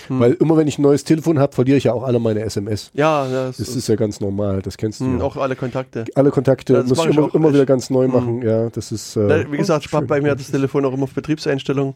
Hm. 0.07 0.19
Weil 0.19 0.33
immer 0.33 0.55
wenn 0.57 0.67
ich 0.67 0.77
ein 0.77 0.83
neues 0.83 1.03
Telefon 1.03 1.39
habe, 1.39 1.53
verliere 1.53 1.77
ich 1.77 1.85
ja 1.85 1.93
auch 1.93 2.03
alle 2.03 2.19
meine 2.19 2.41
SMS. 2.41 2.91
ja, 2.93 3.27
das, 3.27 3.57
Das 3.57 3.75
ist 3.75 3.87
ja 3.87 3.95
ganz 3.95 4.19
normal, 4.19 4.61
das 4.61 4.77
kennst 4.77 5.01
du. 5.01 5.05
ja. 5.17 5.21
auch 5.21 5.37
alle 5.37 5.55
Kontakte. 5.55 6.05
Alle 6.15 6.31
Kontakte 6.31 6.73
Das 6.73 6.87
muss 6.89 7.05
ich 7.05 7.17
immer, 7.17 7.33
immer 7.33 7.53
wieder 7.53 7.65
ganz 7.65 7.89
neu 7.89 8.07
Mhm. 8.07 8.13
machen. 8.13 8.41
Ja, 8.41 8.69
das 8.69 8.91
ist. 8.91 9.15
Äh, 9.15 9.51
Wie 9.51 9.57
gesagt, 9.57 9.85
oh, 9.85 9.87
spart 9.89 10.07
bei 10.07 10.21
mir 10.21 10.35
das 10.35 10.51
Telefon 10.51 10.85
auch 10.85 10.93
immer 10.93 11.03
auf 11.03 11.13
Betriebseinstellungen. 11.13 11.95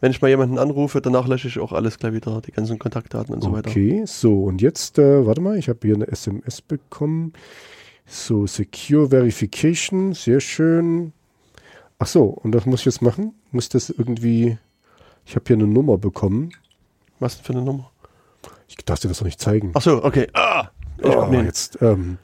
Wenn 0.00 0.10
ich 0.10 0.20
mal 0.20 0.28
jemanden 0.28 0.58
anrufe, 0.58 1.00
danach 1.00 1.26
lösche 1.26 1.48
ich 1.48 1.58
auch 1.58 1.72
alles 1.72 1.98
gleich 1.98 2.12
wieder, 2.12 2.42
die 2.42 2.52
ganzen 2.52 2.78
Kontaktdaten 2.78 3.34
und 3.34 3.42
so 3.42 3.50
weiter. 3.52 3.70
Okay, 3.70 4.02
so 4.04 4.44
und 4.44 4.60
jetzt, 4.60 4.98
äh, 4.98 5.24
warte 5.26 5.40
mal, 5.40 5.56
ich 5.56 5.70
habe 5.70 5.78
hier 5.82 5.94
eine 5.94 6.06
SMS 6.08 6.60
bekommen. 6.60 7.32
So, 8.04 8.46
Secure 8.46 9.08
Verification, 9.08 10.12
sehr 10.12 10.40
schön. 10.40 11.12
Ach 11.98 12.06
so, 12.06 12.24
und 12.24 12.52
das 12.52 12.66
muss 12.66 12.80
ich 12.80 12.86
jetzt 12.86 13.02
machen? 13.02 13.34
Muss 13.52 13.68
das 13.68 13.90
irgendwie. 13.90 14.58
Ich 15.24 15.34
habe 15.34 15.44
hier 15.46 15.56
eine 15.56 15.66
Nummer 15.66 15.98
bekommen. 15.98 16.50
Was 17.18 17.36
denn 17.36 17.44
für 17.44 17.52
eine 17.54 17.62
Nummer? 17.62 17.90
Ich 18.68 18.76
darf 18.84 19.00
dir 19.00 19.08
das 19.08 19.18
doch 19.18 19.24
nicht 19.24 19.40
zeigen. 19.40 19.70
Ach 19.74 19.80
so, 19.82 20.04
okay. 20.04 20.26
Ah, 20.34 20.68
ich, 20.98 21.04
oh, 21.06 21.26
nee. 21.30 21.42
jetzt. 21.42 21.78
Ähm, 21.80 22.18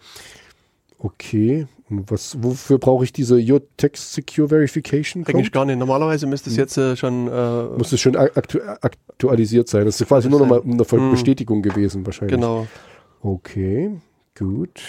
okay. 0.99 1.67
Und 1.89 2.11
was, 2.11 2.43
wofür 2.43 2.79
brauche 2.79 3.05
ich 3.05 3.13
diese 3.13 3.37
Your 3.39 3.61
Text 3.77 4.13
Secure 4.15 4.49
Verification? 4.49 5.25
Eigentlich 5.27 5.53
gar 5.53 5.65
nicht. 5.65 5.79
Normalerweise 5.79 6.27
müsste 6.27 6.47
Hm. 6.47 6.53
es 6.53 6.57
jetzt 6.57 6.77
äh, 6.79 6.97
schon. 6.97 7.29
Äh, 7.29 7.65
Muss 7.79 7.93
es 7.93 8.01
schon 8.01 8.17
aktu 8.17 8.59
aktualisiert 8.81 9.69
sein. 9.69 9.85
Das 9.85 10.01
ist 10.01 10.07
quasi 10.09 10.29
nur 10.29 10.41
nochmal 10.41 10.63
eine 10.63 10.85
Ver- 10.85 10.99
Hm. 10.99 11.11
Bestätigung 11.13 11.63
gewesen, 11.63 12.05
wahrscheinlich. 12.07 12.35
genau. 12.35 12.67
Okay, 13.23 13.91
gut. 14.37 14.83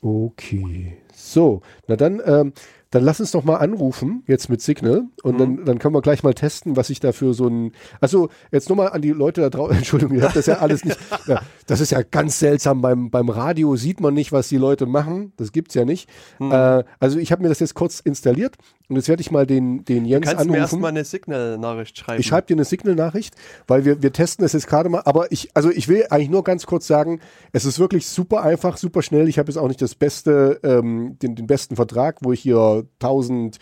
Okay. 0.00 0.96
So, 1.24 1.60
na 1.86 1.94
dann, 1.96 2.20
ähm, 2.24 2.52
dann 2.90 3.04
lass 3.04 3.20
uns 3.20 3.30
doch 3.30 3.44
mal 3.44 3.56
anrufen, 3.56 4.22
jetzt 4.26 4.50
mit 4.50 4.60
Signal. 4.60 5.04
Und 5.22 5.34
Mhm. 5.34 5.38
dann, 5.38 5.64
dann 5.64 5.78
können 5.78 5.94
wir 5.94 6.02
gleich 6.02 6.22
mal 6.22 6.34
testen, 6.34 6.76
was 6.76 6.90
ich 6.90 7.00
da 7.00 7.12
für 7.12 7.32
so 7.32 7.46
ein. 7.48 7.72
Also, 8.00 8.28
jetzt 8.50 8.68
nochmal 8.68 8.88
an 8.90 9.00
die 9.00 9.10
Leute 9.12 9.40
da 9.40 9.48
draußen. 9.48 9.76
Entschuldigung, 9.78 10.16
ihr 10.16 10.24
habt 10.24 10.36
das 10.36 10.46
ja 10.46 10.56
alles 10.58 10.84
nicht. 10.84 10.98
Ja, 11.26 11.40
das 11.66 11.80
ist 11.80 11.92
ja 11.92 12.02
ganz 12.02 12.38
seltsam. 12.40 12.82
Beim, 12.82 13.08
beim 13.10 13.28
Radio 13.28 13.76
sieht 13.76 14.00
man 14.00 14.12
nicht, 14.14 14.32
was 14.32 14.48
die 14.48 14.56
Leute 14.56 14.84
machen. 14.86 15.32
Das 15.36 15.52
gibt's 15.52 15.74
ja 15.74 15.84
nicht. 15.84 16.08
Mhm. 16.40 16.50
Äh, 16.52 16.84
also, 16.98 17.18
ich 17.18 17.30
habe 17.32 17.42
mir 17.42 17.48
das 17.48 17.60
jetzt 17.60 17.74
kurz 17.74 18.00
installiert 18.00 18.56
und 18.92 18.96
jetzt 18.96 19.08
werde 19.08 19.20
ich 19.20 19.30
mal 19.30 19.46
den, 19.46 19.84
den 19.84 20.04
Jens 20.04 20.26
Kannst 20.26 20.44
du 20.44 20.48
mir 20.50 20.58
anrufen. 20.58 20.74
erstmal 20.74 20.90
eine 20.90 21.04
Signal-Nachricht 21.04 21.98
schreiben? 21.98 22.20
Ich 22.20 22.26
schreibe 22.26 22.46
dir 22.46 22.54
eine 22.54 22.64
Signal-Nachricht, 22.64 23.34
weil 23.66 23.84
wir, 23.84 24.02
wir 24.02 24.12
testen 24.12 24.44
es 24.44 24.52
jetzt 24.52 24.66
gerade 24.66 24.88
mal. 24.88 25.02
Aber 25.04 25.32
ich, 25.32 25.50
also 25.54 25.70
ich 25.70 25.88
will 25.88 26.06
eigentlich 26.10 26.30
nur 26.30 26.44
ganz 26.44 26.66
kurz 26.66 26.86
sagen, 26.86 27.20
es 27.52 27.64
ist 27.64 27.78
wirklich 27.78 28.06
super 28.06 28.42
einfach, 28.42 28.76
super 28.76 29.02
schnell. 29.02 29.28
Ich 29.28 29.38
habe 29.38 29.48
jetzt 29.50 29.56
auch 29.58 29.68
nicht 29.68 29.82
das 29.82 29.94
beste, 29.94 30.60
ähm, 30.62 31.16
den, 31.22 31.34
den 31.34 31.46
besten 31.46 31.76
Vertrag, 31.76 32.18
wo 32.22 32.32
ich 32.32 32.40
hier 32.40 32.84
1000 33.00 33.58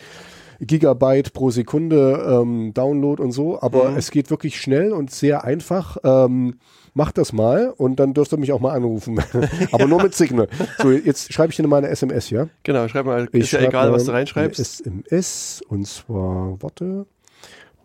Gigabyte 0.61 1.33
pro 1.33 1.51
Sekunde 1.51 2.22
ähm, 2.43 2.74
Download 2.74 3.22
und 3.22 3.33
so. 3.33 3.61
Aber 3.62 3.91
Mhm. 3.91 3.97
es 3.97 4.11
geht 4.11 4.31
wirklich 4.31 4.61
schnell 4.61 4.93
und 4.93 5.11
sehr 5.11 5.45
einfach. 5.45 5.97
Ähm, 6.05 6.57
macht 6.95 7.18
das 7.18 7.32
mal 7.32 7.72
und 7.76 7.97
dann 7.97 8.14
dürft 8.14 8.32
ihr 8.32 8.38
mich 8.38 8.53
auch 8.53 8.61
mal 8.61 8.72
anrufen. 8.72 9.20
aber 9.72 9.86
nur 9.86 10.03
mit 10.03 10.14
Signal. 10.14 10.49
So, 10.78 10.91
jetzt 10.91 11.32
schreibe 11.32 11.51
ich 11.51 11.57
dir 11.57 11.66
mal 11.66 11.78
eine 11.78 11.88
SMS, 11.88 12.30
ja? 12.30 12.49
Genau, 12.62 12.88
schreib 12.88 13.07
mal, 13.07 13.28
Ich 13.32 13.43
ist 13.43 13.53
ja 13.53 13.61
egal, 13.61 13.93
was 13.93 14.05
du 14.05 14.12
reinschreibst. 14.12 14.61
SMS 14.61 15.62
und 15.68 15.86
zwar, 15.86 16.61
warte. 16.62 17.07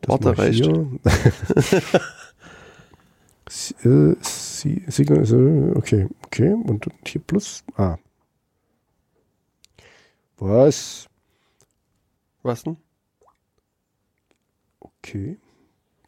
Warte, 0.08 0.28
mach 0.28 0.46
ich 0.46 0.64
reicht. 0.64 0.66
äh, 3.86 4.16
Signal 4.22 5.24
ist, 5.24 5.78
okay, 5.78 6.08
okay. 6.26 6.54
Und 6.54 6.86
hier 7.06 7.22
plus. 7.22 7.64
Ah. 7.76 7.98
Was? 10.38 11.08
Was 12.44 12.64
denn? 12.64 12.78
Okay. 14.80 15.38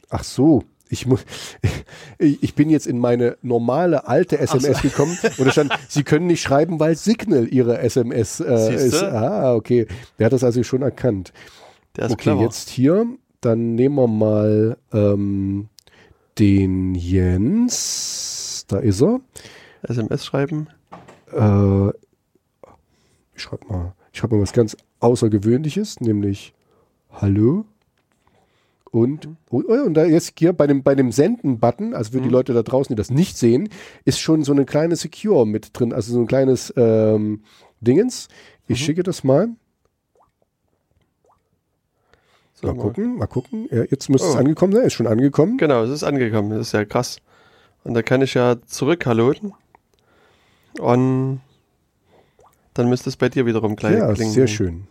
Ach 0.09 0.23
so. 0.23 0.63
Ich, 0.89 1.05
muss, 1.05 1.25
ich, 2.19 2.55
bin 2.55 2.69
jetzt 2.69 2.87
in 2.87 2.99
meine 2.99 3.37
normale 3.41 4.07
alte 4.07 4.39
SMS 4.39 4.81
gekommen 4.81 5.17
und 5.37 5.45
da 5.45 5.51
stand, 5.51 5.73
Sie 5.87 6.03
können 6.03 6.27
nicht 6.27 6.41
schreiben, 6.41 6.79
weil 6.79 6.95
Signal 6.95 7.47
Ihre 7.47 7.79
SMS 7.79 8.39
äh, 8.39 8.73
ist. 8.73 9.03
Ah, 9.03 9.55
okay. 9.55 9.87
Der 10.19 10.25
hat 10.25 10.33
das 10.33 10.43
also 10.43 10.63
schon 10.63 10.81
erkannt. 10.81 11.33
Der 11.95 12.05
ist 12.05 12.11
okay, 12.11 12.23
clever. 12.23 12.41
jetzt 12.41 12.69
hier, 12.69 13.05
dann 13.41 13.75
nehmen 13.75 13.95
wir 13.95 14.07
mal 14.07 14.77
ähm, 14.93 15.69
den 16.39 16.95
Jens. 16.95 18.65
Da 18.67 18.79
ist 18.79 19.01
er. 19.01 19.19
SMS 19.83 20.25
schreiben. 20.25 20.67
Äh, 21.31 21.89
ich 23.35 23.43
schreibe 23.43 23.65
mal, 23.67 23.93
ich 24.11 24.19
schreib 24.19 24.31
mal 24.31 24.41
was 24.41 24.53
ganz 24.53 24.75
Außergewöhnliches, 24.99 26.01
nämlich 26.01 26.53
Hallo. 27.11 27.65
Und, 28.91 29.27
oh, 29.49 29.63
oh, 29.67 29.73
und 29.85 29.93
da 29.95 30.05
jetzt 30.05 30.33
hier 30.39 30.53
bei 30.53 30.65
dem, 30.65 30.81
bei 30.81 30.95
dem 30.95 31.11
Senden-Button, 31.11 31.93
also 31.93 32.11
für 32.11 32.21
die 32.21 32.29
Leute 32.29 32.53
da 32.53 32.63
draußen, 32.63 32.95
die 32.95 32.97
das 32.97 33.09
nicht 33.09 33.37
sehen, 33.37 33.69
ist 34.05 34.19
schon 34.19 34.43
so 34.43 34.53
eine 34.53 34.65
kleine 34.65 34.95
Secure 34.95 35.45
mit 35.45 35.77
drin, 35.77 35.91
also 35.93 36.13
so 36.13 36.21
ein 36.21 36.27
kleines 36.27 36.73
ähm, 36.77 37.43
Dingens. 37.81 38.27
Ich 38.67 38.79
schicke 38.83 39.03
das 39.03 39.23
mal. 39.23 39.49
So, 42.53 42.67
Mal 42.67 42.75
gucken, 42.75 43.17
mal 43.17 43.27
gucken. 43.27 43.67
Ja, 43.71 43.83
jetzt 43.83 44.09
müsste 44.09 44.27
es 44.29 44.35
Oh. 44.35 44.39
angekommen 44.39 44.73
sein. 44.73 44.83
Ist 44.85 44.93
schon 44.93 45.05
angekommen. 45.07 45.57
Genau, 45.57 45.83
es 45.83 45.91
ist 45.91 46.03
angekommen. 46.03 46.49
Das 46.49 46.61
ist 46.67 46.71
ja 46.71 46.85
krass. 46.85 47.17
Und 47.83 47.93
da 47.93 48.01
kann 48.01 48.21
ich 48.21 48.33
ja 48.33 48.55
zurück 48.65 49.05
halloten. 49.05 49.53
Und 50.79 51.41
dann 52.73 52.89
müsste 52.89 53.09
es 53.09 53.15
bei 53.17 53.29
dir 53.29 53.45
wiederum 53.45 53.75
gleich 53.75 53.97
Ja, 53.97 54.11
klingen. 54.13 54.31
sehr 54.33 54.47
schön. 54.47 54.87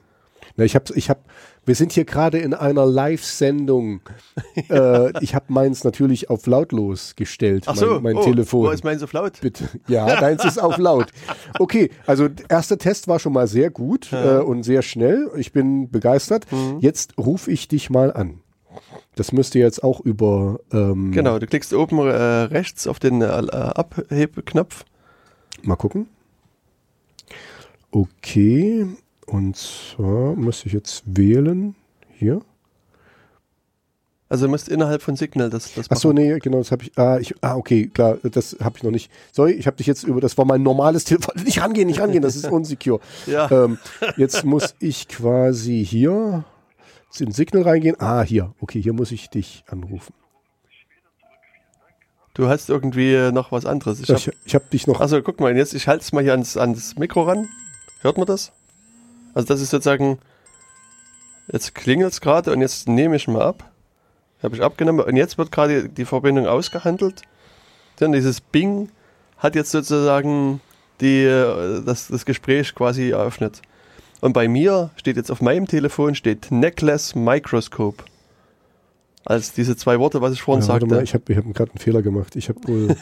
Na, 0.57 0.65
ich 0.65 0.75
habe, 0.75 0.87
ich 0.95 1.11
hab, 1.11 1.25
wir 1.67 1.75
sind 1.75 1.93
hier 1.93 2.07
gerade 2.07 2.39
in 2.39 2.55
einer 2.55 2.87
Live-Sendung. 2.87 4.01
äh, 4.71 5.23
ich 5.23 5.35
habe 5.35 5.47
meins 5.49 5.85
natürlich 5.85 6.31
auf 6.31 6.47
lautlos 6.47 7.15
gestellt, 7.15 7.65
Ach 7.67 7.77
so, 7.77 7.95
mein, 7.95 8.03
mein 8.03 8.17
oh, 8.17 8.25
Telefon. 8.25 8.67
Wo 8.67 8.71
ist 8.71 8.83
mein 8.83 8.99
so 8.99 9.07
laut? 9.13 9.41
Bitte. 9.43 9.69
Ja, 9.87 10.19
deins 10.19 10.45
ist 10.45 10.59
auf 10.59 10.79
laut. 10.79 11.11
Okay, 11.59 11.91
also 12.07 12.29
der 12.29 12.51
erste 12.51 12.79
Test 12.79 13.07
war 13.07 13.19
schon 13.19 13.35
mal 13.35 13.47
sehr 13.47 13.71
gut 13.71 14.13
äh, 14.13 14.39
und 14.39 14.63
sehr 14.63 14.81
schnell. 14.83 15.31
Ich 15.37 15.53
bin 15.53 15.91
begeistert. 15.91 16.51
Mhm. 16.51 16.79
Jetzt 16.81 17.19
rufe 17.19 17.51
ich 17.51 17.69
dich 17.69 17.91
mal 17.91 18.13
an. 18.13 18.41
Das 19.15 19.33
müsste 19.33 19.59
jetzt 19.59 19.83
auch 19.83 20.01
über. 20.01 20.61
Ähm, 20.73 21.13
Genau, 21.13 21.39
du 21.39 21.47
klickst 21.47 21.73
oben 21.73 21.99
äh, 21.99 22.13
rechts 22.13 22.87
auf 22.87 22.99
den 22.99 23.23
äh, 23.23 23.27
Abhebknopf. 23.27 24.85
Mal 25.63 25.77
gucken. 25.77 26.09
Okay, 27.91 28.87
und 29.27 29.57
zwar 29.57 30.35
muss 30.35 30.65
ich 30.65 30.73
jetzt 30.73 31.03
wählen. 31.07 31.75
Hier. 32.15 32.41
Also 34.29 34.47
du 34.47 34.51
musst 34.51 34.69
innerhalb 34.69 35.03
von 35.03 35.15
Signal 35.15 35.51
das, 35.51 35.75
das 35.75 35.87
Ach 35.89 35.97
so, 35.97 36.09
machen. 36.09 36.17
nee, 36.17 36.39
genau, 36.41 36.59
das 36.59 36.73
habe 36.73 36.83
ich. 36.83 36.99
Ah, 36.99 37.19
ich, 37.19 37.35
ah, 37.43 37.55
okay, 37.57 37.87
klar, 37.87 38.19
das 38.23 38.57
habe 38.61 38.77
ich 38.77 38.83
noch 38.83 38.91
nicht. 38.91 39.11
Sorry, 39.33 39.53
ich 39.53 39.67
habe 39.67 39.77
dich 39.77 39.87
jetzt 39.87 40.03
über. 40.03 40.21
Das 40.21 40.37
war 40.37 40.45
mein 40.45 40.63
normales 40.63 41.05
Telefon. 41.05 41.35
Nicht 41.45 41.61
rangehen, 41.61 41.87
nicht 41.87 42.01
rangehen, 42.01 42.23
das 42.23 42.35
ist 42.35 42.47
unsecure. 42.51 43.01
Ja. 43.27 43.49
Ähm, 43.51 43.79
jetzt 44.17 44.45
muss 44.45 44.75
ich 44.81 45.07
quasi 45.09 45.85
hier 45.85 46.45
in 47.19 47.31
Signal 47.31 47.63
reingehen. 47.63 47.97
Ah, 48.01 48.23
hier. 48.23 48.53
Okay, 48.61 48.83
hier 48.83 48.93
muss 48.93 49.13
ich 49.13 49.31
dich 49.31 49.65
anrufen. 49.69 50.13
Du 52.35 52.49
hast 52.49 52.69
irgendwie 52.69 53.31
noch 53.33 53.53
was 53.53 53.65
anderes. 53.65 54.01
Ich 54.01 54.11
hab, 54.11 54.63
habe 54.63 54.71
dich 54.71 54.87
noch. 54.87 55.01
also 55.01 55.23
guck 55.23 55.41
mal, 55.41 55.57
jetzt 55.57 55.73
ich 55.73 55.89
halte 55.89 56.03
es 56.03 56.13
mal 56.13 56.23
hier 56.23 56.33
ans, 56.33 56.57
ans 56.57 56.97
Mikro 56.97 57.23
ran. 57.23 57.49
Hört 58.03 58.19
man 58.19 58.27
das? 58.27 58.53
Also 59.37 59.49
das 59.49 59.61
ist 59.61 59.69
sozusagen, 59.69 60.19
jetzt 61.53 61.75
klingelt 61.75 62.11
es 62.11 62.23
gerade 62.23 62.53
und 62.53 62.63
jetzt 62.63 62.89
nehme 62.89 63.17
ich 63.17 63.29
mal 63.29 63.43
ab. 63.43 63.71
Habe 64.43 64.57
ich 64.57 64.63
abgenommen 64.63 65.05
und 65.05 65.15
jetzt 65.15 65.37
wird 65.37 65.53
gerade 65.53 65.91
die 65.91 66.07
Verbindung 66.07 66.47
ausgehandelt. 66.47 67.21
Dann 67.99 68.13
dieses 68.13 68.41
Bing 68.41 68.89
hat 69.37 69.55
jetzt 69.55 69.73
sozusagen 69.73 70.63
die, 71.03 71.27
das, 71.85 72.09
das 72.09 72.25
Gespräch 72.25 72.75
quasi 72.75 73.11
eröffnet. 73.11 73.61
Und 74.23 74.33
bei 74.33 74.49
mir 74.49 74.89
steht 74.97 75.17
jetzt 75.19 75.31
auf 75.31 75.43
meinem 75.43 75.67
Telefon 75.67 76.15
steht 76.15 76.51
Necklace 76.51 77.15
Microscope. 77.15 78.05
Als 79.27 79.53
diese 79.53 79.77
zwei 79.77 79.99
Worte, 79.99 80.23
was 80.23 80.33
ich 80.33 80.41
vorhin 80.41 80.63
Ja, 80.63 80.67
sagte. 80.67 80.87
mal, 80.87 81.03
ich 81.03 81.13
habe 81.13 81.31
ich 81.31 81.37
hab 81.37 81.45
gerade 81.53 81.73
einen 81.73 81.79
Fehler 81.81 82.01
gemacht. 82.01 82.37
Ich 82.37 82.49
habe 82.49 82.61
wohl. 82.67 82.97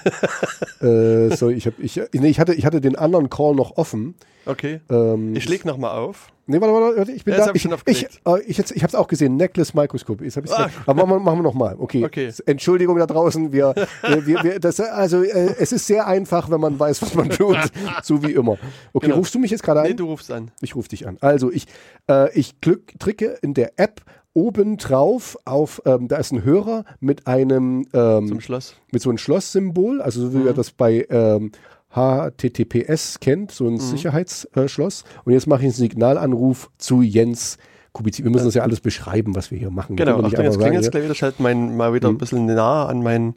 äh, 1.30 1.36
sorry, 1.36 1.54
ich, 1.54 1.68
hab, 1.68 1.78
ich, 1.78 2.00
nee, 2.12 2.28
ich, 2.28 2.40
hatte, 2.40 2.54
ich 2.54 2.66
hatte 2.66 2.80
den 2.80 2.96
anderen 2.96 3.30
Call 3.30 3.54
noch 3.54 3.76
offen. 3.76 4.16
Okay. 4.46 4.80
Ähm, 4.90 5.34
Ich 5.36 5.48
leg 5.48 5.64
nochmal 5.64 5.98
auf. 5.98 6.28
Nee, 6.46 6.60
warte, 6.60 6.74
warte, 6.74 6.96
warte, 6.98 7.12
ich 7.12 7.24
bin 7.24 7.32
Ja, 7.32 7.40
da. 7.40 7.46
hab 7.46 7.56
ich 7.56 7.64
Ich, 7.86 8.04
äh, 8.26 8.40
ich, 8.46 8.58
jetzt, 8.58 8.70
ich 8.72 8.82
habe 8.82 8.88
es 8.88 8.94
auch 8.94 9.08
gesehen, 9.08 9.36
Necklace 9.36 9.72
Microscope. 9.72 10.22
Jetzt 10.24 10.36
hab 10.36 10.44
ich's 10.44 10.52
Ah. 10.52 10.68
Aber 10.84 11.06
machen 11.06 11.16
wir, 11.16 11.20
machen 11.20 11.38
wir 11.38 11.42
nochmal. 11.42 11.76
Okay. 11.78 12.04
Okay. 12.04 12.30
Entschuldigung 12.44 12.98
da 12.98 13.06
draußen. 13.06 13.50
Wir, 13.52 13.74
wir, 14.02 14.26
wir, 14.26 14.42
wir 14.42 14.60
das, 14.60 14.78
also 14.78 15.22
äh, 15.22 15.54
es 15.58 15.72
ist 15.72 15.86
sehr 15.86 16.06
einfach, 16.06 16.50
wenn 16.50 16.60
man 16.60 16.78
weiß, 16.78 17.00
was 17.00 17.14
man 17.14 17.30
tut. 17.30 17.56
so 18.02 18.22
wie 18.22 18.32
immer. 18.32 18.58
Okay, 18.92 19.06
Genau. 19.06 19.16
rufst 19.16 19.34
du 19.34 19.38
mich 19.38 19.50
jetzt 19.52 19.62
gerade 19.62 19.80
an? 19.80 19.86
Nee, 19.86 19.94
du 19.94 20.04
rufst 20.04 20.30
an. 20.30 20.50
Ich 20.60 20.76
rufe 20.76 20.88
dich 20.90 21.06
an. 21.08 21.16
Also 21.22 21.50
ich, 21.50 21.66
äh, 22.10 22.30
ich 22.38 22.60
glück, 22.60 22.92
drücke 22.98 23.38
in 23.40 23.54
der 23.54 23.72
App 23.78 24.02
oben 24.34 24.76
drauf 24.76 25.38
auf, 25.46 25.80
ähm, 25.86 26.08
da 26.08 26.16
ist 26.16 26.32
ein 26.32 26.44
Hörer 26.44 26.84
mit 27.00 27.26
einem 27.26 27.86
ähm, 27.94 28.26
Zum 28.28 28.40
Schloss. 28.40 28.74
mit 28.92 29.00
so 29.00 29.08
einem 29.08 29.16
Schlosssymbol, 29.18 30.02
also 30.02 30.20
so 30.20 30.34
wie 30.34 30.38
Mhm. 30.38 30.46
ihr 30.46 30.52
das 30.52 30.72
bei 30.72 31.06
ähm, 31.08 31.52
HTTPS 31.94 33.20
kennt, 33.20 33.52
so 33.52 33.64
Mhm. 33.64 33.74
ein 33.74 33.78
Sicherheitsschloss. 33.80 35.04
Und 35.24 35.32
jetzt 35.32 35.46
mache 35.46 35.60
ich 35.60 35.64
einen 35.66 35.72
Signalanruf 35.72 36.70
zu 36.78 37.02
Jens 37.02 37.56
Kubizzi. 37.92 38.24
Wir 38.24 38.30
müssen 38.32 38.46
das 38.46 38.54
ja 38.54 38.62
alles 38.62 38.80
beschreiben, 38.80 39.34
was 39.36 39.50
wir 39.52 39.58
hier 39.58 39.70
machen. 39.70 39.94
Genau, 39.96 40.20
Achtung, 40.22 40.42
jetzt 40.44 40.58
klingelt 40.58 40.80
es 40.80 40.86
ja, 40.86 40.90
gleich 40.90 41.04
wieder. 41.04 41.12
Ich 41.12 41.22
halte 41.22 41.42
mein, 41.42 41.76
mal 41.76 41.94
wieder 41.94 42.08
Mhm. 42.10 42.16
ein 42.16 42.18
bisschen 42.18 42.46
nah 42.46 42.86
an 42.86 43.02
mein 43.02 43.34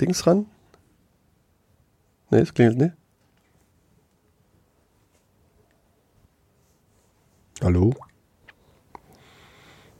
Dings 0.00 0.26
ran. 0.26 0.46
Nee, 2.30 2.38
es 2.38 2.54
klingelt 2.54 2.78
nicht. 2.78 2.92
Hallo? 7.62 7.92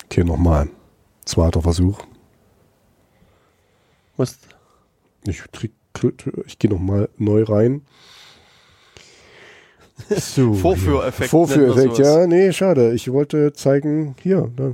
Okay, 0.04 0.24
nochmal. 0.24 0.68
Zweiter 1.24 1.60
Versuch. 1.60 1.98
Musst, 4.16 4.38
Ich, 5.24 5.40
kl- 5.42 5.70
ich 6.47 6.59
gehe 6.59 6.70
nochmal 6.70 7.09
neu 7.18 7.43
rein. 7.44 7.82
So, 10.09 10.55
Vorführeffekt. 10.55 11.31
Vorführeffekt, 11.31 11.98
ja, 11.98 12.27
nee, 12.27 12.52
schade. 12.52 12.94
Ich 12.94 13.12
wollte 13.12 13.52
zeigen, 13.52 14.16
hier, 14.22 14.51
da, 14.56 14.72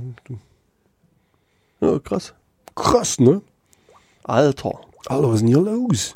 oh, 1.81 1.99
krass. 1.99 2.33
krass, 2.75 3.19
ne? 3.19 3.41
Alter. 4.23 4.79
Alter, 5.07 5.27
was 5.27 5.35
ist 5.35 5.41
denn 5.41 5.47
hier 5.47 5.59
los? 5.61 6.15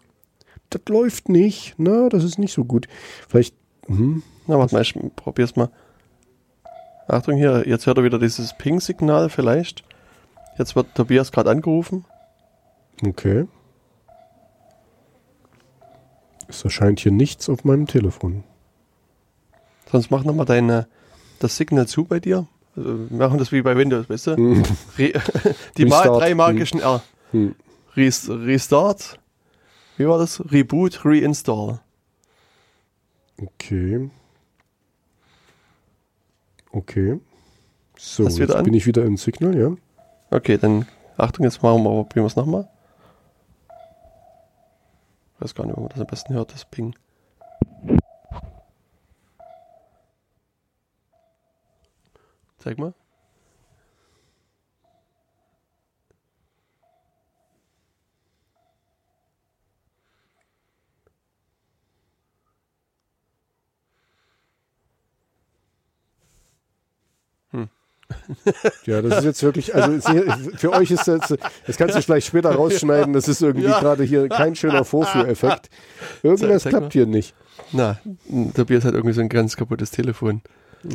Das 0.69 0.81
läuft 0.87 1.29
nicht. 1.29 1.75
Na, 1.77 2.09
das 2.09 2.23
ist 2.23 2.39
nicht 2.39 2.53
so 2.53 2.63
gut. 2.63 2.87
Vielleicht, 3.27 3.55
hm, 3.87 4.23
Na, 4.47 4.57
warte 4.57 4.75
mal, 4.75 4.81
ich 4.81 4.95
probier's 5.15 5.55
mal. 5.55 5.69
Achtung 7.07 7.35
hier, 7.35 7.67
jetzt 7.67 7.87
hört 7.87 7.97
er 7.97 8.03
wieder 8.05 8.19
dieses 8.19 8.55
Ping-Signal 8.57 9.29
vielleicht. 9.29 9.83
Jetzt 10.57 10.75
wird 10.75 10.95
Tobias 10.95 11.31
gerade 11.31 11.49
angerufen. 11.49 12.05
okay. 13.05 13.47
Es 16.51 16.63
erscheint 16.65 16.99
hier 16.99 17.11
nichts 17.11 17.49
auf 17.49 17.63
meinem 17.63 17.87
Telefon. 17.87 18.43
Sonst 19.89 20.11
mach 20.11 20.23
nochmal 20.23 20.45
deine, 20.45 20.87
das 21.39 21.55
Signal 21.55 21.87
zu 21.87 22.03
bei 22.03 22.19
dir. 22.19 22.47
Also, 22.75 23.09
wir 23.09 23.17
machen 23.17 23.37
das 23.37 23.51
wie 23.51 23.61
bei 23.61 23.75
Windows, 23.75 24.09
weißt 24.09 24.27
du? 24.27 24.35
Hm, 24.35 24.63
Re 24.97 25.13
die 25.77 25.85
Ma 25.85 26.03
drei 26.03 26.35
magischen 26.35 26.81
R. 26.81 27.01
hm. 27.31 27.55
Res 27.95 28.29
Restart. 28.29 29.17
Wie 29.97 30.07
war 30.07 30.17
das? 30.17 30.41
Reboot, 30.51 31.05
Reinstall. 31.05 31.79
Okay. 33.41 34.09
Okay. 36.71 37.19
So, 37.97 38.27
jetzt 38.27 38.55
an? 38.55 38.63
bin 38.65 38.73
ich 38.73 38.85
wieder 38.85 39.03
im 39.03 39.17
Signal, 39.17 39.57
ja. 39.57 39.75
Okay, 40.31 40.57
dann 40.57 40.85
Achtung, 41.17 41.45
jetzt 41.45 41.61
machen 41.61 41.83
wir, 41.83 41.89
probieren 41.89 42.23
wir 42.23 42.27
es 42.27 42.35
nochmal. 42.35 42.67
Ich 45.41 45.45
weiß 45.45 45.55
gar 45.55 45.65
nicht, 45.65 45.75
wo 45.75 45.81
man 45.81 45.89
das 45.89 45.99
am 45.99 46.05
besten 46.05 46.35
hört, 46.35 46.53
das 46.53 46.65
Ping. 46.65 46.95
Zeig 52.59 52.77
mal. 52.77 52.93
Ja, 68.85 69.01
das 69.01 69.19
ist 69.19 69.23
jetzt 69.25 69.43
wirklich, 69.43 69.73
also 69.75 69.99
für 70.55 70.71
euch 70.73 70.91
ist 70.91 71.07
das, 71.07 71.33
das 71.67 71.77
kannst 71.77 71.95
du 71.95 72.01
vielleicht 72.01 72.27
später 72.27 72.51
rausschneiden, 72.53 73.13
das 73.13 73.27
ist 73.27 73.41
irgendwie 73.41 73.67
Ja. 73.67 73.79
gerade 73.79 74.03
hier 74.03 74.27
kein 74.29 74.55
schöner 74.55 74.85
Vorführeffekt. 74.85 75.69
Irgendwas 76.23 76.63
Zeig- 76.63 76.69
klappt 76.71 76.93
hier 76.93 77.05
nicht. 77.05 77.33
Na, 77.71 77.99
Tobias 78.55 78.85
hat 78.85 78.93
irgendwie 78.93 79.13
so 79.13 79.21
ein 79.21 79.29
ganz 79.29 79.55
kaputtes 79.57 79.91
Telefon. 79.91 80.41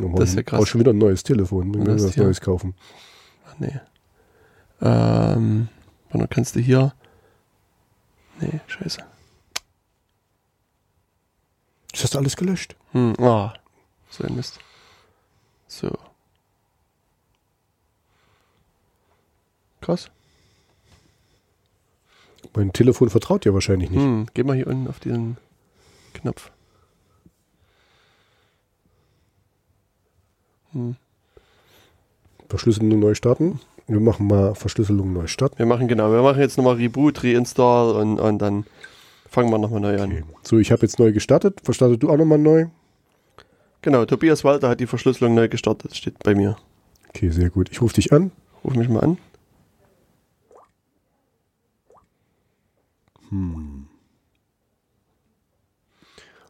Oh, 0.03 0.15
Das 0.19 0.31
ist 0.31 0.37
ja 0.37 0.43
krass. 0.43 0.61
Auch 0.61 0.67
schon 0.67 0.81
wieder 0.81 0.93
ein 0.93 0.99
neues 0.99 1.23
Telefon, 1.23 1.73
wir 1.75 1.85
Das 1.85 1.95
müssen 2.03 2.09
was. 2.09 2.17
Neues 2.17 2.41
kaufen. 2.41 2.75
Ach 3.49 3.55
nee. 3.59 3.79
Ähm, 4.83 5.69
warte, 6.11 6.29
kannst 6.29 6.57
du 6.57 6.61
hier. 6.61 6.93
Nee, 8.41 8.61
scheiße. 8.67 9.01
Ist 11.93 12.05
das 12.05 12.17
alles 12.17 12.37
gelöscht? 12.37 12.77
Hm, 12.93 13.15
ah, 13.21 13.55
so 14.11 14.25
ein 14.25 14.35
Mist. 14.37 14.59
So. 15.69 15.91
Krass. 19.87 20.11
Mein 22.57 22.73
Telefon 22.73 23.09
vertraut 23.09 23.45
dir 23.45 23.55
wahrscheinlich 23.55 23.89
nicht. 23.89 24.03
Hm, 24.03 24.27
geh 24.35 24.43
mal 24.43 24.57
hier 24.57 24.67
unten 24.67 24.89
auf 24.89 24.99
diesen 24.99 25.37
Knopf. 26.13 26.51
Hm. 30.73 30.97
Verschlüsselung 32.49 32.99
neu 32.99 33.15
starten. 33.15 33.61
Wir 33.87 34.01
machen 34.01 34.27
mal 34.27 34.57
Verschlüsselung 34.57 35.13
neu 35.13 35.29
starten. 35.29 35.57
Wir 35.61 35.67
machen 35.67 35.87
genau, 35.87 36.11
wir 36.11 36.21
machen 36.23 36.41
jetzt 36.41 36.57
nochmal 36.57 36.75
Reboot, 36.75 37.23
Reinstall 37.23 37.95
und, 37.95 38.19
und 38.19 38.39
dann 38.39 38.67
fangen 39.31 39.51
wir 39.51 39.59
nochmal 39.59 39.81
neu 39.81 39.95
Okay. 39.95 40.03
an. 40.03 40.25
So, 40.43 40.59
ich 40.59 40.73
habe 40.73 40.83
jetzt 40.83 40.99
neu 40.99 41.13
gestartet. 41.13 41.61
Verstartet 41.63 42.03
du 42.03 42.11
auch 42.11 42.17
nochmal 42.17 42.39
neu? 42.39 42.67
Genau, 43.83 44.05
Tobias 44.05 44.43
Walter 44.43 44.69
hat 44.69 44.81
die 44.81 44.89
Verschlüsselung 44.89 45.35
neu 45.37 45.47
gestartet, 45.47 45.95
steht 45.95 46.19
bei 46.25 46.35
mir. 46.35 46.57
Okay, 47.11 47.31
sehr 47.31 47.51
gut. 47.51 47.69
Ich 47.71 47.81
rufe 47.81 47.95
dich 47.95 48.13
an. 48.13 48.33
Ruf 48.65 48.75
mich 48.75 48.89
mal 48.89 49.05
an. 49.05 49.19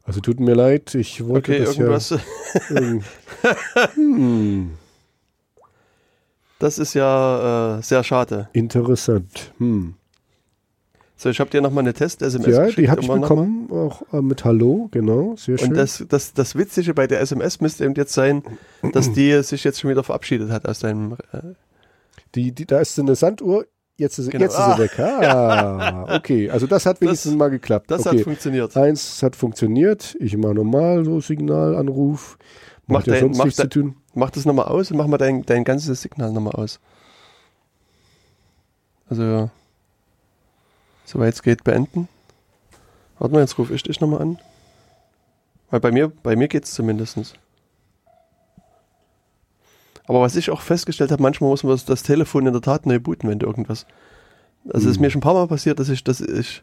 Also 0.05 0.20
tut 0.20 0.39
mir 0.39 0.55
leid, 0.55 0.94
ich 0.94 1.27
wollte 1.27 1.53
Okay, 1.53 1.65
das 1.65 1.77
irgendwas. 1.78 2.11
ja... 2.70 3.89
hm, 3.94 4.70
Das 6.59 6.78
ist 6.78 6.94
ja 6.94 7.78
äh, 7.78 7.82
sehr 7.82 8.05
schade. 8.05 8.48
interessant. 8.53 9.53
Hm. 9.59 9.94
So, 11.19 11.31
ich 11.31 11.40
habe 11.40 11.48
dir 11.51 11.62
nochmal 11.62 11.82
eine 11.82 11.94
Test-SMS 11.94 12.47
Ja, 12.47 12.65
geschickt. 12.66 12.78
die 12.78 12.90
habe 12.90 13.01
ich 13.01 13.09
bekommen, 13.09 13.70
auch 13.73 14.03
äh, 14.12 14.20
mit 14.20 14.44
Hallo, 14.44 14.89
genau, 14.93 15.35
sehr 15.36 15.57
schön. 15.57 15.70
Und 15.70 15.74
das, 15.77 16.05
das, 16.09 16.35
das 16.35 16.55
Witzige 16.57 16.93
bei 16.93 17.07
der 17.07 17.20
SMS 17.20 17.61
müsste 17.62 17.85
eben 17.86 17.94
jetzt 17.94 18.12
sein, 18.12 18.43
dass 18.93 19.11
die 19.12 19.43
sich 19.43 19.65
jetzt 19.65 19.81
schon 19.81 19.90
wieder 19.90 20.05
verabschiedet 20.05 20.51
hat 20.51 20.66
aus 20.69 20.81
deinem. 20.81 21.16
Äh, 21.32 21.40
die, 22.35 22.53
die, 22.53 22.66
da 22.66 22.81
ist 22.81 22.98
eine 22.98 23.15
Sanduhr, 23.15 23.66
jetzt 23.97 24.18
ist, 24.18 24.31
Genau. 24.31 24.44
jetzt 24.44 24.55
ist 24.55 24.60
Ah. 24.60 24.77
sie 24.77 24.82
weg. 24.82 24.98
Ah, 24.98 26.16
okay, 26.16 26.51
also 26.51 26.66
das 26.66 26.85
hat 26.86 27.01
wenigstens 27.01 27.35
mal 27.35 27.48
geklappt. 27.51 27.90
das 27.90 28.06
okay. 28.06 28.18
hat 28.18 28.24
funktioniert. 28.24 28.77
Eins 28.77 29.23
hat 29.23 29.36
funktioniert, 29.36 30.16
ich 30.20 30.36
mache 30.36 30.55
normal 30.55 31.05
so 31.05 31.20
Signalanruf. 31.20 32.39
Mach 32.86 32.98
Macht 33.01 33.06
ja 33.09 33.14
dein- 33.14 33.23
sonst 33.24 33.39
mach 33.39 33.44
nichts 33.47 33.56
zu 33.56 33.62
dein- 33.64 33.70
tun. 33.70 33.97
Mach 34.14 34.31
das 34.31 34.44
nochmal 34.44 34.66
aus 34.66 34.90
und 34.90 34.97
mach 34.97 35.06
mal 35.06 35.18
dein, 35.18 35.44
dein 35.44 35.64
ganzes 35.64 36.01
Signal 36.02 36.32
nochmal 36.32 36.55
aus. 36.55 36.78
Also, 39.09 39.51
soweit 41.05 41.35
es 41.35 41.43
geht, 41.43 41.64
beenden. 41.64 42.09
Warte 43.18 43.35
mal, 43.35 43.40
jetzt 43.40 43.59
rufe 43.59 43.74
ich 43.74 43.82
dich 43.82 44.01
nochmal 44.01 44.20
an. 44.23 44.39
Weil 45.70 45.81
bei 45.81 45.90
mir, 45.90 46.09
bei 46.23 46.36
mir 46.36 46.48
geht 46.48 46.64
es 46.64 46.73
zumindest. 46.74 47.39
Aber 50.08 50.20
was 50.20 50.36
ich 50.36 50.50
auch 50.50 50.60
festgestellt 50.60 51.10
habe, 51.10 51.22
manchmal 51.22 51.50
muss 51.50 51.62
man 51.64 51.72
das, 51.72 51.84
das 51.84 52.02
Telefon 52.02 52.46
in 52.46 52.52
der 52.52 52.62
Tat 52.62 52.86
neu 52.86 52.98
booten, 53.00 53.28
wenn 53.28 53.38
du 53.38 53.46
irgendwas. 53.46 53.86
Also 54.72 54.86
es 54.88 54.92
ist 54.92 54.96
Hm. 54.96 55.02
mir 55.02 55.10
schon 55.10 55.18
ein 55.18 55.22
paar 55.22 55.34
Mal 55.34 55.46
passiert, 55.48 55.78
dass 55.78 55.88
ich, 55.88 56.04
dass 56.04 56.20
ich, 56.20 56.62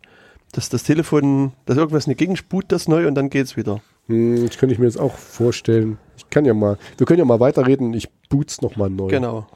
dass 0.51 0.69
das 0.69 0.83
Telefon, 0.83 1.53
dass 1.65 1.77
irgendwas 1.77 2.07
nicht 2.07 2.17
ging, 2.17 2.37
boot 2.49 2.65
das 2.69 2.87
neu 2.87 3.07
und 3.07 3.15
dann 3.15 3.29
geht's 3.29 3.57
wieder. 3.57 3.81
Hm, 4.07 4.45
das 4.47 4.57
könnte 4.57 4.73
ich 4.73 4.79
mir 4.79 4.85
jetzt 4.85 4.99
auch 4.99 5.15
vorstellen. 5.15 5.97
Ich 6.17 6.29
kann 6.29 6.45
ja 6.45 6.53
mal, 6.53 6.77
wir 6.97 7.05
können 7.05 7.19
ja 7.19 7.25
mal 7.25 7.39
weiterreden. 7.39 7.93
Ich 7.93 8.09
boot's 8.29 8.61
nochmal 8.61 8.89
neu. 8.89 9.07
Genau. 9.07 9.47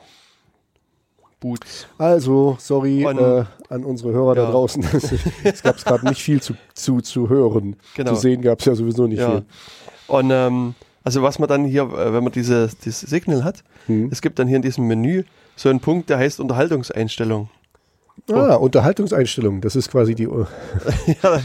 Boots. 1.39 1.87
Also, 1.99 2.57
sorry 2.59 3.03
äh, 3.03 3.43
an 3.69 3.83
unsere 3.83 4.11
Hörer 4.11 4.33
da 4.33 4.43
Ja. 4.45 4.51
draußen. 4.51 4.83
es 5.43 5.61
gab 5.61 5.77
gerade 5.77 6.07
nicht 6.07 6.21
viel 6.21 6.41
zu, 6.41 6.55
zu, 6.73 6.99
zu 7.01 7.29
hören. 7.29 7.75
Genau. 7.95 8.15
Zu 8.15 8.21
sehen 8.21 8.41
gab 8.41 8.59
es 8.59 8.65
ja 8.65 8.73
sowieso 8.73 9.05
nicht 9.05 9.19
Ja. 9.19 9.29
viel. 9.31 9.45
Und 10.07 10.31
ähm, 10.31 10.73
also 11.07 11.21
was 11.21 11.39
man 11.39 11.47
dann 11.47 11.63
hier, 11.63 11.83
äh, 11.83 12.11
wenn 12.11 12.21
man 12.21 12.33
diese, 12.33 12.69
dieses 12.83 12.99
Signal 12.99 13.45
hat, 13.45 13.63
Hm. 13.85 14.09
es 14.11 14.21
gibt 14.21 14.39
dann 14.39 14.47
hier 14.49 14.57
in 14.57 14.61
diesem 14.61 14.87
Menü 14.87 15.23
so 15.55 15.69
einen 15.69 15.79
Punkt, 15.79 16.09
der 16.09 16.17
heißt 16.17 16.41
Unterhaltungseinstellung. 16.41 17.49
Ah, 18.29 18.55
Unterhaltungseinstellungen. 18.55 19.61
Das 19.61 19.77
ist 19.77 19.89
quasi 19.89 20.15
die. 20.15 20.23
ja, 21.23 21.41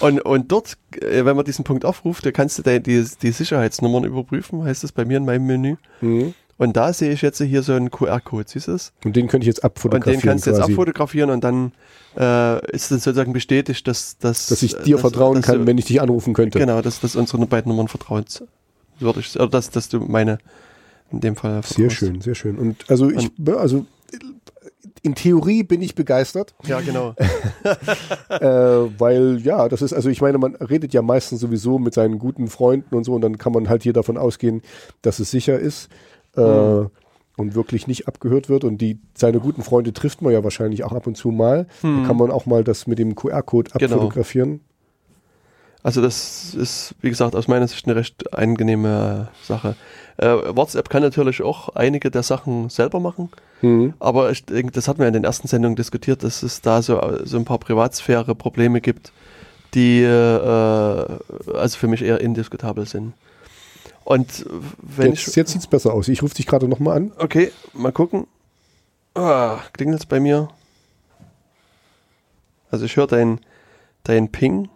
und, 0.00 0.20
und 0.22 0.50
dort, 0.50 0.76
äh, 1.00 1.24
wenn 1.24 1.36
man 1.36 1.44
diesen 1.44 1.64
Punkt 1.64 1.84
aufruft, 1.84 2.26
da 2.26 2.32
kannst 2.32 2.58
du 2.58 2.80
die, 2.80 3.06
die 3.22 3.30
Sicherheitsnummern 3.30 4.02
überprüfen, 4.02 4.64
heißt 4.64 4.82
das 4.82 4.90
bei 4.90 5.04
mir 5.04 5.18
in 5.18 5.24
meinem 5.24 5.46
Menü. 5.46 5.76
Hm. 6.00 6.34
Und 6.62 6.76
da 6.76 6.92
sehe 6.92 7.10
ich 7.12 7.22
jetzt 7.22 7.40
hier 7.42 7.62
so 7.62 7.72
einen 7.72 7.90
QR-Code, 7.90 8.44
siehst 8.46 8.68
du 8.68 8.72
es? 8.72 8.92
Und 9.04 9.16
den 9.16 9.26
könnte 9.26 9.44
ich 9.44 9.48
jetzt 9.48 9.58
Und 9.60 9.64
abfotografieren. 9.64 10.20
den 10.20 10.28
kannst 10.28 10.46
du 10.46 10.50
jetzt 10.50 10.60
quasi, 10.60 10.72
abfotografieren 10.72 11.30
und 11.30 11.42
dann 11.42 11.72
äh, 12.16 12.64
ist 12.70 12.92
es 12.92 13.02
sozusagen 13.02 13.32
bestätigt, 13.32 13.88
dass, 13.88 14.16
dass, 14.18 14.46
Dass 14.46 14.62
ich 14.62 14.74
dir 14.76 14.92
dass- 14.96 15.00
vertrauen 15.00 15.36
dass 15.36 15.46
kann, 15.46 15.58
du, 15.58 15.66
wenn 15.66 15.76
ich 15.78 15.86
dich 15.86 16.00
anrufen 16.00 16.34
könnte. 16.34 16.60
Genau, 16.60 16.80
dass, 16.80 17.00
dass 17.00 17.16
unsere 17.16 17.44
beiden 17.46 17.70
Nummern 17.70 17.88
vertrauenswürdig 17.88 19.34
oder 19.36 19.48
dass, 19.48 19.70
dass 19.70 19.88
du 19.88 19.98
meine 20.00 20.38
in 21.10 21.20
dem 21.20 21.34
Fall 21.36 21.62
Sehr 21.62 21.62
vertraust. 21.90 21.96
schön, 21.96 22.20
sehr 22.20 22.34
schön. 22.36 22.56
Und 22.58 22.88
also 22.88 23.10
ich, 23.10 23.28
also 23.56 23.84
in 25.02 25.16
Theorie 25.16 25.64
bin 25.64 25.82
ich 25.82 25.96
begeistert, 25.96 26.54
Ja, 26.64 26.80
genau. 26.80 27.14
äh, 28.28 28.46
weil 28.46 29.40
ja, 29.42 29.68
das 29.68 29.82
ist, 29.82 29.92
also 29.92 30.08
ich 30.08 30.20
meine, 30.20 30.38
man 30.38 30.54
redet 30.54 30.92
ja 30.94 31.02
meistens 31.02 31.40
sowieso 31.40 31.78
mit 31.78 31.92
seinen 31.92 32.18
guten 32.20 32.46
Freunden 32.48 32.94
und 32.94 33.04
so 33.04 33.14
und 33.14 33.20
dann 33.22 33.36
kann 33.36 33.52
man 33.52 33.68
halt 33.68 33.82
hier 33.82 33.92
davon 33.92 34.16
ausgehen, 34.16 34.62
dass 35.02 35.18
es 35.18 35.30
sicher 35.30 35.58
ist 35.58 35.88
äh, 36.36 36.40
Mhm. 36.40 36.90
und 37.36 37.54
wirklich 37.54 37.86
nicht 37.86 38.08
abgehört 38.08 38.48
wird. 38.48 38.64
Und 38.64 38.78
die 38.78 38.98
seine 39.14 39.40
guten 39.40 39.62
Freunde 39.62 39.92
trifft 39.92 40.22
man 40.22 40.32
ja 40.32 40.42
wahrscheinlich 40.44 40.84
auch 40.84 40.92
ab 40.92 41.06
und 41.06 41.16
zu 41.16 41.30
mal. 41.30 41.66
Da 41.82 41.88
kann 42.06 42.16
man 42.16 42.30
auch 42.30 42.46
mal 42.46 42.62
das 42.64 42.86
mit 42.86 42.98
dem 42.98 43.14
QR-Code 43.14 43.70
Mhm. 43.74 43.78
Genau. 43.78 43.94
abfotografieren. 43.96 44.60
Also 45.84 46.00
das 46.00 46.54
ist, 46.54 46.94
wie 47.00 47.08
gesagt, 47.10 47.34
aus 47.34 47.48
meiner 47.48 47.66
Sicht 47.66 47.86
eine 47.86 47.96
recht 47.96 48.32
angenehme 48.32 49.28
Sache. 49.42 49.74
Äh, 50.16 50.28
WhatsApp 50.54 50.88
kann 50.88 51.02
natürlich 51.02 51.42
auch 51.42 51.70
einige 51.70 52.08
der 52.12 52.22
Sachen 52.22 52.68
selber 52.68 53.00
machen, 53.00 53.30
Mhm. 53.62 53.94
aber 53.98 54.30
ich 54.30 54.44
denke, 54.44 54.70
das 54.70 54.86
hatten 54.86 55.00
wir 55.00 55.08
in 55.08 55.12
den 55.12 55.24
ersten 55.24 55.48
Sendungen 55.48 55.74
diskutiert, 55.74 56.22
dass 56.22 56.44
es 56.44 56.60
da 56.60 56.82
so, 56.82 57.00
so 57.24 57.36
ein 57.36 57.44
paar 57.44 57.58
Privatsphäre-Probleme 57.58 58.80
gibt, 58.80 59.12
die 59.74 60.02
äh, 60.02 60.08
also 60.08 61.78
für 61.78 61.88
mich 61.88 62.02
eher 62.02 62.20
indiskutabel 62.20 62.86
sind. 62.86 63.14
Und 64.04 64.44
wenn 64.78 65.12
Jetzt, 65.12 65.28
ich... 65.28 65.36
jetzt 65.36 65.52
sieht 65.52 65.62
es 65.62 65.66
besser 65.66 65.92
aus. 65.94 66.08
Ich 66.08 66.22
rufe 66.22 66.34
dich 66.34 66.46
gerade 66.46 66.68
nochmal 66.68 66.96
an. 66.96 67.12
Okay, 67.18 67.52
mal 67.72 67.92
gucken. 67.92 68.26
Ah, 69.14 69.60
klingelt's 69.72 70.06
bei 70.06 70.20
mir? 70.20 70.48
Also 72.70 72.86
ich 72.86 72.96
höre 72.96 73.06
dein, 73.06 73.40
dein 74.04 74.32
Ping. 74.32 74.68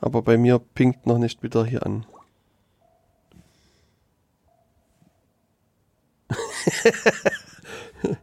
Aber 0.00 0.22
bei 0.22 0.36
mir 0.36 0.58
pingt 0.58 1.06
noch 1.06 1.18
nicht 1.18 1.42
wieder 1.42 1.64
hier 1.64 1.84
an. 1.84 2.06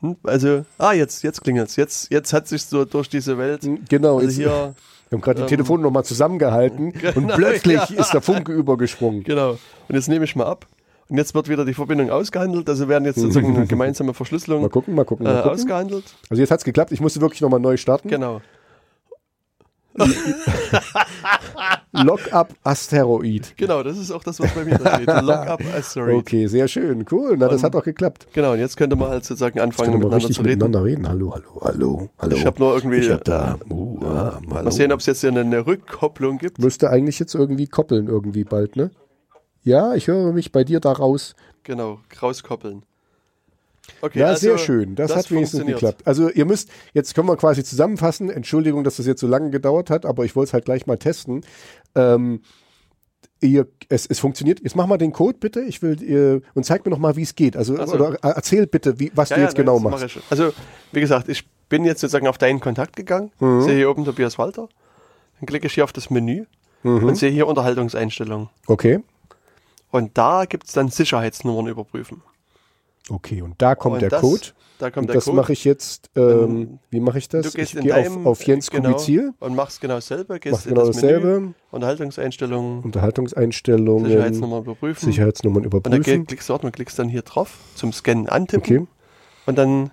Hm, 0.00 0.16
also, 0.22 0.64
ah, 0.78 0.92
jetzt, 0.92 1.24
jetzt 1.24 1.42
klingelt's. 1.42 1.74
Jetzt, 1.74 2.12
jetzt 2.12 2.32
hat 2.32 2.46
sich 2.46 2.64
so 2.64 2.84
durch 2.84 3.08
diese 3.08 3.36
Welt. 3.36 3.68
Genau, 3.88 4.18
Also 4.18 4.28
jetzt, 4.28 4.36
hier, 4.36 4.74
wir 5.08 5.16
haben 5.16 5.22
gerade 5.22 5.36
die 5.36 5.42
ähm, 5.42 5.48
Telefone 5.48 5.82
nochmal 5.82 6.04
zusammengehalten 6.04 6.92
und 7.14 7.28
plötzlich 7.28 7.76
ja. 7.90 8.00
ist 8.00 8.12
der 8.12 8.20
Funke 8.20 8.52
übergesprungen. 8.52 9.24
Genau. 9.24 9.52
Und 9.88 9.94
jetzt 9.94 10.08
nehme 10.08 10.24
ich 10.24 10.36
mal 10.36 10.46
ab. 10.46 10.66
Und 11.08 11.16
jetzt 11.16 11.34
wird 11.34 11.48
wieder 11.48 11.64
die 11.64 11.72
Verbindung 11.72 12.10
ausgehandelt. 12.10 12.68
Also 12.68 12.88
werden 12.88 13.06
jetzt 13.06 13.18
sozusagen 13.18 13.56
eine 13.56 13.66
gemeinsame 13.66 14.12
Verschlüsselung 14.12 14.60
Mal 14.60 14.68
gucken, 14.68 14.94
mal 14.94 15.04
gucken, 15.04 15.24
äh, 15.24 15.30
mal 15.30 15.42
gucken. 15.42 15.52
ausgehandelt. 15.52 16.04
Also 16.28 16.42
jetzt 16.42 16.50
hat's 16.50 16.64
geklappt. 16.64 16.92
Ich 16.92 17.00
musste 17.00 17.20
wirklich 17.22 17.40
nochmal 17.40 17.60
neu 17.60 17.78
starten. 17.78 18.08
Genau. 18.08 18.42
Lockup 21.92 22.54
Asteroid. 22.64 23.54
Genau, 23.56 23.82
das 23.82 23.98
ist 23.98 24.10
auch 24.10 24.22
das, 24.22 24.38
was 24.40 24.52
bei 24.54 24.64
mir 24.64 24.78
da 24.78 24.94
steht. 24.94 25.06
Lockup 25.06 25.60
Asteroid. 25.76 26.16
Okay, 26.16 26.46
sehr 26.46 26.68
schön. 26.68 27.04
Cool. 27.10 27.36
Na, 27.38 27.48
das 27.48 27.62
hat 27.62 27.74
doch 27.74 27.84
geklappt. 27.84 28.28
Genau, 28.32 28.52
und 28.52 28.58
jetzt 28.58 28.76
könnte 28.76 28.96
man 28.96 29.08
halt 29.10 29.24
sozusagen 29.24 29.60
anfangen, 29.60 29.98
miteinander 29.98 30.30
zu 30.30 30.42
reden. 30.42 30.50
miteinander 30.50 30.84
reden. 30.84 31.08
Hallo, 31.08 31.32
hallo, 31.34 31.60
hallo, 31.62 32.10
hallo. 32.18 32.36
Ich 32.36 32.46
habe 32.46 32.58
nur 32.58 32.74
irgendwie. 32.74 32.98
Ich 32.98 33.10
hab 33.10 33.24
da. 33.24 33.54
äh, 33.54 33.72
Uh, 33.72 34.04
ah, 34.04 34.40
mal 34.46 34.70
sehen, 34.72 34.92
ob 34.92 35.00
es 35.00 35.06
jetzt 35.06 35.20
hier 35.20 35.30
eine, 35.30 35.40
eine 35.40 35.66
Rückkopplung 35.66 36.38
gibt. 36.38 36.58
Müsste 36.58 36.90
eigentlich 36.90 37.18
jetzt 37.18 37.34
irgendwie 37.34 37.66
koppeln, 37.66 38.06
irgendwie 38.06 38.44
bald, 38.44 38.76
ne? 38.76 38.90
Ja, 39.62 39.94
ich 39.94 40.06
höre 40.06 40.32
mich 40.32 40.52
bei 40.52 40.64
dir 40.64 40.80
da 40.80 40.92
raus. 40.92 41.34
Genau, 41.64 42.00
rauskoppeln. 42.22 42.82
Okay, 44.00 44.18
Ja, 44.20 44.26
also, 44.28 44.40
sehr 44.40 44.58
schön. 44.58 44.94
Das, 44.94 45.14
hat 45.14 45.30
wenigstens 45.30 45.64
geklappt. 45.66 46.02
Also 46.06 46.28
ihr 46.30 46.44
müsst, 46.44 46.70
jetzt 46.92 47.14
können 47.14 47.28
wir 47.28 47.36
quasi 47.36 47.64
zusammenfassen. 47.64 48.30
Entschuldigung, 48.30 48.84
dass 48.84 48.96
das 48.96 49.06
jetzt 49.06 49.20
so 49.20 49.26
lange 49.26 49.50
gedauert 49.50 49.90
hat, 49.90 50.06
aber 50.06 50.24
ich 50.24 50.36
wollte 50.36 50.48
es 50.48 50.52
halt 50.54 50.64
gleich 50.64 50.86
mal 50.86 50.96
testen. 50.98 51.44
Ähm, 51.94 52.40
ihr, 53.40 53.66
es, 53.88 54.06
es 54.06 54.18
funktioniert. 54.18 54.60
Jetzt 54.62 54.76
mach 54.76 54.86
mal 54.86 54.98
den 54.98 55.12
Code 55.12 55.38
bitte. 55.38 55.60
Ich 55.60 55.82
will 55.82 56.02
ihr, 56.02 56.42
und 56.54 56.64
zeig 56.64 56.84
mir 56.84 56.90
noch 56.90 56.98
mal, 56.98 57.16
wie 57.16 57.22
es 57.22 57.34
geht. 57.34 57.56
Also 57.56 57.76
so. 57.76 57.94
oder 57.94 58.14
äh, 58.14 58.32
erzähl 58.34 58.66
bitte, 58.66 58.98
wie, 59.00 59.10
was 59.14 59.30
Ja, 59.30 59.36
du 59.36 59.42
ja, 59.42 59.46
jetzt 59.48 59.56
nein, 59.56 59.64
genau 59.66 59.74
das 59.74 59.82
mach 59.84 59.90
machst. 60.00 60.10
schon. 60.10 60.22
Also, 60.30 60.52
wie 60.92 61.00
gesagt, 61.00 61.28
ich 61.28 61.48
bin 61.68 61.84
jetzt 61.84 62.00
sozusagen 62.00 62.26
auf 62.28 62.38
deinen 62.38 62.60
Kontakt 62.60 62.96
gegangen. 62.96 63.30
Mhm. 63.40 63.62
Sehe 63.62 63.76
hier 63.76 63.90
oben 63.90 64.04
Tobias 64.04 64.38
Walter. 64.38 64.68
Dann 65.40 65.46
klicke 65.46 65.66
ich 65.66 65.74
hier 65.74 65.84
auf 65.84 65.92
das 65.92 66.10
Menü 66.10 66.44
Mhm. 66.84 67.04
und 67.04 67.16
sehe 67.16 67.30
hier 67.30 67.46
Unterhaltungseinstellungen. 67.48 68.48
Okay. 68.68 69.00
Und 69.90 70.16
da 70.16 70.44
gibt 70.44 70.66
es 70.68 70.72
dann 70.74 70.88
Sicherheitsnummern 70.90 71.66
überprüfen. 71.66 72.22
Okay, 73.10 73.42
und 73.42 73.54
da 73.60 73.74
kommt 73.74 73.94
Und 73.94 74.02
der 74.02 74.10
das- 74.10 74.20
Code. 74.20 74.42
Da 74.78 74.90
kommt 74.92 75.04
Und 75.04 75.06
der 75.08 75.14
das 75.16 75.24
Code. 75.24 75.36
mache 75.36 75.52
ich 75.52 75.64
jetzt, 75.64 76.08
ähm, 76.14 76.78
wie 76.90 77.00
mache 77.00 77.18
ich 77.18 77.28
das? 77.28 77.50
Du 77.50 77.58
gehst 77.58 77.74
ich 77.74 77.80
gehe 77.80 77.96
auf, 77.96 78.26
auf 78.26 78.42
Jens 78.44 78.70
genau, 78.70 78.90
Kubizil, 78.92 79.32
und 79.40 79.56
machst 79.56 79.80
genau 79.80 79.94
dasselbe. 79.94 80.38
Gehst 80.38 80.68
genau 80.68 80.86
das 80.86 80.94
dasselbe, 80.94 81.40
Menü, 81.40 81.52
Unterhaltungseinstellungen, 81.72 82.84
Unterhaltungseinstellungen, 82.84 84.06
Sicherheitsnummern 84.06 84.62
überprüfen. 84.62 85.06
Sicherheitsnummern 85.06 85.64
Und 85.66 85.74
dann 85.74 85.92
überprüfen. 85.94 86.26
klickst 86.26 86.48
du 86.48 86.52
dort 86.52 86.64
und 86.64 86.72
klickst 86.72 86.96
dann 86.96 87.08
hier 87.08 87.22
drauf 87.22 87.58
zum 87.74 87.92
Scannen 87.92 88.28
antippen. 88.28 88.76
Okay. 88.82 88.86
Und 89.46 89.58
dann 89.58 89.90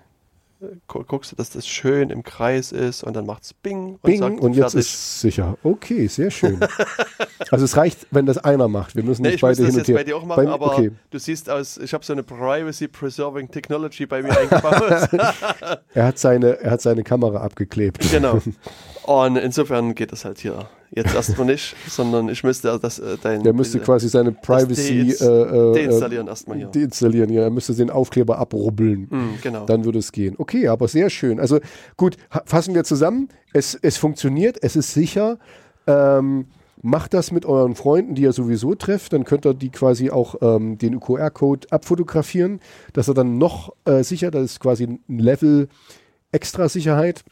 guckst 0.88 1.32
du, 1.32 1.36
dass 1.36 1.50
das 1.50 1.66
schön 1.66 2.10
im 2.10 2.22
Kreis 2.22 2.72
ist 2.72 3.02
und 3.04 3.14
dann 3.16 3.26
macht's 3.26 3.52
Bing 3.54 3.94
und 3.94 4.02
Bing, 4.02 4.18
sagt 4.20 4.40
und 4.40 4.52
jetzt 4.54 4.72
fertig. 4.72 4.80
ist 4.80 5.20
sicher. 5.20 5.56
Okay, 5.62 6.06
sehr 6.06 6.30
schön. 6.30 6.58
also 7.50 7.64
es 7.64 7.76
reicht, 7.76 8.06
wenn 8.10 8.26
das 8.26 8.38
einer 8.38 8.68
macht. 8.68 8.96
Wir 8.96 9.02
müssen 9.02 9.22
Nee, 9.22 9.28
nicht 9.28 9.36
ich 9.36 9.42
muss 9.42 9.56
beide 9.56 9.62
das 9.62 9.66
hin 9.66 9.74
und 9.74 9.78
jetzt 9.78 9.88
her. 9.88 9.96
bei 9.96 10.04
dir 10.04 10.16
auch 10.16 10.24
machen, 10.24 10.44
Bei- 10.46 10.50
aber 10.52 10.72
okay. 10.78 10.90
du 11.10 11.18
siehst 11.18 11.48
aus, 11.50 11.76
ich 11.78 11.92
habe 11.94 12.04
so 12.04 12.12
eine 12.12 12.22
Privacy 12.22 12.88
Preserving 12.88 13.50
Technology 13.50 14.06
bei 14.06 14.22
mir 14.22 14.36
eingebaut. 14.38 15.08
Er 15.94 16.04
hat 16.06 16.18
seine, 16.18 16.60
er 16.60 16.72
hat 16.72 16.80
seine 16.82 17.02
Kamera 17.04 17.40
abgeklebt. 17.40 18.10
genau. 18.10 18.40
Und 19.04 19.36
insofern 19.36 19.94
geht 19.94 20.12
das 20.12 20.24
halt 20.24 20.38
hier 20.38 20.68
jetzt 20.90 21.14
erstmal 21.14 21.46
nicht, 21.46 21.74
sondern 21.88 22.28
ich 22.28 22.42
müsste 22.44 22.78
das 22.80 22.98
äh, 22.98 23.16
dein 23.22 23.42
Der 23.42 23.52
müsste 23.52 23.80
quasi 23.80 24.08
seine 24.08 24.32
Privacy 24.32 25.14
deinst- 25.14 25.22
äh, 25.22 25.26
äh, 25.26 25.74
deinstallieren 25.86 26.26
erstmal 26.28 26.56
hier. 26.58 26.66
deinstallieren. 26.68 27.30
Ja, 27.32 27.42
er 27.42 27.50
müsste 27.50 27.74
den 27.74 27.90
Aufkleber 27.90 28.38
abrubbeln. 28.38 29.08
Hm, 29.10 29.28
genau. 29.42 29.66
Dann 29.66 29.84
würde 29.84 29.98
es 29.98 30.12
gehen. 30.12 30.34
Okay, 30.38 30.68
aber 30.68 30.88
sehr 30.88 31.10
schön. 31.10 31.40
Also 31.40 31.60
gut, 31.96 32.16
fassen 32.44 32.74
wir 32.74 32.84
zusammen. 32.84 33.28
Es, 33.52 33.74
es 33.74 33.96
funktioniert, 33.96 34.58
es 34.62 34.76
ist 34.76 34.92
sicher. 34.92 35.38
Ähm, 35.86 36.46
macht 36.82 37.14
das 37.14 37.32
mit 37.32 37.46
euren 37.46 37.74
Freunden, 37.74 38.14
die 38.14 38.22
ihr 38.22 38.32
sowieso 38.32 38.74
trefft. 38.74 39.12
Dann 39.12 39.24
könnt 39.24 39.46
ihr 39.46 39.54
die 39.54 39.70
quasi 39.70 40.10
auch 40.10 40.36
ähm, 40.40 40.78
den 40.78 41.00
QR-Code 41.00 41.68
abfotografieren, 41.70 42.60
dass 42.92 43.08
er 43.08 43.14
dann 43.14 43.38
noch 43.38 43.72
äh, 43.86 44.02
sicher, 44.04 44.30
das 44.30 44.44
ist 44.44 44.60
quasi 44.60 44.84
ein 44.84 45.00
Level 45.18 45.68
extra 46.32 46.68
Sicherheit. 46.68 47.24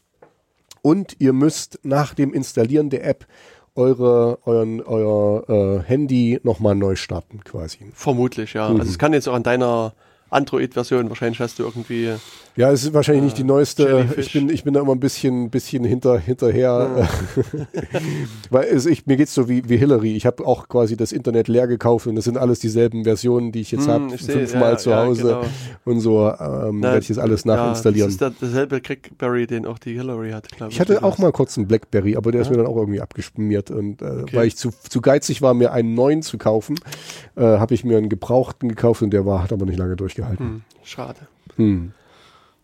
Und 0.85 1.17
ihr 1.19 1.33
müsst 1.33 1.79
nach 1.83 2.13
dem 2.13 2.35
Installieren 2.35 2.91
der 2.91 3.07
App 3.07 3.27
eure, 3.75 4.39
euren, 4.45 4.83
euer 4.83 5.49
äh, 5.49 5.83
Handy 5.83 6.39
nochmal 6.43 6.75
neu 6.75 6.95
starten 6.95 7.43
quasi. 7.43 7.91
Vermutlich, 7.95 8.53
ja. 8.53 8.69
Mhm. 8.69 8.81
Also 8.81 8.91
es 8.91 8.99
kann 8.99 9.15
jetzt 9.15 9.27
auch 9.27 9.33
an 9.33 9.43
deiner 9.43 9.95
Android-Version, 10.35 11.09
wahrscheinlich 11.09 11.41
hast 11.41 11.59
du 11.59 11.63
irgendwie 11.63 12.11
Ja, 12.57 12.71
es 12.71 12.85
ist 12.85 12.93
wahrscheinlich 12.95 13.25
nicht 13.25 13.39
die 13.39 13.45
neueste. 13.45 13.85
Jellyfish. 13.85 14.27
Ich 14.27 14.33
bin, 14.33 14.49
ich 14.51 14.65
bin 14.65 14.75
da 14.75 14.81
immer 14.81 14.93
ein 14.93 15.01
bisschen, 15.01 15.51
bisschen 15.51 15.85
hinter, 15.85 16.19
hinterher. 16.19 17.09
Weil 18.51 18.65
es, 18.69 18.87
ich, 18.87 19.07
mir 19.07 19.17
geht's 19.17 19.35
so 19.35 19.49
wie, 19.49 19.69
wie 19.69 19.77
Hillary. 19.77 20.15
Ich 20.17 20.27
habe 20.27 20.47
auch 20.47 20.69
quasi 20.69 20.97
das 20.97 21.13
Internet 21.13 21.49
leer 21.49 21.67
gekauft 21.67 22.07
und 22.07 22.15
das 22.17 22.25
sind 22.25 22.37
alles 22.39 22.59
dieselben 22.61 23.05
Versionen, 23.05 23.53
die 23.53 23.61
ich 23.61 23.73
jetzt 23.73 23.87
Hm, 23.87 23.93
habe. 23.93 24.19
Fünfmal 24.19 24.73
ja, 24.73 24.77
zu 24.79 24.91
ja, 24.91 25.05
Hause 25.05 25.23
genau. 25.23 25.45
und 25.85 26.01
so 26.01 26.29
ähm, 26.29 26.83
werde 26.83 26.99
ich 26.99 27.09
jetzt 27.09 27.19
alles 27.19 27.45
ja, 27.45 27.57
nachinstallieren. 27.57 28.07
Das 28.09 28.13
ist 28.15 28.21
der, 28.21 28.31
derselbe 28.31 28.81
Crackberry, 28.81 29.47
den 29.47 29.67
auch 29.67 29.79
die 29.79 29.95
Hillary 29.95 30.31
hat, 30.31 30.49
glaube 30.51 30.71
ich. 30.71 30.77
ich 30.77 30.81
hatte 30.81 31.03
auch 31.03 31.19
mal 31.19 31.33
kurz 31.33 31.57
einen 31.59 31.67
Blackberry, 31.67 32.17
aber 32.17 32.33
der 32.33 32.43
ist 32.43 32.51
mir 32.51 32.57
dann 32.57 32.67
auch 32.67 32.77
irgendwie 32.77 33.01
abgeschmiert. 33.01 33.71
Und 33.71 34.03
äh, 34.03 34.23
Okay. 34.25 34.37
weil 34.37 34.47
ich 34.47 34.57
zu, 34.57 34.71
zu 34.89 35.01
geizig 35.03 35.43
war, 35.43 35.55
mir 35.55 35.73
einen 35.73 35.95
neuen 35.95 36.23
zu 36.23 36.39
kaufen, 36.39 36.79
äh, 37.37 37.43
habe 37.43 37.75
ich 37.75 37.85
mir 37.85 37.99
einen 37.99 38.09
gebrauchten 38.09 38.69
gekauft 38.69 39.03
und 39.03 39.11
der 39.11 39.27
war, 39.27 39.43
hat 39.43 39.53
aber 39.53 39.67
nicht 39.67 39.79
lange 39.79 39.97
durchgehalten. 39.97 40.24
Hm, 40.39 40.63
schade. 40.83 41.21
Hm. 41.57 41.93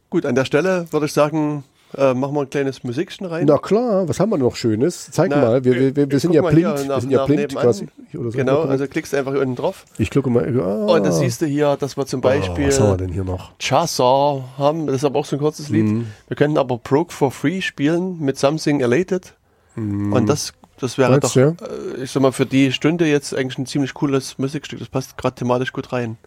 Gut, 0.08 0.26
an 0.26 0.34
der 0.34 0.44
Stelle 0.44 0.86
würde 0.90 1.06
ich 1.06 1.12
sagen, 1.12 1.62
äh, 1.96 2.14
machen 2.14 2.34
wir 2.34 2.42
ein 2.42 2.50
kleines 2.50 2.84
Musikchen 2.84 3.26
rein. 3.26 3.46
Na 3.46 3.58
klar, 3.58 4.08
was 4.08 4.20
haben 4.20 4.30
wir 4.30 4.38
noch 4.38 4.54
Schönes? 4.56 5.10
Zeig 5.10 5.30
Na, 5.30 5.36
mal, 5.40 5.64
wir, 5.64 5.74
wir, 5.74 5.96
wir, 5.96 6.10
wir 6.10 6.20
sind 6.20 6.32
ja 6.32 6.42
blind. 6.42 6.58
hier 6.58 6.78
wir 6.78 6.84
nach- 6.86 7.00
sind 7.00 7.10
ja 7.10 7.18
nach 7.18 7.26
blind 7.26 7.54
quasi. 7.54 7.88
Oder 8.14 8.30
so. 8.30 8.38
Genau, 8.38 8.62
also 8.62 8.86
klickst 8.86 9.14
einfach 9.14 9.32
unten 9.34 9.56
drauf. 9.56 9.84
ich 9.98 10.10
gucke 10.10 10.30
mal. 10.30 10.44
Ah, 10.60 10.94
Und 10.94 11.04
da 11.06 11.12
siehst 11.12 11.42
du 11.42 11.46
hier, 11.46 11.76
dass 11.76 11.96
wir 11.96 12.06
zum 12.06 12.20
oh, 12.20 12.24
was 12.24 12.48
haben 12.48 12.56
wir 12.58 12.66
Beispiel 12.68 12.96
denn 12.96 13.12
hier 13.12 13.24
noch? 13.24 13.52
Chasar 13.58 14.44
haben. 14.58 14.86
Das 14.86 14.96
ist 14.96 15.04
aber 15.04 15.18
auch 15.18 15.24
so 15.24 15.36
ein 15.36 15.40
kurzes 15.40 15.68
Lied. 15.68 15.86
Mhm. 15.86 16.06
Wir 16.28 16.36
könnten 16.36 16.58
aber 16.58 16.78
Broke 16.78 17.12
for 17.12 17.30
Free 17.30 17.60
spielen 17.60 18.18
mit 18.20 18.38
Something 18.38 18.80
Elated. 18.80 19.34
Und 19.76 20.26
das, 20.28 20.52
das 20.78 20.98
wäre 20.98 21.12
Meinst 21.12 21.34
doch, 21.34 21.40
ja? 21.40 21.48
äh, 21.50 22.02
ich 22.02 22.10
sag 22.10 22.20
mal, 22.22 22.32
für 22.32 22.46
die 22.46 22.70
Stunde 22.72 23.06
jetzt 23.06 23.34
eigentlich 23.34 23.58
ein 23.58 23.66
ziemlich 23.66 23.94
cooles 23.94 24.36
Musikstück. 24.38 24.78
Das 24.80 24.88
passt 24.88 25.16
gerade 25.16 25.36
thematisch 25.36 25.72
gut 25.72 25.92
rein. 25.92 26.18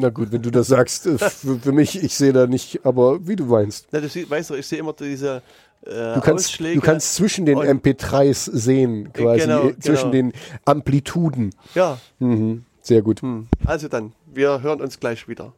Na 0.00 0.10
gut, 0.10 0.30
wenn 0.30 0.42
du 0.42 0.50
das 0.52 0.68
sagst, 0.68 1.06
äh, 1.06 1.18
für, 1.18 1.58
für 1.58 1.72
mich, 1.72 2.00
ich 2.02 2.14
sehe 2.14 2.32
da 2.32 2.46
nicht, 2.46 2.80
aber 2.86 3.26
wie 3.26 3.34
du 3.34 3.46
meinst. 3.46 3.88
Na, 3.90 4.00
du 4.00 4.08
sie- 4.08 4.28
weißt 4.30 4.50
du, 4.50 4.54
ich 4.54 4.66
sehe 4.66 4.78
immer 4.78 4.92
diese 4.92 5.42
äh, 5.84 6.14
Du 6.14 6.20
kannst, 6.20 6.46
Ausschläge. 6.46 6.76
du 6.80 6.80
kannst 6.86 7.14
zwischen 7.16 7.46
den 7.46 7.58
und- 7.58 7.66
MP3s 7.66 8.48
sehen, 8.52 9.12
quasi, 9.12 9.40
Genau, 9.40 9.68
äh, 9.68 9.78
zwischen 9.78 10.10
genau. 10.12 10.30
den 10.30 10.32
Amplituden. 10.64 11.50
Ja, 11.74 11.98
Mhm. 12.20 12.64
Sehr 12.80 13.02
gut. 13.02 13.22
hm. 13.22 13.48
also 13.66 13.88
dann, 13.88 14.12
wir 14.32 14.62
hören 14.62 14.80
uns 14.80 14.98
gleich 15.00 15.26
wieder. 15.28 15.52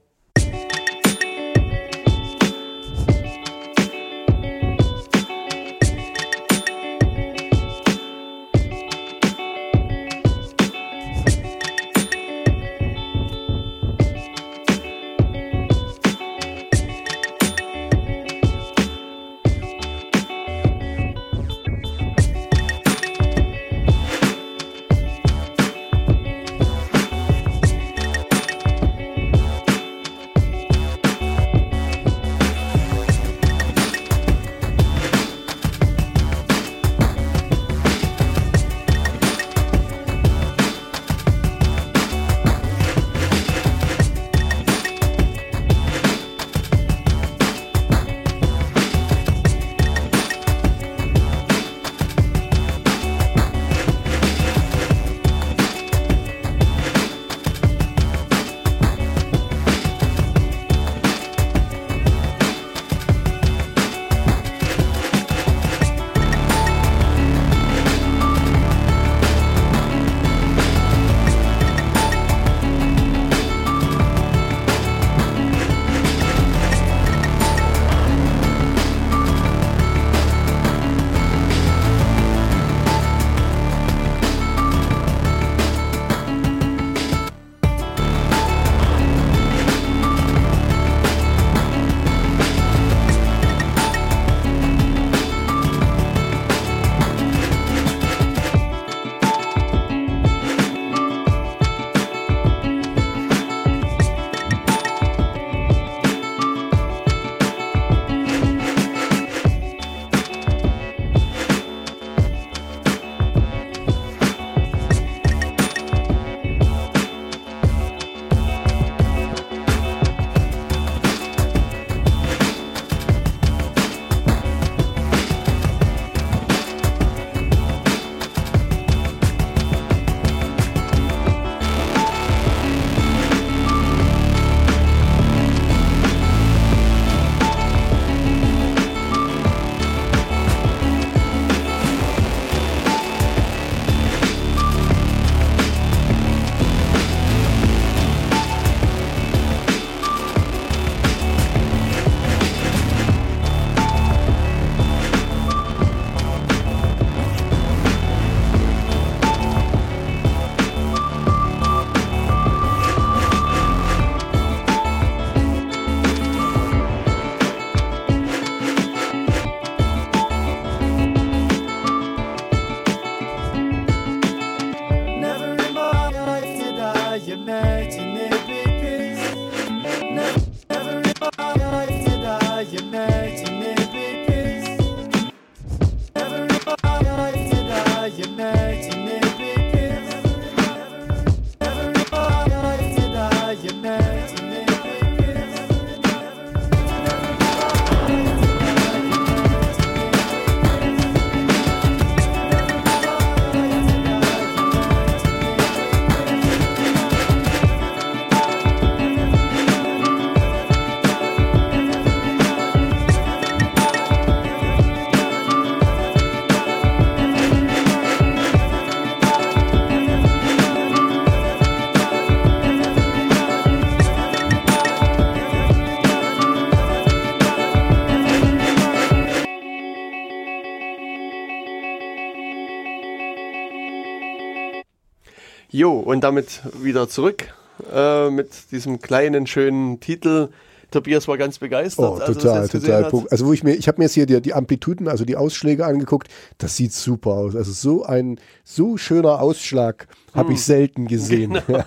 Jo, 235.81 235.99
und 235.99 236.21
damit 236.21 236.61
wieder 236.83 237.09
zurück 237.09 237.55
äh, 237.91 238.29
mit 238.29 238.71
diesem 238.71 239.01
kleinen, 239.01 239.47
schönen 239.47 239.99
Titel. 239.99 240.51
Tobias 240.91 241.27
war 241.27 241.39
ganz 241.39 241.59
begeistert. 241.59 242.05
Oh, 242.05 242.19
total, 242.19 242.69
total. 242.69 243.11
Also 243.31 243.47
wo 243.47 243.55
ich 243.55 243.65
mir, 243.65 243.73
ich 243.73 243.89
habe 243.89 243.97
mir 243.97 244.05
jetzt 244.05 244.13
hier 244.13 244.27
die, 244.27 244.43
die, 244.43 244.53
Amplituden, 244.53 245.09
also 245.09 245.25
die 245.25 245.37
Ausschläge 245.37 245.87
angeguckt. 245.87 246.29
Das 246.59 246.77
sieht 246.77 246.93
super 246.93 247.31
aus. 247.31 247.57
Also 247.57 247.73
so 247.73 248.05
ein 248.05 248.39
so 248.63 248.99
schöner 248.99 249.41
Ausschlag 249.41 250.07
habe 250.35 250.49
hm. 250.49 250.55
ich 250.57 250.63
selten 250.63 251.07
gesehen. 251.07 251.59
Genau. 251.67 251.83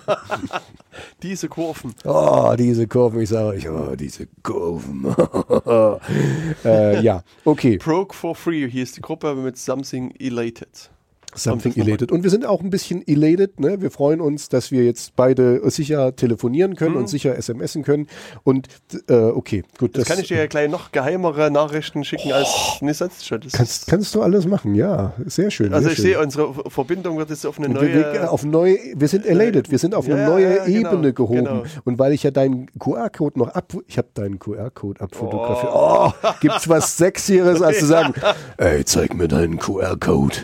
diese 1.22 1.46
Kurven. 1.46 1.94
Oh, 2.04 2.52
diese 2.58 2.88
Kurven. 2.88 3.20
Ich 3.20 3.28
sage 3.28 3.46
euch, 3.46 3.68
oh, 3.68 3.94
diese 3.94 4.26
Kurven. 4.42 5.06
äh, 6.64 7.00
ja, 7.00 7.22
okay. 7.44 7.76
Broke 7.76 8.12
for 8.12 8.34
Free. 8.34 8.68
Hier 8.68 8.82
ist 8.82 8.96
die 8.96 9.02
Gruppe 9.02 9.36
mit 9.36 9.56
Something 9.56 10.12
Elated. 10.18 10.90
Something 11.34 11.74
elated. 11.76 12.12
Und 12.12 12.22
wir 12.22 12.30
sind 12.30 12.46
auch 12.46 12.60
ein 12.60 12.70
bisschen 12.70 13.06
elated. 13.06 13.60
Ne? 13.60 13.80
Wir 13.80 13.90
freuen 13.90 14.20
uns, 14.20 14.48
dass 14.48 14.70
wir 14.70 14.84
jetzt 14.84 15.16
beide 15.16 15.68
sicher 15.70 16.14
telefonieren 16.14 16.76
können 16.76 16.92
mhm. 16.92 17.00
und 17.00 17.08
sicher 17.08 17.40
SMSen 17.40 17.82
können. 17.82 18.06
Und 18.44 18.68
äh, 19.08 19.14
okay, 19.14 19.64
gut. 19.78 19.96
Das, 19.96 20.04
das, 20.04 20.08
kann 20.08 20.22
ich 20.22 20.28
dir 20.28 20.38
ja 20.38 20.46
gleich 20.46 20.70
noch 20.70 20.92
geheimere 20.92 21.50
Nachrichten 21.50 22.04
schicken 22.04 22.30
oh, 22.30 22.36
als 22.36 22.78
eine 22.80 22.94
Sonststadt. 22.94 23.46
Kannst, 23.52 23.86
kannst 23.86 24.14
du 24.14 24.22
alles 24.22 24.46
machen, 24.46 24.74
ja. 24.74 25.14
Sehr 25.26 25.50
schön. 25.50 25.72
Also 25.72 25.88
sehr 25.88 25.92
ich 25.92 26.02
sehe, 26.02 26.20
unsere 26.20 26.54
Verbindung 26.70 27.18
wird 27.18 27.30
jetzt 27.30 27.46
auf 27.46 27.58
eine 27.58 27.68
neue... 27.68 27.94
Wir, 27.94 28.12
wir, 28.12 28.32
auf 28.32 28.44
neue, 28.44 28.78
wir 28.94 29.08
sind 29.08 29.26
elated, 29.26 29.70
wir 29.70 29.78
sind 29.78 29.94
auf 29.94 30.06
eine 30.06 30.18
ja, 30.18 30.28
neue 30.28 30.56
ja, 30.56 30.64
genau, 30.64 30.90
Ebene 30.90 31.12
gehoben. 31.12 31.44
Genau. 31.44 31.62
Und 31.84 31.98
weil 31.98 32.12
ich 32.12 32.22
ja 32.22 32.30
deinen 32.30 32.66
QR-Code 32.78 33.38
noch 33.38 33.48
ab... 33.48 33.72
Ich 33.86 33.98
habe 33.98 34.08
deinen 34.14 34.38
QR-Code 34.38 35.00
abfotografiert. 35.00 35.72
Oh, 35.74 36.12
oh 36.22 36.28
gibt's 36.40 36.68
was 36.68 36.96
Sexieres, 36.96 37.60
als 37.62 37.80
zu 37.80 37.86
sagen, 37.94 38.14
ey, 38.56 38.84
zeig 38.84 39.14
mir 39.14 39.28
deinen 39.28 39.58
QR-Code. 39.58 40.36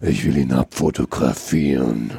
Ich 0.00 0.24
will 0.24 0.36
ihn 0.36 0.52
abfotografieren. 0.52 2.12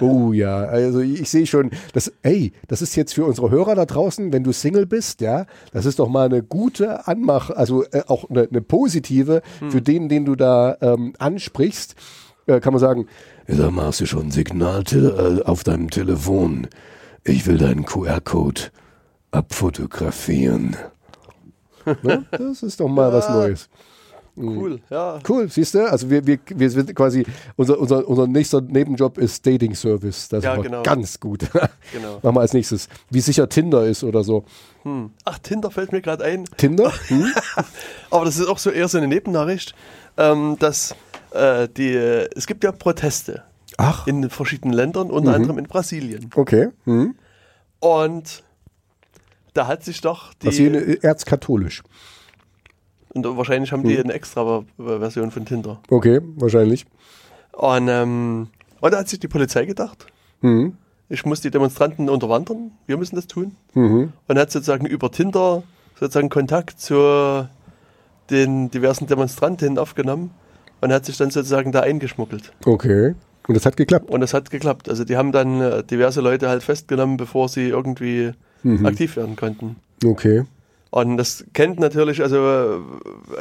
Oh 0.00 0.32
ja, 0.32 0.58
also 0.58 1.00
ich 1.00 1.28
sehe 1.28 1.46
schon, 1.46 1.70
das, 1.92 2.12
ey, 2.22 2.52
das 2.68 2.80
ist 2.80 2.94
jetzt 2.94 3.14
für 3.14 3.24
unsere 3.24 3.50
Hörer 3.50 3.74
da 3.74 3.86
draußen, 3.86 4.32
wenn 4.32 4.44
du 4.44 4.52
Single 4.52 4.86
bist, 4.86 5.20
ja, 5.20 5.46
das 5.72 5.84
ist 5.84 5.98
doch 5.98 6.08
mal 6.08 6.26
eine 6.26 6.42
gute 6.42 7.08
Anmach, 7.08 7.50
also 7.50 7.84
äh, 7.86 8.02
auch 8.06 8.30
eine, 8.30 8.48
eine 8.48 8.60
positive 8.60 9.42
hm. 9.58 9.70
für 9.70 9.82
den, 9.82 10.08
den 10.08 10.24
du 10.24 10.36
da 10.36 10.76
ähm, 10.80 11.14
ansprichst. 11.18 11.96
Äh, 12.46 12.60
kann 12.60 12.72
man 12.72 12.80
sagen, 12.80 13.06
sag 13.46 13.70
mal, 13.72 13.86
hast 13.86 14.00
du 14.00 14.06
schon 14.06 14.26
ein 14.26 14.30
Signal 14.30 14.84
äh, 14.92 15.42
auf 15.42 15.64
deinem 15.64 15.90
Telefon? 15.90 16.68
Ich 17.24 17.46
will 17.46 17.58
deinen 17.58 17.84
QR-Code 17.84 18.62
abfotografieren. 19.30 20.76
ne? 22.02 22.24
Das 22.30 22.62
ist 22.62 22.80
doch 22.80 22.88
mal 22.88 23.08
ja. 23.08 23.12
was 23.12 23.28
Neues. 23.28 23.68
Mhm. 24.40 24.58
Cool, 24.58 24.80
ja. 24.90 25.18
Cool, 25.28 25.48
siehst 25.48 25.74
du? 25.74 25.90
Also 25.90 26.08
wir, 26.10 26.26
wir, 26.26 26.38
wir 26.48 26.70
sind 26.70 26.94
quasi, 26.94 27.24
unser, 27.56 27.78
unser, 27.78 28.08
unser 28.08 28.26
nächster 28.26 28.60
Nebenjob 28.60 29.18
ist 29.18 29.46
Dating 29.46 29.74
Service. 29.74 30.28
Das 30.28 30.44
ja, 30.44 30.54
ist 30.54 30.62
genau. 30.62 30.82
ganz 30.82 31.20
gut. 31.20 31.40
genau. 31.92 32.20
Machen 32.22 32.34
wir 32.36 32.40
als 32.40 32.52
nächstes. 32.52 32.88
Wie 33.10 33.20
sicher 33.20 33.48
Tinder 33.48 33.84
ist 33.84 34.02
oder 34.02 34.24
so. 34.24 34.44
Hm. 34.82 35.10
Ach, 35.24 35.38
Tinder 35.38 35.70
fällt 35.70 35.92
mir 35.92 36.00
gerade 36.00 36.24
ein. 36.24 36.44
Tinder? 36.56 36.92
Hm? 37.08 37.32
Aber 38.10 38.24
das 38.24 38.38
ist 38.38 38.46
auch 38.46 38.58
so 38.58 38.70
eher 38.70 38.86
so 38.86 38.98
eine 38.98 39.08
Nebennachricht, 39.08 39.74
ähm, 40.16 40.56
dass 40.60 40.94
äh, 41.32 41.68
die, 41.68 41.94
es 41.94 42.46
gibt 42.46 42.62
ja 42.62 42.72
Proteste. 42.72 43.42
Ach. 43.78 44.06
In 44.06 44.28
verschiedenen 44.30 44.74
Ländern, 44.74 45.10
unter 45.10 45.30
mhm. 45.30 45.36
anderem 45.36 45.58
in 45.58 45.64
Brasilien. 45.64 46.30
Okay. 46.34 46.68
Mhm. 46.84 47.14
Und 47.80 48.44
da 49.54 49.66
hat 49.66 49.84
sich 49.84 50.00
doch 50.00 50.34
die. 50.34 50.46
Brasilien 50.46 51.02
erzkatholisch. 51.02 51.82
Und 53.12 53.24
wahrscheinlich 53.36 53.72
haben 53.72 53.82
die 53.82 53.96
hm. 53.96 54.04
eine 54.04 54.12
extra 54.12 54.64
Version 54.76 55.30
von 55.30 55.44
Tinder. 55.44 55.80
Okay, 55.88 56.20
wahrscheinlich. 56.36 56.86
Und, 57.52 57.88
ähm, 57.88 58.48
und 58.80 58.92
da 58.92 58.98
hat 58.98 59.08
sich 59.08 59.18
die 59.20 59.28
Polizei 59.28 59.66
gedacht, 59.66 60.06
mhm. 60.40 60.76
ich 61.08 61.26
muss 61.26 61.40
die 61.40 61.50
Demonstranten 61.50 62.08
unterwandern, 62.08 62.70
wir 62.86 62.96
müssen 62.96 63.16
das 63.16 63.26
tun. 63.26 63.56
Mhm. 63.74 64.12
Und 64.28 64.38
hat 64.38 64.50
sozusagen 64.50 64.86
über 64.86 65.10
Tinder 65.10 65.64
sozusagen 65.98 66.30
Kontakt 66.30 66.80
zu 66.80 67.48
den 68.30 68.70
diversen 68.70 69.06
Demonstrantinnen 69.06 69.78
aufgenommen 69.78 70.30
und 70.80 70.92
hat 70.92 71.04
sich 71.04 71.16
dann 71.16 71.30
sozusagen 71.30 71.72
da 71.72 71.80
eingeschmuggelt. 71.80 72.52
Okay. 72.64 73.14
Und 73.46 73.54
das 73.54 73.66
hat 73.66 73.76
geklappt. 73.76 74.08
Und 74.08 74.20
das 74.20 74.32
hat 74.32 74.50
geklappt. 74.50 74.88
Also 74.88 75.04
die 75.04 75.16
haben 75.16 75.32
dann 75.32 75.60
äh, 75.60 75.84
diverse 75.84 76.20
Leute 76.20 76.48
halt 76.48 76.62
festgenommen, 76.62 77.16
bevor 77.16 77.48
sie 77.48 77.68
irgendwie 77.68 78.32
mhm. 78.62 78.86
aktiv 78.86 79.16
werden 79.16 79.36
konnten. 79.36 79.76
Okay. 80.04 80.44
Und 80.90 81.16
das 81.16 81.44
kennt 81.52 81.78
natürlich 81.78 82.20
also 82.20 82.82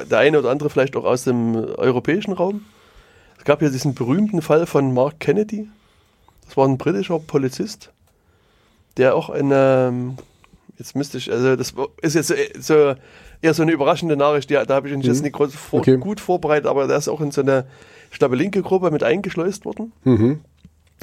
der 0.10 0.20
eine 0.20 0.40
oder 0.40 0.52
andere 0.52 0.70
vielleicht 0.70 0.96
auch 0.96 1.04
aus 1.04 1.24
dem 1.24 1.56
europäischen 1.56 2.34
Raum. 2.34 2.66
Es 3.38 3.44
gab 3.44 3.62
ja 3.62 3.70
diesen 3.70 3.96
berühmten 3.96 4.42
Fall 4.42 4.68
von 4.68 4.94
Mark 4.94 5.20
Kennedy. 5.20 5.68
Das 6.46 6.58
war 6.58 6.68
ein 6.68 6.78
britischer 6.78 7.20
Polizist, 7.20 7.92
der 8.98 9.16
auch 9.16 9.32
in, 9.32 9.50
ähm, 9.52 10.18
jetzt 10.78 10.96
müsste 10.96 11.18
ich, 11.18 11.32
also 11.32 11.56
das 11.56 11.74
ist 12.02 12.16
jetzt 12.16 12.64
so 12.66 12.96
eher 13.42 13.54
so 13.54 13.64
eine 13.64 13.72
überraschende 13.72 14.18
Nachricht, 14.18 14.52
ja, 14.52 14.66
da 14.66 14.76
habe 14.76 14.88
ich 14.88 14.94
ihn 14.94 15.00
mhm. 15.00 15.06
jetzt 15.06 15.24
nicht 15.24 15.36
vor, 15.36 15.80
okay. 15.80 15.98
gut 15.98 16.20
vorbereitet, 16.20 16.68
aber 16.68 16.88
der 16.88 16.98
ist 16.98 17.08
auch 17.08 17.22
in 17.22 17.32
so 17.32 17.42
eine, 17.42 17.66
ich 18.12 18.20
glaube, 18.20 18.36
linke 18.36 18.62
Gruppe 18.62 18.92
mit 18.92 19.04
eingeschleust 19.04 19.66
worden, 19.66 19.92
mhm. 20.04 20.42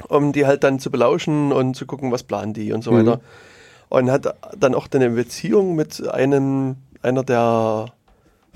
um 0.07 0.31
die 0.31 0.45
halt 0.45 0.63
dann 0.63 0.79
zu 0.79 0.91
belauschen 0.91 1.51
und 1.51 1.75
zu 1.75 1.85
gucken, 1.85 2.11
was 2.11 2.23
planen 2.23 2.53
die 2.53 2.71
und 2.71 2.83
so 2.83 2.91
mhm. 2.91 2.99
weiter 3.05 3.21
und 3.89 4.11
hat 4.11 4.35
dann 4.57 4.75
auch 4.75 4.87
eine 4.91 5.09
Beziehung 5.11 5.75
mit 5.75 6.07
einem, 6.07 6.75
einer 7.01 7.23
der 7.23 7.93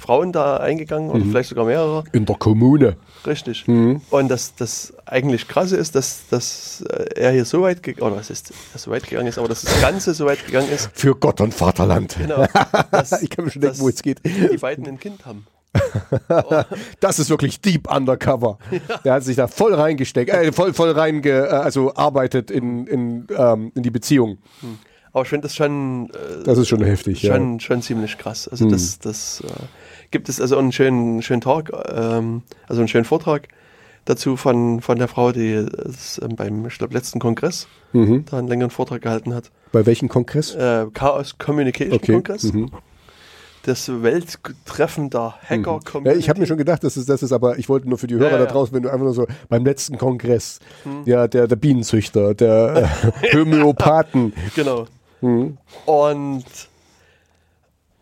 Frauen 0.02 0.32
da 0.32 0.58
eingegangen 0.58 1.12
oder 1.12 1.24
mhm. 1.24 1.30
vielleicht 1.30 1.50
sogar 1.50 1.66
mehrere. 1.66 2.04
In 2.12 2.26
der 2.26 2.36
Kommune. 2.36 2.98
Richtig. 3.26 3.68
Mhm. 3.68 4.02
Und 4.10 4.30
das, 4.30 4.56
das 4.56 4.94
eigentlich 5.06 5.48
krasse 5.48 5.78
ist, 5.78 5.94
dass, 5.94 6.24
dass 6.30 6.84
er 7.16 7.32
hier 7.32 7.46
so 7.46 7.62
weit 7.62 7.84
gegangen, 7.84 8.12
oder 8.12 8.20
was 8.20 8.32
ist, 8.32 8.52
so 8.76 8.90
weit 8.90 9.08
gegangen 9.08 9.28
ist, 9.28 9.38
aber 9.38 9.48
dass 9.48 9.62
das 9.62 9.80
Ganze 9.80 10.16
so 10.16 10.26
weit 10.26 10.44
gegangen 10.44 10.70
ist. 10.72 10.90
Für 10.94 11.16
Gott 11.16 11.40
und 11.40 11.54
Vaterland. 11.54 12.18
Genau. 12.18 12.46
Dass, 12.92 13.22
ich 13.22 13.30
kann 13.30 13.46
mir 13.46 13.52
schon 13.52 13.62
denken, 13.62 13.80
wo 13.80 13.90
es 13.90 14.02
geht. 14.02 14.22
Die 14.26 14.58
beiden 14.58 14.88
ein 14.88 15.00
Kind 15.00 15.26
haben. 15.26 15.46
das 17.00 17.20
ist 17.20 17.30
wirklich 17.30 17.62
deep 17.62 17.90
undercover. 17.90 18.58
Ja. 18.72 18.98
Der 19.06 19.14
hat 19.14 19.24
sich 19.24 19.36
da 19.38 19.48
voll 19.48 19.74
reingesteckt, 19.74 20.30
äh, 20.30 20.52
voll, 20.52 20.74
voll 20.74 20.92
reinge, 20.92 21.30
äh, 21.30 21.48
also 21.48 21.94
arbeitet 21.94 22.52
in, 22.52 22.88
in, 22.88 23.28
ähm, 23.38 23.72
in 23.76 23.84
die 23.84 23.92
Beziehung. 23.92 24.40
Hm. 24.62 24.80
Aber 25.14 25.24
ich 25.24 25.30
finde 25.30 25.44
das 25.44 25.56
schon. 25.56 26.10
Äh, 26.10 26.44
das 26.44 26.58
ist 26.58 26.70
schon 26.70 26.84
heftig, 26.84 27.22
schon, 27.22 27.54
ja. 27.54 27.60
Schon 27.60 27.82
ziemlich 27.82 28.18
krass. 28.18 28.48
Also, 28.48 28.66
hm. 28.66 28.72
das, 28.72 29.00
das 29.00 29.44
äh, 29.46 29.64
gibt 30.12 30.30
es 30.30 30.40
also 30.40 30.58
einen 30.58 30.72
schönen, 30.72 31.22
schönen 31.22 31.42
Talk, 31.42 31.72
ähm, 31.94 32.44
also 32.68 32.82
einen 32.82 32.88
schönen 32.88 33.06
Vortrag 33.06 33.48
dazu 34.06 34.36
von, 34.36 34.82
von 34.82 34.98
der 34.98 35.08
Frau, 35.08 35.32
die 35.32 35.52
es 35.52 36.20
ähm, 36.24 36.36
beim, 36.36 36.66
ich 36.66 36.78
glaube, 36.78 36.94
letzten 36.94 37.20
Kongress 37.20 37.68
mhm. 37.94 38.26
da 38.30 38.40
einen 38.40 38.48
längeren 38.48 38.72
Vortrag 38.72 39.02
gehalten 39.04 39.34
hat. 39.34 39.52
Bei 39.72 39.86
welchem 39.86 40.10
Kongress? 40.10 40.56
Äh, 40.56 40.88
Chaos 40.94 41.38
Communication 41.38 41.94
okay. 41.94 42.14
Kongress. 42.14 42.52
Mhm 42.52 42.72
das 43.64 43.90
Welttreffen 44.02 45.10
der 45.10 45.36
hacker 45.48 45.80
community 45.84 46.16
ja, 46.16 46.20
Ich 46.20 46.30
habe 46.30 46.40
mir 46.40 46.48
schon 46.48 46.58
gedacht, 46.58 46.84
das 46.84 46.98
ist, 46.98 47.10
das 47.10 47.22
ist 47.24 47.32
aber, 47.32 47.60
ich 47.60 47.70
wollte 47.70 47.88
nur 47.88 47.98
für 47.98 48.08
die 48.08 48.16
Hörer 48.16 48.32
ja, 48.32 48.40
ja. 48.40 48.46
da 48.46 48.52
draußen, 48.52 48.74
wenn 48.74 48.84
du 48.84 48.90
einfach 48.90 49.06
nur 49.06 49.14
so 49.14 49.28
beim 49.50 49.64
letzten 49.66 49.98
Kongress, 49.98 50.60
hm. 50.84 51.04
ja, 51.06 51.28
der, 51.28 51.48
der 51.48 51.56
Bienenzüchter, 51.56 52.34
der 52.34 52.90
äh, 53.22 53.36
Homöopathen. 53.36 54.34
genau. 54.56 54.88
Hm. 55.22 55.58
Und 55.86 56.46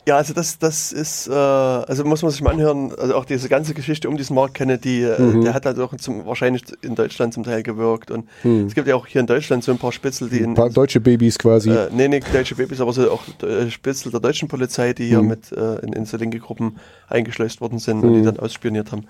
ja, 0.09 0.17
also 0.17 0.33
das, 0.33 0.57
das 0.57 0.91
ist, 0.91 1.27
äh, 1.27 1.33
also 1.33 2.03
muss 2.03 2.23
man 2.23 2.31
sich 2.31 2.41
mal 2.41 2.51
anhören, 2.51 2.91
also 2.97 3.15
auch 3.15 3.25
diese 3.25 3.47
ganze 3.47 3.75
Geschichte 3.75 4.09
um 4.09 4.17
diesen 4.17 4.33
Mark 4.33 4.55
Kennedy, 4.55 5.03
äh, 5.03 5.21
mhm. 5.21 5.43
der 5.43 5.53
hat 5.53 5.67
halt 5.67 5.77
auch 5.77 5.95
zum, 5.97 6.25
wahrscheinlich 6.25 6.63
in 6.81 6.95
Deutschland 6.95 7.35
zum 7.35 7.43
Teil 7.43 7.61
gewirkt 7.61 8.09
und 8.09 8.25
mhm. 8.43 8.65
es 8.65 8.73
gibt 8.73 8.87
ja 8.87 8.95
auch 8.95 9.05
hier 9.05 9.21
in 9.21 9.27
Deutschland 9.27 9.63
so 9.63 9.71
ein 9.71 9.77
paar 9.77 9.91
Spitzel, 9.91 10.27
die 10.29 10.41
ein 10.41 10.55
paar 10.55 10.71
deutsche 10.71 10.99
Babys 10.99 11.37
quasi. 11.37 11.69
Äh, 11.69 11.89
nee, 11.91 12.07
nicht 12.07 12.33
deutsche 12.33 12.55
Babys, 12.55 12.81
aber 12.81 12.91
so 12.91 13.11
auch 13.11 13.21
äh, 13.43 13.69
Spitzel 13.69 14.11
der 14.11 14.19
deutschen 14.19 14.47
Polizei, 14.47 14.93
die 14.93 15.05
hier 15.05 15.21
mhm. 15.21 15.27
mit 15.27 15.51
äh, 15.51 15.75
in, 15.85 15.93
in 15.93 16.05
so 16.05 16.17
linke 16.17 16.39
Gruppen 16.39 16.77
eingeschleust 17.07 17.61
worden 17.61 17.77
sind 17.77 18.03
und 18.03 18.13
die 18.13 18.21
mhm. 18.21 18.25
dann 18.25 18.39
ausspioniert 18.39 18.91
haben. 18.91 19.05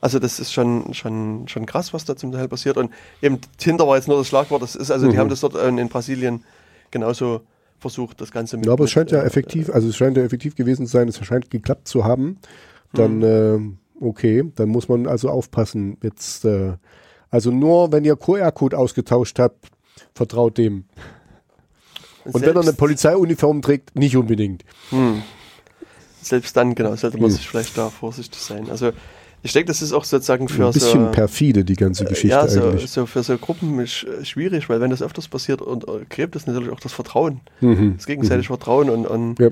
Also 0.00 0.20
das 0.20 0.38
ist 0.38 0.52
schon, 0.52 0.94
schon, 0.94 1.48
schon 1.48 1.66
krass, 1.66 1.92
was 1.92 2.04
da 2.04 2.14
zum 2.14 2.30
Teil 2.30 2.46
passiert. 2.46 2.76
Und 2.76 2.92
eben 3.20 3.40
Tinder 3.56 3.88
war 3.88 3.96
jetzt 3.96 4.06
nur 4.06 4.18
das 4.18 4.28
Schlagwort. 4.28 4.62
Das 4.62 4.76
ist 4.76 4.92
also, 4.92 5.08
die 5.08 5.14
mhm. 5.14 5.18
haben 5.18 5.30
das 5.30 5.40
dort 5.40 5.56
in 5.56 5.88
Brasilien 5.88 6.44
genauso 6.90 7.42
versucht, 7.78 8.20
das 8.20 8.32
Ganze 8.32 8.56
mit. 8.56 8.66
Ja, 8.66 8.72
aber 8.72 8.84
es 8.84 8.90
scheint 8.90 9.10
ja 9.10 9.22
äh, 9.22 9.26
effektiv, 9.26 9.70
also 9.70 9.88
es 9.88 9.96
scheint 9.96 10.16
ja 10.16 10.24
effektiv 10.24 10.54
gewesen 10.54 10.86
zu 10.86 10.92
sein, 10.92 11.08
es 11.08 11.24
scheint 11.24 11.50
geklappt 11.50 11.88
zu 11.88 12.04
haben. 12.04 12.38
Dann, 12.92 13.22
hm. 13.22 13.78
äh, 14.00 14.04
okay, 14.04 14.44
dann 14.56 14.68
muss 14.68 14.88
man 14.88 15.06
also 15.06 15.28
aufpassen. 15.28 15.98
Jetzt, 16.02 16.44
äh, 16.44 16.76
also 17.30 17.50
nur 17.50 17.92
wenn 17.92 18.04
ihr 18.04 18.16
QR-Code 18.16 18.76
ausgetauscht 18.76 19.38
habt, 19.38 19.68
vertraut 20.14 20.58
dem. 20.58 20.84
Und 22.24 22.32
Selbst 22.32 22.46
wenn 22.46 22.56
er 22.56 22.62
eine 22.62 22.72
Polizeiuniform 22.72 23.62
trägt, 23.62 23.96
nicht 23.96 24.16
unbedingt. 24.16 24.64
Hm. 24.90 25.22
Selbst 26.20 26.56
dann, 26.56 26.74
genau, 26.74 26.94
sollte 26.96 27.18
man 27.18 27.30
hm. 27.30 27.36
sich 27.36 27.48
vielleicht 27.48 27.78
da 27.78 27.90
vorsichtig 27.90 28.40
sein. 28.40 28.68
Also 28.70 28.92
ich 29.42 29.52
denke, 29.52 29.68
das 29.68 29.82
ist 29.82 29.92
auch 29.92 30.04
sozusagen 30.04 30.48
für 30.48 30.66
ein 30.66 30.72
bisschen 30.72 31.06
so, 31.06 31.10
perfide 31.12 31.64
die 31.64 31.76
ganze 31.76 32.04
äh, 32.04 32.08
Geschichte 32.08 32.28
ja, 32.28 32.48
so, 32.48 32.62
eigentlich. 32.62 32.90
so 32.90 33.06
für 33.06 33.22
so 33.22 33.38
Gruppen 33.38 33.78
ist 33.80 34.06
schwierig, 34.24 34.68
weil 34.68 34.80
wenn 34.80 34.90
das 34.90 35.02
öfters 35.02 35.28
passiert 35.28 35.62
und 35.62 35.86
äh, 35.88 36.04
gräbt 36.08 36.34
das 36.34 36.46
natürlich 36.46 36.70
auch 36.70 36.80
das 36.80 36.92
Vertrauen, 36.92 37.40
mhm. 37.60 37.94
das 37.96 38.06
gegenseitige 38.06 38.44
mhm. 38.46 38.56
Vertrauen 38.56 38.90
und, 38.90 39.06
und 39.06 39.38
ja. 39.38 39.50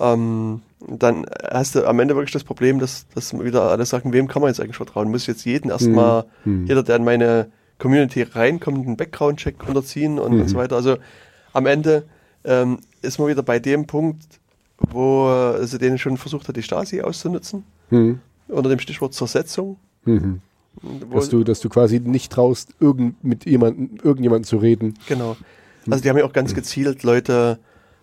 ähm, 0.00 0.62
dann 0.88 1.26
hast 1.50 1.74
du 1.74 1.86
am 1.86 2.00
Ende 2.00 2.14
wirklich 2.14 2.32
das 2.32 2.44
Problem, 2.44 2.78
dass, 2.78 3.06
dass 3.14 3.38
wieder 3.38 3.62
alle 3.70 3.84
sagen, 3.84 4.12
wem 4.12 4.28
kann 4.28 4.40
man 4.40 4.50
jetzt 4.50 4.60
eigentlich 4.60 4.76
vertrauen? 4.76 5.10
Muss 5.10 5.22
ich 5.22 5.28
jetzt 5.28 5.44
jeden 5.44 5.70
erstmal, 5.70 6.24
mhm. 6.44 6.62
mhm. 6.62 6.66
jeder, 6.66 6.82
der 6.82 6.96
in 6.96 7.04
meine 7.04 7.50
Community 7.78 8.22
reinkommt, 8.22 8.86
einen 8.86 8.96
Background-Check 8.96 9.68
unterziehen 9.68 10.18
und, 10.18 10.32
Mhm. 10.32 10.40
und 10.42 10.48
so 10.48 10.56
weiter. 10.56 10.76
Also 10.76 10.96
am 11.52 11.66
Ende 11.66 12.04
ähm, 12.44 12.78
ist 13.02 13.18
man 13.18 13.28
wieder 13.28 13.42
bei 13.42 13.58
dem 13.58 13.86
Punkt, 13.86 14.24
wo 14.78 15.54
sie 15.62 15.78
denen 15.78 15.98
schon 15.98 16.16
versucht 16.16 16.48
hat, 16.48 16.56
die 16.56 16.62
Stasi 16.62 17.00
auszunutzen, 17.02 17.64
Mhm. 17.90 18.20
Unter 18.48 18.68
dem 18.68 18.78
Stichwort 18.78 19.14
Zersetzung. 19.14 19.76
Mhm. 20.04 20.40
Dass 21.12 21.30
du, 21.30 21.42
dass 21.42 21.60
du 21.60 21.68
quasi 21.68 22.00
nicht 22.00 22.30
traust, 22.32 22.74
irgend, 22.80 23.22
mit 23.24 23.46
jemandem, 23.46 23.98
irgendjemandem 24.02 24.44
zu 24.44 24.58
reden. 24.58 24.94
Genau. 25.08 25.36
Also 25.90 26.02
die 26.02 26.10
haben 26.10 26.18
ja 26.18 26.24
auch 26.24 26.32
ganz 26.32 26.54
gezielt 26.54 27.02
Leute 27.02 27.58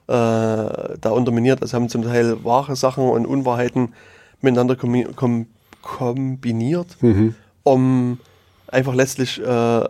äh, 0.08 0.12
da 0.14 1.10
unterminiert. 1.12 1.62
Also 1.62 1.76
haben 1.76 1.90
zum 1.90 2.02
Teil 2.04 2.44
wahre 2.44 2.76
Sachen 2.76 3.08
und 3.08 3.26
Unwahrheiten 3.26 3.94
miteinander 4.42 4.76
kombi 4.76 5.06
kom 5.16 5.46
kombiniert, 5.82 6.98
Mhm. 7.02 7.36
um 7.64 8.18
einfach 8.68 8.96
letztlich 8.96 9.40
äh, 9.40 9.84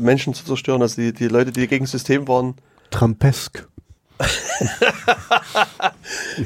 Menschen 0.00 0.34
zu 0.34 0.44
zerstören. 0.44 0.82
Also 0.82 1.00
die, 1.00 1.12
die 1.12 1.28
Leute, 1.28 1.52
die 1.52 1.66
gegen 1.68 1.84
das 1.84 1.92
System 1.92 2.28
waren. 2.28 2.54
Trumpesk. 2.90 3.66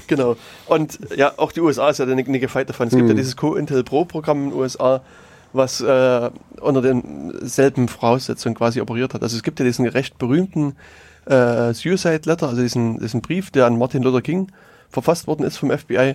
Genau. 0.07 0.37
Und 0.67 0.99
ja, 1.17 1.33
auch 1.37 1.53
die 1.53 1.61
USA 1.61 1.91
ist 1.91 1.99
ja 1.99 2.05
eine, 2.05 2.23
eine 2.23 2.41
gefeit 2.41 2.69
davon. 2.69 2.89
Es 2.89 2.95
gibt 2.95 3.09
ja 3.09 3.15
dieses 3.15 3.37
Co-Intel 3.37 3.85
Pro-Programm 3.85 4.45
in 4.45 4.51
den 4.51 4.59
USA, 4.59 5.03
was 5.53 5.81
äh, 5.81 6.31
unter 6.61 6.83
denselben 6.83 7.89
Voraussetzungen 7.89 8.55
quasi 8.55 8.81
operiert 8.81 9.15
hat. 9.15 9.23
Also 9.23 9.37
es 9.37 9.43
gibt 9.43 9.59
ja 9.59 9.65
diesen 9.65 9.87
recht 9.87 10.19
berühmten 10.19 10.77
äh, 11.27 11.73
Suicide 11.75 12.23
Letter, 12.25 12.49
also 12.49 12.63
diesen, 12.63 12.99
diesen 12.99 13.21
Brief, 13.21 13.51
der 13.51 13.67
an 13.67 13.79
Martin 13.79 14.03
Luther 14.03 14.23
King 14.23 14.49
verfasst 14.89 15.27
worden 15.27 15.45
ist 15.45 15.57
vom 15.57 15.71
FBI, 15.71 16.15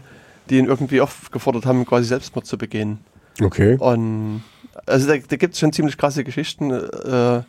die 0.50 0.58
ihn 0.58 0.66
irgendwie 0.66 1.02
aufgefordert 1.02 1.66
haben, 1.66 1.86
quasi 1.86 2.08
Selbstmord 2.08 2.46
zu 2.46 2.58
begehen. 2.58 3.00
Okay. 3.42 3.78
Und 3.80 4.44
also 4.86 5.08
da, 5.08 5.18
da 5.18 5.36
gibt 5.36 5.54
es 5.54 5.60
schon 5.60 5.74
ziemlich 5.74 5.98
krasse 5.98 6.24
Geschichten, 6.24 6.72
äh, 6.72 7.42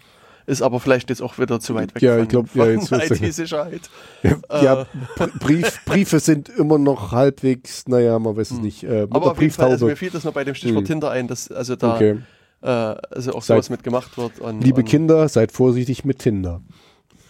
ist 0.47 0.63
aber 0.63 0.81
vielleicht 0.81 1.11
jetzt 1.11 1.23
auch 1.23 1.39
wieder 1.39 1.59
zu 1.61 1.75
weit 1.75 1.95
weg 1.95 2.03
Ja, 2.03 2.19
ich 2.19 2.29
glaub, 2.29 2.55
ja, 2.55 2.67
jetzt 2.67 2.91
IT-Sicherheit. 2.93 3.83
Ja, 4.23 4.87
Br- 5.17 5.29
Brief, 5.41 5.85
Briefe 5.85 6.21
sind 6.21 6.49
immer 6.49 6.79
noch 6.79 7.13
halbwegs, 7.13 7.87
naja, 7.89 8.19
man 8.19 8.37
weiß 8.37 8.53
es 8.53 8.59
nicht. 8.61 8.85
Äh, 8.85 9.07
Aber 9.11 9.33
auf 9.33 9.41
jeden 9.41 9.53
Fall, 9.53 9.71
also 9.71 9.87
mir 9.87 9.97
fiel 9.97 10.11
das 10.11 10.25
noch 10.25 10.33
bei 10.33 10.45
dem 10.45 10.55
Stichwort 10.55 10.81
Hm. 10.83 10.87
Tinder 10.87 11.11
ein, 11.11 11.27
dass 11.29 11.51
also 11.51 11.75
da 11.77 11.95
Okay. 11.97 12.19
äh, 12.63 12.67
also 12.69 13.33
auch 13.33 13.43
Seid- 13.43 13.57
sowas 13.57 13.71
mit 13.71 13.83
gemacht 13.83 14.17
wird. 14.17 14.39
Und, 14.39 14.63
Liebe 14.63 14.81
und 14.81 14.89
Kinder, 14.89 15.29
seid 15.29 15.53
vorsichtig 15.53 16.05
mit 16.05 16.21
Tinder. 16.21 16.61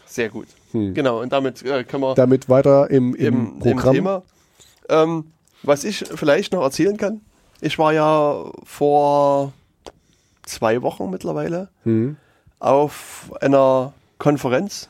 Sehr 0.06 0.28
gut. 0.28 0.46
Hm. 0.72 0.94
Genau, 0.94 1.20
und 1.22 1.32
damit 1.32 1.62
äh, 1.62 1.84
können 1.84 2.02
wir 2.02 2.14
Damit 2.14 2.48
weiter 2.48 2.90
im, 2.90 3.14
im, 3.14 3.26
im, 3.26 3.46
im 3.46 3.58
Programm. 3.76 3.94
Thema. 3.94 4.22
Ähm, 4.88 5.24
was 5.62 5.84
ich 5.84 6.04
vielleicht 6.14 6.52
noch 6.52 6.62
erzählen 6.62 6.96
kann, 6.96 7.22
ich 7.60 7.78
war 7.78 7.92
ja 7.92 8.44
vor 8.64 9.52
zwei 10.44 10.82
Wochen 10.82 11.10
mittlerweile 11.10 11.68
Mhm. 11.84 12.16
Auf 12.58 13.30
einer 13.40 13.92
Konferenz 14.18 14.88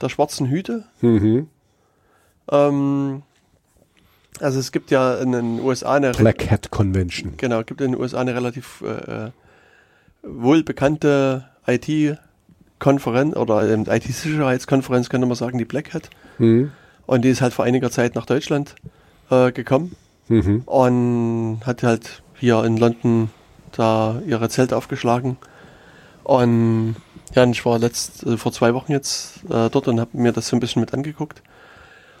der 0.00 0.08
Schwarzen 0.08 0.46
Hüte. 0.46 0.84
Mhm. 1.00 1.48
Ähm, 2.50 3.22
also 4.40 4.58
es 4.58 4.72
gibt 4.72 4.90
ja 4.90 5.16
in 5.16 5.32
den 5.32 5.60
USA 5.60 5.94
eine 5.94 6.12
Black 6.12 6.50
Hat 6.50 6.70
Convention. 6.70 7.34
Genau, 7.36 7.62
gibt 7.62 7.80
in 7.80 7.92
den 7.92 8.00
USA 8.00 8.20
eine 8.20 8.34
relativ 8.34 8.82
äh, 8.82 9.26
äh, 9.26 9.30
wohlbekannte 10.22 11.44
IT-Konferenz 11.66 13.36
oder 13.36 13.68
ähm, 13.70 13.84
IT-Sicherheitskonferenz, 13.88 15.08
könnte 15.10 15.26
man 15.26 15.36
sagen, 15.36 15.58
die 15.58 15.64
Black 15.64 15.92
Hat. 15.94 16.08
Mhm. 16.38 16.72
Und 17.06 17.22
die 17.24 17.28
ist 17.28 17.42
halt 17.42 17.52
vor 17.52 17.64
einiger 17.64 17.90
Zeit 17.90 18.14
nach 18.14 18.26
Deutschland 18.26 18.74
äh, 19.30 19.52
gekommen 19.52 19.96
Mhm. 20.28 20.62
und 20.64 21.60
hat 21.66 21.82
halt 21.82 22.22
hier 22.36 22.62
in 22.62 22.76
London 22.76 23.30
da 23.72 24.22
ihre 24.28 24.48
Zelte 24.48 24.76
aufgeschlagen. 24.76 25.36
Und 26.30 26.94
ja, 27.34 27.42
und 27.42 27.50
ich 27.50 27.64
war 27.66 27.78
letzt, 27.80 28.24
äh, 28.24 28.36
vor 28.36 28.52
zwei 28.52 28.72
Wochen 28.74 28.92
jetzt 28.92 29.42
äh, 29.50 29.68
dort 29.68 29.88
und 29.88 29.98
habe 29.98 30.10
mir 30.16 30.30
das 30.32 30.46
so 30.48 30.56
ein 30.56 30.60
bisschen 30.60 30.80
mit 30.80 30.94
angeguckt. 30.94 31.42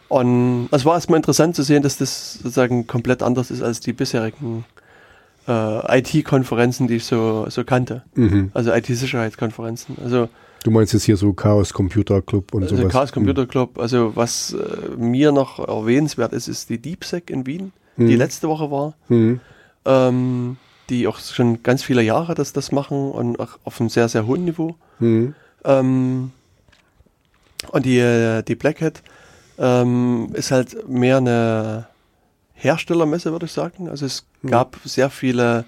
Und 0.08 0.68
es 0.72 0.84
war 0.84 0.94
erstmal 0.94 1.18
interessant 1.18 1.54
zu 1.54 1.62
sehen, 1.62 1.82
dass 1.84 1.96
das 1.96 2.34
sozusagen 2.34 2.88
komplett 2.88 3.22
anders 3.22 3.52
ist 3.52 3.62
als 3.62 3.78
die 3.78 3.92
bisherigen 3.92 4.64
äh, 5.46 5.98
IT-Konferenzen, 6.00 6.88
die 6.88 6.96
ich 6.96 7.04
so, 7.04 7.46
so 7.50 7.62
kannte. 7.62 8.02
Mhm. 8.14 8.50
Also 8.52 8.72
IT-Sicherheitskonferenzen. 8.72 9.96
Also 10.02 10.28
Du 10.64 10.72
meinst 10.72 10.92
jetzt 10.92 11.04
hier 11.04 11.16
so 11.16 11.32
Chaos 11.32 11.72
Computer 11.72 12.20
Club 12.20 12.52
und 12.52 12.64
also 12.64 12.76
sowas. 12.76 12.92
Chaos 12.92 13.12
Computer 13.12 13.46
Club, 13.46 13.78
also 13.78 14.14
was 14.16 14.52
äh, 14.54 14.96
mir 14.96 15.30
noch 15.30 15.60
erwähnenswert 15.60 16.32
ist, 16.32 16.48
ist 16.48 16.68
die 16.68 16.78
DeepSec 16.82 17.30
in 17.30 17.46
Wien, 17.46 17.72
Mhm. 17.96 18.08
die 18.08 18.16
letzte 18.16 18.48
Woche 18.48 18.70
war, 18.72 18.94
Mhm. 19.08 19.40
ähm, 19.84 20.56
die 20.90 21.06
auch 21.06 21.18
schon 21.18 21.62
ganz 21.62 21.82
viele 21.82 22.02
Jahre 22.02 22.34
das, 22.34 22.52
das 22.52 22.70
machen 22.72 23.10
und 23.12 23.40
auch 23.40 23.58
auf 23.64 23.80
einem 23.80 23.88
sehr, 23.88 24.08
sehr 24.08 24.26
hohen 24.26 24.44
Niveau. 24.44 24.74
Mhm. 24.98 25.34
Ähm, 25.64 26.32
und 27.70 27.86
die, 27.86 27.98
äh, 27.98 28.42
die 28.42 28.54
Black 28.56 28.80
Hat 28.82 29.02
ähm, 29.58 30.30
ist 30.34 30.50
halt 30.50 30.86
mehr 30.88 31.16
eine 31.18 31.86
Herstellermesse, 32.54 33.30
würde 33.32 33.46
ich 33.46 33.52
sagen. 33.52 33.88
Also 33.88 34.04
es 34.06 34.26
Mhm. 34.42 34.50
gab 34.50 34.76
sehr 34.84 35.08
viele 35.10 35.64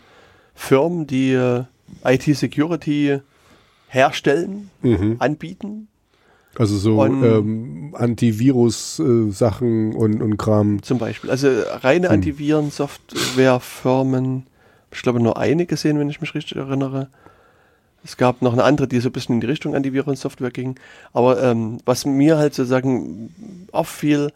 Firmen, 0.55 1.07
die 1.07 1.33
äh, 1.33 1.65
IT-Security 2.05 3.21
herstellen, 3.89 4.71
Mhm. 4.83 5.17
anbieten. 5.19 5.89
Also 6.59 6.77
so 6.79 7.03
ähm, 7.05 7.95
Antivirus-Sachen 7.99 9.95
und, 9.95 10.21
und 10.23 10.37
Kram. 10.37 10.83
Zum 10.83 10.99
Beispiel. 10.99 11.31
Also 11.31 11.49
reine 11.83 12.09
Hm. 12.09 12.15
Antiviren-Softwarefirmen, 12.15 14.47
ich 14.93 15.03
glaube 15.03 15.21
nur 15.21 15.37
eine 15.39 15.67
gesehen, 15.67 15.99
wenn 15.99 16.11
ich 16.11 16.21
mich 16.21 16.35
richtig 16.35 16.57
erinnere. 16.59 17.09
Es 18.05 18.17
gab 18.17 18.43
noch 18.43 18.53
eine 18.53 18.65
andere, 18.65 18.89
die 18.89 18.99
so 19.01 19.09
ein 19.09 19.13
bisschen 19.13 19.37
in 19.37 19.41
die 19.41 19.47
Richtung 19.47 19.75
Antiviren-Software 19.77 20.51
ging. 20.51 20.75
Aber 21.13 21.43
ähm, 21.43 21.79
was 21.85 22.05
mir 22.05 22.37
halt 22.37 22.53
sozusagen 22.55 23.33
auffiel, 23.73 24.33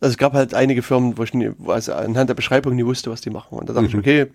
also 0.00 0.12
es 0.12 0.18
gab 0.18 0.32
halt 0.32 0.52
einige 0.54 0.82
Firmen, 0.82 1.16
wo 1.16 1.22
ich 1.22 1.32
nie, 1.32 1.50
also 1.66 1.92
anhand 1.94 2.28
der 2.28 2.34
Beschreibung 2.34 2.74
nie 2.74 2.84
wusste, 2.84 3.10
was 3.10 3.20
die 3.20 3.30
machen. 3.30 3.56
Und 3.58 3.68
da 3.68 3.72
dachte 3.72 3.86
ich, 3.88 3.94
okay, 3.96 4.26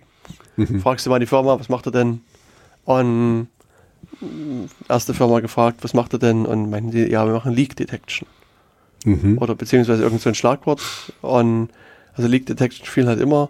Mhm. 0.55 0.79
fragst 0.81 1.05
du 1.05 1.09
mal 1.09 1.19
die 1.19 1.25
Firma, 1.25 1.59
was 1.59 1.69
macht 1.69 1.85
er 1.87 1.91
denn? 1.91 2.21
Und 2.85 3.47
erste 4.87 5.13
Firma 5.13 5.39
gefragt, 5.39 5.79
was 5.83 5.93
macht 5.93 6.13
er 6.13 6.19
denn? 6.19 6.45
Und 6.45 6.69
meinten 6.69 6.91
die, 6.91 7.05
ja, 7.09 7.25
wir 7.25 7.33
machen 7.33 7.53
Leak 7.53 7.75
Detection 7.75 8.27
Mhm. 9.05 9.37
oder 9.39 9.55
beziehungsweise 9.55 10.03
irgend 10.03 10.21
so 10.21 10.29
ein 10.29 10.35
Schlagwort. 10.35 10.81
Und 11.21 11.69
also 12.15 12.27
Leak 12.29 12.45
Detection 12.45 12.85
fiel 12.85 13.07
halt 13.07 13.19
immer. 13.19 13.49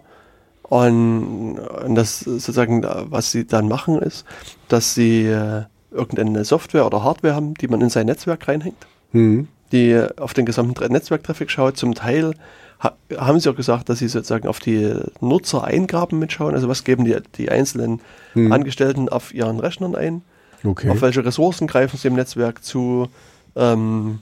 Und, 0.70 1.58
und 1.58 1.94
das 1.96 2.20
sozusagen, 2.20 2.82
was 3.10 3.30
sie 3.32 3.44
dann 3.46 3.68
machen, 3.68 3.98
ist, 3.98 4.24
dass 4.68 4.94
sie 4.94 5.26
äh, 5.26 5.64
irgendeine 5.90 6.44
Software 6.44 6.86
oder 6.86 7.02
Hardware 7.04 7.34
haben, 7.34 7.54
die 7.54 7.68
man 7.68 7.80
in 7.82 7.90
sein 7.90 8.06
Netzwerk 8.06 8.46
reinhängt, 8.48 8.86
Mhm. 9.12 9.48
die 9.72 10.00
auf 10.16 10.32
den 10.32 10.46
gesamten 10.46 10.74
Tra- 10.74 10.88
Netzwerktraffic 10.88 11.50
schaut. 11.50 11.76
Zum 11.76 11.94
Teil 11.96 12.34
ha 12.78 12.92
haben 13.18 13.40
sie 13.40 13.50
auch 13.50 13.56
gesagt, 13.56 13.88
dass 13.88 13.98
sie 13.98 14.06
sozusagen 14.08 14.46
auf 14.46 14.60
die 14.60 14.94
Nutzereingaben 15.20 16.18
mitschauen. 16.20 16.54
Also 16.54 16.68
was 16.68 16.84
geben 16.84 17.04
die, 17.04 17.16
die 17.36 17.50
einzelnen 17.50 18.00
Mhm. 18.34 18.52
Angestellten 18.52 19.08
auf 19.08 19.34
ihren 19.34 19.58
Rechnern 19.58 19.96
ein? 19.96 20.22
Okay. 20.62 20.88
Auf 20.90 21.02
welche 21.02 21.24
Ressourcen 21.24 21.66
greifen 21.66 21.96
sie 21.96 22.06
im 22.06 22.14
Netzwerk 22.14 22.62
zu? 22.62 23.08
Ähm, 23.56 24.20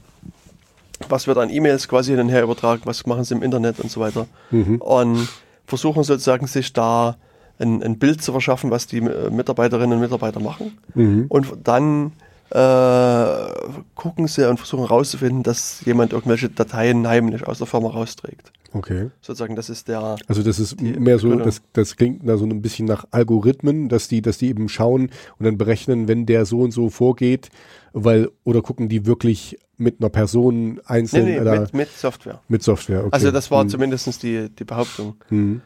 was 1.10 1.26
wird 1.26 1.36
an 1.36 1.50
E-Mails 1.50 1.86
quasi 1.88 2.12
hin 2.12 2.20
und 2.20 2.30
her 2.30 2.42
übertragen? 2.42 2.80
Was 2.86 3.04
machen 3.06 3.24
sie 3.24 3.34
im 3.34 3.42
Internet 3.42 3.78
und 3.80 3.90
so 3.90 4.00
weiter? 4.00 4.26
Mhm. 4.50 4.76
Und 4.80 5.28
versuchen 5.68 6.02
sozusagen 6.02 6.46
sich 6.46 6.72
da 6.72 7.16
ein, 7.58 7.82
ein 7.82 7.98
Bild 7.98 8.22
zu 8.22 8.32
verschaffen, 8.32 8.70
was 8.70 8.86
die 8.86 8.98
äh, 8.98 9.30
Mitarbeiterinnen 9.30 9.92
und 9.92 10.00
Mitarbeiter 10.00 10.40
machen. 10.40 10.78
Mhm. 10.94 11.26
Und 11.28 11.46
dann 11.64 12.12
äh, 12.50 13.48
gucken 13.94 14.26
sie 14.26 14.48
und 14.48 14.56
versuchen 14.58 14.86
herauszufinden, 14.86 15.42
dass 15.42 15.84
jemand 15.84 16.12
irgendwelche 16.12 16.48
Dateien 16.48 17.06
heimlich 17.06 17.46
aus 17.46 17.58
der 17.58 17.66
Firma 17.66 17.88
rausträgt. 17.90 18.52
Okay. 18.72 19.10
Sozusagen, 19.22 19.56
das 19.56 19.70
ist 19.70 19.88
der. 19.88 20.16
Also 20.26 20.42
das 20.42 20.58
ist 20.58 20.78
Die 20.80 20.92
mehr 20.92 21.18
so, 21.18 21.34
das, 21.36 21.62
das 21.72 21.96
klingt 21.96 22.28
da 22.28 22.36
so 22.36 22.44
ein 22.44 22.60
bisschen 22.60 22.86
nach 22.86 23.06
Algorithmen, 23.10 23.88
dass 23.88 24.08
die, 24.08 24.20
dass 24.20 24.36
die 24.38 24.48
eben 24.48 24.68
schauen 24.68 25.10
und 25.38 25.46
dann 25.46 25.56
berechnen, 25.56 26.06
wenn 26.06 26.26
der 26.26 26.44
so 26.44 26.60
und 26.60 26.72
so 26.72 26.90
vorgeht, 26.90 27.48
weil, 27.94 28.28
oder 28.44 28.60
gucken 28.60 28.88
die 28.90 29.06
wirklich 29.06 29.58
mit 29.78 30.00
einer 30.00 30.10
Person 30.10 30.74
Nee, 30.74 30.80
einzeln 30.84 31.24
nee, 31.24 31.40
oder 31.40 31.60
mit, 31.60 31.74
mit 31.74 31.88
Software. 31.90 32.40
mit 32.48 32.62
Software. 32.62 33.00
Okay. 33.00 33.08
Also 33.12 33.30
das 33.30 33.50
war 33.50 33.62
Hm. 33.62 33.68
zumindest 33.70 34.22
die, 34.22 34.50
die 34.50 34.64
Behauptung. 34.64 35.16
Hm. 35.28 35.62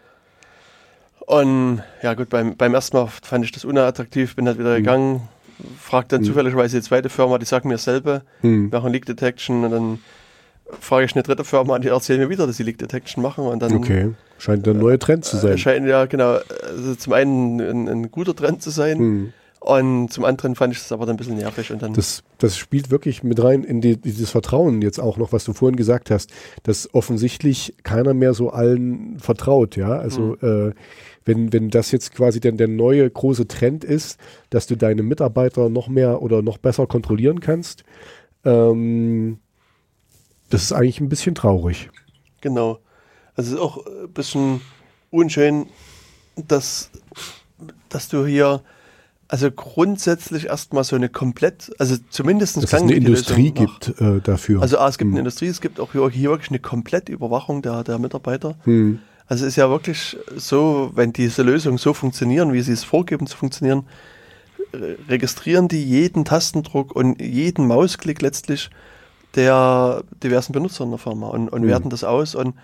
Und 1.26 1.82
ja 2.02 2.14
gut, 2.14 2.28
beim, 2.28 2.56
beim 2.56 2.74
ersten 2.74 2.96
Mal 2.96 3.06
fand 3.06 3.44
ich 3.44 3.52
das 3.52 3.64
unattraktiv, 3.64 4.36
bin 4.36 4.46
halt 4.46 4.58
wieder 4.58 4.76
gegangen, 4.76 5.22
frag 5.78 6.08
dann 6.08 6.22
zufälligerweise 6.24 6.78
die 6.78 6.82
zweite 6.82 7.08
Firma, 7.08 7.38
die 7.38 7.46
sagt 7.46 7.64
mir 7.64 7.74
dasselbe, 7.74 8.22
Hm. 8.40 8.70
machen 8.70 8.92
Leak 8.92 9.06
Detection 9.06 9.64
und 9.64 9.70
dann 9.70 9.98
frage 10.80 11.04
ich 11.04 11.14
eine 11.14 11.22
dritte 11.22 11.44
Firma 11.44 11.74
an, 11.74 11.82
die 11.82 11.88
erzählen 11.88 12.20
mir 12.20 12.30
wieder, 12.30 12.46
dass 12.46 12.56
sie 12.56 12.62
Leak 12.62 12.78
Detection 12.78 13.22
machen 13.22 13.44
und 13.44 13.60
dann 13.60 13.74
Okay. 13.76 14.10
Scheint 14.38 14.66
ein 14.66 14.78
neuer 14.78 14.98
Trend 14.98 15.24
zu 15.24 15.36
äh, 15.36 15.40
sein. 15.40 15.58
scheint 15.58 15.86
ja 15.86 16.06
genau, 16.06 16.38
also 16.66 16.94
zum 16.96 17.12
einen 17.12 17.60
ein, 17.60 17.88
ein 17.88 18.10
guter 18.10 18.34
Trend 18.34 18.62
zu 18.62 18.70
sein 18.70 18.98
Hm. 18.98 19.32
und 19.60 20.12
zum 20.12 20.24
anderen 20.24 20.56
fand 20.56 20.72
ich 20.72 20.80
das 20.80 20.90
aber 20.90 21.06
dann 21.06 21.14
ein 21.14 21.18
bisschen 21.18 21.36
nervig 21.36 21.70
und 21.70 21.80
dann 21.82 21.92
Das, 21.92 22.22
das 22.38 22.56
spielt 22.56 22.90
wirklich 22.90 23.22
mit 23.22 23.40
rein 23.42 23.62
in 23.62 23.80
die, 23.80 23.96
dieses 23.96 24.30
Vertrauen 24.30 24.82
jetzt 24.82 24.98
auch 24.98 25.16
noch, 25.16 25.32
was 25.32 25.44
du 25.44 25.52
vorhin 25.52 25.76
gesagt 25.76 26.10
hast, 26.10 26.30
dass 26.64 26.92
offensichtlich 26.94 27.74
keiner 27.84 28.14
mehr 28.14 28.34
so 28.34 28.50
allen 28.50 29.18
vertraut, 29.20 29.76
ja. 29.76 29.90
Also 29.98 30.36
Mhm. 30.40 30.70
äh, 30.70 30.72
wenn, 31.24 31.52
wenn 31.52 31.70
das 31.70 31.90
jetzt 31.90 32.14
quasi 32.14 32.40
dann 32.40 32.56
der 32.56 32.68
neue 32.68 33.08
große 33.08 33.46
Trend 33.48 33.84
ist, 33.84 34.18
dass 34.50 34.66
du 34.66 34.76
deine 34.76 35.02
Mitarbeiter 35.02 35.68
noch 35.68 35.88
mehr 35.88 36.22
oder 36.22 36.42
noch 36.42 36.58
besser 36.58 36.86
kontrollieren 36.86 37.40
kannst, 37.40 37.84
ähm, 38.44 39.38
das 40.50 40.64
ist 40.64 40.72
eigentlich 40.72 41.00
ein 41.00 41.08
bisschen 41.08 41.34
traurig. 41.34 41.90
Genau. 42.40 42.78
Also 43.34 43.50
es 43.50 43.54
ist 43.54 43.60
auch 43.60 43.86
ein 43.86 44.12
bisschen 44.12 44.60
unschön, 45.10 45.66
dass, 46.36 46.90
dass 47.88 48.08
du 48.08 48.26
hier 48.26 48.62
also 49.28 49.50
grundsätzlich 49.50 50.46
erstmal 50.46 50.84
so 50.84 50.94
eine 50.94 51.08
komplett, 51.08 51.72
also 51.78 51.96
zumindest 52.10 52.58
dass 52.58 52.64
es 52.64 52.74
eine 52.74 52.92
Industrie 52.92 53.50
gibt 53.50 53.98
äh, 53.98 54.20
dafür. 54.20 54.60
Also 54.60 54.76
ah, 54.76 54.88
es 54.88 54.98
gibt 54.98 55.08
hm. 55.08 55.14
eine 55.14 55.20
Industrie, 55.20 55.46
es 55.46 55.62
gibt 55.62 55.80
auch 55.80 55.92
hier, 55.92 56.06
hier 56.10 56.28
wirklich 56.28 56.50
eine 56.50 56.58
komplette 56.58 57.12
Überwachung 57.12 57.62
der, 57.62 57.82
der 57.82 57.98
Mitarbeiter. 57.98 58.56
Hm. 58.64 58.98
Also 59.32 59.46
es 59.46 59.54
ist 59.54 59.56
ja 59.56 59.70
wirklich 59.70 60.18
so, 60.36 60.90
wenn 60.94 61.14
diese 61.14 61.42
Lösungen 61.42 61.78
so 61.78 61.94
funktionieren, 61.94 62.52
wie 62.52 62.60
sie 62.60 62.72
es 62.72 62.84
vorgeben 62.84 63.26
zu 63.26 63.34
funktionieren, 63.34 63.86
registrieren 65.08 65.68
die 65.68 65.82
jeden 65.82 66.26
Tastendruck 66.26 66.94
und 66.94 67.18
jeden 67.18 67.66
Mausklick 67.66 68.20
letztlich 68.20 68.68
der 69.34 70.04
diversen 70.22 70.52
Benutzer 70.52 70.84
in 70.84 70.90
der 70.90 70.98
Firma 70.98 71.28
und, 71.28 71.48
und 71.48 71.62
hm. 71.62 71.68
werten 71.68 71.88
das 71.88 72.04
aus 72.04 72.34
und 72.34 72.54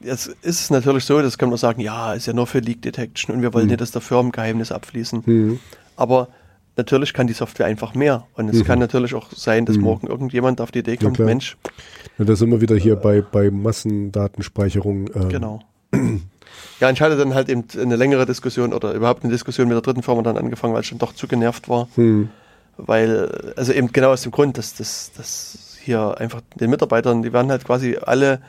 Jetzt 0.00 0.26
ist 0.26 0.60
es 0.60 0.70
natürlich 0.70 1.04
so, 1.04 1.20
das 1.22 1.38
kann 1.38 1.48
man 1.50 1.56
sagen, 1.56 1.80
ja, 1.80 2.14
ist 2.14 2.26
ja 2.26 2.32
nur 2.32 2.46
für 2.46 2.58
Leak 2.58 2.82
Detection 2.82 3.34
und 3.34 3.40
wir 3.40 3.54
wollen 3.54 3.66
mhm. 3.66 3.70
nicht 3.70 3.80
das 3.80 3.90
der 3.90 4.02
Firmengeheimnis 4.02 4.70
abfließen. 4.70 5.22
Mhm. 5.24 5.60
Aber 5.96 6.28
natürlich 6.76 7.14
kann 7.14 7.26
die 7.26 7.32
Software 7.32 7.64
einfach 7.64 7.94
mehr. 7.94 8.26
Und 8.34 8.50
es 8.50 8.58
mhm. 8.58 8.64
kann 8.64 8.78
natürlich 8.80 9.14
auch 9.14 9.32
sein, 9.32 9.64
dass 9.64 9.76
mhm. 9.76 9.82
morgen 9.84 10.06
irgendjemand 10.06 10.60
auf 10.60 10.72
die 10.72 10.80
Idee 10.80 10.98
kommt, 10.98 11.16
ja, 11.16 11.24
Mensch. 11.24 11.56
Ja, 12.18 12.26
da 12.26 12.36
sind 12.36 12.50
wir 12.50 12.60
wieder 12.60 12.76
hier 12.76 12.94
äh, 12.94 12.96
bei, 12.96 13.22
bei 13.22 13.50
Massendatenspeicherung. 13.50 15.08
Ähm. 15.14 15.28
Genau. 15.30 15.62
Ja, 16.80 16.88
entscheidet 16.88 17.20
dann 17.20 17.34
halt 17.34 17.48
eben 17.48 17.64
eine 17.80 17.96
längere 17.96 18.26
Diskussion 18.26 18.72
oder 18.72 18.94
überhaupt 18.94 19.22
eine 19.22 19.32
Diskussion 19.32 19.68
mit 19.68 19.76
der 19.76 19.82
dritten 19.82 20.02
Firma 20.02 20.22
dann 20.22 20.36
angefangen, 20.36 20.74
weil 20.74 20.80
ich 20.80 20.88
schon 20.88 20.98
doch 20.98 21.12
zu 21.12 21.28
genervt 21.28 21.68
war. 21.68 21.88
Mhm. 21.96 22.30
Weil, 22.76 23.54
also 23.56 23.72
eben 23.72 23.92
genau 23.92 24.10
aus 24.10 24.22
dem 24.22 24.32
Grund, 24.32 24.58
dass 24.58 24.74
das 24.74 25.78
hier 25.80 26.18
einfach 26.18 26.40
den 26.56 26.70
Mitarbeitern, 26.70 27.22
die 27.22 27.32
werden 27.32 27.50
halt 27.50 27.64
quasi 27.64 27.96
alle 27.96 28.40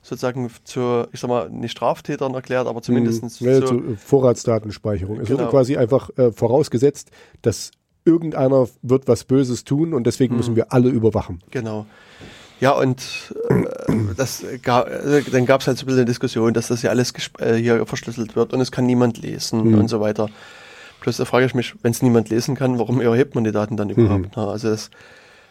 sozusagen 0.00 0.50
zu, 0.64 1.06
ich 1.12 1.20
sag 1.20 1.28
mal, 1.28 1.50
nicht 1.50 1.72
Straftätern 1.72 2.34
erklärt, 2.34 2.66
aber 2.66 2.82
zumindest 2.82 3.40
mhm. 3.40 3.46
ja, 3.46 3.64
zu 3.64 3.96
Vorratsdatenspeicherung. 3.96 5.20
Es 5.20 5.28
genau. 5.28 5.40
wird 5.40 5.50
quasi 5.50 5.76
einfach 5.76 6.10
äh, 6.16 6.30
vorausgesetzt, 6.32 7.10
dass 7.42 7.70
irgendeiner 8.04 8.68
wird 8.82 9.08
was 9.08 9.24
Böses 9.24 9.64
tun 9.64 9.94
und 9.94 10.06
deswegen 10.06 10.34
mhm. 10.34 10.38
müssen 10.38 10.56
wir 10.56 10.72
alle 10.72 10.90
überwachen. 10.90 11.42
Genau. 11.50 11.86
Ja, 12.60 12.70
und 12.70 13.02
äh, 13.48 13.94
das 14.16 14.44
gab, 14.62 14.88
äh, 14.88 15.22
dann 15.30 15.46
gab 15.46 15.60
es 15.60 15.66
halt 15.66 15.78
so 15.78 15.84
ein 15.84 15.86
bisschen 15.86 16.00
eine 16.00 16.06
Diskussion, 16.06 16.54
dass 16.54 16.68
das 16.68 16.82
ja 16.82 16.90
alles 16.90 17.12
äh, 17.38 17.54
hier 17.54 17.84
verschlüsselt 17.86 18.36
wird 18.36 18.52
und 18.52 18.60
es 18.60 18.70
kann 18.70 18.86
niemand 18.86 19.18
lesen 19.18 19.70
mhm. 19.70 19.78
und 19.78 19.88
so 19.88 20.00
weiter. 20.00 20.28
Plus 21.00 21.16
da 21.16 21.24
frage 21.24 21.46
ich 21.46 21.54
mich, 21.54 21.74
wenn 21.82 21.90
es 21.90 22.00
niemand 22.00 22.30
lesen 22.30 22.54
kann, 22.54 22.78
warum 22.78 23.00
erhebt 23.00 23.34
man 23.34 23.44
die 23.44 23.52
Daten 23.52 23.76
dann 23.76 23.90
überhaupt? 23.90 24.36
Mhm. 24.36 24.42
Also 24.42 24.70
das 24.70 24.90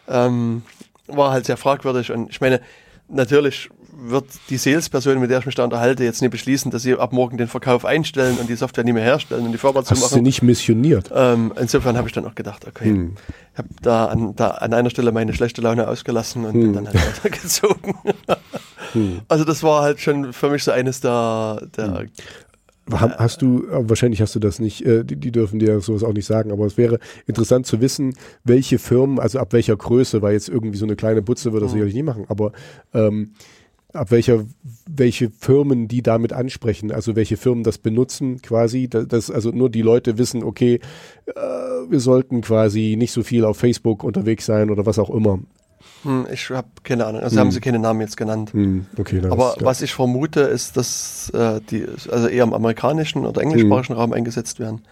ähm, 0.08 0.62
war 1.06 1.30
halt 1.30 1.46
sehr 1.46 1.56
fragwürdig 1.56 2.10
und 2.10 2.30
ich 2.30 2.40
meine, 2.40 2.60
natürlich 3.08 3.70
wird 3.96 4.26
die 4.50 4.56
Salesperson, 4.56 5.18
mit 5.20 5.30
der 5.30 5.38
ich 5.38 5.46
mich 5.46 5.54
da 5.54 5.64
unterhalte, 5.64 6.04
jetzt 6.04 6.20
nicht 6.20 6.30
beschließen, 6.30 6.70
dass 6.70 6.82
sie 6.82 6.94
ab 6.94 7.12
morgen 7.12 7.36
den 7.36 7.48
Verkauf 7.48 7.84
einstellen 7.84 8.38
und 8.38 8.48
die 8.48 8.54
Software 8.54 8.84
nicht 8.84 8.94
mehr 8.94 9.02
herstellen 9.02 9.44
und 9.46 9.52
die 9.52 9.58
Firma 9.58 9.84
zu 9.84 9.94
machen. 9.94 10.04
Hast 10.04 10.14
du 10.16 10.20
nicht 10.20 10.42
missioniert? 10.42 11.10
Ähm, 11.14 11.52
insofern 11.58 11.96
habe 11.96 12.08
ich 12.08 12.14
dann 12.14 12.26
auch 12.26 12.34
gedacht, 12.34 12.66
okay, 12.66 12.86
hm. 12.86 13.16
ich 13.52 13.58
habe 13.58 13.68
da 13.82 14.06
an, 14.06 14.34
da 14.36 14.48
an 14.48 14.72
einer 14.72 14.90
Stelle 14.90 15.12
meine 15.12 15.32
schlechte 15.32 15.60
Laune 15.60 15.88
ausgelassen 15.88 16.44
und 16.44 16.54
hm. 16.54 16.60
bin 16.60 16.72
dann 16.72 16.88
halt 16.88 16.96
weitergezogen. 16.96 17.94
hm. 18.92 19.20
Also 19.28 19.44
das 19.44 19.62
war 19.62 19.82
halt 19.82 20.00
schon 20.00 20.32
für 20.32 20.50
mich 20.50 20.64
so 20.64 20.72
eines 20.72 21.00
der, 21.00 21.62
der 21.76 21.86
hm. 21.86 22.08
Hast 22.90 23.40
du, 23.40 23.66
äh, 23.66 23.88
wahrscheinlich 23.88 24.20
hast 24.20 24.34
du 24.34 24.40
das 24.40 24.58
nicht, 24.58 24.84
äh, 24.84 25.04
die, 25.04 25.16
die 25.16 25.32
dürfen 25.32 25.58
dir 25.58 25.80
sowas 25.80 26.02
auch 26.02 26.12
nicht 26.12 26.26
sagen, 26.26 26.52
aber 26.52 26.66
es 26.66 26.76
wäre 26.76 26.98
interessant 27.26 27.66
zu 27.66 27.80
wissen, 27.80 28.14
welche 28.44 28.78
Firmen, 28.78 29.18
also 29.18 29.38
ab 29.38 29.54
welcher 29.54 29.74
Größe, 29.74 30.20
weil 30.20 30.34
jetzt 30.34 30.50
irgendwie 30.50 30.76
so 30.76 30.84
eine 30.84 30.94
kleine 30.94 31.22
Butze 31.22 31.52
würde 31.52 31.64
das 31.64 31.72
mhm. 31.72 31.76
sicherlich 31.76 31.94
nie 31.94 32.02
machen, 32.02 32.26
aber 32.28 32.52
ähm, 32.92 33.32
ab 33.94 34.10
welcher, 34.10 34.44
welche 34.86 35.30
Firmen 35.30 35.88
die 35.88 36.02
damit 36.02 36.32
ansprechen, 36.32 36.90
also 36.92 37.16
welche 37.16 37.36
Firmen 37.36 37.64
das 37.64 37.78
benutzen 37.78 38.42
quasi, 38.42 38.88
dass 38.88 39.30
also 39.30 39.50
nur 39.50 39.70
die 39.70 39.82
Leute 39.82 40.18
wissen, 40.18 40.42
okay, 40.42 40.80
äh, 41.26 41.40
wir 41.88 42.00
sollten 42.00 42.40
quasi 42.40 42.96
nicht 42.98 43.12
so 43.12 43.22
viel 43.22 43.44
auf 43.44 43.56
Facebook 43.56 44.04
unterwegs 44.04 44.46
sein 44.46 44.70
oder 44.70 44.84
was 44.86 44.98
auch 44.98 45.10
immer. 45.10 45.38
Hm, 46.02 46.26
ich 46.32 46.50
habe 46.50 46.68
keine 46.82 47.06
Ahnung, 47.06 47.22
also 47.22 47.36
hm. 47.36 47.40
haben 47.40 47.50
sie 47.50 47.60
keine 47.60 47.78
Namen 47.78 48.00
jetzt 48.00 48.16
genannt. 48.16 48.52
Hm, 48.52 48.86
okay, 48.98 49.22
Aber 49.30 49.56
was 49.60 49.80
ich 49.80 49.94
vermute, 49.94 50.40
ist, 50.40 50.76
dass 50.76 51.30
äh, 51.30 51.60
die 51.70 51.86
also 52.10 52.28
eher 52.28 52.44
im 52.44 52.52
amerikanischen 52.52 53.24
oder 53.24 53.40
englischsprachigen 53.40 53.94
hm. 53.94 54.00
Raum 54.00 54.12
eingesetzt 54.12 54.58
werden. 54.60 54.82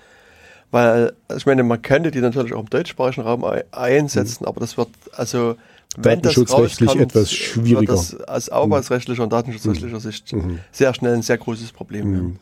Weil, 0.71 1.13
also 1.29 1.39
ich 1.39 1.47
meine, 1.47 1.65
man 1.65 1.83
könnte 1.83 2.11
die 2.11 2.21
natürlich 2.21 2.55
auch 2.55 2.61
im 2.61 2.71
deutschsprachigen 2.71 3.27
Raum 3.27 3.45
einsetzen, 3.73 4.41
hm. 4.41 4.47
aber 4.47 4.61
das 4.61 4.79
wird, 4.79 4.89
also 5.15 5.57
Datenschutzrechtlich 5.99 6.95
etwas 6.97 7.33
schwieriger. 7.33 7.81
Wird 7.81 7.91
das 7.91 8.21
aus 8.29 8.49
arbeitsrechtlicher 8.49 9.23
und 9.23 9.33
datenschutzrechtlicher 9.33 9.95
hm. 9.95 10.01
Sicht 10.01 10.33
mhm. 10.33 10.59
sehr 10.71 10.95
schnell 10.95 11.15
ein 11.15 11.23
sehr 11.23 11.39
großes 11.39 11.73
Problem 11.73 12.09
mhm. 12.09 12.15
werden. 12.15 12.39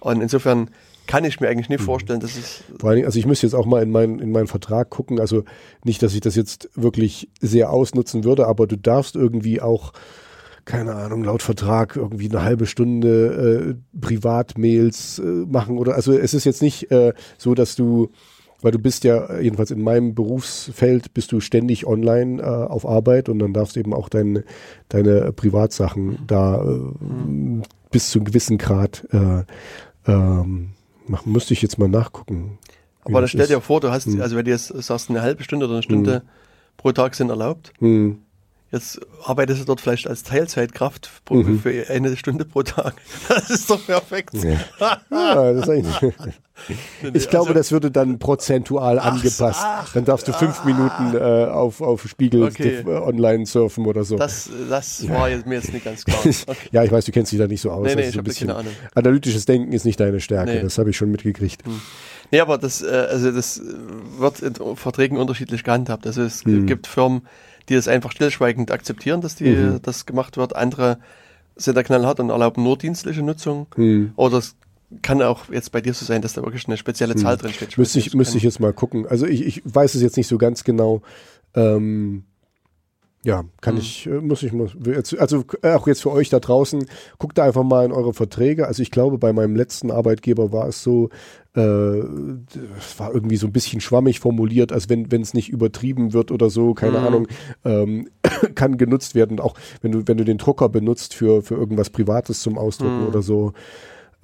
Und 0.00 0.20
insofern 0.22 0.70
kann 1.06 1.24
ich 1.24 1.40
mir 1.40 1.48
eigentlich 1.48 1.68
nicht 1.68 1.80
mhm. 1.80 1.86
vorstellen, 1.86 2.20
dass 2.20 2.36
es. 2.36 2.62
Vor 2.78 2.90
allem, 2.90 3.04
also 3.04 3.18
ich 3.18 3.26
müsste 3.26 3.46
jetzt 3.46 3.54
auch 3.54 3.66
mal 3.66 3.82
in, 3.82 3.90
mein, 3.90 4.18
in 4.18 4.30
meinen 4.30 4.46
Vertrag 4.46 4.90
gucken. 4.90 5.20
Also 5.20 5.44
nicht, 5.84 6.02
dass 6.02 6.14
ich 6.14 6.20
das 6.20 6.36
jetzt 6.36 6.70
wirklich 6.74 7.28
sehr 7.40 7.70
ausnutzen 7.70 8.24
würde, 8.24 8.46
aber 8.46 8.66
du 8.66 8.76
darfst 8.76 9.16
irgendwie 9.16 9.60
auch, 9.60 9.92
keine 10.64 10.94
Ahnung, 10.94 11.24
laut 11.24 11.42
Vertrag 11.42 11.96
irgendwie 11.96 12.28
eine 12.28 12.42
halbe 12.42 12.66
Stunde 12.66 13.76
äh, 13.76 13.98
Privatmails 14.00 15.18
äh, 15.18 15.22
machen 15.22 15.78
oder 15.78 15.94
also 15.94 16.12
es 16.12 16.32
ist 16.32 16.44
jetzt 16.44 16.62
nicht 16.62 16.90
äh, 16.92 17.12
so, 17.38 17.54
dass 17.54 17.74
du 17.74 18.10
weil 18.62 18.72
du 18.72 18.78
bist 18.78 19.04
ja, 19.04 19.40
jedenfalls 19.40 19.70
in 19.70 19.82
meinem 19.82 20.14
Berufsfeld, 20.14 21.14
bist 21.14 21.32
du 21.32 21.40
ständig 21.40 21.86
online 21.86 22.42
äh, 22.42 22.44
auf 22.44 22.86
Arbeit 22.86 23.28
und 23.28 23.38
dann 23.38 23.52
darfst 23.52 23.76
du 23.76 23.80
eben 23.80 23.94
auch 23.94 24.08
dein, 24.08 24.44
deine 24.88 25.32
Privatsachen 25.32 26.18
da 26.26 26.62
äh, 26.62 27.62
bis 27.90 28.10
zu 28.10 28.18
einem 28.18 28.26
gewissen 28.26 28.58
Grad 28.58 29.06
äh, 29.12 29.44
ähm, 30.06 30.70
machen. 31.06 31.32
Müsste 31.32 31.54
ich 31.54 31.62
jetzt 31.62 31.78
mal 31.78 31.88
nachgucken. 31.88 32.58
Aber 33.04 33.20
dann 33.20 33.28
stell 33.28 33.46
dir 33.46 33.60
vor, 33.60 33.80
du 33.80 33.90
hast, 33.90 34.06
hm. 34.06 34.20
also 34.20 34.36
wenn 34.36 34.44
du 34.44 34.50
jetzt 34.50 34.68
sagst, 34.68 35.10
eine 35.10 35.22
halbe 35.22 35.42
Stunde 35.42 35.66
oder 35.66 35.76
eine 35.76 35.82
Stunde 35.82 36.14
hm. 36.16 36.22
pro 36.76 36.92
Tag 36.92 37.14
sind 37.14 37.30
erlaubt. 37.30 37.72
Hm. 37.78 38.18
Jetzt 38.72 39.00
arbeitest 39.24 39.62
du 39.62 39.64
dort 39.64 39.80
vielleicht 39.80 40.06
als 40.06 40.22
Teilzeitkraft 40.22 41.10
pro, 41.24 41.34
mhm. 41.34 41.60
für 41.60 41.88
eine 41.88 42.16
Stunde 42.16 42.44
pro 42.44 42.62
Tag. 42.62 42.94
Das 43.28 43.50
ist 43.50 43.68
doch 43.68 43.84
perfekt. 43.84 44.34
Ja, 44.34 45.00
ja 45.10 45.52
das 45.52 45.64
ist 45.64 45.70
eigentlich. 45.70 46.14
Ich 47.14 47.30
glaube, 47.30 47.48
also, 47.48 47.54
das 47.54 47.72
würde 47.72 47.90
dann 47.90 48.18
prozentual 48.18 48.98
ach, 48.98 49.12
angepasst. 49.12 49.62
Ach, 49.62 49.92
dann 49.94 50.04
darfst 50.04 50.28
du 50.28 50.32
fünf 50.34 50.60
ah, 50.60 50.66
Minuten 50.66 51.16
äh, 51.16 51.46
auf, 51.50 51.80
auf 51.80 52.06
Spiegel 52.06 52.42
okay. 52.42 52.84
online 52.84 53.46
surfen 53.46 53.86
oder 53.86 54.04
so. 54.04 54.16
Das, 54.16 54.50
das 54.68 55.08
war 55.08 55.30
jetzt, 55.30 55.46
mir 55.46 55.54
jetzt 55.54 55.72
nicht 55.72 55.86
ganz 55.86 56.04
klar. 56.04 56.18
Okay. 56.46 56.68
ja, 56.72 56.84
ich 56.84 56.92
weiß, 56.92 57.06
du 57.06 57.12
kennst 57.12 57.32
dich 57.32 57.38
da 57.38 57.46
nicht 57.46 57.60
so 57.62 57.70
aus. 57.70 57.86
Nee, 57.86 57.94
nee, 57.94 58.04
also 58.04 58.20
ich 58.20 58.32
so 58.34 58.46
keine 58.46 58.58
Ahnung. 58.58 58.72
Analytisches 58.94 59.46
Denken 59.46 59.72
ist 59.72 59.84
nicht 59.84 59.98
deine 60.00 60.20
Stärke, 60.20 60.52
nee. 60.52 60.60
das 60.62 60.76
habe 60.78 60.90
ich 60.90 60.96
schon 60.96 61.10
mitgekriegt. 61.10 61.64
Hm. 61.64 61.80
Nee, 62.30 62.40
aber 62.40 62.58
das, 62.58 62.82
äh, 62.82 63.06
also 63.10 63.32
das 63.32 63.60
wird 64.18 64.40
in 64.40 64.76
Verträgen 64.76 65.16
unterschiedlich 65.16 65.64
gehandhabt. 65.64 66.06
Also 66.06 66.22
es 66.22 66.44
hm. 66.44 66.66
gibt 66.66 66.86
Firmen, 66.86 67.22
die 67.68 67.74
das 67.74 67.88
einfach 67.88 68.12
stillschweigend 68.12 68.70
akzeptieren, 68.70 69.20
dass 69.20 69.36
die, 69.36 69.50
mhm. 69.50 69.80
das 69.82 70.06
gemacht 70.06 70.36
wird. 70.36 70.56
Andere 70.56 70.98
sind 71.56 71.76
da 71.76 71.82
knallhart 71.82 72.20
und 72.20 72.30
erlauben 72.30 72.62
nur 72.62 72.78
dienstliche 72.78 73.22
Nutzung. 73.22 73.66
Mhm. 73.76 74.12
Oder 74.16 74.38
es 74.38 74.56
kann 75.02 75.22
auch 75.22 75.50
jetzt 75.50 75.72
bei 75.72 75.80
dir 75.80 75.94
so 75.94 76.04
sein, 76.04 76.22
dass 76.22 76.32
da 76.32 76.42
wirklich 76.42 76.66
eine 76.66 76.76
spezielle 76.76 77.14
Zahl 77.14 77.36
mhm. 77.36 77.40
drin 77.40 77.52
steht. 77.52 77.78
Müsste 77.78 77.98
ich, 77.98 78.14
müsste 78.14 78.38
ich 78.38 78.42
jetzt 78.42 78.60
mal 78.60 78.72
gucken. 78.72 79.06
Also 79.06 79.26
ich, 79.26 79.44
ich 79.44 79.62
weiß 79.64 79.94
es 79.94 80.02
jetzt 80.02 80.16
nicht 80.16 80.26
so 80.26 80.38
ganz 80.38 80.64
genau. 80.64 81.02
Ähm, 81.54 82.24
ja, 83.22 83.44
kann 83.60 83.74
mhm. 83.74 83.80
ich, 83.80 84.06
äh, 84.06 84.20
muss 84.20 84.42
ich, 84.42 84.52
muss, 84.52 84.72
also 85.18 85.44
äh, 85.62 85.74
auch 85.74 85.86
jetzt 85.86 86.00
für 86.02 86.10
euch 86.10 86.30
da 86.30 86.40
draußen, 86.40 86.86
guckt 87.18 87.36
da 87.36 87.44
einfach 87.44 87.62
mal 87.62 87.84
in 87.84 87.92
eure 87.92 88.14
Verträge. 88.14 88.66
Also 88.66 88.82
ich 88.82 88.90
glaube, 88.90 89.18
bei 89.18 89.34
meinem 89.34 89.56
letzten 89.56 89.90
Arbeitgeber 89.90 90.52
war 90.52 90.68
es 90.68 90.82
so, 90.82 91.10
äh, 91.54 91.60
es 91.60 92.98
war 92.98 93.12
irgendwie 93.12 93.36
so 93.36 93.46
ein 93.46 93.52
bisschen 93.52 93.82
schwammig 93.82 94.20
formuliert, 94.20 94.72
als 94.72 94.88
wenn 94.88 95.12
wenn 95.12 95.20
es 95.20 95.34
nicht 95.34 95.50
übertrieben 95.50 96.14
wird 96.14 96.30
oder 96.30 96.48
so, 96.48 96.72
keine 96.72 96.98
mhm. 96.98 97.06
Ahnung, 97.06 97.28
ähm, 97.64 98.08
kann 98.54 98.78
genutzt 98.78 99.14
werden. 99.14 99.38
Auch 99.38 99.54
wenn 99.82 99.92
du 99.92 100.08
wenn 100.08 100.16
du 100.16 100.24
den 100.24 100.38
Drucker 100.38 100.70
benutzt 100.70 101.12
für 101.14 101.42
für 101.42 101.56
irgendwas 101.56 101.90
Privates 101.90 102.40
zum 102.40 102.56
Ausdrucken 102.56 103.02
mhm. 103.02 103.08
oder 103.08 103.20
so, 103.20 103.52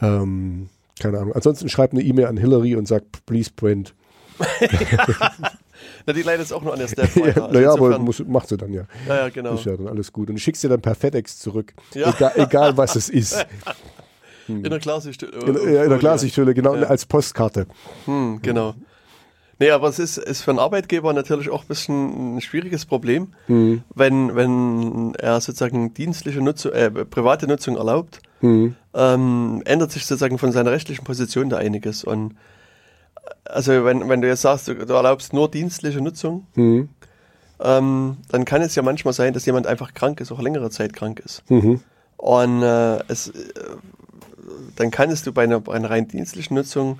ähm, 0.01 0.70
keine 0.98 1.18
Ahnung. 1.18 1.35
Ansonsten 1.35 1.68
schreib 1.68 1.93
eine 1.93 2.02
E-Mail 2.02 2.27
an 2.27 2.39
Hillary 2.39 2.77
und 2.77 2.89
sag 2.89 3.02
please 3.27 3.51
print. 3.55 3.94
Na, 6.06 6.12
die 6.12 6.22
leidet 6.22 6.52
auch 6.52 6.62
nur 6.62 6.72
an 6.72 6.78
der 6.78 6.88
Step 6.88 7.14
weiter. 7.16 7.44
Also 7.44 7.54
naja, 7.54 7.72
aber 7.72 7.98
muss, 7.98 8.22
macht 8.26 8.48
sie 8.48 8.56
dann 8.56 8.72
ja. 8.72 8.84
Ja, 9.08 9.16
ja, 9.16 9.28
genau. 9.28 9.54
Ist 9.54 9.66
ja 9.66 9.76
dann 9.76 9.88
alles 9.88 10.12
gut. 10.12 10.28
Und 10.28 10.36
du 10.36 10.40
schickst 10.40 10.62
dir 10.62 10.68
dann 10.68 10.80
per 10.80 10.94
FedEx 10.94 11.38
zurück. 11.38 11.74
Ja. 11.94 12.10
Egal, 12.10 12.32
egal 12.36 12.76
was 12.76 12.96
es 12.96 13.08
ist. 13.08 13.44
Hm. 14.46 14.64
In 14.64 14.70
der 14.70 14.78
Klarsichthülle. 14.78 15.38
In, 15.38 15.74
ja, 15.74 15.82
in 15.82 15.90
der 15.90 15.98
Klarsichthülle, 15.98 16.54
genau, 16.54 16.76
ja. 16.76 16.84
als 16.84 17.04
Postkarte. 17.04 17.66
Hm, 18.04 18.38
genau. 18.42 18.74
Nee, 19.58 19.70
aber 19.70 19.88
es 19.88 19.98
ist, 19.98 20.18
ist 20.18 20.42
für 20.42 20.52
einen 20.52 20.60
Arbeitgeber 20.60 21.12
natürlich 21.12 21.50
auch 21.50 21.62
ein 21.62 21.66
bisschen 21.66 22.36
ein 22.36 22.40
schwieriges 22.40 22.86
Problem, 22.86 23.32
mhm. 23.48 23.82
wenn, 23.92 24.36
wenn 24.36 25.16
er 25.16 25.40
sozusagen 25.40 25.94
dienstliche 25.94 26.42
Nutzung, 26.42 26.70
äh, 26.70 26.90
private 26.90 27.48
Nutzung 27.48 27.76
erlaubt 27.76 28.20
mhm. 28.40 28.74
ähm, 28.94 29.62
ändert 29.64 29.92
sich 29.92 30.06
sozusagen 30.06 30.38
von 30.38 30.52
seiner 30.52 30.70
rechtlichen 30.70 31.04
Position 31.04 31.48
da 31.48 31.56
einiges. 31.56 32.04
Und 32.04 32.34
also 33.44 33.85
wenn, 33.85 34.09
wenn 34.09 34.20
du 34.20 34.28
jetzt 34.28 34.43
sagst, 34.43 34.69
du, 34.69 34.74
du 34.74 34.94
erlaubst 34.94 35.32
nur 35.32 35.51
dienstliche 35.51 36.01
Nutzung, 36.01 36.47
mhm. 36.55 36.89
ähm, 37.61 38.16
dann 38.28 38.44
kann 38.44 38.62
es 38.62 38.74
ja 38.74 38.82
manchmal 38.82 39.15
sein, 39.15 39.32
dass 39.32 39.47
jemand 39.47 39.66
einfach 39.66 39.94
krank 39.94 40.20
ist, 40.20 40.32
auch 40.32 40.40
längere 40.40 40.70
Zeit 40.70 40.93
krank 40.93 41.20
ist. 41.24 41.48
Mhm. 41.51 41.81
Und 42.16 42.62
äh, 42.62 42.98
es, 43.09 43.28
äh, 43.28 43.32
dann 44.77 44.90
kannst 44.90 45.27
du 45.27 45.32
bei 45.32 45.44
einer, 45.44 45.61
bei 45.61 45.74
einer 45.74 45.90
rein 45.90 46.09
dienstlichen 46.09 46.55
Nutzung 46.57 46.98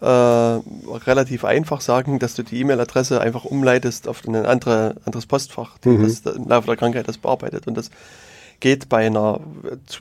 äh, 0.00 0.06
relativ 0.06 1.44
einfach 1.44 1.80
sagen, 1.80 2.18
dass 2.18 2.34
du 2.34 2.42
die 2.42 2.60
E-Mail-Adresse 2.60 3.20
einfach 3.20 3.44
umleitest 3.44 4.06
auf 4.08 4.24
ein 4.26 4.34
andere, 4.34 4.96
anderes 5.04 5.26
Postfach, 5.26 5.78
die 5.78 5.90
mhm. 5.90 6.04
das 6.04 6.20
im 6.34 6.48
Laufe 6.48 6.66
der 6.66 6.76
Krankheit 6.76 7.08
das 7.08 7.18
bearbeitet. 7.18 7.66
Und 7.66 7.76
das 7.76 7.90
geht 8.60 8.88
bei 8.88 9.06
einer, 9.06 9.40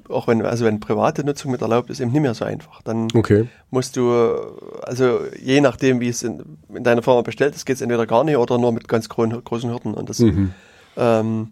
auch 0.09 0.27
wenn, 0.27 0.43
also 0.43 0.65
wenn 0.65 0.79
private 0.79 1.23
Nutzung 1.23 1.51
mit 1.51 1.61
erlaubt 1.61 1.89
ist, 1.89 1.99
eben 1.99 2.11
nicht 2.11 2.21
mehr 2.21 2.33
so 2.33 2.45
einfach. 2.45 2.81
Dann 2.81 3.07
okay. 3.13 3.47
musst 3.69 3.95
du, 3.95 4.33
also 4.81 5.19
je 5.39 5.61
nachdem, 5.61 5.99
wie 5.99 6.09
es 6.09 6.23
in, 6.23 6.57
in 6.73 6.83
deiner 6.83 7.03
Firma 7.03 7.21
bestellt 7.21 7.55
ist, 7.55 7.65
geht 7.65 7.75
es 7.75 7.81
entweder 7.81 8.07
gar 8.07 8.23
nicht 8.23 8.37
oder 8.37 8.57
nur 8.57 8.71
mit 8.71 8.87
ganz 8.87 9.09
großen 9.09 9.69
Hürden. 9.69 9.93
Und 9.93 10.09
das 10.09 10.19
mhm. 10.19 10.53
ähm, 10.95 11.51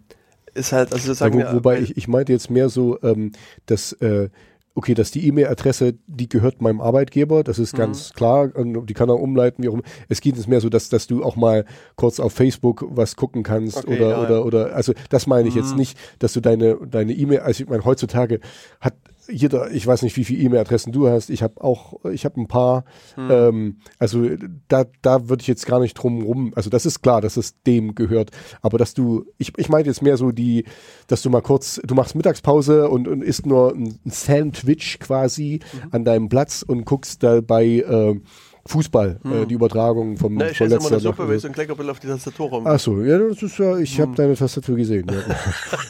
ist 0.54 0.72
halt, 0.72 0.92
also 0.92 1.06
sozusagen. 1.06 1.38
Ja, 1.38 1.52
wo, 1.52 1.56
wobei 1.56 1.78
ich, 1.78 1.96
ich 1.96 2.08
meinte 2.08 2.32
jetzt 2.32 2.50
mehr 2.50 2.68
so, 2.68 2.98
ähm, 3.02 3.32
dass 3.66 3.92
äh, 3.92 4.28
okay, 4.76 4.92
dass 4.92 5.10
die 5.10 5.26
E-Mail-Adresse, 5.26 5.94
die 6.06 6.28
gehört 6.28 6.60
meinem 6.60 6.82
Arbeitgeber, 6.82 7.42
das 7.42 7.58
ist 7.58 7.72
mhm. 7.72 7.78
ganz 7.78 8.12
klar, 8.12 8.48
die 8.48 8.94
kann 8.94 9.08
er 9.08 9.18
umleiten, 9.18 9.64
wie 9.64 9.70
auch 9.70 9.74
immer. 9.74 9.82
Es 10.08 10.20
geht 10.20 10.36
jetzt 10.36 10.48
mehr 10.48 10.60
so, 10.60 10.68
dass, 10.68 10.90
dass 10.90 11.06
du 11.06 11.24
auch 11.24 11.34
mal 11.34 11.64
kurz 11.96 12.20
auf 12.20 12.34
Facebook 12.34 12.84
was 12.90 13.16
gucken 13.16 13.42
kannst 13.42 13.78
okay, 13.78 13.96
oder, 13.96 14.10
ja, 14.10 14.22
oder, 14.22 14.44
oder, 14.44 14.76
also 14.76 14.92
das 15.08 15.26
meine 15.26 15.48
ich 15.48 15.54
mhm. 15.54 15.62
jetzt 15.62 15.76
nicht, 15.76 15.98
dass 16.18 16.34
du 16.34 16.40
deine, 16.40 16.76
deine 16.86 17.14
E-Mail, 17.14 17.40
also 17.40 17.64
ich 17.64 17.70
meine, 17.70 17.84
heutzutage 17.86 18.40
hat 18.80 18.94
jeder, 19.28 19.70
ich 19.70 19.86
weiß 19.86 20.02
nicht, 20.02 20.16
wie 20.16 20.24
viele 20.24 20.42
E-Mail-Adressen 20.42 20.92
du 20.92 21.08
hast. 21.08 21.30
Ich 21.30 21.42
habe 21.42 21.62
auch, 21.62 22.04
ich 22.04 22.24
habe 22.24 22.40
ein 22.40 22.48
paar. 22.48 22.84
Hm. 23.14 23.30
Ähm, 23.30 23.76
also 23.98 24.28
da, 24.68 24.84
da 25.02 25.28
würde 25.28 25.42
ich 25.42 25.46
jetzt 25.46 25.66
gar 25.66 25.80
nicht 25.80 25.94
drum 25.94 26.22
rum. 26.22 26.52
Also 26.54 26.70
das 26.70 26.86
ist 26.86 27.02
klar, 27.02 27.20
dass 27.20 27.36
es 27.36 27.60
dem 27.62 27.94
gehört. 27.94 28.30
Aber 28.62 28.78
dass 28.78 28.94
du, 28.94 29.24
ich, 29.38 29.52
ich 29.56 29.68
meine 29.68 29.86
jetzt 29.86 30.02
mehr 30.02 30.16
so 30.16 30.32
die, 30.32 30.64
dass 31.06 31.22
du 31.22 31.30
mal 31.30 31.42
kurz, 31.42 31.80
du 31.84 31.94
machst 31.94 32.14
Mittagspause 32.14 32.88
und, 32.88 33.08
und 33.08 33.22
isst 33.22 33.46
nur 33.46 33.74
ein 33.74 33.98
Sandwich 34.04 34.98
quasi 35.00 35.60
mhm. 35.72 35.88
an 35.92 36.04
deinem 36.04 36.28
Platz 36.28 36.62
und 36.62 36.84
guckst 36.84 37.22
dabei 37.22 37.66
äh, 37.66 38.20
Fußball, 38.66 39.20
äh, 39.24 39.28
hm. 39.28 39.42
äh, 39.42 39.46
die 39.46 39.54
Übertragung 39.54 40.16
vom 40.16 40.34
Na, 40.34 40.50
ich 40.50 40.60
esse 40.60 40.76
immer 40.76 40.86
eine 40.86 41.00
Suppe, 41.00 41.34
ich 41.34 41.42
so 41.42 41.48
ein 41.48 41.54
Kleckerbild 41.54 41.88
auf 41.88 42.00
die 42.00 42.08
Tastatur 42.08 42.48
rum. 42.50 42.66
Achso, 42.66 43.00
ja, 43.02 43.18
das 43.18 43.42
ist 43.42 43.58
ja, 43.58 43.78
ich 43.78 43.96
hm. 43.96 44.06
habe 44.06 44.16
deine 44.16 44.34
Tastatur 44.34 44.76
gesehen. 44.76 45.06
Ja. 45.10 45.36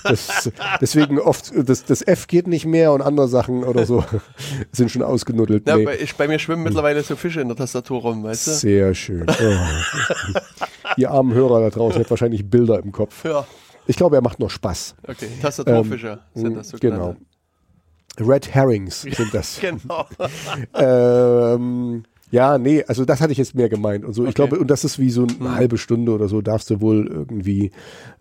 das, 0.11 0.51
deswegen 0.81 1.19
oft, 1.19 1.53
das, 1.57 1.85
das 1.85 2.03
F 2.03 2.27
geht 2.27 2.47
nicht 2.47 2.66
mehr 2.66 2.93
und 2.93 3.03
andere 3.03 3.28
Sachen 3.28 3.65
oder 3.65 3.86
so 3.86 4.05
sind 4.73 4.90
schon 4.90 5.03
ausgenuddelt. 5.03 5.66
Ja, 5.66 5.77
nee. 5.77 5.85
bei, 5.85 5.98
ich, 5.98 6.15
bei 6.16 6.28
mir 6.28 6.39
schwimmen 6.39 6.62
mittlerweile 6.62 7.03
so 7.03 7.16
Fische 7.16 7.40
in 7.40 7.48
der 7.48 7.57
Tastatur 7.57 8.01
rum, 8.01 8.24
weißt 8.24 8.47
du? 8.47 8.51
Sehr 8.53 8.94
schön. 8.94 9.27
Oh. 9.28 10.39
Ihr 10.97 11.11
armen 11.11 11.35
Hörer 11.35 11.61
da 11.61 11.70
draußen 11.70 12.01
habt 12.01 12.11
wahrscheinlich 12.11 12.48
Bilder 12.48 12.78
im 12.78 12.93
Kopf. 12.93 13.24
Ja. 13.24 13.47
Ich 13.86 13.97
glaube, 13.97 14.16
er 14.16 14.23
macht 14.23 14.40
nur 14.40 14.51
Spaß. 14.51 14.97
Okay, 15.07 15.28
Tastaturfische 15.40 16.19
ähm, 16.35 16.43
sind 16.43 16.57
das 16.57 16.69
so 16.70 16.78
Genau. 16.78 17.16
Red 18.19 18.55
Herrings 18.55 19.03
sind 19.03 19.35
das. 19.35 19.61
genau. 19.61 20.07
ähm, 20.74 22.05
ja, 22.31 22.59
nee, 22.59 22.85
also 22.86 23.05
das 23.05 23.20
hatte 23.20 23.32
ich 23.32 23.39
jetzt 23.39 23.55
mehr 23.55 23.69
gemeint 23.69 24.05
und 24.05 24.12
so. 24.12 24.23
Okay. 24.23 24.31
Ich 24.31 24.35
glaube, 24.35 24.59
und 24.59 24.69
das 24.69 24.85
ist 24.85 24.98
wie 24.98 25.11
so 25.11 25.23
eine 25.23 25.39
hm. 25.39 25.55
halbe 25.55 25.78
Stunde 25.78 26.12
oder 26.12 26.28
so, 26.28 26.40
darfst 26.40 26.70
du 26.70 26.81
wohl 26.81 27.07
irgendwie 27.07 27.70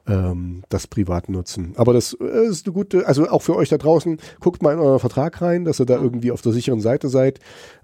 ähm, 0.08 0.64
das 0.70 0.88
privat 0.88 1.30
nutzen. 1.30 1.74
Aber 1.76 1.94
das 1.94 2.14
äh, 2.14 2.46
ist 2.46 2.68
eine 2.68 2.74
gute, 2.74 3.08
also 3.08 3.28
auch 3.28 3.42
für 3.42 3.56
euch 3.56 3.70
da 3.70 3.78
draußen, 3.78 4.18
guckt 4.40 4.62
mal 4.62 4.74
in 4.74 4.80
euren 4.80 5.00
Vertrag 5.00 5.42
rein, 5.42 5.66
dass 5.66 5.80
ihr 5.80 5.86
da 5.86 5.96
hm. 5.96 6.04
irgendwie 6.04 6.32
auf 6.32 6.42
der 6.42 6.52
sicheren 6.52 6.82
Seite 6.82 7.10
seid. 7.10 7.40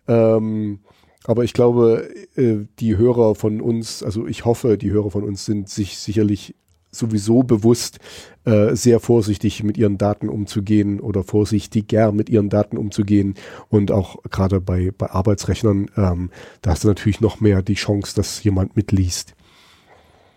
Ähm, 0.08 0.80
aber 1.24 1.44
ich 1.44 1.54
glaube, 1.54 2.10
äh, 2.36 2.66
die 2.80 2.98
Hörer 2.98 3.36
von 3.36 3.62
uns, 3.62 4.04
also 4.04 4.28
ich 4.28 4.46
hoffe, 4.46 4.78
die 4.78 4.92
Hörer 4.92 5.12
von 5.12 5.24
uns 5.24 5.46
sind 5.46 5.70
sich 5.70 5.98
sicherlich 5.98 6.56
sowieso 6.92 7.44
bewusst 7.44 8.00
äh, 8.44 8.76
sehr 8.76 9.00
vorsichtig 9.00 9.64
mit 9.64 9.78
ihren 9.78 9.98
Daten 9.98 10.30
umzugehen 10.30 11.00
oder 11.00 11.24
vorsichtiger 11.24 12.12
mit 12.12 12.30
ihren 12.30 12.50
Daten 12.50 12.78
umzugehen. 12.78 13.36
Und 13.70 13.92
auch 13.92 14.18
gerade 14.30 14.60
bei, 14.60 14.92
bei 14.98 15.10
Arbeitsrechnern, 15.10 15.90
ähm, 15.96 16.32
da 16.62 16.72
hast 16.72 16.84
du 16.84 16.88
natürlich 16.88 17.22
noch 17.22 17.40
mehr 17.40 17.62
die 17.62 17.76
Chance, 17.76 18.16
dass 18.16 18.44
jemand 18.44 18.76
mitliest. 18.76 19.34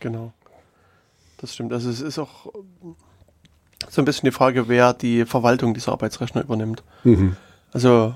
Genau. 0.00 0.32
Das 1.38 1.54
stimmt. 1.54 1.72
Also 1.72 1.90
es 1.90 2.00
ist 2.00 2.18
auch 2.18 2.52
so 3.90 4.00
ein 4.00 4.04
bisschen 4.04 4.26
die 4.26 4.32
Frage, 4.32 4.68
wer 4.68 4.94
die 4.94 5.24
Verwaltung 5.24 5.74
dieser 5.74 5.92
Arbeitsrechner 5.92 6.42
übernimmt. 6.42 6.82
Mhm. 7.02 7.36
Also 7.72 8.14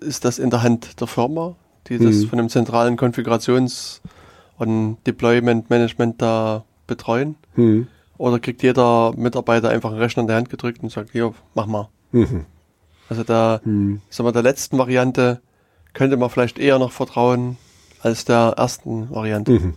ist 0.00 0.24
das 0.24 0.38
in 0.38 0.50
der 0.50 0.62
Hand 0.62 1.00
der 1.00 1.06
Firma, 1.06 1.56
die 1.86 1.98
das 1.98 2.16
mhm. 2.16 2.28
von 2.28 2.38
dem 2.38 2.48
zentralen 2.48 2.96
Konfigurations- 2.96 4.00
und 4.58 4.98
Deployment-Management 5.06 6.20
da 6.20 6.64
betreuen? 6.86 7.36
Mhm. 7.54 7.88
Oder 8.18 8.38
kriegt 8.38 8.62
jeder 8.62 9.12
Mitarbeiter 9.16 9.68
einfach 9.68 9.90
einen 9.90 9.98
Rechner 9.98 10.22
in 10.22 10.26
der 10.26 10.36
Hand 10.36 10.50
gedrückt 10.50 10.82
und 10.82 10.90
sagt, 10.90 11.12
hier, 11.12 11.34
mach 11.54 11.66
mal. 11.66 11.88
Mhm. 12.12 12.46
Also 13.08 13.24
da, 13.24 13.60
mhm. 13.64 14.00
sagen 14.08 14.26
wir, 14.26 14.32
der 14.32 14.42
letzten 14.42 14.78
Variante 14.78 15.40
könnte 15.92 16.16
man 16.16 16.30
vielleicht 16.30 16.58
eher 16.58 16.78
noch 16.78 16.92
vertrauen 16.92 17.56
als 18.00 18.24
der 18.24 18.54
ersten 18.56 19.10
Variante. 19.10 19.52
Mhm. 19.52 19.74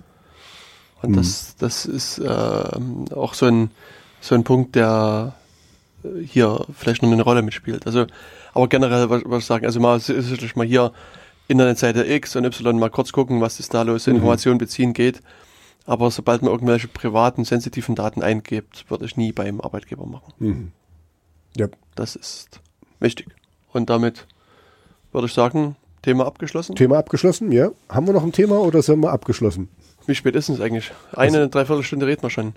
Und 1.01 1.15
das, 1.15 1.55
mhm. 1.55 1.59
das 1.59 1.85
ist 1.85 2.19
äh, 2.19 3.13
auch 3.13 3.33
so 3.33 3.45
ein, 3.45 3.71
so 4.21 4.35
ein 4.35 4.43
Punkt, 4.43 4.75
der 4.75 5.33
hier 6.23 6.65
vielleicht 6.73 7.01
noch 7.01 7.11
eine 7.11 7.23
Rolle 7.23 7.41
mitspielt. 7.41 7.85
Also, 7.85 8.05
aber 8.53 8.67
generell 8.67 9.09
würde 9.09 9.37
ich 9.37 9.45
sagen, 9.45 9.65
also 9.65 9.79
mal 9.79 9.99
sicherlich 9.99 10.55
mal 10.55 10.65
hier 10.65 10.91
Internetseite 11.47 12.05
X 12.05 12.35
und 12.35 12.45
Y 12.45 12.77
mal 12.77 12.89
kurz 12.89 13.11
gucken, 13.11 13.41
was 13.41 13.59
ist 13.59 13.73
da 13.73 13.81
los, 13.81 14.07
mhm. 14.07 14.15
Informationen 14.15 14.57
beziehen 14.57 14.93
geht. 14.93 15.21
Aber 15.89 16.11
sobald 16.11 16.43
man 16.43 16.51
irgendwelche 16.51 16.87
privaten, 16.87 17.45
sensitiven 17.45 17.95
Daten 17.95 18.21
eingibt, 18.21 18.85
würde 18.91 19.05
ich 19.05 19.17
nie 19.17 19.31
beim 19.31 19.59
Arbeitgeber 19.59 20.05
machen. 20.05 20.33
Mhm. 20.37 20.71
Ja. 21.57 21.67
Das 21.95 22.15
ist 22.15 22.61
wichtig. 22.99 23.25
Und 23.73 23.89
damit 23.89 24.27
würde 25.11 25.25
ich 25.25 25.33
sagen, 25.33 25.77
Thema 26.03 26.27
abgeschlossen. 26.27 26.75
Thema 26.75 26.99
abgeschlossen, 26.99 27.51
ja. 27.51 27.71
Haben 27.89 28.05
wir 28.05 28.13
noch 28.13 28.21
ein 28.21 28.31
Thema 28.31 28.59
oder 28.59 28.83
sind 28.83 28.99
wir 28.99 29.11
abgeschlossen? 29.11 29.67
Wie 30.05 30.13
spät 30.13 30.35
ist 30.35 30.49
es 30.49 30.61
eigentlich? 30.61 30.91
Eine, 31.11 31.37
also, 31.39 31.49
dreiviertel 31.49 31.83
Stunde 31.83 32.05
reden 32.05 32.21
wir 32.21 32.29
schon. 32.29 32.53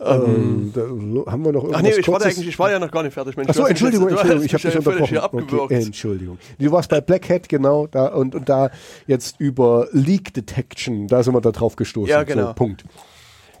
Ähm, 0.00 0.72
ähm, 0.74 1.24
haben 1.26 1.44
wir 1.44 1.52
noch 1.52 1.62
irgendwas 1.62 1.78
Ach 1.78 1.82
nee, 1.82 1.94
ich 1.96 2.08
war, 2.08 2.22
eigentlich, 2.22 2.48
ich 2.48 2.58
war 2.58 2.70
ja 2.70 2.78
noch 2.78 2.90
gar 2.90 3.02
nicht 3.02 3.14
fertig. 3.14 3.36
Mensch, 3.36 3.50
Achso, 3.50 3.66
Entschuldigung, 3.66 4.08
Entschuldigung, 4.08 4.44
ich 4.44 4.54
habe 4.54 4.62
dich 4.62 4.76
unterbrochen. 4.76 5.18
Okay, 5.58 5.82
Entschuldigung. 5.82 6.38
Du 6.58 6.72
warst 6.72 6.90
bei 6.90 7.00
Black 7.00 7.28
Hat, 7.28 7.48
genau, 7.48 7.86
da, 7.86 8.06
und, 8.08 8.34
und 8.34 8.48
da 8.48 8.70
jetzt 9.06 9.38
über 9.38 9.88
Leak 9.92 10.34
Detection, 10.34 11.06
da 11.06 11.22
sind 11.22 11.34
wir 11.34 11.40
da 11.40 11.52
drauf 11.52 11.76
gestoßen. 11.76 12.10
Ja, 12.10 12.24
genau. 12.24 12.48
So, 12.48 12.54
Punkt. 12.54 12.84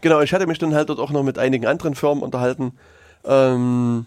Genau, 0.00 0.20
ich 0.20 0.34
hatte 0.34 0.46
mich 0.46 0.58
dann 0.58 0.74
halt 0.74 0.88
dort 0.88 0.98
auch 0.98 1.10
noch 1.10 1.22
mit 1.22 1.38
einigen 1.38 1.66
anderen 1.66 1.94
Firmen 1.94 2.24
unterhalten 2.24 2.72
ähm, 3.24 4.06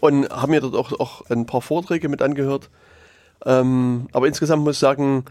und 0.00 0.28
habe 0.30 0.50
mir 0.50 0.60
dort 0.60 0.74
auch, 0.74 0.98
auch 0.98 1.30
ein 1.30 1.46
paar 1.46 1.62
Vorträge 1.62 2.08
mit 2.08 2.22
angehört. 2.22 2.70
Ähm, 3.46 4.08
aber 4.12 4.26
insgesamt 4.26 4.64
muss 4.64 4.76
ich 4.76 4.80
sagen, 4.80 5.24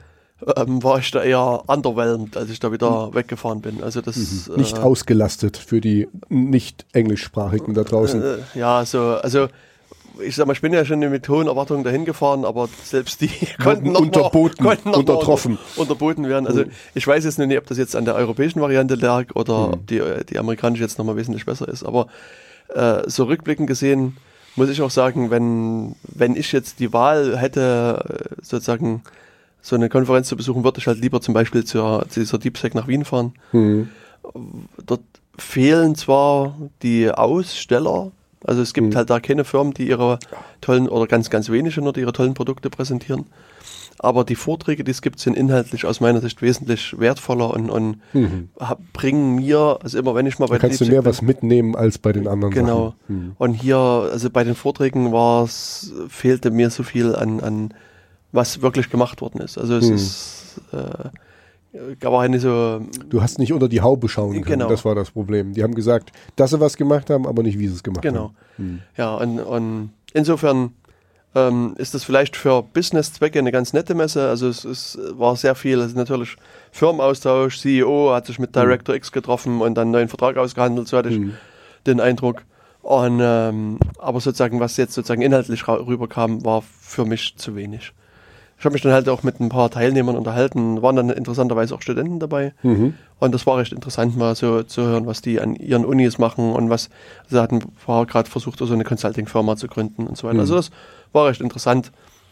ähm, 0.56 0.84
war 0.84 1.00
ich 1.00 1.12
da 1.12 1.24
eher 1.24 1.64
underwhelmed, 1.68 2.38
als 2.38 2.50
ich 2.50 2.60
da 2.60 2.72
wieder 2.72 3.08
mhm. 3.08 3.16
weggefahren 3.16 3.62
bin. 3.62 3.84
Also 3.84 4.02
das 4.02 4.18
mhm. 4.18 4.56
nicht 4.56 4.78
äh, 4.78 4.82
ausgelastet 4.82 5.58
für 5.58 5.82
die 5.82 6.08
nicht 6.30 6.86
englischsprachigen 6.94 7.74
da 7.74 7.84
draußen. 7.84 8.22
Äh, 8.22 8.38
ja, 8.54 8.86
so 8.86 9.00
also 9.00 9.48
ich 10.20 10.36
sag 10.36 10.48
mal, 10.48 10.54
ich 10.54 10.62
bin 10.62 10.74
ja 10.74 10.84
schon 10.84 11.00
mit 11.00 11.30
hohen 11.30 11.48
Erwartungen 11.48 11.84
dahin 11.84 12.06
gefahren, 12.06 12.46
aber 12.46 12.70
selbst 12.84 13.22
die 13.22 13.30
konnten 13.64 13.92
noch 13.92 14.02
unterboten, 14.02 14.64
mal, 14.64 14.76
konnten 14.76 14.90
noch 14.90 15.00
untertroffen. 15.00 15.58
Unter, 15.76 15.82
unterboten 15.82 16.28
werden. 16.28 16.48
Also 16.48 16.66
mhm. 16.66 16.72
ich 16.94 17.06
weiß 17.06 17.24
jetzt 17.24 17.40
nicht, 17.40 17.58
ob 17.58 17.68
das 17.68 17.78
jetzt 17.78 17.96
an 17.96 18.06
der 18.06 18.16
europäischen 18.16 18.62
Variante 18.62 18.96
lag 18.96 19.36
oder 19.36 19.68
mhm. 19.68 19.74
ob 19.74 19.88
die, 19.88 20.02
die 20.30 20.38
amerikanische 20.38 20.84
jetzt 20.84 20.98
nochmal 20.98 21.16
wesentlich 21.16 21.46
besser 21.46 21.68
ist. 21.68 21.84
Aber 21.84 22.08
äh, 22.74 23.02
so 23.08 23.26
rückblickend 23.26 23.68
gesehen 23.68 24.18
muss 24.56 24.70
ich 24.70 24.82
auch 24.82 24.90
sagen, 24.90 25.30
wenn, 25.30 25.96
wenn 26.04 26.36
ich 26.36 26.52
jetzt 26.52 26.80
die 26.80 26.92
Wahl 26.92 27.38
hätte, 27.38 28.30
äh, 28.32 28.36
sozusagen 28.42 29.04
so 29.68 29.76
eine 29.76 29.89
Konferenz 29.89 30.30
zu 30.30 30.38
besuchen, 30.38 30.64
würde 30.64 30.80
ich 30.80 30.88
halt 30.88 31.02
lieber 31.02 31.19
zum 31.19 31.34
Beispiel 31.34 31.65
zur, 31.65 32.06
zu 32.07 32.22
dieser 32.22 32.38
DeepSec 32.38 32.73
nach 32.73 32.88
Wien 32.88 33.03
fahren. 33.03 33.34
Mhm. 33.52 33.89
Dort 34.85 35.02
fehlen 35.38 35.95
zwar 35.95 36.56
die 36.84 37.11
Aussteller, 37.11 38.11
also 38.45 38.61
es 38.61 38.73
gibt 38.73 38.94
mhm. 38.94 38.95
halt 38.95 39.10
da 39.10 39.19
keine 39.19 39.44
Firmen, 39.44 39.73
die 39.73 39.89
ihre 39.89 40.19
tollen, 40.61 40.88
oder 40.88 41.06
ganz, 41.06 41.30
ganz 41.30 41.49
wenige 41.49 41.81
nur, 41.81 41.91
die 41.91 41.99
ihre 41.99 42.14
tollen 42.14 42.34
Produkte 42.34 42.69
präsentieren. 42.69 43.26
Aber 43.99 44.23
die 44.23 44.35
Vorträge, 44.35 44.85
die 44.85 44.91
es 44.91 45.02
gibt, 45.02 45.19
sind 45.19 45.35
inhaltlich 45.35 45.85
aus 45.85 45.99
meiner 45.99 46.22
Sicht 46.22 46.41
wesentlich 46.41 46.98
wertvoller 46.98 47.49
und, 47.49 47.69
und 47.69 47.99
mhm. 48.14 48.48
bringen 48.94 49.35
mir, 49.35 49.80
also 49.84 49.98
immer 49.98 50.15
wenn 50.15 50.27
ich 50.27 50.39
mal 50.39 50.45
bei 50.45 50.56
da 50.56 50.68
kannst 50.68 50.80
du 50.80 50.85
mehr 50.85 51.02
bin, 51.02 51.10
was 51.10 51.22
mitnehmen 51.22 51.76
als 51.76 51.98
bei 51.98 52.14
den 52.14 52.27
anderen 52.27 52.53
Genau. 52.53 52.94
Mhm. 53.10 53.34
Und 53.38 53.53
hier, 53.53 53.77
also 53.77 54.30
bei 54.30 54.45
den 54.45 54.56
Vorträgen 54.56 55.11
war 55.11 55.44
es, 55.44 55.91
fehlte 56.07 56.52
mir 56.52 56.69
so 56.69 56.84
viel 56.84 57.14
an, 57.15 57.41
an 57.41 57.73
was 58.32 58.62
wirklich 58.62 58.90
gemacht 58.90 59.22
worden 59.22 59.41
ist. 59.41 59.58
Also 59.58 59.76
es 59.76 59.88
hm. 59.88 59.95
ist 59.95 60.62
äh, 60.74 61.10
aber 62.04 62.28
nicht 62.28 62.41
so. 62.41 62.82
Du 63.10 63.22
hast 63.22 63.40
nicht 63.40 63.54
unter 63.54 63.68
die 63.68 63.82
Haube 63.82 64.10
schauen 64.10 64.34
können. 64.34 64.60
Genau. 64.60 64.70
Das 64.70 64.86
war 64.86 64.95
das 64.95 65.12
Problem. 65.12 65.54
Die 65.54 65.64
haben 65.64 65.76
gesagt, 65.76 66.12
dass 66.36 66.52
sie 66.52 66.60
was 66.60 66.78
gemacht 66.78 67.10
haben, 67.10 67.28
aber 67.28 67.44
nicht, 67.44 67.60
wie 67.60 67.68
sie 67.68 67.76
es 67.76 67.84
gemacht 67.84 68.02
genau. 68.02 68.20
haben. 68.20 68.36
Genau. 68.58 68.70
Hm. 68.70 68.80
Ja, 68.98 69.16
und, 69.16 69.40
und 69.40 69.90
insofern 70.14 70.72
ähm, 71.36 71.76
ist 71.78 71.94
das 71.94 72.04
vielleicht 72.04 72.36
für 72.36 72.64
Business-Zwecke 72.64 73.38
eine 73.38 73.52
ganz 73.52 73.74
nette 73.74 73.94
Messe. 73.94 74.28
Also 74.28 74.48
es, 74.48 74.66
es 74.66 74.98
war 75.12 75.36
sehr 75.36 75.56
viel, 75.56 75.80
es 75.80 75.88
ist 75.88 75.98
natürlich 75.98 76.36
Firmenaustausch, 76.72 77.60
CEO 77.60 78.12
hat 78.14 78.26
sich 78.26 78.40
mit 78.40 78.56
Director 78.56 78.95
X 78.95 79.12
getroffen 79.12 79.62
und 79.62 79.76
dann 79.76 79.84
einen 79.84 79.91
neuen 79.91 80.08
Vertrag 80.10 80.38
ausgehandelt, 80.38 80.88
so 80.88 80.98
hatte 80.98 81.10
ich 81.10 81.22
den 81.86 81.99
Eindruck. 81.99 82.44
Und, 82.82 83.20
ähm, 83.22 83.80
aber 83.99 84.22
sozusagen, 84.22 84.60
was 84.60 84.78
jetzt 84.78 84.94
sozusagen 84.94 85.22
inhaltlich 85.22 85.68
rüberkam, 85.68 86.45
war 86.45 86.62
für 86.62 87.06
mich 87.06 87.36
zu 87.36 87.56
wenig. 87.56 87.91
Ich 88.60 88.66
habe 88.66 88.74
mich 88.74 88.82
dann 88.82 88.92
halt 88.92 89.08
auch 89.08 89.22
mit 89.22 89.40
ein 89.40 89.50
paar 89.50 89.70
Teilnehmern 89.70 90.16
unterhalten, 90.18 90.82
waren 90.82 90.96
dann 90.96 91.10
interessanterweise 91.12 91.76
auch 91.76 91.82
Studenten 91.84 92.20
dabei. 92.20 92.54
Und 92.64 93.32
das 93.34 93.46
war 93.46 93.58
recht 93.58 93.72
interessant, 93.72 94.18
mal 94.18 94.36
so 94.36 94.64
zu 94.64 94.82
hören, 94.82 95.06
was 95.06 95.22
die 95.22 95.40
an 95.40 95.56
ihren 95.56 95.86
Unis 95.86 96.18
machen 96.18 96.52
und 96.54 96.70
was 96.70 96.90
sie 97.30 97.40
hatten, 97.40 97.62
war 97.86 98.06
gerade 98.08 98.30
versucht, 98.30 98.58
so 98.60 98.72
eine 98.74 98.84
Consulting-Firma 98.84 99.58
zu 99.58 99.68
gründen 99.68 100.08
und 100.08 100.18
so 100.18 100.28
weiter. 100.28 100.40
Also 100.40 100.56
das 100.56 100.72
war 101.14 101.28
recht 101.28 101.40
interessant. 101.42 101.92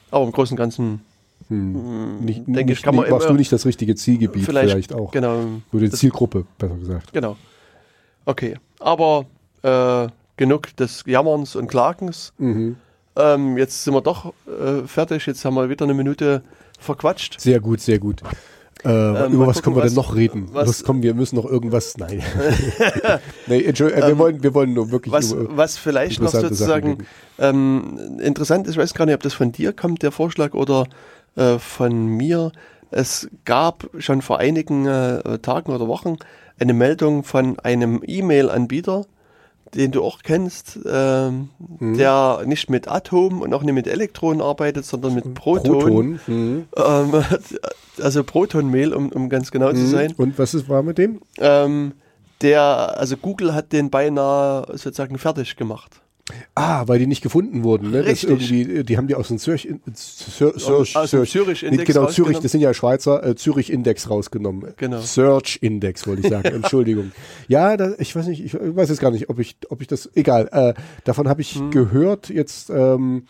Aber 0.10 0.26
im 0.26 0.32
Großen 0.32 0.56
und 0.56 0.58
Ganzen 0.58 1.02
Nicht, 1.50 2.48
denke 2.48 2.60
ich, 2.62 2.66
nicht, 2.66 2.84
kann 2.84 2.96
man 2.96 3.10
warst 3.12 3.26
immer- 3.26 3.34
du 3.34 3.38
nicht 3.40 3.52
das 3.52 3.66
richtige 3.68 3.94
Zielgebiet 3.96 4.46
vielleicht, 4.46 4.72
vielleicht, 4.72 4.94
auch. 4.94 5.12
genau, 5.12 5.38
Nur 5.72 5.82
die 5.82 5.92
Zielgruppe, 5.92 6.46
besser 6.58 6.76
gesagt. 6.76 7.14
Genau. 7.14 7.36
Okay. 8.26 8.58
Aber 8.80 9.26
äh, 9.62 10.08
genug 10.38 10.76
des 10.78 11.04
Jammerns 11.06 11.56
und 11.56 11.68
Klagens. 11.68 12.34
Mhm. 12.40 12.78
Ähm, 13.18 13.58
jetzt 13.58 13.84
sind 13.84 13.94
wir 13.94 14.02
doch 14.02 14.34
äh, 14.48 14.86
fertig. 14.88 15.26
Jetzt 15.26 15.46
haben 15.46 15.56
wir 15.56 15.70
wieder 15.70 15.86
eine 15.86 15.94
Minute 15.94 16.42
verquatscht. 16.80 17.40
Sehr 17.40 17.60
gut, 17.60 17.80
sehr 17.82 18.00
gut. 18.00 18.22
Äh, 18.84 18.88
mal 18.90 19.32
über 19.34 19.48
was 19.48 19.58
gucken, 19.58 19.74
können 19.74 19.76
wir 19.78 19.82
denn 19.90 19.96
was- 19.96 19.96
noch 19.96 20.16
reden? 20.16 20.50
was- 20.52 20.68
Was, 20.68 20.84
kommen 20.84 21.02
wir 21.02 21.14
müssen 21.14 21.38
noch 21.38 21.46
irgendwas. 21.46 21.98
Nein. 21.98 22.22
nee, 23.48 23.64
Entschuldigung, 23.64 24.04
äh, 24.04 24.08
wir, 24.08 24.18
wollen, 24.18 24.44
wir 24.44 24.54
wollen 24.54 24.74
nur 24.74 24.92
wirklich 24.92 25.14
Was, 25.14 25.34
nur, 25.34 25.56
was 25.58 25.78
vielleicht 25.78 26.22
noch 26.22 26.30
sozusagen 26.32 27.06
ähm, 27.40 28.20
interessant 28.22 28.68
ist, 28.68 28.74
ich 28.74 28.78
weiß 28.78 28.94
gar 28.94 29.06
nicht, 29.06 29.16
ob 29.16 29.24
das 29.24 29.34
von 29.34 29.52
dir 29.52 29.74
kommt, 29.74 30.04
der 30.04 30.12
Vorschlag, 30.12 30.54
oder 30.54 30.86
äh, 31.36 31.58
von 31.58 32.06
mir. 32.06 32.52
Es 32.92 33.28
gab 33.46 33.90
schon 33.98 34.22
vor 34.22 34.40
einigen 34.40 34.86
äh, 34.86 35.40
Tagen 35.40 35.72
oder 35.72 35.88
Wochen 35.88 36.18
eine 36.60 36.74
Meldung 36.74 37.24
von 37.24 37.60
einem 37.60 38.02
E-Mail-Anbieter, 38.06 39.06
den 39.74 39.92
du 39.92 40.04
auch 40.04 40.20
kennst, 40.24 40.80
ähm, 40.86 41.50
Mhm. 41.80 41.98
der 41.98 42.44
nicht 42.46 42.70
mit 42.70 42.88
Atom 42.88 43.42
und 43.42 43.54
auch 43.54 43.64
nicht 43.64 43.74
mit 43.74 43.88
Elektronen 43.88 44.42
arbeitet, 44.42 44.86
sondern 44.86 45.16
mit 45.16 45.34
Proton. 45.34 45.80
Proton. 45.80 46.20
Mhm. 46.28 46.66
Ähm, 46.78 47.24
also 48.02 48.24
Protonmehl, 48.24 48.94
um, 48.94 49.10
um 49.10 49.30
ganz 49.30 49.52
genau 49.52 49.72
zu 49.74 49.86
sein. 49.88 50.14
Und 50.18 50.38
was 50.40 50.54
ist, 50.54 50.70
war 50.70 50.84
mit 50.84 50.98
dem? 50.98 51.22
Ähm, 51.40 51.94
der, 52.42 52.64
also 52.98 53.18
Google 53.18 53.54
hat 53.54 53.72
den 53.74 53.90
beinahe 53.90 54.66
sozusagen 54.78 55.18
fertig 55.18 55.56
gemacht. 55.56 56.02
Ah, 56.56 56.88
weil 56.88 56.98
die 56.98 57.06
nicht 57.06 57.22
gefunden 57.22 57.64
wurden. 57.64 57.92
Ne? 57.92 58.00
Das 58.00 58.08
Richtig. 58.26 58.30
irgendwie, 58.52 58.84
die 58.84 58.98
haben 58.98 59.08
die 59.08 59.14
aus 59.14 59.28
dem 59.28 59.38
Zürich, 59.38 59.72
Zür, 59.94 60.56
Zürich, 60.58 60.96
Aus 60.98 61.12
dem 61.12 61.24
Zürich-Index 61.26 61.86
Genau, 61.86 62.06
Zürich, 62.08 62.18
rausgenommen. 62.18 62.42
das 62.44 62.52
sind 62.52 62.62
ja 62.62 62.74
Schweizer, 62.74 63.24
äh, 63.24 63.36
Zürich-Index 63.36 64.10
rausgenommen. 64.10 64.74
Genau. 64.78 65.02
Search-Index 65.02 66.08
wollte 66.08 66.24
ich 66.24 66.30
sagen, 66.30 66.48
Entschuldigung. 66.56 67.12
Ja, 67.48 67.78
da, 67.78 67.94
ich 68.00 68.16
weiß 68.16 68.26
nicht, 68.26 68.44
ich 68.44 68.56
weiß 68.56 68.90
jetzt 68.90 69.02
gar 69.02 69.12
nicht, 69.12 69.30
ob 69.30 69.38
ich, 69.38 69.56
ob 69.70 69.82
ich 69.82 69.88
das, 69.88 70.10
egal, 70.16 70.50
äh, 70.52 70.74
davon 71.04 71.28
habe 71.30 71.44
Hm. 71.44 71.68
ich 71.68 71.72
gehört 71.72 72.30
jetzt, 72.30 72.72
ähm, 72.72 73.26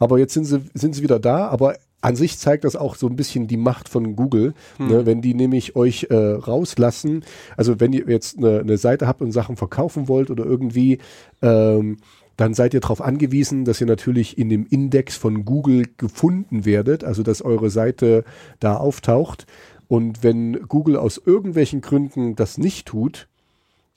aber 0.00 0.18
jetzt 0.18 0.34
sind 0.34 0.44
sie, 0.44 0.62
sind 0.74 0.96
sie 0.96 1.02
wieder 1.04 1.20
da, 1.20 1.46
aber 1.46 1.76
an 2.00 2.16
sich 2.16 2.36
zeigt 2.38 2.64
das 2.64 2.74
auch 2.74 2.96
so 2.96 3.06
ein 3.06 3.14
bisschen 3.14 3.46
die 3.46 3.56
Macht 3.56 3.88
von 3.88 4.16
Google, 4.16 4.54
Hm. 4.78 4.88
ne, 4.88 5.06
wenn 5.06 5.22
die 5.22 5.34
nämlich 5.34 5.76
euch 5.76 6.08
äh, 6.10 6.16
rauslassen, 6.16 7.24
also 7.56 7.78
wenn 7.78 7.92
ihr 7.92 8.08
jetzt 8.08 8.36
eine, 8.38 8.58
eine 8.58 8.78
Seite 8.78 9.06
habt 9.06 9.22
und 9.22 9.30
Sachen 9.30 9.56
verkaufen 9.56 10.08
wollt 10.08 10.28
oder 10.28 10.44
irgendwie, 10.44 10.98
ähm, 11.40 11.98
dann 12.36 12.54
seid 12.54 12.74
ihr 12.74 12.80
darauf 12.80 13.00
angewiesen, 13.00 13.64
dass 13.64 13.80
ihr 13.80 13.86
natürlich 13.86 14.38
in 14.38 14.48
dem 14.48 14.66
Index 14.66 15.16
von 15.16 15.44
Google 15.44 15.86
gefunden 15.96 16.64
werdet, 16.64 17.04
also 17.04 17.22
dass 17.22 17.42
eure 17.42 17.70
Seite 17.70 18.24
da 18.60 18.76
auftaucht. 18.76 19.46
Und 19.88 20.22
wenn 20.22 20.66
Google 20.68 20.96
aus 20.96 21.20
irgendwelchen 21.24 21.80
Gründen 21.80 22.34
das 22.34 22.58
nicht 22.58 22.86
tut, 22.86 23.28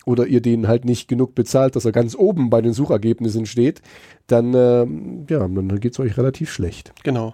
oder 0.06 0.28
ihr 0.28 0.42
denen 0.42 0.68
halt 0.68 0.86
nicht 0.86 1.08
genug 1.08 1.36
bezahlt, 1.36 1.76
dass 1.76 1.86
er 1.86 1.92
ganz 1.92 2.16
oben 2.16 2.50
bei 2.50 2.62
den 2.62 2.74
Suchergebnissen 2.74 3.46
steht, 3.46 3.82
dann, 4.28 4.54
ähm, 4.54 5.26
ja, 5.30 5.40
dann 5.40 5.80
geht 5.80 5.94
es 5.94 6.00
euch 6.00 6.18
relativ 6.18 6.52
schlecht. 6.52 6.94
Genau. 7.04 7.34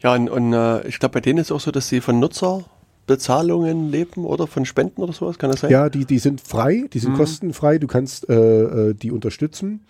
Ja, 0.00 0.14
und, 0.14 0.28
und 0.28 0.52
äh, 0.52 0.86
ich 0.88 0.98
glaube, 0.98 1.14
bei 1.14 1.20
denen 1.20 1.38
ist 1.38 1.46
es 1.46 1.52
auch 1.52 1.60
so, 1.60 1.70
dass 1.70 1.88
sie 1.88 2.00
von 2.00 2.18
Nutzerbezahlungen 3.08 3.90
leben 3.90 4.24
oder 4.24 4.46
von 4.46 4.64
Spenden 4.64 5.02
oder 5.02 5.12
sowas, 5.12 5.38
kann 5.38 5.50
das 5.50 5.60
sein? 5.60 5.70
Ja, 5.70 5.88
die, 5.88 6.04
die 6.04 6.18
sind 6.18 6.40
frei, 6.40 6.84
die 6.92 6.98
sind 6.98 7.14
kostenfrei, 7.14 7.78
du 7.78 7.86
kannst 7.86 8.28
äh, 8.28 8.34
äh, 8.90 8.94
die 8.94 9.10
unterstützen. 9.10 9.80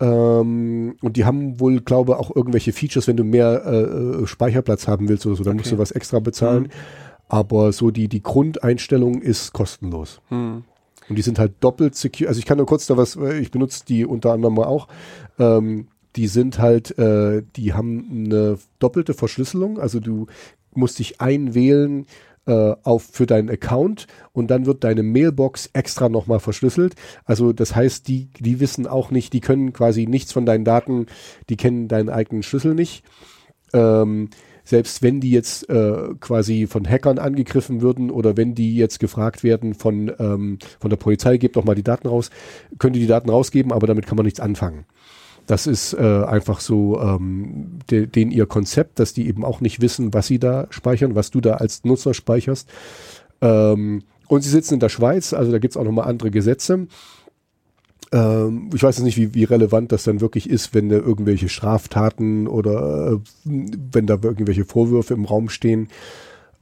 Ähm, 0.00 0.96
und 1.02 1.16
die 1.16 1.24
haben 1.24 1.58
wohl, 1.58 1.80
glaube 1.80 2.18
auch 2.18 2.34
irgendwelche 2.34 2.72
Features, 2.72 3.08
wenn 3.08 3.16
du 3.16 3.24
mehr 3.24 3.62
äh, 3.66 4.22
äh, 4.22 4.26
Speicherplatz 4.26 4.86
haben 4.86 5.08
willst 5.08 5.26
oder 5.26 5.36
so, 5.36 5.44
dann 5.44 5.56
musst 5.56 5.68
Okay. 5.68 5.76
du 5.76 5.82
was 5.82 5.90
extra 5.90 6.20
bezahlen. 6.20 6.68
Aber 7.28 7.72
so 7.72 7.90
die, 7.90 8.08
die 8.08 8.22
Grundeinstellung 8.22 9.20
ist 9.20 9.52
kostenlos. 9.52 10.20
Hm. 10.28 10.64
Und 11.08 11.16
die 11.16 11.22
sind 11.22 11.38
halt 11.38 11.54
doppelt 11.60 11.94
secure. 11.94 12.28
Also 12.28 12.38
ich 12.38 12.46
kann 12.46 12.58
nur 12.58 12.66
kurz 12.66 12.86
da 12.86 12.96
was, 12.96 13.16
äh, 13.16 13.38
ich 13.38 13.50
benutze 13.50 13.84
die 13.86 14.06
unter 14.06 14.32
anderem 14.32 14.54
mal 14.54 14.66
auch. 14.66 14.88
Ähm, 15.38 15.88
die 16.16 16.26
sind 16.26 16.58
halt, 16.58 16.98
äh, 16.98 17.42
die 17.56 17.74
haben 17.74 18.26
eine 18.26 18.58
doppelte 18.78 19.14
Verschlüsselung. 19.14 19.78
Also 19.78 20.00
du 20.00 20.26
musst 20.74 20.98
dich 20.98 21.20
einwählen 21.20 22.06
äh, 22.46 22.74
auf 22.82 23.02
für 23.12 23.26
deinen 23.26 23.50
Account 23.50 24.06
und 24.32 24.50
dann 24.50 24.66
wird 24.66 24.82
deine 24.82 25.02
Mailbox 25.02 25.70
extra 25.74 26.08
nochmal 26.08 26.40
verschlüsselt. 26.40 26.94
Also 27.24 27.52
das 27.52 27.76
heißt, 27.76 28.08
die, 28.08 28.30
die 28.38 28.58
wissen 28.58 28.86
auch 28.86 29.10
nicht, 29.10 29.32
die 29.32 29.40
können 29.40 29.72
quasi 29.72 30.06
nichts 30.06 30.32
von 30.32 30.46
deinen 30.46 30.64
Daten, 30.64 31.06
die 31.50 31.56
kennen 31.56 31.88
deinen 31.88 32.08
eigenen 32.08 32.42
Schlüssel 32.42 32.74
nicht. 32.74 33.04
Ähm, 33.74 34.30
selbst 34.64 35.02
wenn 35.02 35.20
die 35.20 35.30
jetzt 35.30 35.68
äh, 35.70 36.14
quasi 36.20 36.66
von 36.66 36.86
Hackern 36.86 37.18
angegriffen 37.18 37.80
würden 37.80 38.10
oder 38.10 38.36
wenn 38.36 38.54
die 38.54 38.76
jetzt 38.76 39.00
gefragt 39.00 39.42
werden 39.42 39.72
von, 39.72 40.12
ähm, 40.18 40.58
von 40.78 40.90
der 40.90 40.98
Polizei, 40.98 41.38
gebt 41.38 41.56
doch 41.56 41.64
mal 41.64 41.74
die 41.74 41.82
Daten 41.82 42.06
raus, 42.06 42.30
können 42.78 42.92
die 42.92 43.00
die 43.00 43.06
Daten 43.06 43.30
rausgeben, 43.30 43.72
aber 43.72 43.86
damit 43.86 44.06
kann 44.06 44.16
man 44.16 44.26
nichts 44.26 44.40
anfangen. 44.40 44.84
Das 45.48 45.66
ist 45.66 45.94
äh, 45.94 46.24
einfach 46.24 46.60
so 46.60 47.00
ähm, 47.00 47.78
de, 47.90 48.06
den 48.06 48.30
ihr 48.30 48.44
Konzept, 48.44 48.98
dass 48.98 49.14
die 49.14 49.26
eben 49.26 49.46
auch 49.46 49.62
nicht 49.62 49.80
wissen, 49.80 50.12
was 50.12 50.26
sie 50.26 50.38
da 50.38 50.66
speichern, 50.68 51.14
was 51.14 51.30
du 51.30 51.40
da 51.40 51.54
als 51.54 51.84
Nutzer 51.84 52.12
speicherst. 52.12 52.68
Ähm, 53.40 54.02
und 54.28 54.42
sie 54.42 54.50
sitzen 54.50 54.74
in 54.74 54.80
der 54.80 54.90
Schweiz, 54.90 55.32
also 55.32 55.50
da 55.50 55.58
gibt's 55.58 55.78
auch 55.78 55.84
nochmal 55.84 56.06
andere 56.06 56.30
Gesetze. 56.30 56.86
Ähm, 58.12 58.68
ich 58.74 58.82
weiß 58.82 58.98
jetzt 58.98 59.04
nicht, 59.04 59.16
wie, 59.16 59.32
wie 59.32 59.44
relevant 59.44 59.90
das 59.90 60.04
dann 60.04 60.20
wirklich 60.20 60.50
ist, 60.50 60.74
wenn 60.74 60.90
da 60.90 60.96
irgendwelche 60.96 61.48
Straftaten 61.48 62.46
oder 62.46 63.12
äh, 63.12 63.18
wenn 63.44 64.06
da 64.06 64.18
irgendwelche 64.20 64.66
Vorwürfe 64.66 65.14
im 65.14 65.24
Raum 65.24 65.48
stehen. 65.48 65.88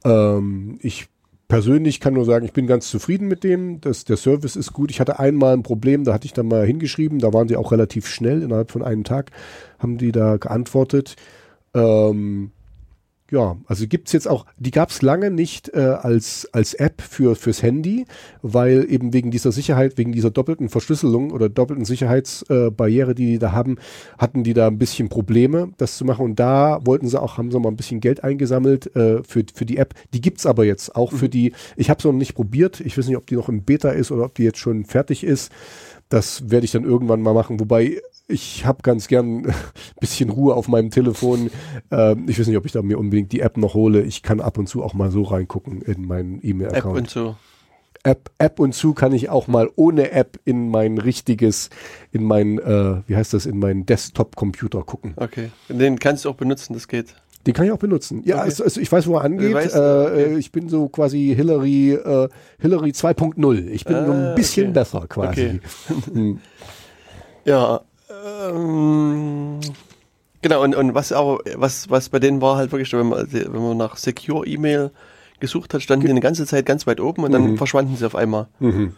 Ähm, 0.05 0.79
ich 0.81 1.09
persönlich 1.47 1.99
kann 1.99 2.13
nur 2.13 2.25
sagen, 2.25 2.45
ich 2.45 2.53
bin 2.53 2.67
ganz 2.67 2.89
zufrieden 2.89 3.27
mit 3.27 3.43
dem. 3.43 3.81
Das, 3.81 4.05
der 4.05 4.17
Service 4.17 4.55
ist 4.55 4.73
gut. 4.73 4.91
Ich 4.91 4.99
hatte 4.99 5.19
einmal 5.19 5.53
ein 5.53 5.63
Problem, 5.63 6.03
da 6.03 6.13
hatte 6.13 6.25
ich 6.25 6.33
dann 6.33 6.47
mal 6.47 6.65
hingeschrieben, 6.65 7.19
da 7.19 7.33
waren 7.33 7.47
sie 7.47 7.57
auch 7.57 7.71
relativ 7.71 8.07
schnell, 8.07 8.41
innerhalb 8.41 8.71
von 8.71 8.83
einem 8.83 9.03
Tag 9.03 9.31
haben 9.79 9.97
die 9.97 10.11
da 10.11 10.37
geantwortet. 10.37 11.15
Ähm, 11.73 12.51
ja, 13.29 13.57
also 13.65 13.87
gibt's 13.87 14.13
jetzt 14.13 14.27
auch, 14.27 14.45
die 14.57 14.71
gab's 14.71 15.01
lange 15.01 15.29
nicht 15.31 15.73
äh, 15.73 15.79
als, 15.79 16.47
als 16.53 16.73
App 16.73 17.01
für, 17.01 17.35
fürs 17.35 17.61
Handy, 17.61 18.05
weil 18.41 18.85
eben 18.89 19.11
wegen 19.11 19.31
dieser 19.31 19.51
Sicherheit, 19.51 19.97
wegen 19.97 20.13
dieser 20.13 20.31
doppelten 20.31 20.69
Verschlüsselung 20.69 21.31
oder 21.31 21.49
doppelten 21.49 21.83
Sicherheitsbarriere, 21.83 23.11
äh, 23.11 23.15
die 23.15 23.25
die 23.25 23.39
da 23.39 23.51
haben, 23.51 23.77
hatten 24.17 24.43
die 24.43 24.53
da 24.53 24.67
ein 24.67 24.77
bisschen 24.77 25.09
Probleme, 25.09 25.73
das 25.77 25.97
zu 25.97 26.05
machen. 26.05 26.23
Und 26.23 26.39
da 26.39 26.79
wollten 26.85 27.07
sie 27.07 27.21
auch, 27.21 27.37
haben 27.37 27.51
sie 27.51 27.59
mal 27.59 27.69
ein 27.69 27.75
bisschen 27.75 27.99
Geld 27.99 28.23
eingesammelt 28.23 28.95
äh, 28.95 29.21
für, 29.23 29.43
für 29.53 29.65
die 29.65 29.77
App. 29.77 29.93
Die 30.13 30.21
gibt's 30.21 30.45
aber 30.45 30.63
jetzt 30.63 30.95
auch 30.95 31.11
für 31.11 31.27
die, 31.27 31.53
ich 31.75 31.89
habe 31.89 31.99
es 31.99 32.05
noch 32.05 32.13
nicht 32.13 32.33
probiert, 32.33 32.79
ich 32.79 32.97
weiß 32.97 33.07
nicht, 33.07 33.17
ob 33.17 33.27
die 33.27 33.35
noch 33.35 33.49
im 33.49 33.63
Beta 33.63 33.89
ist 33.89 34.11
oder 34.11 34.23
ob 34.23 34.35
die 34.35 34.43
jetzt 34.43 34.59
schon 34.59 34.85
fertig 34.85 35.25
ist. 35.25 35.51
Das 36.07 36.49
werde 36.49 36.63
ich 36.63 36.71
dann 36.71 36.85
irgendwann 36.85 37.21
mal 37.21 37.33
machen, 37.33 37.59
wobei 37.59 38.01
ich 38.27 38.65
habe 38.65 38.79
ganz 38.83 39.07
gern 39.07 39.45
ein 39.47 39.53
bisschen 39.99 40.29
Ruhe 40.29 40.53
auf 40.55 40.67
meinem 40.67 40.89
Telefon. 40.91 41.49
Ähm, 41.91 42.25
ich 42.27 42.39
weiß 42.39 42.47
nicht, 42.47 42.57
ob 42.57 42.65
ich 42.65 42.71
da 42.73 42.81
mir 42.81 42.97
unbedingt 42.99 43.31
die 43.31 43.39
App 43.41 43.57
noch 43.57 43.73
hole. 43.73 44.01
Ich 44.01 44.21
kann 44.23 44.39
ab 44.41 44.57
und 44.57 44.67
zu 44.67 44.83
auch 44.83 44.93
mal 44.93 45.11
so 45.11 45.23
reingucken 45.23 45.81
in 45.81 46.05
meinen 46.07 46.37
App 46.39 46.43
E-Mail-Account. 46.45 46.97
und 46.97 47.09
so. 47.09 47.35
App, 48.03 48.29
App 48.37 48.59
und 48.59 48.73
zu 48.73 48.93
kann 48.93 49.11
ich 49.11 49.29
auch 49.29 49.47
mal 49.47 49.69
ohne 49.75 50.11
App 50.11 50.39
in 50.45 50.69
mein 50.69 50.97
richtiges, 50.97 51.69
in 52.11 52.23
mein, 52.23 52.57
äh, 52.59 53.01
wie 53.07 53.15
heißt 53.17 53.33
das, 53.33 53.45
in 53.45 53.59
meinen 53.59 53.85
Desktop-Computer 53.85 54.83
gucken. 54.83 55.13
Okay. 55.17 55.49
Den 55.67 55.99
kannst 55.99 56.23
du 56.23 56.29
auch 56.29 56.35
benutzen, 56.35 56.73
das 56.73 56.87
geht. 56.87 57.15
Den 57.45 57.53
kann 57.53 57.65
ich 57.65 57.71
auch 57.71 57.77
benutzen. 57.79 58.21
Ja, 58.25 58.35
Okay. 58.35 58.43
also, 58.45 58.63
also 58.65 58.79
ich 58.81 58.91
weiß, 58.91 59.07
wo 59.07 59.15
er 59.15 59.23
angeht. 59.23 59.53
weißt, 59.53 59.75
äh, 59.75 59.79
okay. 59.79 60.23
äh, 60.35 60.37
Ich 60.37 60.51
bin 60.51 60.69
so 60.69 60.87
quasi 60.89 61.33
Hillary, 61.35 61.93
äh, 61.93 62.29
Hillary 62.59 62.91
2.0. 62.91 63.67
Ich 63.69 63.83
bin 63.85 64.05
so 64.05 64.11
Ah, 64.11 64.29
ein 64.29 64.35
bisschen 64.35 64.65
okay. 64.67 64.73
besser 64.73 65.05
quasi. 65.07 65.59
Hm. 66.13 66.39
Ja. 67.45 67.81
Ähm, 68.09 69.59
genau, 70.41 70.63
und, 70.63 70.75
und 70.75 70.93
was 70.95 71.11
aber, 71.11 71.39
was, 71.55 71.89
was 71.89 72.09
bei 72.09 72.19
denen 72.19 72.41
war 72.41 72.57
halt 72.57 72.71
wirklich, 72.71 72.91
wenn 72.93 73.07
man, 73.09 73.27
wenn 73.31 73.51
man 73.61 73.77
nach 73.77 73.97
Secure 73.97 74.45
E-Mail 74.45 74.91
gesucht 75.39 75.73
hat, 75.73 75.81
standen 75.81 76.05
die 76.05 76.11
eine 76.11 76.19
ganze 76.21 76.45
Zeit 76.45 76.65
ganz 76.65 76.87
weit 76.87 76.99
oben 76.99 77.23
und 77.23 77.31
dann 77.31 77.51
Mhm. 77.51 77.57
verschwanden 77.57 77.95
sie 77.95 78.05
auf 78.05 78.15
einmal. 78.15 78.47
Mhm. 78.59 78.93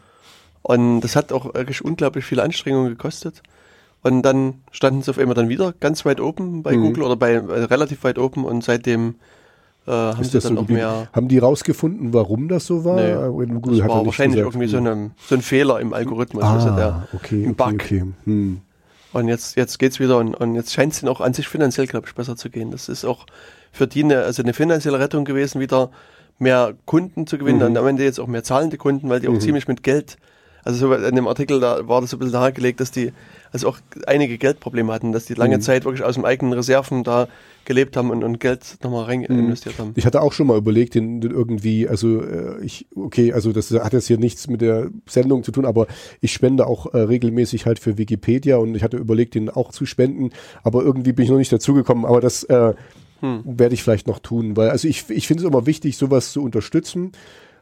Und 0.61 1.01
das 1.01 1.15
hat 1.15 1.31
auch 1.31 1.53
wirklich 1.53 1.83
unglaublich 1.83 2.25
viel 2.25 2.39
Anstrengung 2.39 2.87
gekostet. 2.87 3.41
Und 4.01 4.21
dann 4.23 4.61
standen 4.71 5.01
sie 5.01 5.11
auf 5.11 5.17
einmal 5.17 5.35
dann 5.35 5.49
wieder 5.49 5.73
ganz 5.79 6.05
weit 6.05 6.21
oben 6.21 6.63
bei 6.63 6.75
Mhm. 6.77 6.81
Google 6.83 7.03
oder 7.03 7.15
bei 7.17 7.33
äh, 7.33 7.39
relativ 7.39 8.03
weit 8.05 8.17
oben 8.17 8.45
und 8.45 8.63
seitdem 8.63 9.15
äh, 9.87 9.91
haben 9.91 10.23
sie 10.23 10.31
dann 10.31 10.41
so 10.41 10.49
geblieben? 10.55 10.73
mehr. 10.73 11.07
Haben 11.11 11.27
die 11.27 11.37
rausgefunden, 11.39 12.13
warum 12.13 12.47
das 12.47 12.65
so 12.65 12.85
war? 12.85 12.95
Nee, 12.95 13.45
Google 13.53 13.79
Das 13.79 13.87
war 13.89 14.05
wahrscheinlich 14.05 14.37
gesagt. 14.37 14.53
irgendwie 14.55 14.67
so, 14.71 14.77
eine, 14.77 15.11
so 15.27 15.35
ein 15.35 15.41
Fehler 15.41 15.79
im 15.81 15.93
Algorithmus. 15.93 16.43
Ah, 16.43 16.53
also 16.53 16.69
der, 16.75 17.07
okay, 17.13 17.43
ein 17.45 17.51
okay, 17.51 17.71
Bug. 17.71 17.73
okay. 17.73 18.03
Hm. 18.25 18.61
Und 19.11 19.27
jetzt, 19.27 19.55
jetzt 19.55 19.79
geht's 19.79 19.99
wieder 19.99 20.17
und, 20.17 20.35
und 20.35 20.55
jetzt 20.55 20.71
scheint 20.73 20.93
es 20.93 21.01
ihnen 21.01 21.09
auch 21.09 21.21
an 21.21 21.33
sich 21.33 21.47
finanziell, 21.47 21.87
glaube 21.87 22.07
ich, 22.07 22.13
besser 22.15 22.35
zu 22.35 22.49
gehen. 22.49 22.69
Das 22.71 22.89
ist 22.89 23.05
auch 23.05 23.25
für 23.71 23.87
die 23.87 24.03
eine, 24.03 24.19
also 24.23 24.43
eine 24.43 24.53
finanzielle 24.53 24.99
Rettung 24.99 25.25
gewesen, 25.25 25.59
wieder 25.59 25.89
mehr 26.37 26.73
Kunden 26.85 27.27
zu 27.27 27.37
gewinnen 27.37 27.59
Mhm. 27.59 27.65
und 27.65 27.77
am 27.77 27.87
Ende 27.87 28.03
jetzt 28.03 28.19
auch 28.19 28.27
mehr 28.27 28.43
zahlende 28.43 28.77
Kunden, 28.77 29.09
weil 29.09 29.19
die 29.19 29.27
auch 29.27 29.39
ziemlich 29.39 29.67
mit 29.67 29.83
Geld, 29.83 30.17
also 30.63 30.77
so 30.87 30.93
in 30.93 31.15
dem 31.15 31.27
Artikel, 31.27 31.59
da 31.59 31.87
war 31.87 32.01
das 32.01 32.11
so 32.11 32.17
ein 32.17 32.19
bisschen 32.19 32.33
nahegelegt, 32.39 32.79
dass 32.79 32.91
die 32.91 33.11
also 33.51 33.67
auch 33.69 33.77
einige 34.07 34.37
Geldprobleme 34.37 34.91
hatten, 34.93 35.11
dass 35.11 35.25
die 35.25 35.33
lange 35.33 35.57
Mhm. 35.57 35.61
Zeit 35.61 35.85
wirklich 35.85 36.03
aus 36.03 36.15
dem 36.15 36.25
eigenen 36.25 36.53
Reserven 36.53 37.03
da 37.03 37.27
gelebt 37.65 37.97
haben 37.97 38.09
und, 38.09 38.23
und 38.23 38.39
Geld 38.39 38.77
nochmal 38.83 39.05
rein 39.05 39.21
Mhm. 39.21 39.27
investiert 39.29 39.77
haben. 39.77 39.93
Ich 39.95 40.05
hatte 40.05 40.21
auch 40.21 40.33
schon 40.33 40.47
mal 40.47 40.57
überlegt, 40.57 40.95
den, 40.95 41.21
den 41.21 41.31
irgendwie, 41.31 41.87
also 41.87 42.21
äh, 42.23 42.63
ich, 42.63 42.87
okay, 42.95 43.31
also 43.33 43.51
das 43.51 43.71
hat 43.71 43.93
jetzt 43.93 44.07
hier 44.07 44.17
nichts 44.17 44.47
mit 44.47 44.61
der 44.61 44.89
Sendung 45.07 45.43
zu 45.43 45.51
tun, 45.51 45.65
aber 45.65 45.85
ich 46.21 46.33
spende 46.33 46.65
auch 46.65 46.93
äh, 46.93 46.97
regelmäßig 46.99 47.65
halt 47.65 47.79
für 47.79 47.97
Wikipedia 47.97 48.57
und 48.57 48.73
ich 48.75 48.81
hatte 48.83 48.97
überlegt, 48.97 49.35
den 49.35 49.49
auch 49.49 49.71
zu 49.71 49.85
spenden, 49.85 50.31
aber 50.63 50.83
irgendwie 50.83 51.11
bin 51.13 51.25
ich 51.25 51.31
noch 51.31 51.37
nicht 51.37 51.51
dazugekommen, 51.51 52.05
aber 52.05 52.21
das 52.21 52.43
äh, 52.45 52.73
Hm. 53.21 53.41
werde 53.43 53.73
ich 53.73 53.83
vielleicht 53.83 54.07
noch 54.07 54.19
tun, 54.19 54.55
weil 54.55 54.69
also 54.69 54.87
ich, 54.87 55.09
ich 55.09 55.27
finde 55.27 55.43
es 55.43 55.49
immer 55.49 55.65
wichtig, 55.65 55.97
sowas 55.97 56.31
zu 56.31 56.41
unterstützen. 56.41 57.11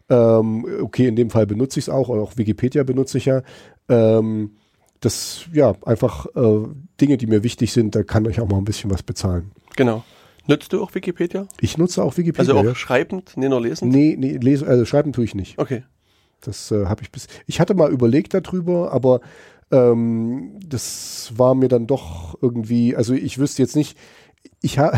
Ähm, 0.10 0.66
okay, 0.82 1.08
in 1.08 1.16
dem 1.16 1.32
Fall 1.32 1.48
benutze 1.48 1.80
ich 1.80 1.86
es 1.86 1.90
auch, 1.90 2.10
auch 2.10 2.38
Wikipedia 2.38 2.84
benutze 2.84 3.18
ich 3.18 3.26
ja. 3.26 3.42
Ähm, 3.90 4.52
das, 5.00 5.46
ja, 5.54 5.76
einfach 5.86 6.26
äh, 6.36 6.68
Dinge, 7.00 7.18
die 7.18 7.28
mir 7.28 7.44
wichtig 7.44 7.72
sind, 7.74 7.96
da 7.96 8.04
kann 8.04 8.26
ich 8.26 8.40
auch 8.40 8.48
mal 8.48 8.58
ein 8.58 8.66
bisschen 8.66 8.90
was 8.90 9.04
bezahlen. 9.04 9.52
Genau. 9.76 10.04
Nutzt 10.48 10.72
du 10.72 10.82
auch 10.82 10.96
Wikipedia? 10.96 11.48
Ich 11.60 11.78
nutze 11.78 12.04
auch 12.04 12.18
Wikipedia. 12.18 12.54
Also 12.54 12.60
auch 12.60 12.64
ja. 12.64 12.76
schreibend, 12.76 13.36
nicht 13.36 13.50
nur 13.50 13.62
lesend? 13.62 13.92
Nee, 13.92 14.16
nee, 14.18 14.38
lesen, 14.38 14.68
also 14.68 14.86
schreiben 14.86 15.12
tue 15.14 15.26
ich 15.26 15.36
nicht. 15.36 15.60
Okay. 15.60 15.84
Das 16.42 16.72
äh, 16.72 16.86
habe 16.86 17.02
ich 17.04 17.12
bis. 17.12 17.28
Ich 17.48 17.60
hatte 17.60 17.74
mal 17.74 17.92
überlegt 17.92 18.34
darüber, 18.34 18.94
aber 18.94 19.22
ähm, 19.72 20.60
das 20.66 21.34
war 21.36 21.56
mir 21.56 21.68
dann 21.68 21.88
doch 21.88 22.38
irgendwie, 22.42 22.96
also 22.96 23.14
ich 23.14 23.38
wüsste 23.38 23.62
jetzt 23.62 23.76
nicht, 23.76 23.98
ich 24.62 24.80
habe, 24.80 24.98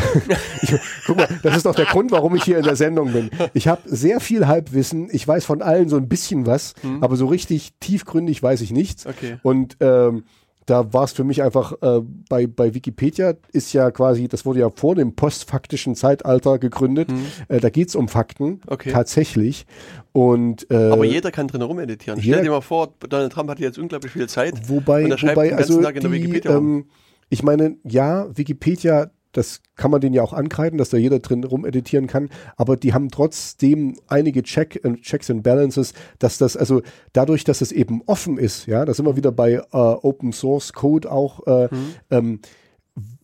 guck 1.05 1.17
mal, 1.17 1.27
das 1.43 1.57
ist 1.57 1.65
doch 1.65 1.75
der 1.75 1.85
Grund, 1.85 2.11
warum 2.11 2.35
ich 2.35 2.43
hier 2.43 2.57
in 2.57 2.63
der 2.63 2.75
Sendung 2.75 3.11
bin. 3.13 3.29
Ich 3.53 3.67
habe 3.67 3.81
sehr 3.85 4.19
viel 4.19 4.47
Halbwissen, 4.47 5.09
ich 5.11 5.27
weiß 5.27 5.45
von 5.45 5.61
allen 5.61 5.89
so 5.89 5.97
ein 5.97 6.07
bisschen 6.07 6.45
was, 6.45 6.73
aber 7.01 7.15
so 7.15 7.27
richtig 7.27 7.71
tiefgründig 7.79 8.41
weiß 8.41 8.61
ich 8.61 8.71
nichts. 8.71 9.05
Okay. 9.05 9.37
Und 9.43 9.77
ähm, 9.79 10.23
da 10.65 10.93
war 10.93 11.03
es 11.05 11.13
für 11.13 11.23
mich 11.23 11.41
einfach, 11.41 11.73
äh, 11.81 12.01
bei, 12.29 12.45
bei 12.45 12.75
Wikipedia 12.75 13.33
ist 13.51 13.73
ja 13.73 13.89
quasi, 13.89 14.27
das 14.27 14.45
wurde 14.45 14.59
ja 14.59 14.69
vor 14.69 14.93
dem 14.93 15.15
postfaktischen 15.15 15.95
Zeitalter 15.95 16.59
gegründet. 16.59 17.09
Äh, 17.47 17.59
da 17.59 17.71
geht's 17.71 17.95
um 17.95 18.07
Fakten, 18.07 18.45
Mhm. 18.45 18.59
Okay. 18.67 18.91
tatsächlich. 18.91 19.65
Und, 20.11 20.69
äh, 20.69 20.75
Aber 20.91 21.05
jeder 21.05 21.31
kann 21.31 21.47
drin 21.47 21.63
rumeditieren. 21.63 22.19
jeder- 22.19 22.37
Stell 22.37 22.43
dir 22.45 22.51
mal 22.51 22.61
vor, 22.61 22.93
Donald 23.07 23.31
Trump 23.33 23.49
hat 23.49 23.59
jetzt 23.59 23.79
unglaublich 23.79 24.11
viel 24.11 24.29
Zeit. 24.29 24.69
Wobei, 24.69 25.05
und 25.05 25.11
er 25.11 25.17
schreibt 25.17 25.35
wobei 25.37 25.47
den 25.49 25.57
ganzen 25.57 25.71
also 25.73 25.81
Tag 25.83 25.95
in 25.95 26.01
der 26.01 26.11
die, 26.11 26.17
Wikipedia 26.23 26.55
ähm, 26.57 26.85
ich 27.31 27.41
meine, 27.43 27.77
ja, 27.83 28.27
Wikipedia, 28.37 29.09
das 29.31 29.61
kann 29.75 29.91
man 29.91 30.01
denen 30.01 30.13
ja 30.15 30.23
auch 30.23 30.33
ankreiden, 30.33 30.77
dass 30.77 30.89
da 30.89 30.97
jeder 30.97 31.19
drin 31.19 31.43
rumeditieren 31.43 32.07
kann, 32.07 32.29
aber 32.57 32.77
die 32.77 32.93
haben 32.93 33.09
trotzdem 33.09 33.95
einige 34.07 34.43
Check, 34.43 34.83
äh, 34.83 34.95
Checks 35.01 35.29
and 35.29 35.43
Balances, 35.43 35.93
dass 36.17 36.37
das, 36.37 36.57
also 36.57 36.81
dadurch, 37.13 37.43
dass 37.43 37.61
es 37.61 37.71
eben 37.71 38.01
offen 38.05 38.37
ist, 38.37 38.65
ja, 38.65 38.85
da 38.85 38.93
sind 38.93 39.05
wir 39.05 39.15
wieder 39.15 39.31
bei 39.31 39.53
äh, 39.53 39.61
Open 39.71 40.33
Source 40.33 40.73
Code 40.73 41.11
auch, 41.11 41.45
äh, 41.47 41.67
Mhm. 41.71 41.95
ähm, 42.09 42.39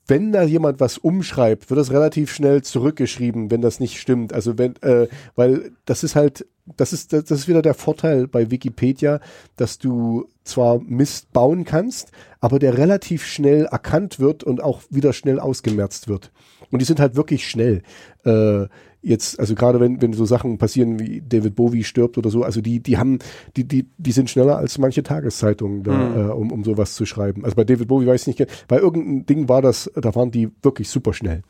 wenn 0.07 0.31
da 0.31 0.43
jemand 0.43 0.79
was 0.79 0.97
umschreibt, 0.97 1.69
wird 1.69 1.79
das 1.79 1.91
relativ 1.91 2.31
schnell 2.31 2.61
zurückgeschrieben, 2.61 3.49
wenn 3.49 3.61
das 3.61 3.79
nicht 3.79 3.99
stimmt. 3.99 4.33
Also 4.33 4.57
wenn, 4.57 4.75
äh, 4.81 5.07
weil 5.35 5.71
das 5.85 6.03
ist 6.03 6.15
halt, 6.15 6.45
das 6.77 6.93
ist, 6.93 7.13
das 7.13 7.29
ist 7.29 7.47
wieder 7.47 7.61
der 7.61 7.73
Vorteil 7.73 8.27
bei 8.27 8.51
Wikipedia, 8.51 9.19
dass 9.55 9.77
du 9.77 10.27
zwar 10.43 10.79
Mist 10.79 11.31
bauen 11.33 11.63
kannst, 11.63 12.11
aber 12.39 12.59
der 12.59 12.77
relativ 12.77 13.25
schnell 13.25 13.65
erkannt 13.65 14.19
wird 14.19 14.43
und 14.43 14.61
auch 14.61 14.81
wieder 14.89 15.13
schnell 15.13 15.39
ausgemerzt 15.39 16.07
wird. 16.07 16.31
Und 16.71 16.79
die 16.79 16.85
sind 16.85 16.99
halt 16.99 17.15
wirklich 17.15 17.47
schnell. 17.47 17.81
Äh, 18.25 18.67
jetzt, 19.05 19.39
also 19.39 19.55
gerade 19.55 19.79
wenn, 19.79 20.01
wenn 20.01 20.13
so 20.13 20.25
Sachen 20.25 20.57
passieren 20.57 20.99
wie 20.99 21.21
David 21.21 21.55
Bowie 21.55 21.83
stirbt 21.83 22.17
oder 22.17 22.29
so, 22.29 22.43
also 22.43 22.59
die, 22.59 22.79
die 22.79 22.97
haben, 22.97 23.19
die, 23.55 23.63
die, 23.63 23.85
die 23.97 24.11
sind 24.11 24.29
schneller 24.29 24.57
als 24.57 24.77
manche 24.77 25.03
Tageszeitungen 25.03 25.83
da, 25.83 25.91
Mhm. 25.91 26.17
äh, 26.29 26.31
um, 26.33 26.51
um 26.51 26.63
sowas 26.63 26.95
zu 26.95 27.05
schreiben. 27.05 27.45
Also 27.45 27.55
bei 27.55 27.63
David 27.63 27.87
Bowie 27.87 28.07
weiß 28.07 28.27
ich 28.27 28.37
nicht, 28.39 28.67
bei 28.67 28.77
irgendeinem 28.79 29.25
Ding 29.25 29.47
war 29.47 29.61
das, 29.61 29.89
da 29.95 30.13
waren 30.15 30.31
die 30.31 30.49
wirklich 30.63 30.89
super 30.89 31.13
schnell. 31.13 31.43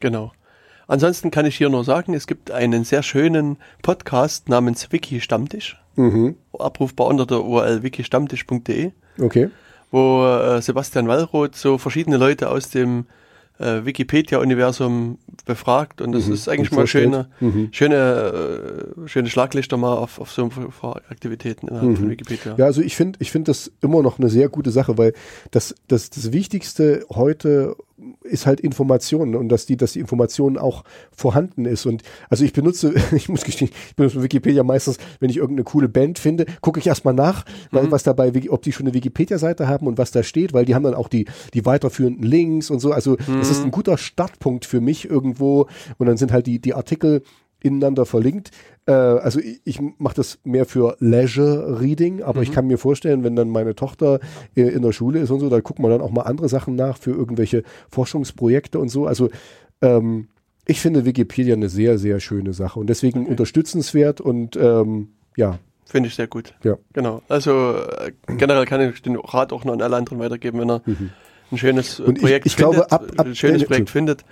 Genau. 0.00 0.32
Ansonsten 0.88 1.30
kann 1.30 1.46
ich 1.46 1.56
hier 1.56 1.68
nur 1.68 1.84
sagen, 1.84 2.14
es 2.14 2.26
gibt 2.26 2.50
einen 2.50 2.84
sehr 2.84 3.02
schönen 3.02 3.56
Podcast 3.82 4.48
namens 4.48 4.92
Wiki 4.92 5.20
Stammtisch, 5.20 5.80
Mhm. 5.96 6.36
abrufbar 6.58 7.06
unter 7.06 7.26
der 7.26 7.42
URL 7.44 7.82
wikistammtisch.de, 7.82 8.92
Okay. 9.20 9.48
wo 9.90 10.24
äh, 10.26 10.60
Sebastian 10.62 11.08
Wallroth 11.08 11.56
so 11.56 11.78
verschiedene 11.78 12.18
Leute 12.18 12.50
aus 12.50 12.70
dem 12.70 13.06
äh, 13.58 13.84
Wikipedia-Universum 13.84 15.18
befragt 15.44 16.00
und 16.00 16.12
das 16.12 16.26
Mhm. 16.26 16.32
ist 16.34 16.48
eigentlich 16.48 16.72
Und 16.72 16.78
mal 16.78 16.86
schöne, 16.86 17.28
Mhm. 17.40 17.68
schöne, 17.72 17.96
äh, 19.04 19.08
schöne 19.08 19.28
Schlaglichter 19.30 19.76
mal 19.76 19.94
auf, 19.94 20.18
auf 20.20 20.30
so 20.30 20.50
Aktivitäten 21.08 21.68
innerhalb 21.68 21.96
von 21.96 22.10
Wikipedia. 22.10 22.54
Ja, 22.56 22.66
also 22.66 22.82
ich 22.82 22.96
finde, 22.96 23.18
ich 23.22 23.30
finde 23.30 23.50
das 23.50 23.72
immer 23.80 24.02
noch 24.02 24.18
eine 24.18 24.28
sehr 24.28 24.48
gute 24.48 24.70
Sache, 24.70 24.98
weil 24.98 25.12
das, 25.50 25.74
das, 25.88 26.10
das 26.10 26.32
Wichtigste 26.32 27.04
heute 27.10 27.76
ist 28.22 28.46
halt 28.46 28.60
Information 28.60 29.34
und 29.34 29.48
dass 29.48 29.66
die, 29.66 29.76
dass 29.76 29.92
die 29.92 30.00
Information 30.00 30.58
auch 30.58 30.84
vorhanden 31.12 31.64
ist. 31.64 31.86
Und 31.86 32.02
also 32.28 32.44
ich 32.44 32.52
benutze, 32.52 32.94
ich 33.12 33.28
muss 33.28 33.44
gestehen, 33.44 33.70
ich 33.88 33.96
benutze 33.96 34.22
Wikipedia 34.22 34.62
meistens, 34.62 34.98
wenn 35.20 35.30
ich 35.30 35.38
irgendeine 35.38 35.64
coole 35.64 35.88
Band 35.88 36.18
finde, 36.18 36.46
gucke 36.60 36.80
ich 36.80 36.86
erstmal 36.86 37.14
nach, 37.14 37.44
weil, 37.70 37.90
was 37.90 38.02
dabei, 38.02 38.32
ob 38.50 38.62
die 38.62 38.72
schon 38.72 38.86
eine 38.86 38.94
Wikipedia-Seite 38.94 39.68
haben 39.68 39.86
und 39.86 39.98
was 39.98 40.10
da 40.10 40.22
steht, 40.22 40.52
weil 40.52 40.64
die 40.64 40.74
haben 40.74 40.82
dann 40.82 40.94
auch 40.94 41.08
die, 41.08 41.26
die 41.54 41.64
weiterführenden 41.64 42.24
Links 42.24 42.70
und 42.70 42.80
so. 42.80 42.92
Also 42.92 43.16
das 43.16 43.50
ist 43.50 43.64
ein 43.64 43.70
guter 43.70 43.98
Startpunkt 43.98 44.64
für 44.64 44.80
mich 44.80 45.08
irgendwo. 45.08 45.68
Und 45.98 46.06
dann 46.06 46.16
sind 46.16 46.32
halt 46.32 46.46
die, 46.46 46.58
die 46.58 46.74
Artikel 46.74 47.22
ineinander 47.66 48.06
verlinkt. 48.06 48.50
Äh, 48.86 48.92
also 48.92 49.40
ich, 49.40 49.60
ich 49.64 49.80
mache 49.98 50.14
das 50.16 50.38
mehr 50.44 50.64
für 50.66 50.96
Leisure 51.00 51.80
Reading, 51.80 52.22
aber 52.22 52.42
ich 52.42 52.52
kann 52.52 52.66
mir 52.66 52.78
vorstellen, 52.78 53.24
wenn 53.24 53.36
dann 53.36 53.50
meine 53.50 53.74
Tochter 53.74 54.20
äh, 54.54 54.62
in 54.62 54.82
der 54.82 54.92
Schule 54.92 55.18
ist 55.20 55.30
und 55.30 55.40
so, 55.40 55.48
da 55.50 55.60
guckt 55.60 55.78
man 55.80 55.90
dann 55.90 56.00
auch 56.00 56.10
mal 56.10 56.22
andere 56.22 56.48
Sachen 56.48 56.76
nach 56.76 56.96
für 56.98 57.10
irgendwelche 57.10 57.62
Forschungsprojekte 57.90 58.78
und 58.78 58.88
so. 58.88 59.06
Also 59.06 59.30
ähm, 59.82 60.28
ich 60.66 60.80
finde 60.80 61.04
Wikipedia 61.04 61.54
eine 61.54 61.68
sehr, 61.68 61.98
sehr 61.98 62.20
schöne 62.20 62.52
Sache 62.52 62.78
und 62.80 62.88
deswegen 62.88 63.26
unterstützenswert 63.26 64.20
und 64.20 64.56
ähm, 64.56 65.08
ja, 65.36 65.58
Finde 65.88 66.08
ich 66.08 66.16
sehr 66.16 66.26
gut. 66.26 66.52
ja. 66.64 66.76
Genau. 66.94 67.22
Also 67.28 67.74
äh, 67.76 68.10
generell 68.36 68.64
kann 68.66 68.80
ich 68.80 69.02
den 69.02 69.14
Rat 69.16 69.52
auch 69.52 69.64
noch 69.64 69.72
an 69.72 69.80
alle 69.82 69.94
anderen 69.96 70.18
weitergeben, 70.18 70.58
wenn 70.58 70.68
er 70.70 70.82
ein 71.52 71.58
schönes 71.58 72.00
äh, 72.00 72.02
Mhm. 72.02 72.16
Ich- 72.16 72.20
Projekt 72.22 72.46
ich 72.46 72.56
glaube, 72.56 72.74
findet, 72.74 72.92
ab- 72.92 73.06
ab- 73.16 73.26
ein 73.26 73.34
schönes 73.36 73.64
Projekt 73.64 73.90
findet, 73.90 74.24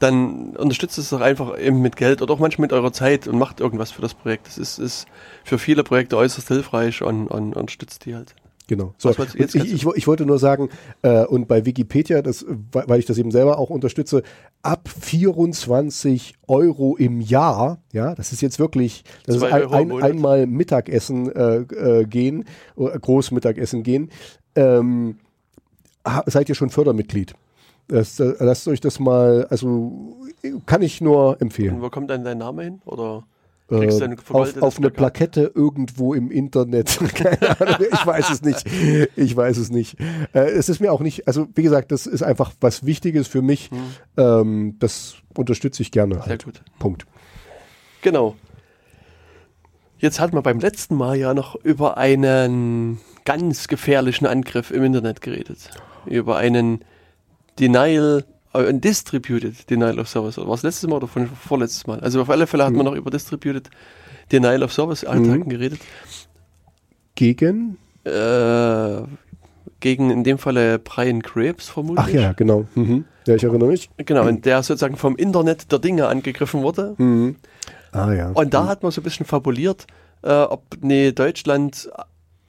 dann 0.00 0.56
unterstützt 0.56 0.98
es 0.98 1.10
doch 1.10 1.20
einfach 1.20 1.58
eben 1.58 1.80
mit 1.80 1.96
Geld 1.96 2.22
oder 2.22 2.34
auch 2.34 2.38
manchmal 2.38 2.64
mit 2.64 2.72
eurer 2.72 2.92
Zeit 2.92 3.28
und 3.28 3.38
macht 3.38 3.60
irgendwas 3.60 3.90
für 3.90 4.02
das 4.02 4.14
Projekt. 4.14 4.46
Das 4.46 4.58
ist, 4.58 4.78
ist 4.78 5.06
für 5.44 5.58
viele 5.58 5.84
Projekte 5.84 6.16
äußerst 6.16 6.48
hilfreich 6.48 7.02
und, 7.02 7.28
und, 7.28 7.54
und 7.54 7.70
stützt 7.70 8.06
die 8.06 8.14
halt. 8.14 8.34
Genau. 8.70 8.94
So, 8.98 9.10
ich, 9.10 9.54
ich, 9.56 9.84
ich 9.84 10.06
wollte 10.06 10.24
nur 10.24 10.38
sagen, 10.38 10.68
äh, 11.02 11.24
und 11.24 11.48
bei 11.48 11.66
Wikipedia, 11.66 12.22
das, 12.22 12.46
weil 12.70 13.00
ich 13.00 13.04
das 13.04 13.18
eben 13.18 13.32
selber 13.32 13.58
auch 13.58 13.68
unterstütze, 13.68 14.22
ab 14.62 14.88
24 14.88 16.34
Euro 16.46 16.96
im 16.96 17.20
Jahr, 17.20 17.82
ja, 17.92 18.14
das 18.14 18.32
ist 18.32 18.42
jetzt 18.42 18.60
wirklich, 18.60 19.02
das 19.26 19.36
ist 19.36 19.42
ein, 19.42 19.72
ein, 19.72 20.02
einmal 20.02 20.46
Mittagessen 20.46 21.32
äh, 21.32 21.56
äh, 21.56 22.04
gehen, 22.04 22.44
oder 22.76 22.96
Großmittagessen 22.96 23.82
gehen, 23.82 24.10
ähm, 24.54 25.18
seid 26.26 26.48
ihr 26.48 26.54
schon 26.54 26.70
Fördermitglied. 26.70 27.34
Das, 27.90 28.20
äh, 28.20 28.34
lasst 28.38 28.68
euch 28.68 28.80
das 28.80 29.00
mal, 29.00 29.46
also 29.50 30.16
kann 30.66 30.80
ich 30.82 31.00
nur 31.00 31.30
Und 31.32 31.42
empfehlen. 31.42 31.82
wo 31.82 31.90
kommt 31.90 32.08
dann 32.10 32.24
dein 32.24 32.38
Name 32.38 32.62
hin? 32.62 32.80
Oder 32.84 33.24
Äh, 33.70 33.78
kriegst 33.80 34.00
du 34.00 34.04
ein 34.04 34.12
auf, 34.18 34.24
vergoldetes 34.24 34.62
auf 34.62 34.78
eine? 34.78 34.90
Plakette 34.90 35.50
irgendwo 35.54 36.14
im 36.14 36.30
Internet. 36.30 36.98
Keine 37.14 37.60
Ahnung, 37.60 37.76
ich 37.92 38.06
weiß 38.06 38.30
es 38.30 38.42
nicht. 38.42 38.64
Ich 39.16 39.36
weiß 39.36 39.56
es 39.58 39.70
nicht. 39.70 39.96
Äh, 40.32 40.50
es 40.50 40.68
ist 40.68 40.80
mir 40.80 40.92
auch 40.92 41.00
nicht, 41.00 41.26
also 41.26 41.48
wie 41.54 41.62
gesagt, 41.62 41.90
das 41.92 42.06
ist 42.06 42.22
einfach 42.22 42.52
was 42.60 42.86
Wichtiges 42.86 43.26
für 43.28 43.42
mich. 43.42 43.70
Ähm, 44.16 44.76
das 44.78 45.16
unterstütze 45.36 45.82
ich 45.82 45.90
gerne. 45.90 46.14
Hm. 46.14 46.20
Sehr 46.22 46.30
Halt. 46.30 46.44
gut. 46.44 46.62
Punkt. 46.78 47.06
Genau. 48.02 48.36
Jetzt 49.98 50.18
hatten 50.20 50.34
wir 50.34 50.42
beim 50.42 50.60
letzten 50.60 50.94
Mal 50.94 51.16
ja 51.16 51.34
noch 51.34 51.56
über 51.56 51.98
einen 51.98 52.98
ganz 53.24 53.68
gefährlichen 53.68 54.26
Angriff 54.26 54.70
im 54.70 54.82
Internet 54.84 55.20
geredet. 55.20 55.70
Über 56.06 56.36
einen 56.38 56.80
Denial, 57.60 58.24
äh, 58.54 58.68
ein 58.68 58.80
Distributed 58.80 59.68
Denial 59.68 59.98
of 59.98 60.08
Service. 60.08 60.38
War 60.38 60.54
es 60.54 60.62
letztes 60.62 60.88
Mal 60.88 60.96
oder 60.96 61.08
von, 61.08 61.26
vorletztes 61.28 61.86
Mal? 61.86 62.00
Also 62.00 62.22
auf 62.22 62.30
alle 62.30 62.46
Fälle 62.46 62.64
hat 62.64 62.72
man 62.72 62.86
noch 62.86 62.94
über 62.94 63.10
Distributed 63.10 63.70
Denial 64.32 64.62
of 64.62 64.72
Service 64.72 65.04
Attacken 65.04 65.48
geredet. 65.48 65.80
Gegen? 67.14 67.76
Äh, 68.04 69.02
gegen 69.80 70.10
in 70.10 70.24
dem 70.24 70.38
Falle 70.38 70.78
Brian 70.78 71.22
Krebs 71.22 71.68
vermutlich. 71.68 72.06
Ach 72.06 72.08
ja, 72.08 72.32
genau. 72.32 72.66
Mhm. 72.74 73.04
Ja, 73.26 73.34
ich 73.34 73.44
erinnere 73.44 73.68
mich. 73.68 73.90
Genau, 73.98 74.26
und 74.26 74.46
der 74.46 74.62
sozusagen 74.62 74.96
vom 74.96 75.16
Internet 75.16 75.70
der 75.70 75.78
Dinge 75.78 76.06
angegriffen 76.06 76.62
wurde. 76.62 76.94
Mhm. 76.98 77.36
Ah 77.92 78.12
ja. 78.12 78.30
Und 78.30 78.54
da 78.54 78.66
hat 78.66 78.82
man 78.82 78.92
so 78.92 79.00
ein 79.00 79.04
bisschen 79.04 79.26
fabuliert, 79.26 79.86
äh, 80.22 80.30
ob 80.30 80.62
nee, 80.80 81.12
Deutschland 81.12 81.90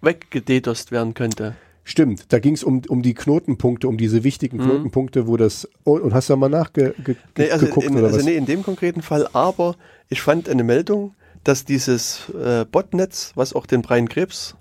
weggededost 0.01 0.91
werden 0.91 1.13
könnte. 1.13 1.55
Stimmt, 1.91 2.31
da 2.31 2.39
ging 2.39 2.53
es 2.53 2.63
um, 2.63 2.81
um 2.87 3.01
die 3.01 3.13
Knotenpunkte, 3.13 3.89
um 3.89 3.97
diese 3.97 4.23
wichtigen 4.23 4.57
Mhm. 4.57 4.61
Knotenpunkte, 4.61 5.27
wo 5.27 5.35
das. 5.35 5.67
Oh, 5.83 5.97
und 5.99 6.13
hast 6.13 6.29
du 6.29 6.33
da 6.33 6.37
mal 6.37 6.47
nachgeguckt 6.47 7.17
Nee, 7.37 7.51
also, 7.51 7.65
geguckt 7.65 7.85
in, 7.87 7.97
oder 7.97 8.05
also 8.05 8.19
was? 8.19 8.23
nee, 8.25 8.37
in 8.37 8.45
dem 8.45 8.63
konkreten 8.63 9.01
Fall, 9.01 9.27
aber 9.33 9.75
ich 10.07 10.21
fand 10.21 10.47
eine 10.47 10.63
Meldung, 10.63 11.15
dass 11.43 11.65
dieses 11.65 12.29
äh, 12.29 12.63
Botnetz, 12.63 13.33
was 13.35 13.51
auch 13.53 13.65
den 13.65 13.81
Brian 13.81 14.07
Krebs 14.07 14.55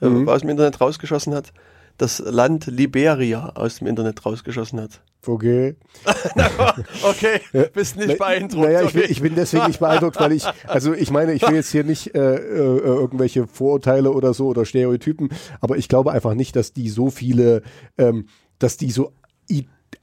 äh, 0.00 0.06
Mhm. 0.08 0.28
aus 0.28 0.42
dem 0.42 0.50
Internet 0.50 0.80
rausgeschossen 0.80 1.34
hat, 1.34 1.52
das 1.98 2.18
Land 2.18 2.66
Liberia 2.66 3.50
aus 3.54 3.78
dem 3.78 3.86
Internet 3.86 4.24
rausgeschossen 4.24 4.80
hat. 4.80 5.00
Okay. 5.26 5.76
Okay, 7.04 7.40
bist 7.72 7.96
nicht 7.96 8.18
beeindruckt. 8.18 8.64
Naja, 8.64 8.82
ich 8.82 8.92
bin, 8.92 9.04
ich 9.08 9.20
bin 9.20 9.34
deswegen 9.34 9.66
nicht 9.66 9.78
beeindruckt, 9.78 10.18
weil 10.18 10.32
ich, 10.32 10.44
also 10.66 10.94
ich 10.94 11.10
meine, 11.10 11.32
ich 11.32 11.42
will 11.42 11.54
jetzt 11.54 11.70
hier 11.70 11.84
nicht 11.84 12.14
äh, 12.14 12.36
äh, 12.36 12.78
irgendwelche 12.78 13.46
Vorurteile 13.46 14.10
oder 14.12 14.34
so 14.34 14.46
oder 14.46 14.64
Stereotypen, 14.64 15.28
aber 15.60 15.76
ich 15.76 15.88
glaube 15.88 16.12
einfach 16.12 16.34
nicht, 16.34 16.56
dass 16.56 16.72
die 16.72 16.88
so 16.88 17.10
viele, 17.10 17.62
ähm, 17.98 18.26
dass 18.58 18.76
die 18.76 18.90
so 18.90 19.12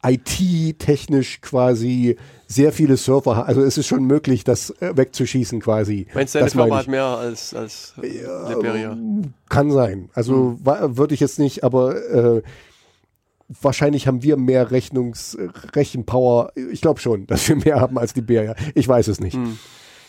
IT-technisch 0.03 1.41
quasi 1.41 2.15
sehr 2.47 2.71
viele 2.71 2.97
Server 2.97 3.35
haben. 3.35 3.47
Also 3.47 3.61
es 3.61 3.77
ist 3.77 3.87
schon 3.87 4.05
möglich, 4.05 4.43
das 4.43 4.69
äh, 4.81 4.95
wegzuschießen 4.95 5.59
quasi. 5.61 6.07
Meinst 6.13 6.35
du, 6.35 6.39
deine 6.39 6.51
Firma 6.51 6.77
hat 6.77 6.87
mehr 6.87 7.05
als, 7.05 7.53
als 7.53 7.93
äh, 8.01 8.23
Liberia? 8.49 8.97
Kann 9.49 9.71
sein. 9.71 10.09
Also 10.13 10.57
Hm. 10.63 10.97
würde 10.97 11.13
ich 11.13 11.19
jetzt 11.19 11.39
nicht, 11.39 11.63
aber 11.63 11.95
äh, 12.11 12.41
wahrscheinlich 13.61 14.07
haben 14.07 14.23
wir 14.23 14.37
mehr 14.37 14.71
Rechnungs 14.71 15.37
Rechenpower. 15.75 16.51
Ich 16.71 16.81
glaube 16.81 16.99
schon, 16.99 17.27
dass 17.27 17.47
wir 17.49 17.55
mehr 17.57 17.79
haben 17.79 17.97
als 17.97 18.15
Liberia. 18.15 18.55
Ich 18.75 18.87
weiß 18.87 19.07
es 19.09 19.19
nicht. 19.19 19.35
Hm. 19.35 19.57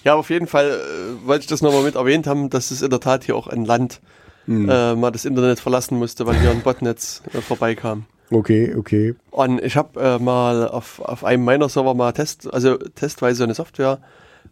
Ja, 0.04 0.14
auf 0.14 0.30
jeden 0.30 0.46
Fall 0.46 0.70
äh, 0.70 1.26
wollte 1.26 1.42
ich 1.42 1.46
das 1.48 1.60
nochmal 1.62 1.82
mit 1.82 1.94
erwähnt 1.96 2.26
haben, 2.26 2.48
dass 2.48 2.70
es 2.70 2.80
in 2.80 2.90
der 2.90 3.00
Tat 3.00 3.24
hier 3.24 3.36
auch 3.36 3.46
ein 3.48 3.64
Land 3.64 4.00
Hm. 4.46 4.70
äh, 4.70 4.94
mal 4.94 5.10
das 5.10 5.26
Internet 5.26 5.60
verlassen 5.60 5.98
musste, 5.98 6.24
weil 6.26 6.34
hier 6.40 6.50
ein 6.50 6.62
Botnetz 6.62 7.20
äh, 7.34 7.42
vorbeikam. 7.42 8.06
Okay, 8.30 8.74
okay. 8.76 9.14
Und 9.30 9.60
ich 9.62 9.76
habe 9.76 10.00
äh, 10.00 10.18
mal 10.18 10.68
auf, 10.68 11.00
auf 11.00 11.24
einem 11.24 11.44
meiner 11.44 11.68
Server 11.68 11.94
mal 11.94 12.12
Test, 12.12 12.52
also 12.52 12.76
testweise 12.76 13.44
eine 13.44 13.54
Software 13.54 13.98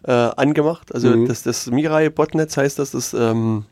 äh, 0.04 0.10
angemacht. 0.12 0.92
Also 0.94 1.10
Mhm. 1.10 1.26
das, 1.28 1.42
das 1.42 1.66
Mirai 1.70 2.08
Botnetz 2.10 2.56
heißt, 2.56 2.78
dass 2.78 2.90
das 2.92 3.14
ähm, 3.14 3.64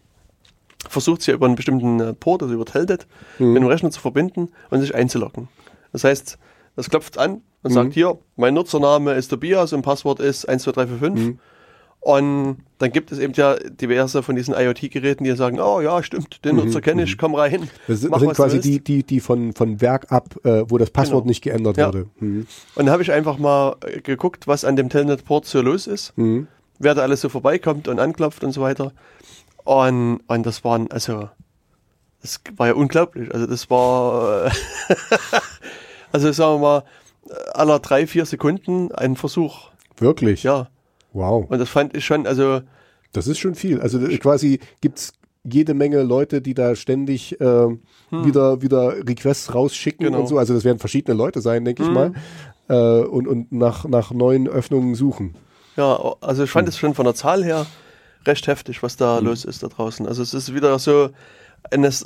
versucht 0.89 1.23
sich 1.23 1.35
über 1.35 1.47
einen 1.47 1.57
bestimmten 1.57 2.01
äh, 2.01 2.13
Port, 2.15 2.43
also 2.43 2.55
über 2.55 2.65
Telnet, 2.65 3.07
Mhm. 3.39 3.53
mit 3.53 3.63
dem 3.63 3.69
Rechner 3.69 3.91
zu 3.91 4.01
verbinden 4.01 4.51
und 4.71 4.81
sich 4.81 4.95
einzuloggen. 4.95 5.49
Das 5.93 6.05
heißt, 6.05 6.39
das 6.77 6.91
klopft 6.91 7.19
an 7.19 7.43
und 7.63 7.71
Mhm. 7.71 7.75
sagt 7.75 7.95
hier, 7.95 8.19
mein 8.37 8.55
Nutzername 8.55 9.15
ist 9.15 9.29
Tobias 9.29 9.73
und 9.73 9.83
Passwort 9.83 10.21
ist 10.21 10.43
12345. 10.43 11.37
Mhm. 12.07 12.13
Und 12.13 12.57
dann 12.79 12.93
gibt 12.93 13.11
es 13.11 13.19
eben 13.19 13.33
ja 13.35 13.57
diverse 13.57 14.23
von 14.23 14.37
diesen 14.37 14.55
IoT-Geräten, 14.55 15.25
die 15.25 15.35
sagen, 15.35 15.59
oh 15.61 15.81
ja, 15.81 16.03
stimmt, 16.03 16.45
den 16.45 16.57
Nutzer 16.57 16.81
kenne 16.81 17.03
ich, 17.03 17.19
komm 17.19 17.35
rein. 17.35 17.63
Mhm. 17.63 17.69
Das 17.89 18.01
sind, 18.01 18.11
mach, 18.11 18.21
sind 18.21 18.35
quasi 18.35 18.61
die, 18.61 18.83
die, 18.85 19.03
die 19.03 19.21
von, 19.21 19.53
von 19.55 19.81
Werk 19.81 20.13
ab, 20.13 20.37
äh, 20.45 20.65
wo 20.69 20.79
das 20.79 20.91
Passwort 20.91 21.23
Genau. 21.25 21.29
nicht 21.31 21.43
geändert 21.43 21.77
Ja. 21.79 21.89
wurde. 21.89 22.07
Mhm. 22.21 22.47
Und 22.75 22.87
dann 22.87 22.91
habe 22.91 23.03
ich 23.03 23.11
einfach 23.13 23.39
mal 23.39 23.77
äh, 23.85 24.01
geguckt, 24.03 24.47
was 24.47 24.65
an 24.65 24.77
dem 24.77 24.89
Telnet-Port 24.89 25.47
so 25.47 25.61
los 25.63 25.87
ist, 25.87 26.13
Mhm. 26.17 26.47
wer 26.79 26.95
da 26.95 27.03
alles 27.03 27.23
so 27.23 27.29
vorbeikommt 27.29 27.89
und 27.89 27.99
anklopft 27.99 28.45
und 28.45 28.53
so 28.53 28.61
weiter. 28.61 28.93
Und, 29.65 30.21
und 30.29 30.47
das 30.47 30.63
waren, 30.63 30.89
also, 30.93 31.29
das 32.23 32.41
war 32.57 32.69
ja 32.69 32.75
unglaublich. 32.75 33.33
Also 33.35 33.47
das 33.47 33.69
war, 33.71 34.47
äh, 34.47 34.51
also 36.13 36.31
sagen 36.33 36.55
wir 36.55 36.59
mal, 36.61 36.85
aller 37.55 37.79
drei, 37.81 38.07
vier 38.07 38.27
Sekunden 38.27 38.93
ein 38.93 39.17
Versuch. 39.17 39.71
Wirklich? 39.99 40.43
Ja. 40.45 40.69
Wow. 41.17 41.47
Und 41.49 41.59
das 41.59 41.69
fand 41.69 41.97
ich 41.97 42.05
schon, 42.05 42.27
also, 42.27 42.61
Das 43.13 43.27
ist 43.27 43.39
schon 43.39 43.55
viel. 43.55 43.81
Also 43.81 43.99
äh, 43.99 44.19
quasi 44.19 44.61
gibt's 44.81 45.13
jede 45.45 45.75
Menge 45.75 46.03
Leute, 46.03 46.43
die 46.43 46.55
da 46.55 46.75
ständig 46.75 47.41
äh, 47.41 47.69
wieder, 48.11 48.63
wieder 48.63 48.97
Requests 49.09 49.55
rausschicken 49.55 50.05
Hm. 50.07 50.13
Genau. 50.13 50.21
und 50.23 50.29
so. 50.29 50.39
Also 50.39 50.55
das 50.55 50.65
werden 50.65 50.79
verschiedene 50.79 51.17
Leute 51.17 51.41
sein, 51.41 51.65
denke 51.65 51.83
ich 51.85 51.89
mal. 51.91 52.13
Äh, 52.69 53.05
und 53.07 53.29
und 53.29 53.53
nach, 53.53 53.85
nach 53.87 54.11
neuen 54.11 54.49
Öffnungen 54.49 54.95
suchen. 54.97 55.37
ja, 55.77 55.99
also 56.21 56.43
ich 56.45 56.51
fand 56.51 56.69
es 56.69 56.77
schon 56.79 56.95
von 56.95 57.05
der 57.05 57.15
Zahl 57.15 57.45
her 57.45 57.65
recht 58.27 58.49
heftig, 58.49 58.83
was 58.83 58.97
da 58.97 59.21
los 59.21 59.45
ist 59.45 59.63
da 59.63 59.69
draußen. 59.69 60.05
Also 60.09 60.21
es 60.23 60.35
ist 60.35 60.53
wieder 60.53 60.77
so, 60.81 61.11
eines, 61.71 62.05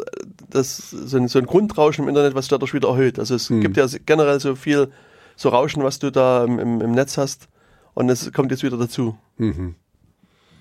das, 0.51 0.91
so, 0.91 1.17
ein, 1.17 1.29
so 1.29 1.39
ein 1.39 1.47
Grundrauschen 1.47 2.05
im 2.05 2.09
Internet, 2.11 2.35
was 2.35 2.45
sich 2.45 2.51
dadurch 2.51 2.75
wieder 2.75 2.89
erhöht. 2.91 3.19
Also 3.19 3.35
es 3.37 3.49
gibt 3.49 3.77
ja 3.79 3.87
generell 4.05 4.39
so 4.39 4.55
viel 4.55 4.89
so 5.35 5.49
Rauschen, 5.49 5.83
was 5.83 5.99
du 5.99 6.13
da 6.13 6.45
im, 6.45 6.59
im 6.83 6.93
Netz 6.93 7.17
hast. 7.17 7.49
Und 7.95 8.09
es 8.09 8.33
kommt 8.33 8.51
jetzt 8.51 8.63
wieder 8.63 8.77
dazu. 8.77 9.17
Mhm. 9.39 9.75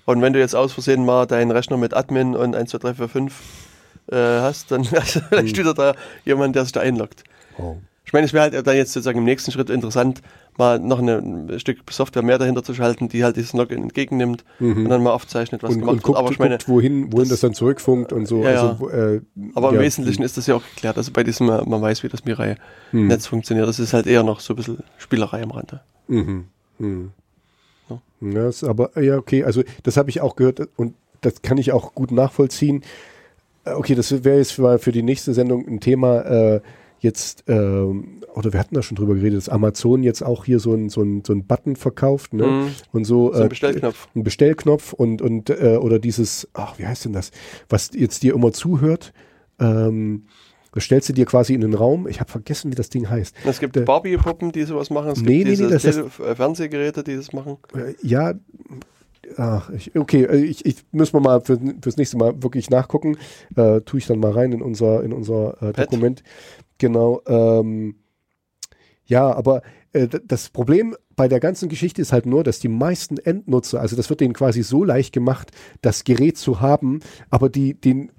Und 0.06 0.22
wenn 0.22 0.32
du 0.32 0.38
jetzt 0.40 0.54
aus 0.56 0.72
Versehen 0.72 1.04
mal 1.04 1.26
deinen 1.26 1.50
Rechner 1.50 1.76
mit 1.76 1.94
Admin 1.94 2.34
und 2.34 2.56
1, 2.56 2.70
2, 2.70 2.78
3, 2.78 2.94
4, 2.94 3.08
5 3.08 3.40
äh, 4.10 4.16
hast, 4.16 4.70
dann 4.70 4.82
hast 4.90 5.16
du 5.16 5.20
vielleicht 5.28 5.56
wieder 5.56 5.74
da 5.74 5.94
jemand, 6.24 6.56
der 6.56 6.64
sich 6.64 6.72
da 6.72 6.80
einloggt. 6.80 7.24
Wow. 7.58 7.76
Ich 8.04 8.12
meine, 8.12 8.26
es 8.26 8.32
wäre 8.32 8.50
halt 8.50 8.66
dann 8.66 8.76
jetzt 8.76 8.92
sozusagen 8.92 9.18
im 9.18 9.24
nächsten 9.24 9.52
Schritt 9.52 9.70
interessant, 9.70 10.20
mal 10.58 10.80
noch 10.80 10.98
eine, 10.98 11.18
ein 11.18 11.60
Stück 11.60 11.78
Software 11.92 12.22
mehr 12.24 12.38
dahinter 12.38 12.64
zu 12.64 12.74
schalten, 12.74 13.08
die 13.08 13.22
halt 13.22 13.36
dieses 13.36 13.52
Login 13.52 13.84
entgegennimmt 13.84 14.44
und 14.58 14.88
dann 14.88 15.00
mal 15.04 15.12
aufzeichnet, 15.12 15.62
was 15.62 15.74
Und, 15.74 15.80
gemacht 15.80 15.92
und 15.94 16.02
guckt, 16.02 16.16
wird. 16.16 16.24
Aber 16.24 16.32
ich 16.32 16.38
meine, 16.40 16.56
guckt 16.56 16.68
wohin, 16.68 17.12
wohin 17.12 17.18
das, 17.20 17.28
das- 17.28 17.40
dann 17.40 17.54
zurückfunkt 17.54 18.12
und 18.12 18.26
so. 18.26 18.42
Ja, 18.42 18.70
also, 18.72 18.90
äh, 18.90 19.20
aber 19.54 19.68
im 19.68 19.76
ja. 19.76 19.80
Wesentlichen 19.82 20.24
ist 20.24 20.36
das 20.36 20.48
ja 20.48 20.56
auch 20.56 20.64
geklärt. 20.74 20.96
Also 20.96 21.12
bei 21.12 21.22
diesem, 21.22 21.48
äh, 21.50 21.62
man 21.64 21.80
weiß, 21.80 22.02
wie 22.02 22.08
das 22.08 22.24
Mirai-Netz 22.24 23.26
funktioniert. 23.28 23.68
Das 23.68 23.78
ist 23.78 23.92
halt 23.92 24.08
eher 24.08 24.24
noch 24.24 24.40
so 24.40 24.54
ein 24.54 24.56
bisschen 24.56 24.78
Spielerei 24.98 25.44
am 25.44 25.52
Rande. 25.52 25.80
Mhm. 26.08 26.46
Ja. 28.20 28.30
Ja, 28.30 28.48
ist 28.48 28.64
aber, 28.64 29.00
ja, 29.00 29.16
okay, 29.16 29.44
also 29.44 29.62
das 29.82 29.96
habe 29.96 30.10
ich 30.10 30.20
auch 30.20 30.36
gehört 30.36 30.68
und 30.76 30.94
das 31.20 31.42
kann 31.42 31.58
ich 31.58 31.72
auch 31.72 31.94
gut 31.94 32.12
nachvollziehen. 32.12 32.82
Äh, 33.64 33.72
Okay, 33.72 33.94
das 33.94 34.24
wäre 34.24 34.38
jetzt 34.38 34.52
für, 34.52 34.78
für 34.78 34.92
die 34.92 35.02
nächste 35.02 35.34
Sendung 35.34 35.66
ein 35.68 35.80
Thema, 35.80 36.20
äh, 36.22 36.60
jetzt, 37.00 37.44
ähm, 37.48 38.22
oder 38.34 38.52
wir 38.52 38.60
hatten 38.60 38.74
da 38.74 38.82
schon 38.82 38.96
drüber 38.96 39.14
geredet, 39.14 39.38
dass 39.38 39.48
Amazon 39.48 40.02
jetzt 40.02 40.22
auch 40.22 40.44
hier 40.44 40.60
so 40.60 40.74
ein, 40.74 40.88
so 40.90 41.02
ein, 41.02 41.22
so 41.24 41.32
ein 41.32 41.44
Button 41.44 41.76
verkauft, 41.76 42.32
ne? 42.34 42.46
Mhm. 42.46 42.68
Und 42.92 43.04
so, 43.04 43.32
So 43.32 43.40
ein 43.40 43.46
äh, 43.46 43.48
Bestellknopf. 43.48 44.08
Ein 44.14 44.22
Bestellknopf 44.22 44.92
und, 44.92 45.22
und 45.22 45.50
äh, 45.50 45.78
oder 45.80 45.98
dieses, 45.98 46.48
ach, 46.52 46.78
wie 46.78 46.86
heißt 46.86 47.06
denn 47.06 47.12
das, 47.12 47.30
was 47.68 47.90
jetzt 47.94 48.22
dir 48.22 48.34
immer 48.34 48.52
zuhört, 48.52 49.12
ähm, 49.58 50.24
das 50.72 50.84
stellst 50.84 51.08
du 51.08 51.12
dir 51.12 51.26
quasi 51.26 51.54
in 51.54 51.60
den 51.60 51.74
Raum. 51.74 52.06
Ich 52.08 52.20
habe 52.20 52.30
vergessen, 52.30 52.70
wie 52.70 52.74
das 52.76 52.88
Ding 52.90 53.08
heißt. 53.10 53.34
Es 53.44 53.58
gibt 53.60 53.84
Barbie-Puppen, 53.84 54.52
die 54.52 54.62
sowas 54.64 54.90
machen. 54.90 55.10
Es 55.12 55.20
Nee, 55.20 55.28
nee, 55.28 55.38
gibt 55.38 55.50
diese 55.50 55.64
nee, 55.64 55.70
das- 55.70 55.82
das- 55.82 55.94
Tele- 55.96 56.30
äh, 56.30 56.34
Fernsehgeräte, 56.34 57.02
die 57.04 57.16
das 57.16 57.32
machen. 57.32 57.56
Äh, 57.74 57.94
ja, 58.02 58.34
ach, 59.36 59.70
ich, 59.70 59.94
okay, 59.96 60.24
äh, 60.24 60.36
ich, 60.44 60.64
ich 60.66 60.84
müssen 60.92 61.14
wir 61.14 61.20
mal 61.20 61.40
für, 61.40 61.58
fürs 61.82 61.96
nächste 61.96 62.16
Mal 62.16 62.42
wirklich 62.42 62.70
nachgucken. 62.70 63.16
Äh, 63.56 63.80
tue 63.82 63.98
ich 63.98 64.06
dann 64.06 64.20
mal 64.20 64.32
rein 64.32 64.52
in 64.52 64.62
unser, 64.62 65.02
in 65.02 65.12
unser 65.12 65.60
äh. 65.62 65.72
Dokument. 65.72 66.22
Genau. 66.78 67.20
Ähm, 67.26 67.96
ja, 69.06 69.32
aber 69.32 69.62
äh, 69.92 70.08
das 70.24 70.50
Problem 70.50 70.94
bei 71.16 71.28
der 71.28 71.40
ganzen 71.40 71.68
Geschichte 71.68 72.00
ist 72.00 72.12
halt 72.12 72.24
nur, 72.26 72.44
dass 72.44 72.60
die 72.60 72.68
meisten 72.68 73.18
Endnutzer, 73.18 73.80
also 73.80 73.96
das 73.96 74.08
wird 74.08 74.20
denen 74.20 74.32
quasi 74.34 74.62
so 74.62 74.84
leicht 74.84 75.12
gemacht, 75.12 75.50
das 75.82 76.04
Gerät 76.04 76.38
zu 76.38 76.60
haben, 76.60 77.00
aber 77.28 77.48
die, 77.50 77.74
den 77.74 78.10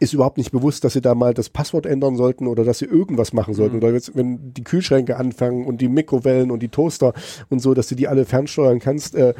ist 0.00 0.12
überhaupt 0.12 0.38
nicht 0.38 0.52
bewusst, 0.52 0.84
dass 0.84 0.92
sie 0.92 1.00
da 1.00 1.14
mal 1.14 1.34
das 1.34 1.48
Passwort 1.48 1.86
ändern 1.86 2.16
sollten 2.16 2.46
oder 2.46 2.64
dass 2.64 2.78
sie 2.78 2.86
irgendwas 2.86 3.32
machen 3.32 3.54
sollten. 3.54 3.76
Oder 3.76 3.92
jetzt, 3.92 4.16
wenn 4.16 4.52
die 4.52 4.64
Kühlschränke 4.64 5.16
anfangen 5.16 5.66
und 5.66 5.80
die 5.80 5.88
Mikrowellen 5.88 6.50
und 6.50 6.60
die 6.62 6.68
Toaster 6.68 7.12
und 7.48 7.60
so, 7.60 7.74
dass 7.74 7.88
du 7.88 7.94
die 7.94 8.08
alle 8.08 8.24
fernsteuern 8.24 8.78
kannst. 8.78 9.14
Äh, 9.14 9.34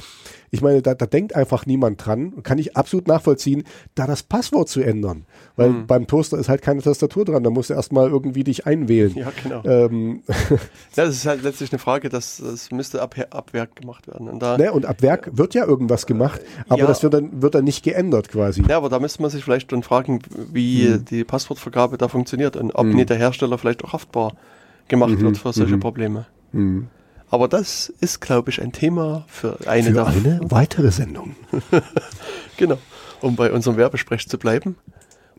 ich 0.51 0.63
meine, 0.63 0.83
da, 0.83 0.95
da 0.95 1.07
denkt 1.07 1.35
einfach 1.35 1.67
niemand 1.67 2.05
dran. 2.05 2.43
Kann 2.43 2.59
ich 2.59 2.77
absolut 2.77 3.09
nachvollziehen, 3.09 3.65
da 3.95 4.07
das 4.07 4.23
Passwort 4.23 4.69
zu 4.69 4.81
ändern. 4.81 5.25
Weil 5.57 5.73
beim 5.73 6.07
Toaster 6.07 6.39
ist 6.39 6.49
halt 6.49 6.63
keine 6.63 6.83
Tastatur 6.83 7.25
dran. 7.25 7.43
Da 7.43 7.51
musst 7.51 7.71
du 7.71 7.75
erstmal 7.75 8.09
irgendwie 8.09 8.45
dich 8.45 8.67
einwählen. 8.67 9.15
Ja, 9.15 9.33
genau. 9.43 9.63
Ähm, 9.65 10.23
Ja, 10.29 10.57
das 10.97 11.17
ist 11.17 11.27
halt 11.27 11.43
letztlich 11.43 11.73
eine 11.73 11.79
Frage, 11.79 12.09
das, 12.09 12.37
das 12.45 12.71
müsste 12.71 13.03
ab, 13.03 13.15
ab 13.31 13.53
Werk 13.53 13.77
gemacht 13.77 14.07
werden. 14.09 14.29
Und 14.29 14.41
da, 14.41 14.57
ne? 14.59 14.73
Und 14.73 14.87
ab 14.87 15.03
Werk 15.03 15.31
wird 15.37 15.55
ja 15.55 15.65
irgendwas 15.67 16.07
gemacht, 16.07 16.41
aber 16.69 16.81
Ja. 16.81 16.87
das 16.87 17.03
wird 17.03 17.15
dann, 17.15 17.43
wird 17.43 17.55
dann 17.55 17.65
nicht 17.65 17.83
geändert 17.85 18.29
quasi. 18.29 18.63
ja, 18.69 18.77
aber 18.77 18.89
da 18.89 18.99
müsste 18.99 19.23
man 19.23 19.31
sich 19.31 19.43
vielleicht 19.45 19.73
dann 19.73 19.83
fragen, 19.83 20.21
wie 20.53 20.87
Hm. 20.89 21.05
die 21.05 21.25
Passwortvergabe 21.25 21.97
da 21.99 22.09
funktioniert 22.09 22.57
und 22.57 22.73
ob 22.75 22.87
nicht 22.87 23.11
der 23.11 23.17
Hersteller 23.17 23.59
vielleicht 23.59 23.85
auch 23.85 23.93
haftbar 23.93 24.35
gemacht 24.89 25.11
Mhm. 25.19 25.21
wird 25.23 25.39
für 25.39 25.53
solche 25.53 25.79
Probleme. 25.79 26.27
Aber 27.29 27.49
das 27.49 27.93
ist, 28.01 28.21
glaube 28.21 28.51
ich, 28.51 28.61
ein 28.61 28.73
Thema 28.73 29.25
für 29.29 29.59
eine 29.67 29.93
Für 29.93 30.07
eine 30.07 30.41
weitere 30.45 30.91
Sendung. 30.91 31.35
Genau, 32.57 32.79
um 33.21 33.37
bei 33.37 33.53
unserem 33.53 33.77
Werbesprech 33.77 34.27
zu 34.29 34.39
bleiben, 34.39 34.77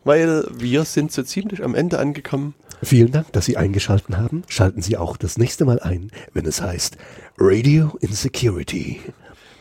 weil 0.04 0.44
wir 0.52 0.84
sind 0.84 1.10
so 1.10 1.24
ziemlich 1.24 1.64
am 1.64 1.74
Ende 1.74 1.98
angekommen. 1.98 2.54
Vielen 2.80 3.10
Dank, 3.10 3.32
dass 3.32 3.46
Sie 3.46 3.56
eingeschaltet 3.56 4.16
haben. 4.16 4.44
Schalten 4.46 4.82
Sie 4.82 4.96
auch 4.96 5.16
das 5.16 5.36
nächste 5.36 5.64
Mal 5.64 5.80
ein, 5.80 6.12
wenn 6.32 6.46
es 6.46 6.62
heißt 6.62 6.96
Radio 7.36 7.96
Insecurity. 8.00 9.00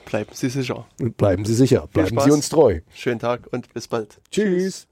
Bleiben 0.05 0.29
Sie 0.33 0.49
sicher. 0.49 0.85
Bleiben 1.17 1.45
Sie 1.45 1.55
sicher, 1.55 1.87
bleiben. 1.91 2.19
Sie 2.19 2.31
uns 2.31 2.49
treu. 2.49 2.81
Schönen 2.93 3.19
Tag 3.19 3.47
und 3.51 3.73
bis 3.73 3.87
bald. 3.87 4.21
Tschüss. 4.31 4.87